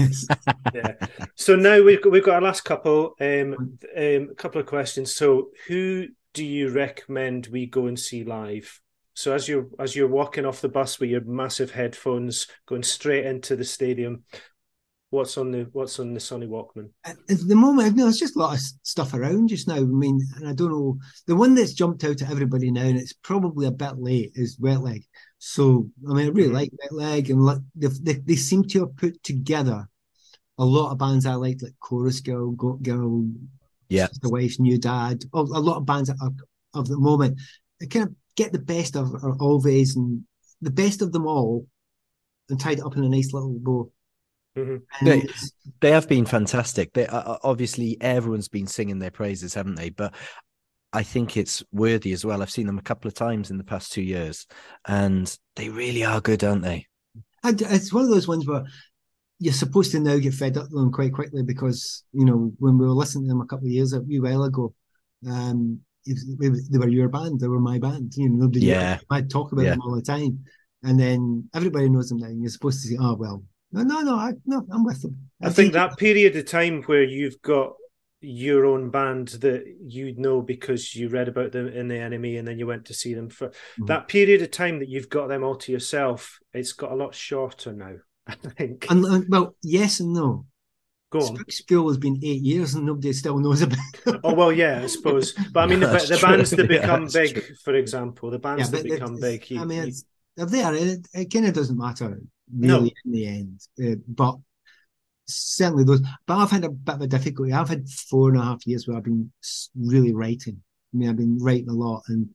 Yeah. 0.75 0.95
so 1.37 1.55
now 1.55 1.81
we've 1.83 2.03
got, 2.03 2.11
we've 2.13 2.25
got 2.25 2.37
our 2.37 2.41
last 2.41 2.63
couple. 2.63 3.15
Um, 3.21 3.79
um, 3.97 4.29
a 4.31 4.35
couple 4.35 4.61
of 4.61 4.67
questions. 4.67 5.15
So, 5.15 5.51
who 5.69 6.09
do 6.35 6.45
you 6.45 6.71
recommend 6.71 7.47
we 7.49 7.67
go 7.67 7.87
and 7.87 7.99
see 7.99 8.25
live? 8.25 8.81
So 9.15 9.35
as 9.35 9.49
you're 9.49 9.67
as 9.79 9.95
you're 9.95 10.09
walking 10.09 10.47
off 10.47 10.61
the 10.61 10.69
bus 10.69 10.99
with 10.99 11.11
your 11.11 11.21
massive 11.23 11.71
headphones, 11.71 12.47
going 12.67 12.83
straight 12.83 13.27
into 13.27 13.57
the 13.57 13.65
stadium, 13.65 14.25
what's 15.11 15.37
on 15.37 15.53
the 15.53 15.69
what's 15.73 16.01
on 16.01 16.15
the 16.15 16.21
Sony 16.21 16.49
Walkman? 16.49 16.89
at 17.05 17.17
at 17.29 17.47
the 17.47 17.55
moment, 17.55 17.95
no, 17.97 18.05
there's 18.05 18.19
just 18.19 18.37
a 18.37 18.39
lot 18.39 18.55
of 18.55 18.61
stuff 18.83 19.13
around 19.15 19.49
just 19.49 19.69
now. 19.69 19.77
I 19.77 19.81
mean, 19.81 20.21
and 20.37 20.49
I 20.49 20.55
don't 20.55 20.71
know. 20.71 20.99
The 21.27 21.37
one 21.37 21.55
that's 21.55 21.75
jumped 21.75 22.05
out 22.05 22.19
to 22.19 22.29
everybody 22.29 22.71
now, 22.71 22.83
and 22.85 22.99
it's 22.99 23.13
probably 23.13 23.67
a 23.67 23.71
bit 23.73 23.99
late, 23.99 24.33
is 24.35 24.59
Wet 24.59 24.81
Leg. 24.81 25.05
So, 25.39 25.91
I 26.09 26.15
mean, 26.15 26.27
I 26.27 26.31
really 26.31 26.51
Mhm. 26.51 26.55
like 26.55 26.71
Wet 26.83 26.93
Leg, 26.93 27.31
and 27.31 27.45
like 27.45 27.59
they, 27.75 27.89
they, 28.01 28.13
they 28.15 28.37
seem 28.37 28.65
to 28.65 28.81
have 28.81 28.97
put 28.97 29.23
together 29.23 29.89
a 30.59 30.65
lot 30.65 30.93
of 30.93 30.99
bands 30.99 31.27
I 31.27 31.35
liked, 31.35 31.63
like 31.63 31.75
Chorus 31.81 32.21
Girl, 32.21 32.53
Goat 32.53 32.83
Girl, 32.83 33.27
Yeah. 33.89 34.09
The 34.23 34.31
Wife's 34.31 34.59
New 34.61 34.79
Dad, 34.79 35.25
a, 35.35 35.39
a 35.39 35.43
lot 35.43 35.77
of 35.79 35.87
bands 35.87 36.09
that 36.09 36.17
are, 36.23 36.31
of 36.81 36.89
the 36.89 36.97
moment. 36.99 37.39
They 37.81 37.87
kind 37.87 38.07
of 38.09 38.15
get 38.37 38.53
the 38.53 38.59
best 38.59 38.97
of 38.97 39.15
of 39.25 39.41
Always 39.41 39.97
and 39.97 40.25
the 40.61 40.71
best 40.71 41.03
of 41.03 41.13
them 41.13 41.27
all 41.27 41.67
and 42.49 42.59
tied 42.61 42.79
it 42.79 42.85
up 42.85 42.97
in 42.97 43.05
a 43.05 43.09
nice 43.09 43.33
little 43.33 43.59
bow. 43.59 43.91
Mhm. 44.57 44.83
And 45.01 45.09
Yeah. 45.09 45.15
it's- 45.15 45.53
They 45.81 45.91
have 45.91 46.09
been 46.09 46.27
fantastic. 46.27 46.93
They 46.93 47.07
uh, 47.07 47.39
obviously 47.43 47.97
everyone's 48.01 48.49
been 48.49 48.67
singing 48.67 48.99
their 48.99 49.11
praises, 49.11 49.55
haven't 49.55 49.77
they? 49.77 49.91
But 49.91 50.15
I 50.93 51.03
think 51.03 51.37
it's 51.39 51.63
worthy 51.73 52.13
as 52.13 52.25
well. 52.25 52.43
I've 52.43 52.51
seen 52.51 52.67
them 52.67 52.79
a 52.79 52.83
couple 52.83 53.09
of 53.09 53.15
times 53.15 53.51
in 53.51 53.57
the 53.57 53.65
past 53.65 53.93
two 53.93 54.03
years, 54.03 54.47
and 54.87 55.35
they 55.57 55.71
really 55.71 56.05
are 56.05 56.21
good, 56.21 56.45
aren't 56.45 56.63
they? 56.63 56.87
I, 57.43 57.55
it's 57.59 57.93
one 57.93 58.05
of 58.05 58.11
those 58.11 58.29
ones 58.29 58.47
where 58.47 58.65
you're 59.39 59.55
supposed 59.55 59.91
to 59.93 60.01
now 60.01 60.19
get 60.19 60.35
fed 60.35 60.57
up 60.59 60.65
with 60.65 60.73
them 60.73 60.93
quite 60.93 61.13
quickly 61.15 61.43
because 61.43 62.05
you 62.13 62.25
know 62.27 62.53
when 62.59 62.77
we 62.79 62.87
were 62.87 62.93
listening 62.93 63.25
to 63.25 63.29
them 63.29 63.41
a 63.41 63.47
couple 63.47 63.67
of 63.67 63.73
years 63.73 63.93
a 63.95 64.01
wee 64.03 64.21
while 64.21 64.45
ago, 64.45 64.75
um, 65.27 65.81
it, 66.05 66.19
it, 66.41 66.65
they 66.71 66.79
were 66.79 66.89
your 66.89 67.09
band, 67.09 67.41
they 67.41 67.49
were 67.49 67.61
my 67.61 67.79
band. 67.79 68.13
You 68.17 68.29
know, 68.29 68.37
nobody 68.45 68.61
knew 68.61 68.67
Yeah. 68.73 68.97
it. 68.97 69.05
I'd 69.11 69.31
talk 69.31 69.53
about 69.53 69.65
Yeah. 69.65 69.71
them 69.73 69.83
all 69.83 69.95
the 69.95 70.03
time, 70.03 70.45
and 70.83 70.99
then 70.99 71.49
everybody 71.55 71.89
knows 71.89 72.09
them 72.09 72.19
now. 72.19 72.27
And 72.27 72.41
you're 72.41 72.51
supposed 72.51 72.83
to 72.83 72.89
say, 72.89 72.97
"Oh 73.01 73.15
well, 73.15 73.45
no, 73.73 73.83
no, 73.83 74.01
no, 74.03 74.15
I, 74.17 74.33
no, 74.47 74.67
I'm 74.71 74.85
with 74.85 75.03
them." 75.03 75.31
I 75.41 75.51
think 75.51 75.73
that 75.73 75.97
period 75.99 76.37
of 76.37 76.45
time 76.47 76.83
where 76.85 77.05
you've 77.05 77.41
got 77.43 77.75
your 78.25 78.67
own 78.67 78.89
band 78.91 79.29
that 79.41 79.65
you 79.85 80.15
know 80.17 80.41
because 80.41 80.95
you 80.95 81.09
read 81.09 81.27
about 81.27 81.51
them 81.51 81.67
in 81.67 81.89
the 81.89 81.97
NME 81.97 82.39
and 82.39 82.47
then 82.47 82.57
you 82.57 82.69
went 82.69 82.85
to 82.85 82.95
see 82.95 83.15
them 83.15 83.29
for 83.29 83.49
Mhm. 83.81 83.89
that 83.89 84.07
period 84.07 84.41
of 84.43 84.51
time 84.53 84.79
that 84.79 84.89
you've 84.89 85.09
got 85.09 85.27
them 85.27 85.43
all 85.43 85.57
to 85.57 85.73
yourself 85.73 86.39
it's 86.55 86.73
got 86.73 86.93
a 86.93 86.95
lot 86.95 87.17
shorter 87.17 87.73
now 87.73 87.97
i 88.29 88.35
think 88.37 88.87
And, 88.89 89.05
and 89.07 89.25
well, 89.29 89.57
yes 89.65 89.99
and 89.99 90.13
no. 90.13 90.47
Go 91.13 91.19
on 91.21 91.37
Spook 91.37 91.53
School 91.53 91.89
has 91.89 91.99
been 91.99 92.19
eight 92.23 92.43
years 92.43 92.75
and 92.75 92.85
nobody 92.87 93.13
still 93.13 93.39
knows 93.39 93.63
about. 93.63 93.79
it. 94.07 94.21
oh 94.25 94.35
well 94.35 94.51
yeah 94.53 94.81
i 94.83 94.87
suppose 94.87 95.33
but 95.53 95.61
i 95.61 95.67
mean 95.67 95.81
the, 95.81 95.87
the 95.87 96.19
bands 96.21 96.51
that 96.51 96.69
become 96.77 97.03
that's 97.03 97.15
big 97.15 97.33
true. 97.45 97.55
for 97.65 97.75
example 97.75 98.31
the 98.31 98.39
bands 98.39 98.71
that 98.71 98.83
become 98.83 99.21
big 99.21 99.49
you- 99.51 99.61
I 99.61 99.65
mean, 99.65 99.83
you- 99.83 99.89
it's, 99.89 100.05
they're 100.37 100.47
there. 100.47 100.75
It, 100.75 101.07
it 101.13 101.31
kind 101.33 101.47
of 101.47 101.53
doesn't 101.53 101.77
matter 101.77 102.19
No. 102.51 102.79
really 102.79 102.95
in 103.05 103.13
the 103.13 103.27
end. 103.27 103.61
Uh, 103.79 103.97
but 104.09 104.37
certainly 105.27 105.85
those. 105.85 106.01
But 106.27 106.39
I've 106.39 106.51
had 106.51 106.65
a 106.65 106.71
bit 106.71 106.95
of 106.95 107.01
a 107.03 107.07
difficulty. 107.07 107.53
I've 107.53 107.69
had 107.69 107.87
four 107.89 108.31
and 108.31 108.39
a 108.39 108.43
half 108.43 108.67
years 108.67 108.89
where 108.89 108.97
I've 108.97 109.05
been 109.05 109.31
really 109.79 110.15
writing. 110.15 110.63
I 110.95 110.97
mean, 110.97 111.09
I've 111.11 111.17
been 111.19 111.39
writing 111.39 111.69
a 111.69 111.75
lot, 111.75 112.03
and 112.09 112.31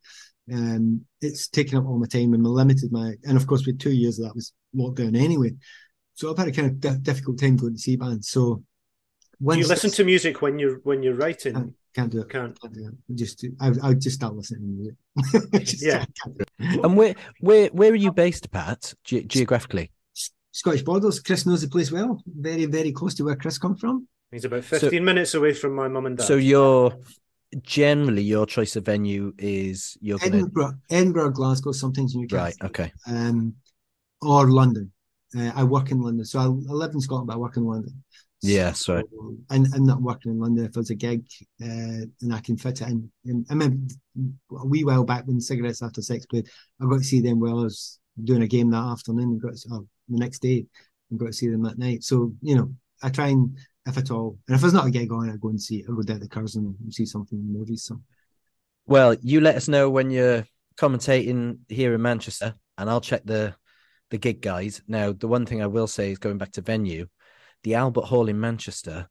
um, 0.53 1.05
it's 1.21 1.47
taken 1.47 1.77
up 1.79 1.85
all 1.87 1.97
my 1.97 2.05
time 2.05 2.35
and 2.35 2.45
limited 2.45 2.91
my. 2.91 3.13
And 3.23 3.35
of 3.35 3.47
course, 3.47 3.65
with 3.65 3.79
two 3.79 3.91
years 3.93 4.19
of 4.19 4.25
that 4.25 4.35
was 4.35 4.53
lockdown 4.75 5.17
anyway. 5.17 5.53
So 6.13 6.29
I've 6.31 6.37
had 6.37 6.47
a 6.47 6.51
kind 6.51 6.67
of 6.67 6.79
di- 6.79 6.97
difficult 7.01 7.39
time 7.39 7.57
going 7.57 7.73
to 7.73 7.79
see 7.79 7.95
bands. 7.95 8.29
So 8.29 8.63
do 9.39 9.45
once 9.45 9.59
you 9.59 9.67
listen 9.67 9.91
to 9.91 10.03
music 10.03 10.41
when 10.41 10.57
you're 10.59 10.77
when 10.83 11.03
you're 11.03 11.13
writing 11.15 11.53
Can't, 11.53 11.73
can't 11.95 12.11
do 12.11 12.21
it. 12.21 12.29
can't 12.29 12.59
Can't 12.61 12.73
do 12.73 12.87
it. 12.87 13.15
Just 13.15 13.45
I, 13.59 13.67
I 13.83 13.89
would 13.89 14.01
just 14.01 14.15
start 14.15 14.35
listening 14.35 14.61
to 14.61 14.67
music. 15.53 15.77
Yeah. 15.81 16.05
can't 16.23 16.37
do 16.37 16.43
it. 16.59 16.83
And 16.83 16.97
where 16.97 17.15
where 17.41 17.67
where 17.69 17.91
are 17.91 17.95
you 17.95 18.11
based, 18.11 18.49
Pat? 18.51 18.93
Ge- 19.03 19.25
geographically? 19.27 19.91
Scottish 20.51 20.81
borders. 20.81 21.19
Chris 21.19 21.45
knows 21.45 21.61
the 21.61 21.67
place 21.69 21.91
well. 21.91 22.21
Very, 22.25 22.65
very 22.65 22.91
close 22.91 23.13
to 23.15 23.23
where 23.25 23.35
Chris 23.35 23.59
comes 23.59 23.79
from. 23.79 24.07
he's 24.31 24.45
about 24.45 24.63
15 24.63 25.03
minutes 25.05 25.35
away 25.35 25.53
from 25.53 25.75
my 25.75 25.87
mum 25.87 26.07
and 26.07 26.17
dad 26.17 26.23
So 26.25 26.35
you're 26.35 26.97
generally 27.61 28.23
your 28.23 28.45
choice 28.47 28.75
of 28.75 28.83
venue 28.85 29.33
is 29.37 29.97
you're 30.01 30.17
going 30.17 30.31
to 30.31 30.37
Edinburgh, 30.39 30.73
Edinburgh, 30.89 31.31
Glasgow, 31.31 31.71
sometimes 31.71 32.15
Newcastle, 32.15 32.43
right. 32.43 32.55
Okay. 32.63 32.91
um, 33.07 33.53
or 34.21 34.49
London. 34.49 34.91
Uh, 35.37 35.51
I 35.55 35.63
work 35.63 35.91
in 35.91 36.01
London, 36.01 36.25
so 36.25 36.39
I, 36.39 36.43
I 36.45 36.73
live 36.73 36.93
in 36.93 37.01
Scotland, 37.01 37.27
but 37.27 37.33
I 37.35 37.37
work 37.37 37.55
in 37.57 37.63
London. 37.65 38.03
Yeah, 38.41 38.65
that's 38.65 38.87
right. 38.87 39.03
And 39.49 39.67
I'm 39.73 39.85
not 39.85 40.01
working 40.01 40.31
in 40.31 40.39
London. 40.39 40.65
If 40.65 40.73
there's 40.73 40.91
a 40.91 40.95
gig 40.95 41.25
uh, 41.61 42.05
and 42.21 42.33
I 42.33 42.39
can 42.39 42.57
fit 42.57 42.81
it 42.81 42.87
in, 42.87 43.09
and 43.25 43.45
I 43.49 43.53
remember 43.53 43.93
a 44.51 44.65
wee 44.65 44.83
while 44.83 45.03
back 45.03 45.25
when 45.25 45.41
Cigarettes 45.41 45.81
After 45.81 46.01
Sex 46.01 46.25
played, 46.25 46.47
I 46.81 46.85
got 46.85 46.99
to 46.99 47.03
see 47.03 47.19
them 47.19 47.39
while 47.39 47.59
I 47.59 47.63
was 47.63 47.99
doing 48.23 48.43
a 48.43 48.47
game 48.47 48.69
that 48.71 48.77
afternoon. 48.77 49.39
Got 49.39 49.55
to, 49.55 49.69
oh, 49.71 49.87
the 50.07 50.19
next 50.19 50.39
day, 50.39 50.65
and 51.09 51.19
got 51.19 51.27
to 51.27 51.33
see 51.33 51.47
them 51.47 51.63
that 51.63 51.79
night. 51.79 52.03
So 52.03 52.33
you 52.41 52.55
know, 52.55 52.71
I 53.01 53.09
try 53.09 53.29
and 53.29 53.57
if 53.87 53.97
at 53.97 54.11
all, 54.11 54.37
and 54.47 54.55
if 54.55 54.61
there's 54.61 54.73
not 54.73 54.87
a 54.87 54.91
gig 54.91 55.11
on, 55.11 55.29
I 55.29 55.37
go 55.37 55.49
and 55.49 55.61
see. 55.61 55.83
I 55.83 55.91
go 55.91 56.01
down 56.03 56.19
the 56.19 56.27
cars 56.27 56.55
and 56.55 56.75
see 56.91 57.05
something 57.05 57.39
in 57.39 57.51
the 57.51 57.59
movies. 57.59 57.83
So 57.85 57.99
Well, 58.85 59.15
you 59.21 59.41
let 59.41 59.55
us 59.55 59.67
know 59.67 59.89
when 59.89 60.11
you're 60.11 60.45
commentating 60.77 61.59
here 61.67 61.93
in 61.93 62.01
Manchester, 62.01 62.55
and 62.77 62.89
I'll 62.89 63.01
check 63.01 63.23
the 63.25 63.55
the 64.09 64.17
gig 64.17 64.41
guys. 64.41 64.81
Now, 64.87 65.11
the 65.11 65.27
one 65.27 65.45
thing 65.45 65.61
I 65.61 65.67
will 65.67 65.87
say 65.87 66.11
is 66.11 66.17
going 66.19 66.37
back 66.37 66.53
to 66.53 66.61
venue, 66.61 67.07
the 67.63 67.75
Albert 67.75 68.05
Hall 68.05 68.27
in 68.29 68.39
Manchester 68.39 69.07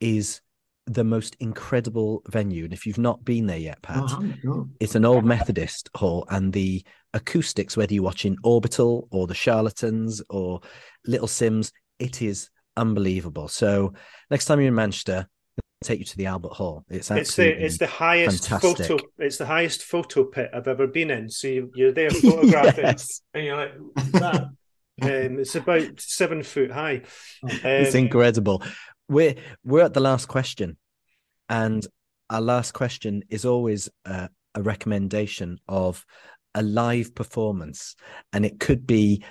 is 0.00 0.40
the 0.86 1.04
most 1.04 1.36
incredible 1.40 2.22
venue. 2.28 2.64
And 2.64 2.72
if 2.72 2.86
you've 2.86 2.98
not 2.98 3.24
been 3.24 3.46
there 3.46 3.58
yet, 3.58 3.82
Pat, 3.82 4.04
Oh, 4.10 4.32
no. 4.42 4.68
it's 4.80 4.94
an 4.94 5.04
old 5.04 5.24
Methodist 5.24 5.90
hall, 5.94 6.24
and 6.30 6.52
the 6.52 6.82
acoustics, 7.14 7.76
whether 7.76 7.92
you're 7.92 8.02
watching 8.02 8.36
Orbital 8.42 9.06
or 9.10 9.26
The 9.26 9.34
Charlatans 9.34 10.22
or 10.30 10.60
Little 11.06 11.28
Simz, 11.28 11.72
it 11.98 12.22
is 12.22 12.48
unbelievable. 12.76 13.48
So 13.48 13.92
next 14.30 14.46
time 14.46 14.60
you're 14.60 14.68
in 14.68 14.74
Manchester, 14.74 15.26
take 15.84 15.98
you 15.98 16.04
to 16.06 16.16
the 16.16 16.26
Albert 16.26 16.52
Hall. 16.54 16.84
It's 16.88 17.10
it's 17.10 17.36
the, 17.36 17.64
it's 17.64 17.78
the 17.78 17.86
highest 17.86 18.48
fantastic. 18.48 18.86
photo. 18.86 19.04
It's 19.18 19.36
the 19.36 19.46
highest 19.46 19.82
photo 19.82 20.24
pit 20.24 20.50
I've 20.54 20.68
ever 20.68 20.86
been 20.86 21.10
in. 21.10 21.28
So 21.28 21.48
you- 21.48 21.70
you're 21.74 21.92
there 21.92 22.10
photographing, 22.10 22.84
Yes. 22.84 23.20
and 23.34 23.44
you're 23.44 23.56
like 23.56 23.72
that. 24.12 24.44
Um, 25.00 25.38
it's 25.38 25.54
about 25.54 26.00
seven 26.00 26.42
foot 26.42 26.70
high. 26.70 27.02
It's 27.44 27.94
Um, 27.94 28.00
incredible. 28.00 28.62
We're 29.08 29.36
we're 29.64 29.84
at 29.84 29.94
the 29.94 30.00
last 30.00 30.26
question, 30.26 30.76
and 31.48 31.86
our 32.30 32.40
last 32.40 32.72
question 32.72 33.22
is 33.28 33.44
always 33.44 33.88
a, 34.04 34.28
a 34.54 34.62
recommendation 34.62 35.58
of 35.68 36.04
a 36.54 36.62
live 36.62 37.14
performance, 37.14 37.96
and 38.32 38.44
it 38.44 38.60
could 38.60 38.86
be 38.86 39.22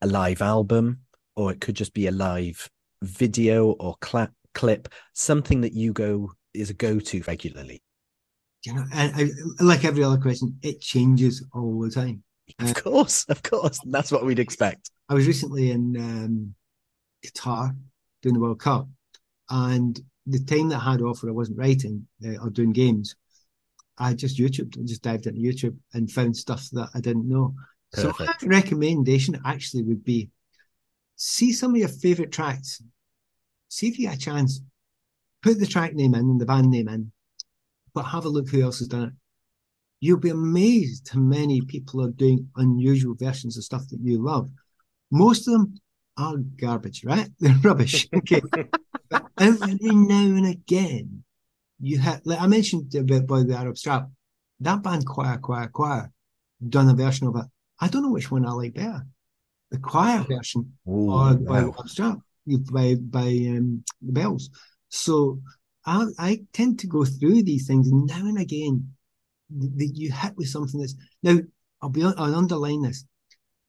a 0.00 0.06
live 0.06 0.42
album, 0.42 1.00
or 1.36 1.52
it 1.52 1.60
could 1.60 1.74
just 1.74 1.94
be 1.94 2.06
a 2.06 2.12
live 2.12 2.68
video 3.02 3.70
or 3.70 3.96
clap 4.00 4.32
clip, 4.54 4.88
something 5.14 5.62
that 5.62 5.72
you 5.72 5.92
go 5.92 6.32
is 6.54 6.70
a 6.70 6.74
go 6.74 7.00
to 7.00 7.22
regularly. 7.26 7.82
You 8.64 8.74
know, 8.74 8.84
and 8.92 9.12
I, 9.16 9.64
like 9.64 9.84
every 9.84 10.04
other 10.04 10.18
question, 10.18 10.58
it 10.62 10.80
changes 10.80 11.44
all 11.52 11.80
the 11.80 11.90
time. 11.90 12.22
Of 12.58 12.74
course, 12.74 13.24
of 13.24 13.42
course, 13.42 13.80
and 13.84 13.92
that's 13.92 14.12
what 14.12 14.24
we'd 14.24 14.38
expect. 14.38 14.90
I 15.08 15.14
was 15.14 15.26
recently 15.26 15.70
in 15.70 15.96
um, 15.96 16.54
Qatar 17.24 17.76
doing 18.22 18.34
the 18.34 18.40
World 18.40 18.60
Cup, 18.60 18.88
and 19.50 19.98
the 20.26 20.38
time 20.44 20.68
that 20.68 20.80
I 20.80 20.92
had 20.92 21.02
off 21.02 21.22
where 21.22 21.30
I 21.30 21.34
wasn't 21.34 21.58
writing 21.58 22.06
uh, 22.24 22.36
or 22.42 22.50
doing 22.50 22.72
games, 22.72 23.16
I 23.98 24.14
just 24.14 24.38
YouTube, 24.38 24.84
just 24.84 25.02
dived 25.02 25.26
into 25.26 25.40
YouTube 25.40 25.76
and 25.92 26.10
found 26.10 26.36
stuff 26.36 26.68
that 26.72 26.90
I 26.94 27.00
didn't 27.00 27.28
know. 27.28 27.54
So 27.94 28.12
Perfect. 28.12 28.42
my 28.42 28.48
recommendation 28.48 29.40
actually 29.44 29.82
would 29.82 30.04
be 30.04 30.30
see 31.16 31.52
some 31.52 31.72
of 31.72 31.76
your 31.76 31.88
favorite 31.88 32.32
tracks, 32.32 32.82
see 33.68 33.88
if 33.88 33.98
you 33.98 34.08
get 34.08 34.16
a 34.16 34.18
chance, 34.18 34.60
put 35.42 35.58
the 35.58 35.66
track 35.66 35.94
name 35.94 36.14
in 36.14 36.20
and 36.20 36.40
the 36.40 36.46
band 36.46 36.70
name 36.70 36.88
in, 36.88 37.12
but 37.94 38.04
have 38.04 38.24
a 38.24 38.28
look 38.28 38.48
who 38.48 38.62
else 38.62 38.78
has 38.78 38.88
done 38.88 39.04
it. 39.04 39.12
You'll 40.02 40.18
be 40.18 40.30
amazed 40.30 41.10
how 41.12 41.20
many 41.20 41.60
people 41.60 42.04
are 42.04 42.10
doing 42.10 42.48
unusual 42.56 43.14
versions 43.14 43.56
of 43.56 43.62
stuff 43.62 43.86
that 43.90 44.00
you 44.02 44.20
love. 44.20 44.50
Most 45.12 45.46
of 45.46 45.52
them 45.52 45.80
are 46.16 46.38
garbage, 46.38 47.04
right? 47.04 47.28
They're 47.38 47.54
rubbish. 47.62 48.08
Okay. 48.12 48.42
but 49.08 49.26
every 49.38 49.76
now 49.94 50.24
and 50.24 50.46
again, 50.46 51.22
you 51.80 52.00
have, 52.00 52.20
like 52.24 52.40
I 52.40 52.48
mentioned 52.48 52.92
about 52.96 53.28
by 53.28 53.44
the 53.44 53.54
Arab 53.54 53.78
Strap, 53.78 54.08
that 54.58 54.82
band 54.82 55.06
Choir, 55.06 55.38
Choir, 55.38 55.68
Choir, 55.68 56.10
done 56.68 56.88
a 56.88 56.94
version 56.94 57.28
of 57.28 57.36
it. 57.36 57.46
I 57.80 57.86
don't 57.86 58.02
know 58.02 58.10
which 58.10 58.28
one 58.28 58.44
I 58.44 58.50
like 58.50 58.74
better. 58.74 59.06
The 59.70 59.78
choir 59.78 60.26
version 60.28 60.72
Ooh, 60.88 61.12
or 61.12 61.34
by 61.34 61.62
wow. 61.62 61.74
Arab 61.78 61.88
Strap 61.88 62.18
by 62.72 62.96
by 62.96 63.28
um, 63.56 63.84
the 64.00 64.12
bells. 64.12 64.50
So 64.88 65.38
I 65.86 66.06
I 66.18 66.40
tend 66.52 66.80
to 66.80 66.88
go 66.88 67.04
through 67.04 67.44
these 67.44 67.68
things 67.68 67.88
now 67.92 68.26
and 68.26 68.40
again 68.40 68.94
that 69.58 69.92
you 69.94 70.12
hit 70.12 70.36
with 70.36 70.48
something 70.48 70.80
that's 70.80 70.94
now 71.22 71.38
I'll 71.80 71.88
be 71.88 72.02
I'll 72.02 72.34
underline 72.34 72.82
this. 72.82 73.04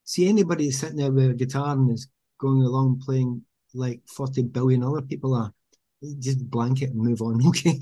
See 0.06 0.28
anybody 0.28 0.70
sitting 0.72 0.98
there 0.98 1.12
with 1.12 1.32
a 1.32 1.34
guitar 1.34 1.74
and 1.74 1.92
is 1.92 2.08
going 2.40 2.62
along 2.62 3.02
playing 3.06 3.42
like 3.74 4.02
40 4.16 4.44
billion 4.44 4.84
other 4.84 5.02
people 5.02 5.34
are, 5.34 5.52
just 6.20 6.50
blanket 6.50 6.90
and 6.92 7.00
move 7.00 7.22
on, 7.22 7.46
okay? 7.48 7.80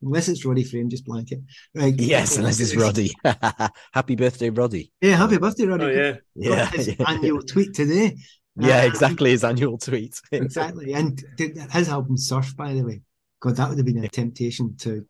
unless 0.00 0.28
it's 0.28 0.44
Roddy 0.44 0.62
Frame, 0.64 0.88
just 0.88 1.04
blanket. 1.04 1.40
Right. 1.74 1.94
Yes, 1.98 2.36
unless 2.36 2.60
it's 2.60 2.76
Roddy. 2.76 3.10
Happy 3.92 4.14
birthday, 4.16 4.50
Roddy. 4.50 4.92
Yeah, 5.00 5.16
happy 5.16 5.38
birthday, 5.38 5.66
Roddy. 5.66 5.84
oh 5.84 5.88
yeah, 5.88 6.12
Got 6.12 6.20
Yeah, 6.36 6.66
his 6.70 6.88
yeah. 6.88 7.04
annual 7.10 7.42
tweet 7.42 7.74
today. 7.74 8.16
yeah, 8.60 8.80
Um, 8.82 8.86
exactly. 8.86 9.30
His 9.30 9.44
annual 9.44 9.76
tweet. 9.78 10.18
exactly. 10.32 10.92
And 10.94 11.22
his 11.72 11.88
album 11.88 12.16
Surf, 12.16 12.56
by 12.56 12.72
the 12.74 12.82
way, 12.82 13.02
God, 13.40 13.56
that 13.56 13.68
would 13.68 13.78
have 13.78 13.86
been 13.86 14.04
a 14.04 14.08
temptation 14.08 14.76
to 14.78 15.04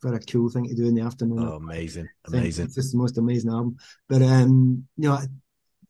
for 0.00 0.14
a 0.14 0.20
cool 0.20 0.48
thing 0.48 0.68
to 0.68 0.74
do 0.74 0.86
in 0.86 0.94
the 0.94 1.02
afternoon. 1.02 1.40
Oh, 1.40 1.56
amazing, 1.56 2.08
amazing. 2.26 2.66
It's 2.66 2.74
just 2.74 2.92
the 2.92 2.98
most 2.98 3.18
amazing 3.18 3.50
album. 3.50 3.76
But 4.08 4.22
um, 4.22 4.86
you 4.96 5.08
know, 5.08 5.18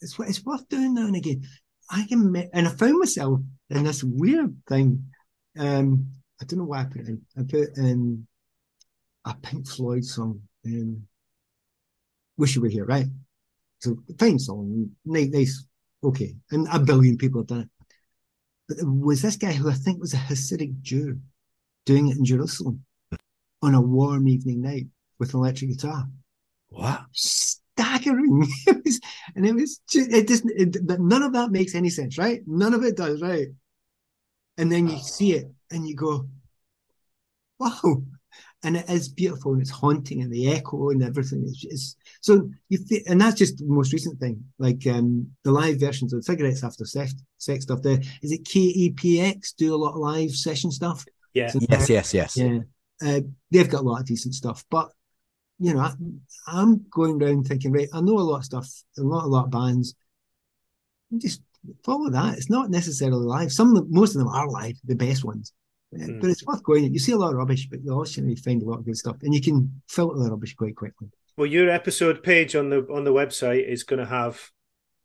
it's 0.01 0.18
it's 0.18 0.44
worth 0.44 0.68
doing 0.68 0.94
now 0.94 1.06
and 1.06 1.16
again. 1.16 1.43
I 1.90 2.05
can, 2.09 2.35
and 2.52 2.68
I 2.68 2.70
found 2.70 2.98
myself 2.98 3.40
in 3.70 3.85
this 3.85 4.05
weird 4.05 4.55
thing. 4.68 5.05
Um, 5.59 6.12
I 6.40 6.44
don't 6.44 6.60
know 6.60 6.64
why 6.66 6.82
I 6.82 6.85
put 6.85 7.02
it 7.02 7.09
in. 7.09 7.22
I 7.36 7.43
put 7.43 7.76
in 7.76 8.26
a 9.24 9.35
Pink 9.35 9.68
Floyd 9.68 10.05
song. 10.05 10.43
Um, 10.66 11.06
Wish 12.36 12.55
You 12.55 12.62
Were 12.62 12.68
Here, 12.68 12.85
right? 12.85 13.06
So 13.80 13.97
fine 14.18 14.39
song, 14.39 14.90
nice, 15.05 15.28
nice, 15.28 15.66
okay, 16.02 16.35
and 16.51 16.66
a 16.72 16.78
billion 16.78 17.16
people 17.16 17.40
have 17.40 17.48
done 17.48 17.60
it. 17.60 17.68
But 18.68 18.76
there 18.78 18.89
was 18.89 19.22
this 19.22 19.36
guy 19.36 19.52
who 19.52 19.70
I 19.70 19.74
think 19.74 20.01
was 20.01 20.14
a 20.14 20.18
Hasidic 20.18 20.80
Jew 20.82 21.18
doing 21.86 22.09
it 22.09 22.18
in 22.18 22.24
Jerusalem 22.24 22.85
on 23.62 23.74
a 23.74 23.80
warm 23.80 24.28
evening 24.28 24.62
night 24.62 24.86
with 25.18 25.35
an 25.35 25.40
electric 25.40 25.70
guitar 25.70 26.06
What? 26.68 27.02
staggering. 27.12 28.47
It 28.66 28.85
was, 28.85 29.01
and 29.35 29.47
it 29.47 29.55
was 29.55 29.80
just, 29.89 30.12
it 30.12 30.26
doesn't, 30.26 30.52
it, 30.56 30.86
but 30.86 31.01
none 31.01 31.22
of 31.22 31.32
that 31.35 31.51
makes 31.51 31.74
any 31.74 31.90
sense, 31.90 32.18
right? 32.18 32.40
None 32.47 32.74
of 32.74 32.82
it 32.85 32.97
does, 32.97 33.20
right? 33.22 33.48
And 34.56 34.70
then 34.70 34.89
you 34.89 34.98
see 34.98 35.32
it 35.35 35.51
and 35.70 35.89
you 35.89 35.94
go, 35.94 36.28
wow. 37.59 38.02
And 38.64 38.76
it 38.76 38.90
is 38.90 39.09
beautiful 39.09 39.52
and 39.52 39.62
it's 39.62 39.70
haunting 39.70 40.20
and 40.22 40.32
the 40.32 40.51
echo 40.52 40.90
and 40.90 41.01
everything 41.02 41.44
is 41.44 41.56
just, 41.56 41.97
so 42.20 42.51
you 42.68 42.78
feel, 42.78 43.01
and 43.06 43.20
that's 43.20 43.39
just 43.39 43.59
the 43.59 43.66
most 43.66 43.93
recent 43.93 44.18
thing. 44.18 44.44
Like, 44.59 44.85
um, 44.89 45.28
the 45.44 45.52
live 45.52 45.78
versions 45.78 46.12
of 46.12 46.24
cigarettes 46.24 46.64
after 46.64 46.85
sex, 46.85 47.14
sex 47.39 47.62
stuff 47.64 47.82
there. 47.82 48.01
Is 48.22 48.32
it 48.32 48.43
KEXP 48.44 49.56
do 49.56 49.74
a 49.74 49.76
lot 49.76 49.93
of 49.94 50.01
live 50.01 50.32
session 50.32 50.72
stuff? 50.72 51.05
yeah. 51.35 51.48
So 51.48 51.60
Yes, 51.68 51.89
yes, 51.89 52.12
yes. 52.12 52.36
yeah, 52.36 52.59
uh, 53.02 53.20
they've 53.50 53.68
got 53.68 53.80
a 53.80 53.84
lot 53.84 54.00
of 54.00 54.06
decent 54.06 54.34
stuff, 54.34 54.64
but 54.70 54.90
you 55.58 55.74
know, 55.74 55.80
I, 55.80 55.92
I'm 56.46 56.86
going 56.90 57.20
around 57.22 57.46
thinking, 57.46 57.72
right, 57.72 57.88
I 57.92 58.00
know 58.00 58.18
a 58.18 58.20
lot 58.20 58.38
of 58.38 58.44
stuff, 58.44 58.68
a 58.96 59.02
lot, 59.02 59.24
a 59.24 59.26
lot 59.26 59.44
of 59.46 59.50
bands. 59.50 59.94
Just 61.16 61.42
follow 61.84 62.10
that. 62.10 62.36
It's 62.36 62.50
not 62.50 62.70
necessarily 62.70 63.24
live. 63.24 63.52
Some 63.52 63.70
of 63.70 63.74
them, 63.74 63.86
most 63.90 64.14
of 64.14 64.20
them 64.20 64.28
are 64.28 64.48
live, 64.48 64.76
the 64.84 64.94
best 64.94 65.24
ones. 65.24 65.52
Mm. 65.94 66.20
But 66.20 66.30
it's 66.30 66.44
worth 66.44 66.62
going. 66.62 66.92
You 66.92 66.98
see 66.98 67.12
a 67.12 67.16
lot 67.16 67.30
of 67.30 67.38
rubbish, 67.38 67.66
but 67.68 67.82
you 67.82 67.92
also 67.92 68.22
find 68.44 68.62
a 68.62 68.66
lot 68.66 68.78
of 68.78 68.84
good 68.84 68.96
stuff, 68.96 69.16
and 69.22 69.34
you 69.34 69.40
can 69.40 69.80
filter 69.88 70.18
the 70.18 70.30
rubbish 70.30 70.54
quite 70.54 70.76
quickly. 70.76 71.08
Well, 71.36 71.46
your 71.46 71.70
episode 71.70 72.22
page 72.22 72.54
on 72.54 72.68
the 72.68 72.86
on 72.92 73.04
the 73.04 73.12
website 73.12 73.66
is 73.66 73.84
going 73.84 74.00
to 74.00 74.06
have 74.06 74.50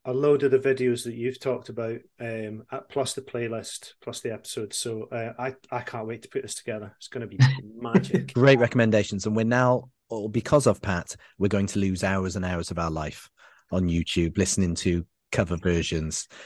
a 0.06 0.14
load 0.14 0.44
of 0.44 0.52
the 0.52 0.60
videos 0.60 1.04
that 1.06 1.16
you've 1.16 1.40
talked 1.40 1.70
about, 1.70 2.00
um, 2.20 2.64
plus 2.90 3.14
the 3.14 3.22
playlist, 3.22 3.94
plus 4.02 4.20
the 4.20 4.34
episodes. 4.34 4.78
So 4.78 5.04
uh, 5.12 5.34
I 5.40 5.56
I 5.72 5.82
can't 5.82 6.08
wait 6.08 6.24
to 6.24 6.30
put 6.30 6.42
this 6.42 6.56
together. 6.56 6.94
It's 6.98 7.08
going 7.08 7.28
to 7.28 7.36
be 7.36 7.40
magic. 7.76 8.34
Great 8.34 8.60
recommendations. 8.60 9.26
And 9.26 9.36
we're 9.36 9.46
now, 9.46 9.90
or 10.10 10.30
because 10.30 10.68
of 10.68 10.82
Pat, 10.82 11.16
we're 11.38 11.48
going 11.48 11.68
to 11.68 11.80
lose 11.80 12.04
hours 12.04 12.36
and 12.36 12.44
hours 12.44 12.72
of 12.72 12.80
our 12.80 12.92
life 12.92 13.30
on 13.72 13.88
YouTube 13.88 14.38
listening 14.38 14.76
to 14.76 15.06
cover 15.32 15.58
versions. 15.58 16.28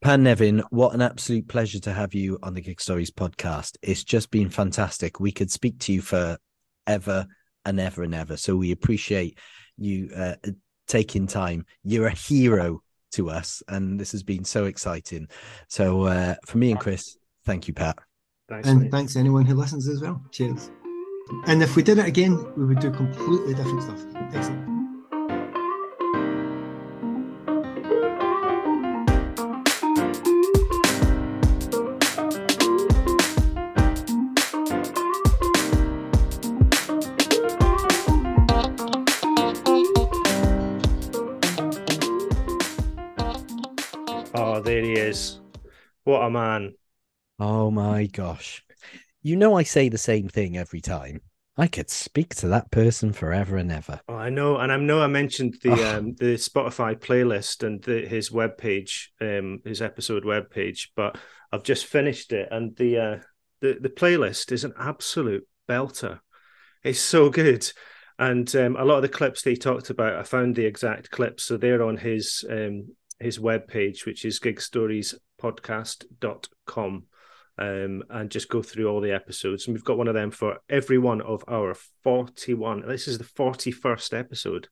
Pat 0.00 0.20
Nevin, 0.20 0.62
what 0.70 0.94
an 0.94 1.02
absolute 1.02 1.48
pleasure 1.48 1.80
to 1.80 1.92
have 1.92 2.14
you 2.14 2.38
on 2.42 2.54
the 2.54 2.60
Gig 2.60 2.80
Stories 2.80 3.10
podcast. 3.10 3.76
It's 3.82 4.04
just 4.04 4.30
been 4.30 4.48
fantastic. 4.48 5.18
We 5.18 5.32
could 5.32 5.50
speak 5.50 5.80
to 5.80 5.92
you 5.92 6.00
for 6.00 6.38
ever 6.86 7.26
and 7.64 7.80
ever 7.80 8.04
and 8.04 8.14
ever. 8.14 8.36
So 8.36 8.54
we 8.54 8.70
appreciate 8.70 9.38
you 9.76 10.10
uh, 10.14 10.36
taking 10.88 11.26
time. 11.26 11.64
You're 11.84 12.08
a 12.08 12.14
hero 12.14 12.82
to 13.12 13.30
us, 13.30 13.62
and 13.68 13.98
this 13.98 14.12
has 14.12 14.22
been 14.22 14.44
so 14.44 14.64
exciting. 14.64 15.28
So 15.68 16.02
uh, 16.02 16.34
for 16.46 16.58
me 16.58 16.70
and 16.72 16.80
Chris, 16.80 17.16
thank 17.44 17.68
you, 17.68 17.74
Pat. 17.74 17.98
Thanks, 18.48 18.68
And 18.68 18.80
mate. 18.82 18.90
thanks 18.90 19.12
to 19.12 19.18
anyone 19.20 19.46
who 19.46 19.54
listens 19.54 19.88
as 19.88 20.00
well. 20.00 20.22
Cheers. 20.32 20.70
And 21.46 21.62
if 21.62 21.76
we 21.76 21.82
did 21.82 21.98
it 21.98 22.06
again, 22.06 22.34
we 22.56 22.64
would 22.64 22.80
do 22.80 22.90
completely 22.90 23.54
different 23.54 23.82
stuff. 23.82 24.02
Excellent. 24.34 24.67
What 46.08 46.22
a 46.24 46.30
man. 46.30 46.72
Oh 47.38 47.70
my 47.70 48.06
gosh. 48.06 48.64
You 49.20 49.36
know, 49.36 49.58
I 49.58 49.62
say 49.62 49.90
the 49.90 49.98
same 49.98 50.26
thing 50.26 50.56
every 50.56 50.80
time. 50.80 51.20
I 51.58 51.66
could 51.66 51.90
speak 51.90 52.34
to 52.36 52.48
that 52.48 52.70
person 52.70 53.12
forever 53.12 53.58
and 53.58 53.70
ever. 53.70 54.00
Oh, 54.08 54.14
I 54.14 54.30
know, 54.30 54.56
and 54.56 54.72
I 54.72 54.78
know 54.78 55.02
I 55.02 55.06
mentioned 55.06 55.58
the 55.62 55.72
Oh. 55.72 55.98
um, 55.98 56.14
the 56.14 56.36
Spotify 56.36 56.98
playlist 56.98 57.62
and 57.62 57.82
the, 57.82 58.06
his 58.06 58.30
webpage, 58.30 59.08
um, 59.20 59.60
his 59.66 59.82
episode 59.82 60.24
webpage, 60.24 60.88
but 60.96 61.18
I've 61.52 61.62
just 61.62 61.84
finished 61.84 62.32
it, 62.32 62.48
and 62.50 62.74
the 62.76 62.96
uh, 62.96 63.18
the 63.60 63.76
the 63.78 63.90
playlist 63.90 64.50
is 64.50 64.64
an 64.64 64.72
absolute 64.78 65.46
belter. 65.68 66.20
It's 66.82 67.00
so 67.00 67.28
good, 67.28 67.70
and 68.18 68.56
um, 68.56 68.76
a 68.76 68.84
lot 68.86 68.96
of 68.96 69.02
the 69.02 69.10
clips 69.10 69.42
that 69.42 69.50
he 69.50 69.56
talked 69.58 69.90
about, 69.90 70.16
I 70.16 70.22
found 70.22 70.56
the 70.56 70.64
exact 70.64 71.10
clips, 71.10 71.44
so 71.44 71.58
they're 71.58 71.82
on 71.84 71.98
his 71.98 72.46
um, 72.48 72.94
his 73.20 73.38
webpage, 73.38 74.06
which 74.06 74.24
is 74.24 74.38
gigstoriespodcast.com. 75.40 77.04
Um, 77.60 78.04
and 78.08 78.30
just 78.30 78.48
go 78.48 78.62
through 78.62 78.86
all 78.86 79.00
the 79.00 79.10
episodes. 79.10 79.66
And 79.66 79.74
we've 79.74 79.84
got 79.84 79.98
one 79.98 80.06
of 80.06 80.14
them 80.14 80.30
for 80.30 80.58
every 80.70 80.96
one 80.96 81.20
of 81.20 81.42
our 81.48 81.74
41. 82.04 82.86
This 82.86 83.08
is 83.08 83.18
the 83.18 83.24
41st 83.24 84.16
episode. 84.16 84.68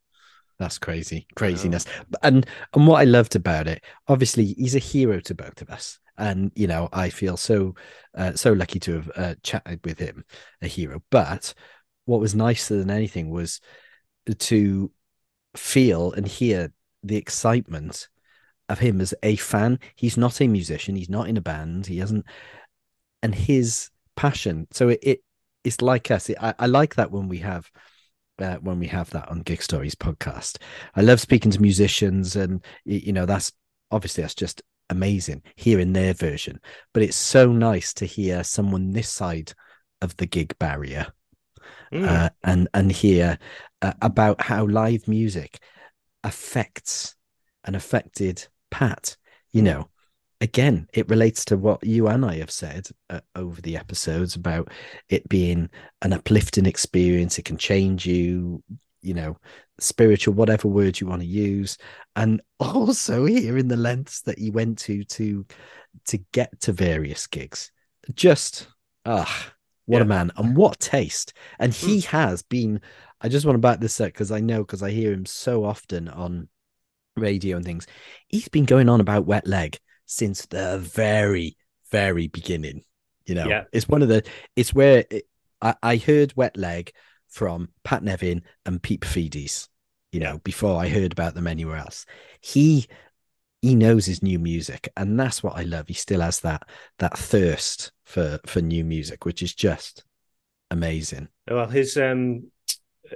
That's 0.61 0.79
crazy, 0.79 1.27
craziness. 1.35 1.85
And 2.23 2.47
and 2.73 2.87
what 2.87 3.01
I 3.01 3.05
loved 3.05 3.37
about 3.37 3.67
it, 3.67 3.83
obviously, 4.09 4.55
he's 4.55 4.75
a 4.75 4.79
hero 4.79 5.21
to 5.21 5.35
both 5.35 5.61
of 5.61 5.69
us, 5.69 5.99
and 6.17 6.51
you 6.55 6.67
know, 6.67 6.89
I 6.93 7.11
feel 7.11 7.37
so 7.37 7.75
uh, 8.15 8.33
so 8.35 8.53
lucky 8.53 8.79
to 8.81 8.95
have 8.95 9.11
uh, 9.17 9.35
chatted 9.43 9.81
with 9.85 9.99
him, 9.99 10.25
a 10.63 10.67
hero. 10.67 11.03
But 11.11 11.53
what 12.07 12.21
was 12.21 12.35
nicer 12.35 12.79
than 12.79 12.91
anything 12.91 13.29
was 13.29 13.61
to 14.39 14.91
feel 15.57 16.13
and 16.13 16.27
hear 16.27 16.73
the 17.03 17.17
excitement 17.17 18.09
of 18.69 18.79
him 18.79 19.01
as 19.01 19.15
a 19.23 19.37
fan. 19.37 19.79
He's 19.95 20.17
not 20.17 20.41
a 20.41 20.47
musician. 20.49 20.97
He's 20.97 21.11
not 21.11 21.29
in 21.29 21.37
a 21.37 21.41
band. 21.43 21.87
He 21.87 21.99
hasn't, 21.99 22.27
and 23.23 23.35
his 23.35 23.91
passion. 24.17 24.67
So 24.73 24.89
it, 24.91 25.01
it 25.03 25.21
it's 25.65 25.83
like 25.83 26.11
us. 26.11 26.31
I, 26.41 26.55
I 26.59 26.67
like 26.67 26.95
that 26.97 27.11
when 27.11 27.29
we 27.29 27.39
have 27.39 27.71
uh, 28.39 28.57
when 28.57 28.79
we 28.79 28.87
have 28.89 29.11
that 29.11 29.29
on 29.29 29.43
Gig 29.43 29.63
Stories 29.63 29.95
podcast. 29.95 30.59
I 30.95 31.03
love 31.03 31.21
speaking 31.21 31.51
to 31.53 31.61
musicians, 31.61 32.37
and 32.37 32.65
you 32.85 33.13
know 33.13 33.27
that's 33.27 33.53
obviously 33.91 34.23
that's 34.23 34.35
just 34.35 34.63
amazing 34.91 35.43
hearing 35.57 35.93
their 35.93 36.15
version. 36.15 36.61
But 36.93 37.03
it's 37.03 37.17
so 37.17 37.53
nice 37.53 37.93
to 37.95 38.07
hear 38.07 38.45
someone 38.45 38.93
this 38.93 39.11
side 39.11 39.53
of 40.01 40.17
the 40.17 40.27
gig 40.27 40.57
barrier 40.59 41.07
Mm. 41.93 42.07
uh, 42.09 42.31
and 42.43 42.69
and 42.75 42.91
hear 42.91 43.39
uh, 43.81 43.93
about 44.03 44.41
how 44.41 44.67
live 44.67 45.07
music 45.07 45.59
affects 46.25 47.15
and 47.65 47.77
affected 47.77 48.49
Pat. 48.71 49.17
You 49.53 49.63
know, 49.63 49.89
again, 50.41 50.89
it 50.93 51.09
relates 51.09 51.45
to 51.47 51.57
what 51.57 51.85
you 51.85 52.09
and 52.09 52.25
I 52.25 52.37
have 52.37 52.51
said 52.51 52.89
uh, 53.11 53.21
over 53.35 53.61
the 53.61 53.77
episodes 53.77 54.37
about 54.37 54.71
it 55.09 55.29
being 55.29 55.71
an 56.03 56.13
uplifting 56.13 56.67
experience. 56.67 57.39
It 57.39 57.45
can 57.45 57.57
change 57.57 58.07
you, 58.07 58.63
you 59.03 59.15
know, 59.15 59.39
spiritual, 59.81 60.35
whatever 60.35 60.69
word 60.69 61.01
you 61.01 61.07
want 61.07 61.23
to 61.23 61.29
use, 61.29 61.79
and 62.15 62.41
also 62.61 63.25
hearing 63.25 63.69
the 63.69 63.77
lengths 63.77 64.23
that 64.23 64.39
he 64.39 64.51
went 64.51 64.79
to 64.81 65.05
to 65.05 65.47
to 66.07 66.19
get 66.33 66.61
to 66.61 66.73
various 66.73 67.27
gigs. 67.27 67.71
Just 68.15 68.69
ah, 69.05 69.53
what 69.87 70.03
a 70.03 70.05
man 70.05 70.31
and 70.37 70.57
what 70.57 70.79
taste! 70.81 71.33
And 71.59 71.73
he 71.73 72.01
has 72.03 72.43
been. 72.43 72.81
I 73.23 73.31
just 73.31 73.47
want 73.47 73.55
to 73.55 73.61
back 73.61 73.81
this 73.81 73.99
up 74.03 74.09
because 74.09 74.31
I 74.31 74.41
know 74.41 74.59
because 74.59 74.83
I 74.83 74.91
hear 74.91 75.11
him 75.11 75.25
so 75.25 75.65
often 75.65 76.09
on 76.09 76.49
radio 77.17 77.57
and 77.57 77.65
things. 77.65 77.87
He's 78.29 78.49
been 78.49 78.65
going 78.65 78.89
on 78.89 79.01
about 79.01 79.27
wet 79.27 79.47
leg 79.47 79.79
since 80.07 80.47
the 80.47 80.79
very, 80.79 81.57
very 81.91 82.29
beginning. 82.29 82.85
You 83.25 83.35
know, 83.35 83.49
Yeah. 83.49 83.65
it's 83.73 83.89
one 83.89 84.03
of 84.03 84.09
the. 84.09 84.23
It's 84.55 84.73
where 84.75 85.05
it, 85.11 85.25
I, 85.61 85.75
I 85.83 85.97
heard 85.97 86.37
wet 86.37 86.57
leg 86.57 86.93
from 87.29 87.71
Pat 87.83 88.03
Nevin 88.03 88.43
and 88.65 88.83
Pete 88.83 89.01
Paphides. 89.01 89.69
You 90.13 90.21
know, 90.21 90.39
before 90.45 90.81
I 90.81 90.89
heard 90.89 91.13
about 91.13 91.35
them 91.35 91.47
anywhere 91.47 91.77
else. 91.77 92.07
He 92.41 92.87
he 93.61 93.75
knows 93.75 94.07
his 94.07 94.23
new 94.23 94.39
music, 94.39 94.89
and 94.97 95.19
that's 95.19 95.43
what 95.43 95.57
I 95.57 95.63
love. 95.63 95.89
He 95.89 95.95
still 95.95 96.21
has 96.21 96.41
that 96.41 96.69
that 96.99 97.19
thirst 97.19 97.91
for 98.05 98.39
for 98.47 98.61
new 98.61 98.85
music, 98.85 99.25
which 99.25 99.43
is 99.43 99.55
just 99.55 100.05
amazing. 100.71 101.29
Well, 101.51 101.67
his 101.69 101.97
um 101.97 102.51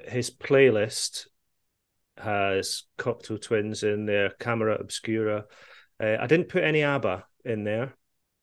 his 0.09 0.31
playlist 0.31 1.27
has 2.21 2.85
Cocteau 2.99 3.41
Twins 3.41 3.83
in 3.83 4.07
there, 4.07 4.31
Camera 4.39 4.77
Obscura. 4.77 5.45
Uh, 6.03 6.17
I 6.21 6.27
didn't 6.27 6.49
put 6.49 6.65
any 6.65 6.83
ABBA 6.83 7.25
in 7.45 7.65
there. 7.65 7.95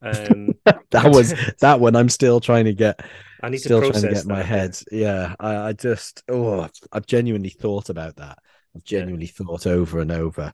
Um, 0.01 0.49
That 0.91 1.11
was 1.11 1.33
that 1.61 1.79
one. 1.79 1.95
I'm 1.95 2.09
still 2.09 2.39
trying 2.39 2.65
to 2.65 2.73
get 2.73 3.01
I 3.41 3.49
need 3.49 3.57
still 3.59 3.81
to 3.81 3.89
trying 3.91 4.03
to 4.03 4.09
get 4.09 4.25
my 4.25 4.37
that. 4.37 4.45
head. 4.45 4.79
Yeah, 4.91 5.35
I, 5.39 5.55
I 5.69 5.73
just 5.73 6.23
oh, 6.29 6.67
I've, 6.91 7.05
genuinely 7.05 7.49
thought 7.49 7.89
about 7.89 8.15
that. 8.17 8.37
I've 8.75 8.83
Yeah. 8.89 8.99
genuinely 8.99 9.27
thought 9.27 9.67
over 9.67 9.99
and 9.99 10.11
over, 10.11 10.53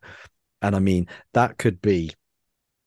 and 0.62 0.76
I 0.76 0.80
mean 0.80 1.08
that 1.34 1.58
could 1.58 1.82
be 1.82 2.14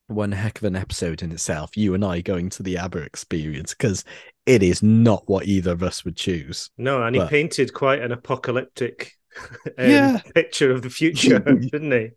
one 0.09 0.33
heck 0.33 0.59
of 0.59 0.65
an 0.65 0.77
episode 0.77 1.23
in 1.23 1.33
itself. 1.33 1.77
You 1.77 1.95
and 1.95 2.05
I 2.05 2.21
going 2.21 2.51
to 2.51 2.63
the 2.63 2.79
ABBA 2.79 2.99
experience 3.03 3.75
because 3.75 4.05
it 4.45 4.63
is 4.63 4.83
not 4.83 5.25
what 5.29 5.47
either 5.47 5.73
of 5.73 5.83
us 5.83 6.05
would 6.05 6.17
choose. 6.17 6.71
No, 6.79 7.03
and 7.03 7.15
he 7.17 7.25
painted 7.27 7.73
quite 7.75 8.01
an 8.03 8.13
apocalyptic 8.13 9.13
Um, 9.79 9.91
yeah. 9.91 10.21
picture 10.35 10.71
of 10.71 10.83
the 10.83 10.91
future, 10.91 11.39
didn't 11.71 11.93
he? 11.93 12.11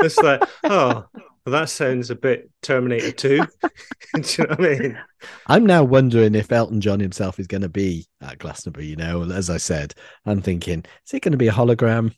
It's 0.00 0.16
like, 0.18 0.42
oh, 0.64 1.04
well, 1.14 1.52
that 1.52 1.68
sounds 1.68 2.10
a 2.10 2.14
bit 2.14 2.50
Terminator 2.62 3.12
2. 3.12 3.38
Do 4.14 4.20
you 4.20 4.44
know 4.44 4.54
what 4.56 4.60
I 4.60 4.78
mean? 4.78 4.98
I'm 5.46 5.66
now 5.66 5.84
wondering 5.84 6.34
if 6.34 6.50
Elton 6.50 6.80
John 6.80 6.98
himself 7.00 7.38
is 7.38 7.46
going 7.46 7.60
to 7.62 7.68
be 7.68 8.06
at 8.22 8.38
Glastonbury. 8.38 8.86
You 8.86 8.96
know, 8.96 9.22
as 9.30 9.50
I 9.50 9.58
said, 9.58 9.94
I'm 10.24 10.40
thinking, 10.40 10.84
is 11.06 11.12
it 11.14 11.20
going 11.22 11.32
to 11.32 11.38
be 11.38 11.48
a 11.48 11.52
hologram? 11.52 12.14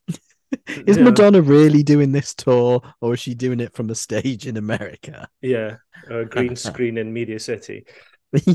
Is 0.86 0.97
Yeah. 0.97 1.02
Madonna 1.02 1.43
really 1.43 1.82
doing 1.82 2.12
this 2.12 2.35
tour, 2.35 2.81
or 3.01 3.15
is 3.15 3.20
she 3.20 3.35
doing 3.35 3.60
it 3.60 3.74
from 3.74 3.90
a 3.90 3.94
stage 3.94 4.47
in 4.47 4.56
America? 4.56 5.28
Yeah, 5.43 5.77
a 6.09 6.24
green 6.24 6.56
screen 6.56 6.97
in 6.97 7.12
Media 7.12 7.39
City. 7.39 7.85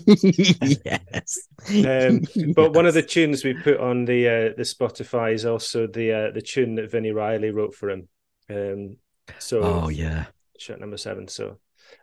yes. 0.86 1.48
Um, 1.70 2.22
But 2.56 2.74
one 2.74 2.86
of 2.86 2.94
the 2.94 3.02
tunes 3.02 3.44
we 3.44 3.54
put 3.54 3.80
on 3.80 4.06
the 4.06 4.28
uh, 4.28 4.54
the 4.56 4.64
Spotify 4.64 5.34
is 5.34 5.46
also 5.46 5.88
the 5.88 6.12
uh, 6.12 6.32
the 6.32 6.42
tune 6.42 6.76
that 6.76 6.92
Vini 6.92 7.12
Reilly 7.12 7.52
wrote 7.52 7.74
for 7.74 7.90
him. 7.90 8.08
Um, 8.50 8.98
so 9.40 9.64
Oh 9.64 9.90
yeah. 9.90 10.26
shot 10.60 10.80
number 10.80 10.98
seven. 10.98 11.28
So, 11.28 11.60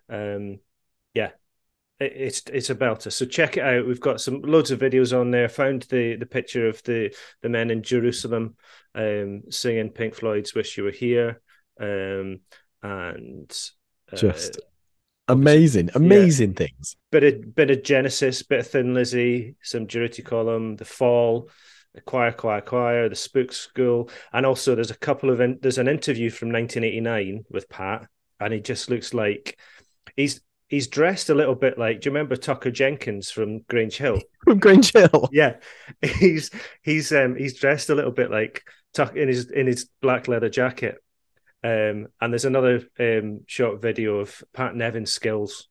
um, 0.08 0.58
yeah, 1.14 1.30
it, 2.00 2.12
it's 2.16 2.42
it's 2.52 2.70
a 2.70 2.74
belter. 2.74 3.12
So 3.12 3.24
check 3.26 3.56
it 3.56 3.64
out. 3.64 3.86
We've 3.86 4.00
got 4.00 4.20
some 4.20 4.42
loads 4.42 4.70
of 4.70 4.80
videos 4.80 5.18
on 5.18 5.30
there. 5.30 5.48
Found 5.48 5.82
the 5.82 6.16
the 6.16 6.26
picture 6.26 6.68
of 6.68 6.82
the 6.82 7.14
the 7.42 7.48
men 7.48 7.70
in 7.70 7.82
Jerusalem 7.82 8.56
um, 8.94 9.42
singing 9.50 9.90
Pink 9.90 10.14
Floyd's 10.14 10.54
"Wish 10.54 10.76
You 10.76 10.84
Were 10.84 10.90
Here," 10.90 11.40
um, 11.78 12.40
and 12.82 13.56
uh, 14.12 14.16
Just 14.16 14.58
amazing, 15.32 15.90
amazing 15.94 16.54
things. 16.54 16.96
bit 17.10 17.24
of 17.24 17.54
bit 17.54 17.70
of 17.70 17.82
Genesis, 17.82 18.42
bit 18.42 18.60
of 18.60 18.66
Thin 18.68 18.94
Lizzy, 18.94 19.56
some 19.62 19.86
Durutti 19.86 20.24
Column, 20.24 20.76
The 20.76 20.84
Fall, 20.84 21.48
the 21.94 22.00
Choir, 22.00 22.32
Choir, 22.32 22.60
Choir, 22.60 23.08
the 23.08 23.16
Spook 23.16 23.52
School, 23.52 24.10
and 24.32 24.46
also 24.46 24.74
there's 24.74 24.90
a 24.90 24.98
couple 24.98 25.30
of 25.30 25.40
in, 25.40 25.58
there's 25.60 25.78
an 25.78 25.88
interview 25.88 26.30
from 26.30 26.52
1989 26.52 27.44
with 27.50 27.68
Pat, 27.68 28.06
and 28.38 28.52
he 28.52 28.60
just 28.60 28.90
looks 28.90 29.12
like 29.12 29.58
he's 30.16 30.40
he's 30.68 30.86
dressed 30.86 31.30
a 31.30 31.34
little 31.34 31.54
bit 31.54 31.78
like. 31.78 32.00
Do 32.00 32.08
you 32.08 32.14
remember 32.14 32.36
Tucker 32.36 32.70
Jenkins 32.70 33.30
from 33.30 33.60
Grange 33.68 33.96
Hill? 33.96 34.20
From 34.44 34.58
Grange 34.58 34.92
Hill. 34.92 35.28
yeah, 35.32 35.56
he's 36.02 36.50
he's 36.82 37.12
um 37.12 37.36
he's 37.36 37.58
dressed 37.58 37.90
a 37.90 37.94
little 37.94 38.12
bit 38.12 38.30
like 38.30 38.62
Tuck 38.94 39.16
in 39.16 39.28
his 39.28 39.50
in 39.50 39.66
his 39.66 39.88
black 40.00 40.28
leather 40.28 40.48
jacket. 40.48 41.02
Um, 41.62 42.08
and 42.20 42.32
there's 42.32 42.44
another 42.44 42.82
um 42.98 43.40
short 43.46 43.82
video 43.82 44.18
of 44.18 44.42
Pat 44.52 44.74
Nevin's 44.74 45.12
skills. 45.12 45.68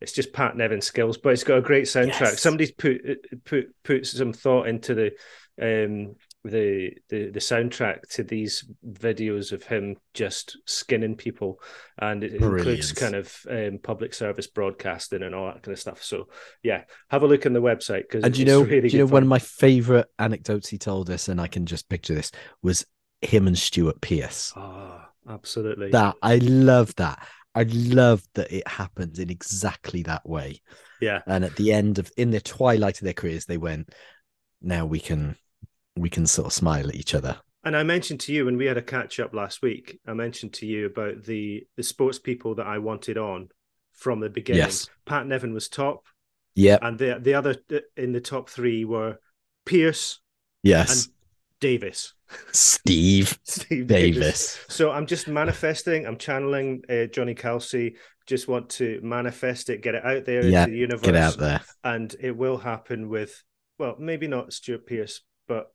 It's 0.00 0.12
just 0.12 0.32
Pat 0.32 0.56
Nevin's 0.56 0.86
skills, 0.86 1.18
but 1.18 1.32
it's 1.32 1.44
got 1.44 1.58
a 1.58 1.62
great 1.62 1.84
soundtrack. 1.84 2.20
Yes. 2.20 2.40
Somebody's 2.40 2.72
put 2.72 3.00
put 3.44 3.66
put 3.82 4.06
some 4.06 4.32
thought 4.32 4.68
into 4.68 4.94
the 4.94 5.12
um 5.60 6.16
the 6.44 6.92
the 7.08 7.30
the 7.30 7.40
soundtrack 7.40 8.08
to 8.10 8.22
these 8.22 8.64
videos 8.88 9.52
of 9.52 9.64
him 9.64 9.96
just 10.14 10.58
skinning 10.64 11.16
people, 11.16 11.60
and 11.98 12.22
it 12.24 12.34
includes 12.34 12.92
kind 12.92 13.14
of 13.14 13.34
um, 13.50 13.78
public 13.82 14.14
service 14.14 14.46
broadcasting 14.46 15.22
and 15.22 15.34
all 15.34 15.46
that 15.46 15.62
kind 15.62 15.72
of 15.72 15.78
stuff. 15.78 16.02
So 16.02 16.28
yeah, 16.62 16.84
have 17.08 17.22
a 17.22 17.26
look 17.26 17.46
on 17.46 17.52
the 17.52 17.62
website 17.62 18.02
because 18.02 18.24
And 18.24 18.36
you 18.36 18.44
know, 18.44 18.64
do 18.64 18.76
you 18.76 18.98
know 18.98 19.06
one 19.06 19.22
of 19.22 19.28
my 19.28 19.38
favorite 19.38 20.08
anecdotes 20.18 20.68
he 20.68 20.78
told 20.78 21.10
us, 21.10 21.28
and 21.28 21.40
I 21.40 21.48
can 21.48 21.66
just 21.66 21.88
picture 21.88 22.14
this 22.14 22.30
was 22.62 22.86
him 23.22 23.46
and 23.46 23.58
Stuart 23.58 24.00
Pearce. 24.00 24.52
Oh, 24.56 25.00
absolutely. 25.28 25.90
That 25.90 26.16
I 26.22 26.36
love 26.36 26.94
that. 26.96 27.26
I 27.54 27.62
love 27.64 28.22
that 28.34 28.52
it 28.52 28.66
happens 28.68 29.18
in 29.18 29.30
exactly 29.30 30.02
that 30.02 30.28
way. 30.28 30.60
yeah, 31.00 31.22
And 31.26 31.44
at 31.44 31.56
the 31.56 31.72
end 31.72 31.98
of 31.98 32.10
in 32.16 32.30
the 32.30 32.40
twilight 32.40 32.98
of 32.98 33.04
their 33.04 33.14
careers, 33.14 33.46
they 33.46 33.56
went, 33.56 33.94
now 34.60 34.84
we 34.86 35.00
can 35.00 35.36
we 35.96 36.10
can 36.10 36.26
sort 36.26 36.46
of 36.46 36.52
smile 36.52 36.88
at 36.88 36.94
each 36.94 37.14
other. 37.14 37.38
And 37.64 37.74
I 37.76 37.82
mentioned 37.82 38.20
to 38.20 38.32
you 38.32 38.44
when 38.44 38.58
we 38.58 38.66
had 38.66 38.76
a 38.76 38.82
catch 38.82 39.18
up 39.18 39.34
last 39.34 39.62
week, 39.62 39.98
I 40.06 40.12
mentioned 40.12 40.52
to 40.54 40.66
you 40.66 40.86
about 40.86 41.24
the 41.24 41.66
the 41.76 41.82
sports 41.82 42.18
people 42.18 42.54
that 42.56 42.66
I 42.66 42.78
wanted 42.78 43.16
on 43.18 43.48
from 43.94 44.20
the 44.20 44.28
beginning. 44.28 44.62
Yes. 44.62 44.88
Pat 45.06 45.26
Nevin 45.26 45.54
was 45.54 45.68
top, 45.68 46.04
Yeah. 46.54 46.78
and 46.82 46.98
the 46.98 47.18
the 47.20 47.34
other 47.34 47.56
uh, 47.72 47.78
in 47.96 48.12
the 48.12 48.20
top 48.20 48.50
three 48.50 48.84
were 48.84 49.18
Pearce, 49.64 50.20
Yes. 50.62 51.08
Davis, 51.60 52.12
Steve 52.52 53.38
Steve 53.44 53.86
Davis. 53.86 54.58
So 54.68 54.90
I'm 54.90 55.06
just 55.06 55.28
manifesting. 55.28 56.06
I'm 56.06 56.18
channeling 56.18 56.82
uh, 56.88 57.06
Johnny 57.06 57.34
Kelsey. 57.34 57.96
Just 58.26 58.48
want 58.48 58.68
to 58.70 59.00
manifest 59.02 59.70
it, 59.70 59.82
get 59.82 59.94
it 59.94 60.04
out 60.04 60.24
there 60.24 60.44
Yeah, 60.44 60.62
into 60.62 60.72
the 60.72 60.78
universe, 60.78 61.02
Get 61.06 61.14
out 61.16 61.36
there. 61.38 61.60
and 61.84 62.14
it 62.20 62.36
will 62.36 62.58
happen 62.58 63.08
with 63.08 63.42
well, 63.78 63.94
maybe 63.98 64.26
not 64.26 64.52
Stuart 64.52 64.86
Pearce, 64.86 65.20
but 65.46 65.68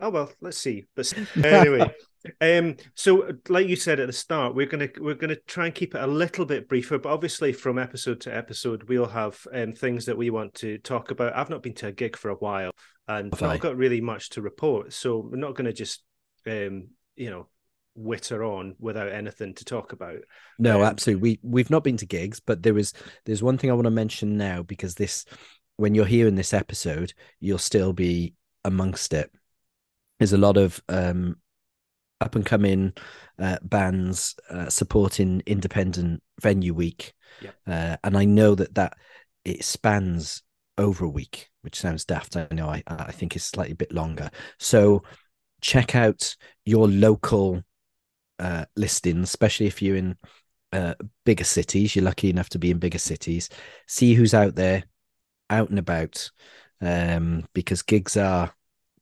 oh 0.00 0.10
well, 0.10 0.30
let's 0.40 0.58
see. 0.58 0.86
But 0.96 1.12
anyway, 1.44 1.92
um, 2.40 2.76
so 2.94 3.32
like 3.48 3.68
you 3.68 3.76
said 3.76 4.00
at 4.00 4.06
the 4.06 4.12
start, 4.12 4.54
we're 4.54 4.66
gonna 4.66 4.88
we're 4.98 5.14
gonna 5.14 5.36
try 5.46 5.66
and 5.66 5.74
keep 5.74 5.94
it 5.94 6.02
a 6.02 6.06
little 6.06 6.44
bit 6.44 6.68
briefer, 6.68 6.98
but 6.98 7.12
obviously 7.12 7.52
from 7.52 7.78
episode 7.78 8.20
to 8.22 8.34
episode, 8.34 8.88
we'll 8.88 9.06
have 9.06 9.38
um, 9.52 9.72
things 9.72 10.06
that 10.06 10.16
we 10.16 10.30
want 10.30 10.54
to 10.54 10.78
talk 10.78 11.10
about. 11.10 11.36
I've 11.36 11.50
not 11.50 11.62
been 11.62 11.74
to 11.74 11.88
a 11.88 11.92
gig 11.92 12.16
for 12.16 12.30
a 12.30 12.34
while, 12.34 12.70
and 13.06 13.32
I've 13.32 13.40
not 13.40 13.60
got 13.60 13.76
really 13.76 14.00
much 14.00 14.30
to 14.30 14.42
report, 14.42 14.92
so 14.92 15.18
we're 15.18 15.36
not 15.36 15.54
going 15.54 15.66
to 15.66 15.72
just 15.72 16.02
um, 16.46 16.88
you 17.16 17.30
know 17.30 17.48
witter 17.94 18.44
on 18.44 18.76
without 18.78 19.10
anything 19.10 19.54
to 19.54 19.64
talk 19.64 19.92
about. 19.92 20.18
No, 20.58 20.78
Um, 20.78 20.84
absolutely. 20.84 21.22
We 21.22 21.40
we've 21.42 21.70
not 21.70 21.84
been 21.84 21.96
to 21.98 22.06
gigs, 22.06 22.40
but 22.40 22.62
there 22.62 22.78
is 22.78 22.92
there's 23.26 23.42
one 23.42 23.58
thing 23.58 23.70
I 23.70 23.74
want 23.74 23.86
to 23.86 23.90
mention 23.90 24.36
now 24.36 24.62
because 24.62 24.94
this 24.94 25.24
when 25.76 25.94
you're 25.94 26.04
hearing 26.06 26.34
this 26.34 26.52
episode, 26.54 27.12
you'll 27.40 27.58
still 27.58 27.92
be 27.92 28.34
amongst 28.64 29.12
it. 29.12 29.30
There's 30.18 30.32
a 30.32 30.38
lot 30.38 30.56
of 30.56 30.82
um 30.88 31.36
up 32.20 32.34
and 32.34 32.44
coming 32.44 32.92
uh, 33.38 33.58
bands 33.62 34.34
uh, 34.50 34.68
supporting 34.68 35.42
independent 35.46 36.22
venue 36.40 36.74
week. 36.74 37.12
Yep. 37.42 37.54
Uh, 37.66 37.96
and 38.04 38.16
I 38.16 38.24
know 38.24 38.54
that 38.54 38.74
that 38.74 38.94
it 39.44 39.64
spans 39.64 40.42
over 40.76 41.04
a 41.04 41.10
week, 41.10 41.48
which 41.62 41.78
sounds 41.78 42.04
daft. 42.04 42.36
I 42.36 42.48
know 42.50 42.68
I 42.68 42.82
I 42.86 43.12
think 43.12 43.36
it's 43.36 43.44
slightly 43.44 43.74
bit 43.74 43.92
longer. 43.92 44.30
So 44.58 45.02
check 45.60 45.94
out 45.94 46.36
your 46.64 46.88
local 46.88 47.62
uh, 48.38 48.64
listings, 48.76 49.28
especially 49.28 49.66
if 49.66 49.82
you're 49.82 49.96
in 49.96 50.16
uh, 50.72 50.94
bigger 51.24 51.44
cities. 51.44 51.94
You're 51.94 52.04
lucky 52.04 52.30
enough 52.30 52.48
to 52.50 52.58
be 52.58 52.70
in 52.70 52.78
bigger 52.78 52.98
cities. 52.98 53.48
See 53.86 54.14
who's 54.14 54.34
out 54.34 54.54
there, 54.54 54.84
out 55.50 55.70
and 55.70 55.78
about, 55.78 56.30
um, 56.80 57.44
because 57.54 57.82
gigs 57.82 58.16
are 58.16 58.52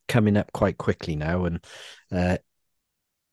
coming 0.09 0.37
up 0.37 0.53
quite 0.53 0.79
quickly 0.79 1.17
now. 1.17 1.45
And 1.45 1.65
uh, 2.13 2.39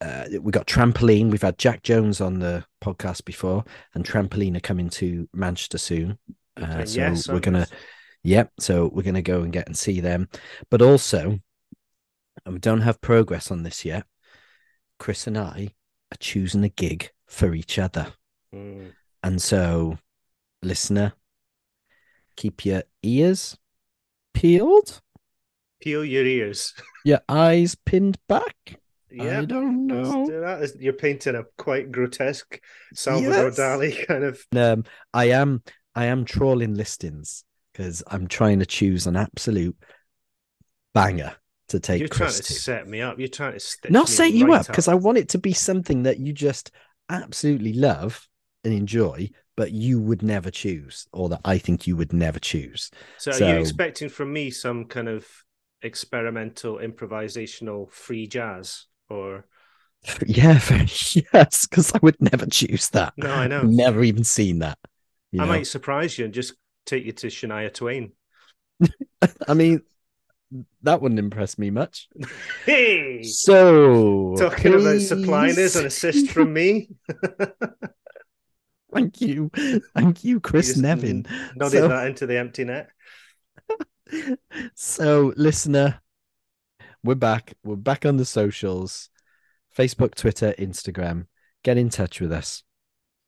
uh, 0.02 0.26
we 0.42 0.52
got 0.52 0.68
Trampolene. 0.68 1.30
We've 1.30 1.42
had 1.42 1.58
Jack 1.58 1.84
Jones 1.84 2.22
on 2.22 2.40
the 2.40 2.66
podcast 2.84 3.26
before, 3.26 3.64
and 3.94 4.06
Trampolene 4.06 4.58
are 4.58 4.62
coming 4.62 4.90
to 4.92 5.28
Manchester 5.34 5.78
soon. 5.78 6.18
Uh, 6.60 6.66
Okay, 6.66 6.86
so 6.86 7.00
yes, 7.00 7.28
we're 7.28 7.40
gonna, 7.40 7.68
yep. 8.24 8.52
So 8.60 8.90
we're 8.94 9.04
gonna 9.04 9.22
go 9.22 9.42
and 9.42 9.52
get 9.52 9.68
and 9.68 9.78
see 9.78 10.00
them. 10.02 10.30
But 10.70 10.82
also, 10.82 11.40
and 12.46 12.54
we 12.54 12.60
don't 12.60 12.82
have 12.82 13.02
progress 13.02 13.52
on 13.52 13.64
this 13.64 13.86
yet. 13.86 14.06
Chris 15.00 15.28
and 15.28 15.38
I 15.38 15.70
are 16.12 16.18
choosing 16.20 16.64
a 16.64 16.70
gig 16.70 17.12
for 17.28 17.54
each 17.54 17.80
other. 17.80 18.08
Mm. 18.54 18.92
And 19.24 19.42
so, 19.42 19.98
listener, 20.62 21.14
keep 22.36 22.66
your 22.66 22.84
ears 23.02 23.58
peeled, 24.34 25.02
Peel 25.84 26.06
your 26.06 26.26
ears. 26.26 26.74
your 27.04 27.20
eyes 27.28 27.76
pinned 27.76 28.18
back. 28.30 28.80
Yeah. 29.14 29.42
I 29.42 29.46
don't 29.46 29.88
Let's 29.88 30.10
know. 30.10 30.26
do 30.26 30.40
that. 30.42 30.62
Is- 30.64 30.78
You're 30.80 30.94
painting 30.94 31.36
a 31.36 31.44
quite 31.58 31.92
grotesque 31.92 32.60
Salvador 32.94 33.46
Yes. 33.46 33.60
Dali 33.60 34.08
kind 34.08 34.24
of. 34.24 34.46
Um, 34.56 34.84
I 35.14 35.26
am 35.30 35.62
I 35.96 36.06
am 36.06 36.26
trawling 36.26 36.74
listings 36.76 37.44
because 37.72 38.04
I'm 38.08 38.28
trying 38.28 38.60
to 38.60 38.66
choose 38.66 39.08
an 39.08 39.16
absolute 39.16 39.78
banger 40.94 41.36
to 41.70 41.80
take 41.80 42.00
You're 42.00 42.08
trying 42.10 42.32
to 42.32 42.44
to. 42.44 42.54
set 42.54 42.88
me 42.88 43.02
up. 43.02 43.20
You're 43.20 43.28
trying 43.28 43.54
to 43.54 43.60
stitch 43.60 43.92
Not 43.92 44.08
me 44.10 44.14
set 44.16 44.34
you 44.34 44.48
right 44.48 44.60
up 44.62 44.68
because 44.68 44.88
I 44.88 44.96
want 44.96 45.18
it 45.18 45.30
to 45.30 45.38
be 45.38 45.54
something 45.54 46.04
that 46.04 46.20
you 46.20 46.34
just 46.34 46.72
absolutely 47.10 47.74
love 47.74 48.28
and 48.64 48.74
enjoy, 48.74 49.30
but 49.58 49.72
you 49.72 50.00
would 50.00 50.24
never 50.24 50.50
choose, 50.50 51.08
or 51.12 51.30
that 51.30 51.42
I 51.46 51.58
think 51.58 51.86
you 51.88 51.96
would 51.98 52.14
never 52.14 52.40
choose. 52.40 52.90
So, 53.18 53.32
are 53.32 53.38
you 53.56 53.60
expecting 53.60 54.10
from 54.10 54.32
me 54.32 54.52
some 54.52 54.86
kind 54.86 55.10
of 55.10 55.28
experimental, 55.82 56.78
improvisational 56.78 57.92
free 57.92 58.26
jazz, 58.28 58.86
or 59.14 59.46
Yeah, 60.28 60.60
yes, 61.34 61.68
because 61.68 61.94
I 61.94 62.00
would 62.02 62.22
never 62.22 62.46
choose 62.46 62.90
that. 62.90 63.14
no? 63.18 63.32
I 63.32 63.48
know. 63.48 63.62
Never 63.62 64.04
even 64.04 64.24
seen 64.24 64.60
that. 64.60 64.78
I 65.34 65.38
know? 65.38 65.46
might 65.46 65.68
surprise 65.68 66.18
you 66.18 66.26
and 66.26 66.34
just 66.34 66.54
take 66.86 67.06
you 67.06 67.12
to 67.14 67.28
Shania 67.28 67.74
Twain. 67.74 68.12
I 69.48 69.54
mean, 69.54 69.82
that 70.84 71.02
wouldn't 71.02 71.20
impress 71.20 71.58
me 71.58 71.70
much. 71.72 72.10
Hey, 72.66 73.24
So, 73.24 74.36
talking 74.38 74.74
about 74.74 74.82
please- 74.82 75.12
us 75.58 75.76
an 75.76 75.86
assist 75.86 76.30
from 76.32 76.54
me. 76.54 76.90
Thank 78.94 79.22
you, 79.22 79.50
thank 79.96 80.24
you, 80.24 80.40
Chris 80.40 80.68
just 80.68 80.80
Nevin. 80.82 81.26
Nodded 81.56 81.80
So- 81.80 81.88
that 81.88 82.08
into 82.08 82.28
the 82.28 82.38
empty 82.38 82.66
net. 82.66 82.90
So, 84.76 85.34
listener, 85.36 86.00
we're 87.04 87.16
back. 87.16 87.54
We're 87.64 87.76
back 87.76 88.06
on 88.06 88.18
the 88.18 88.26
socials 88.26 89.10
Facebook, 89.78 90.16
Twitter, 90.16 90.54
Instagram. 90.58 91.26
Get 91.64 91.78
in 91.78 91.90
touch 91.90 92.22
with 92.22 92.32
us. 92.32 92.64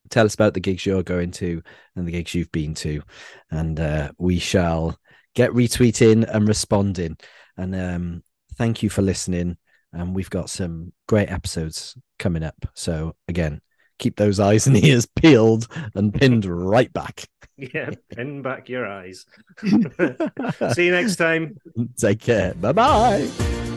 Tell 0.09 0.25
us 0.25 0.35
about 0.35 0.53
the 0.53 0.59
gigs 0.59 0.85
you're 0.85 1.03
going 1.03 1.31
to 1.31 1.61
and 1.95 2.07
the 2.07 2.11
gigs 2.11 2.35
you've 2.35 2.51
been 2.51 2.73
to. 2.75 3.01
And 3.49 3.79
uh, 3.79 4.11
we 4.17 4.39
shall 4.39 4.97
get 5.33 5.51
retweeting 5.51 6.29
and 6.29 6.47
responding. 6.47 7.17
And 7.57 7.75
um, 7.75 8.23
thank 8.57 8.83
you 8.83 8.89
for 8.89 9.01
listening. 9.01 9.57
And 9.91 10.15
we've 10.15 10.29
got 10.29 10.49
some 10.49 10.93
great 11.07 11.31
episodes 11.31 11.97
coming 12.19 12.43
up. 12.43 12.65
So, 12.75 13.15
again, 13.27 13.61
keep 13.97 14.17
those 14.17 14.39
eyes 14.39 14.67
and 14.67 14.77
ears 14.83 15.07
peeled 15.07 15.67
and 15.95 16.13
pinned 16.13 16.45
right 16.45 16.91
back. 16.93 17.27
Yeah, 17.73 17.91
pin 18.09 18.41
back 18.41 18.67
your 18.67 18.85
eyes. 18.85 19.25
See 20.73 20.85
you 20.85 20.91
next 20.91 21.15
time. 21.15 21.57
Take 21.97 22.19
care. 22.19 22.53
Bye 22.53 22.73
bye. 22.73 23.74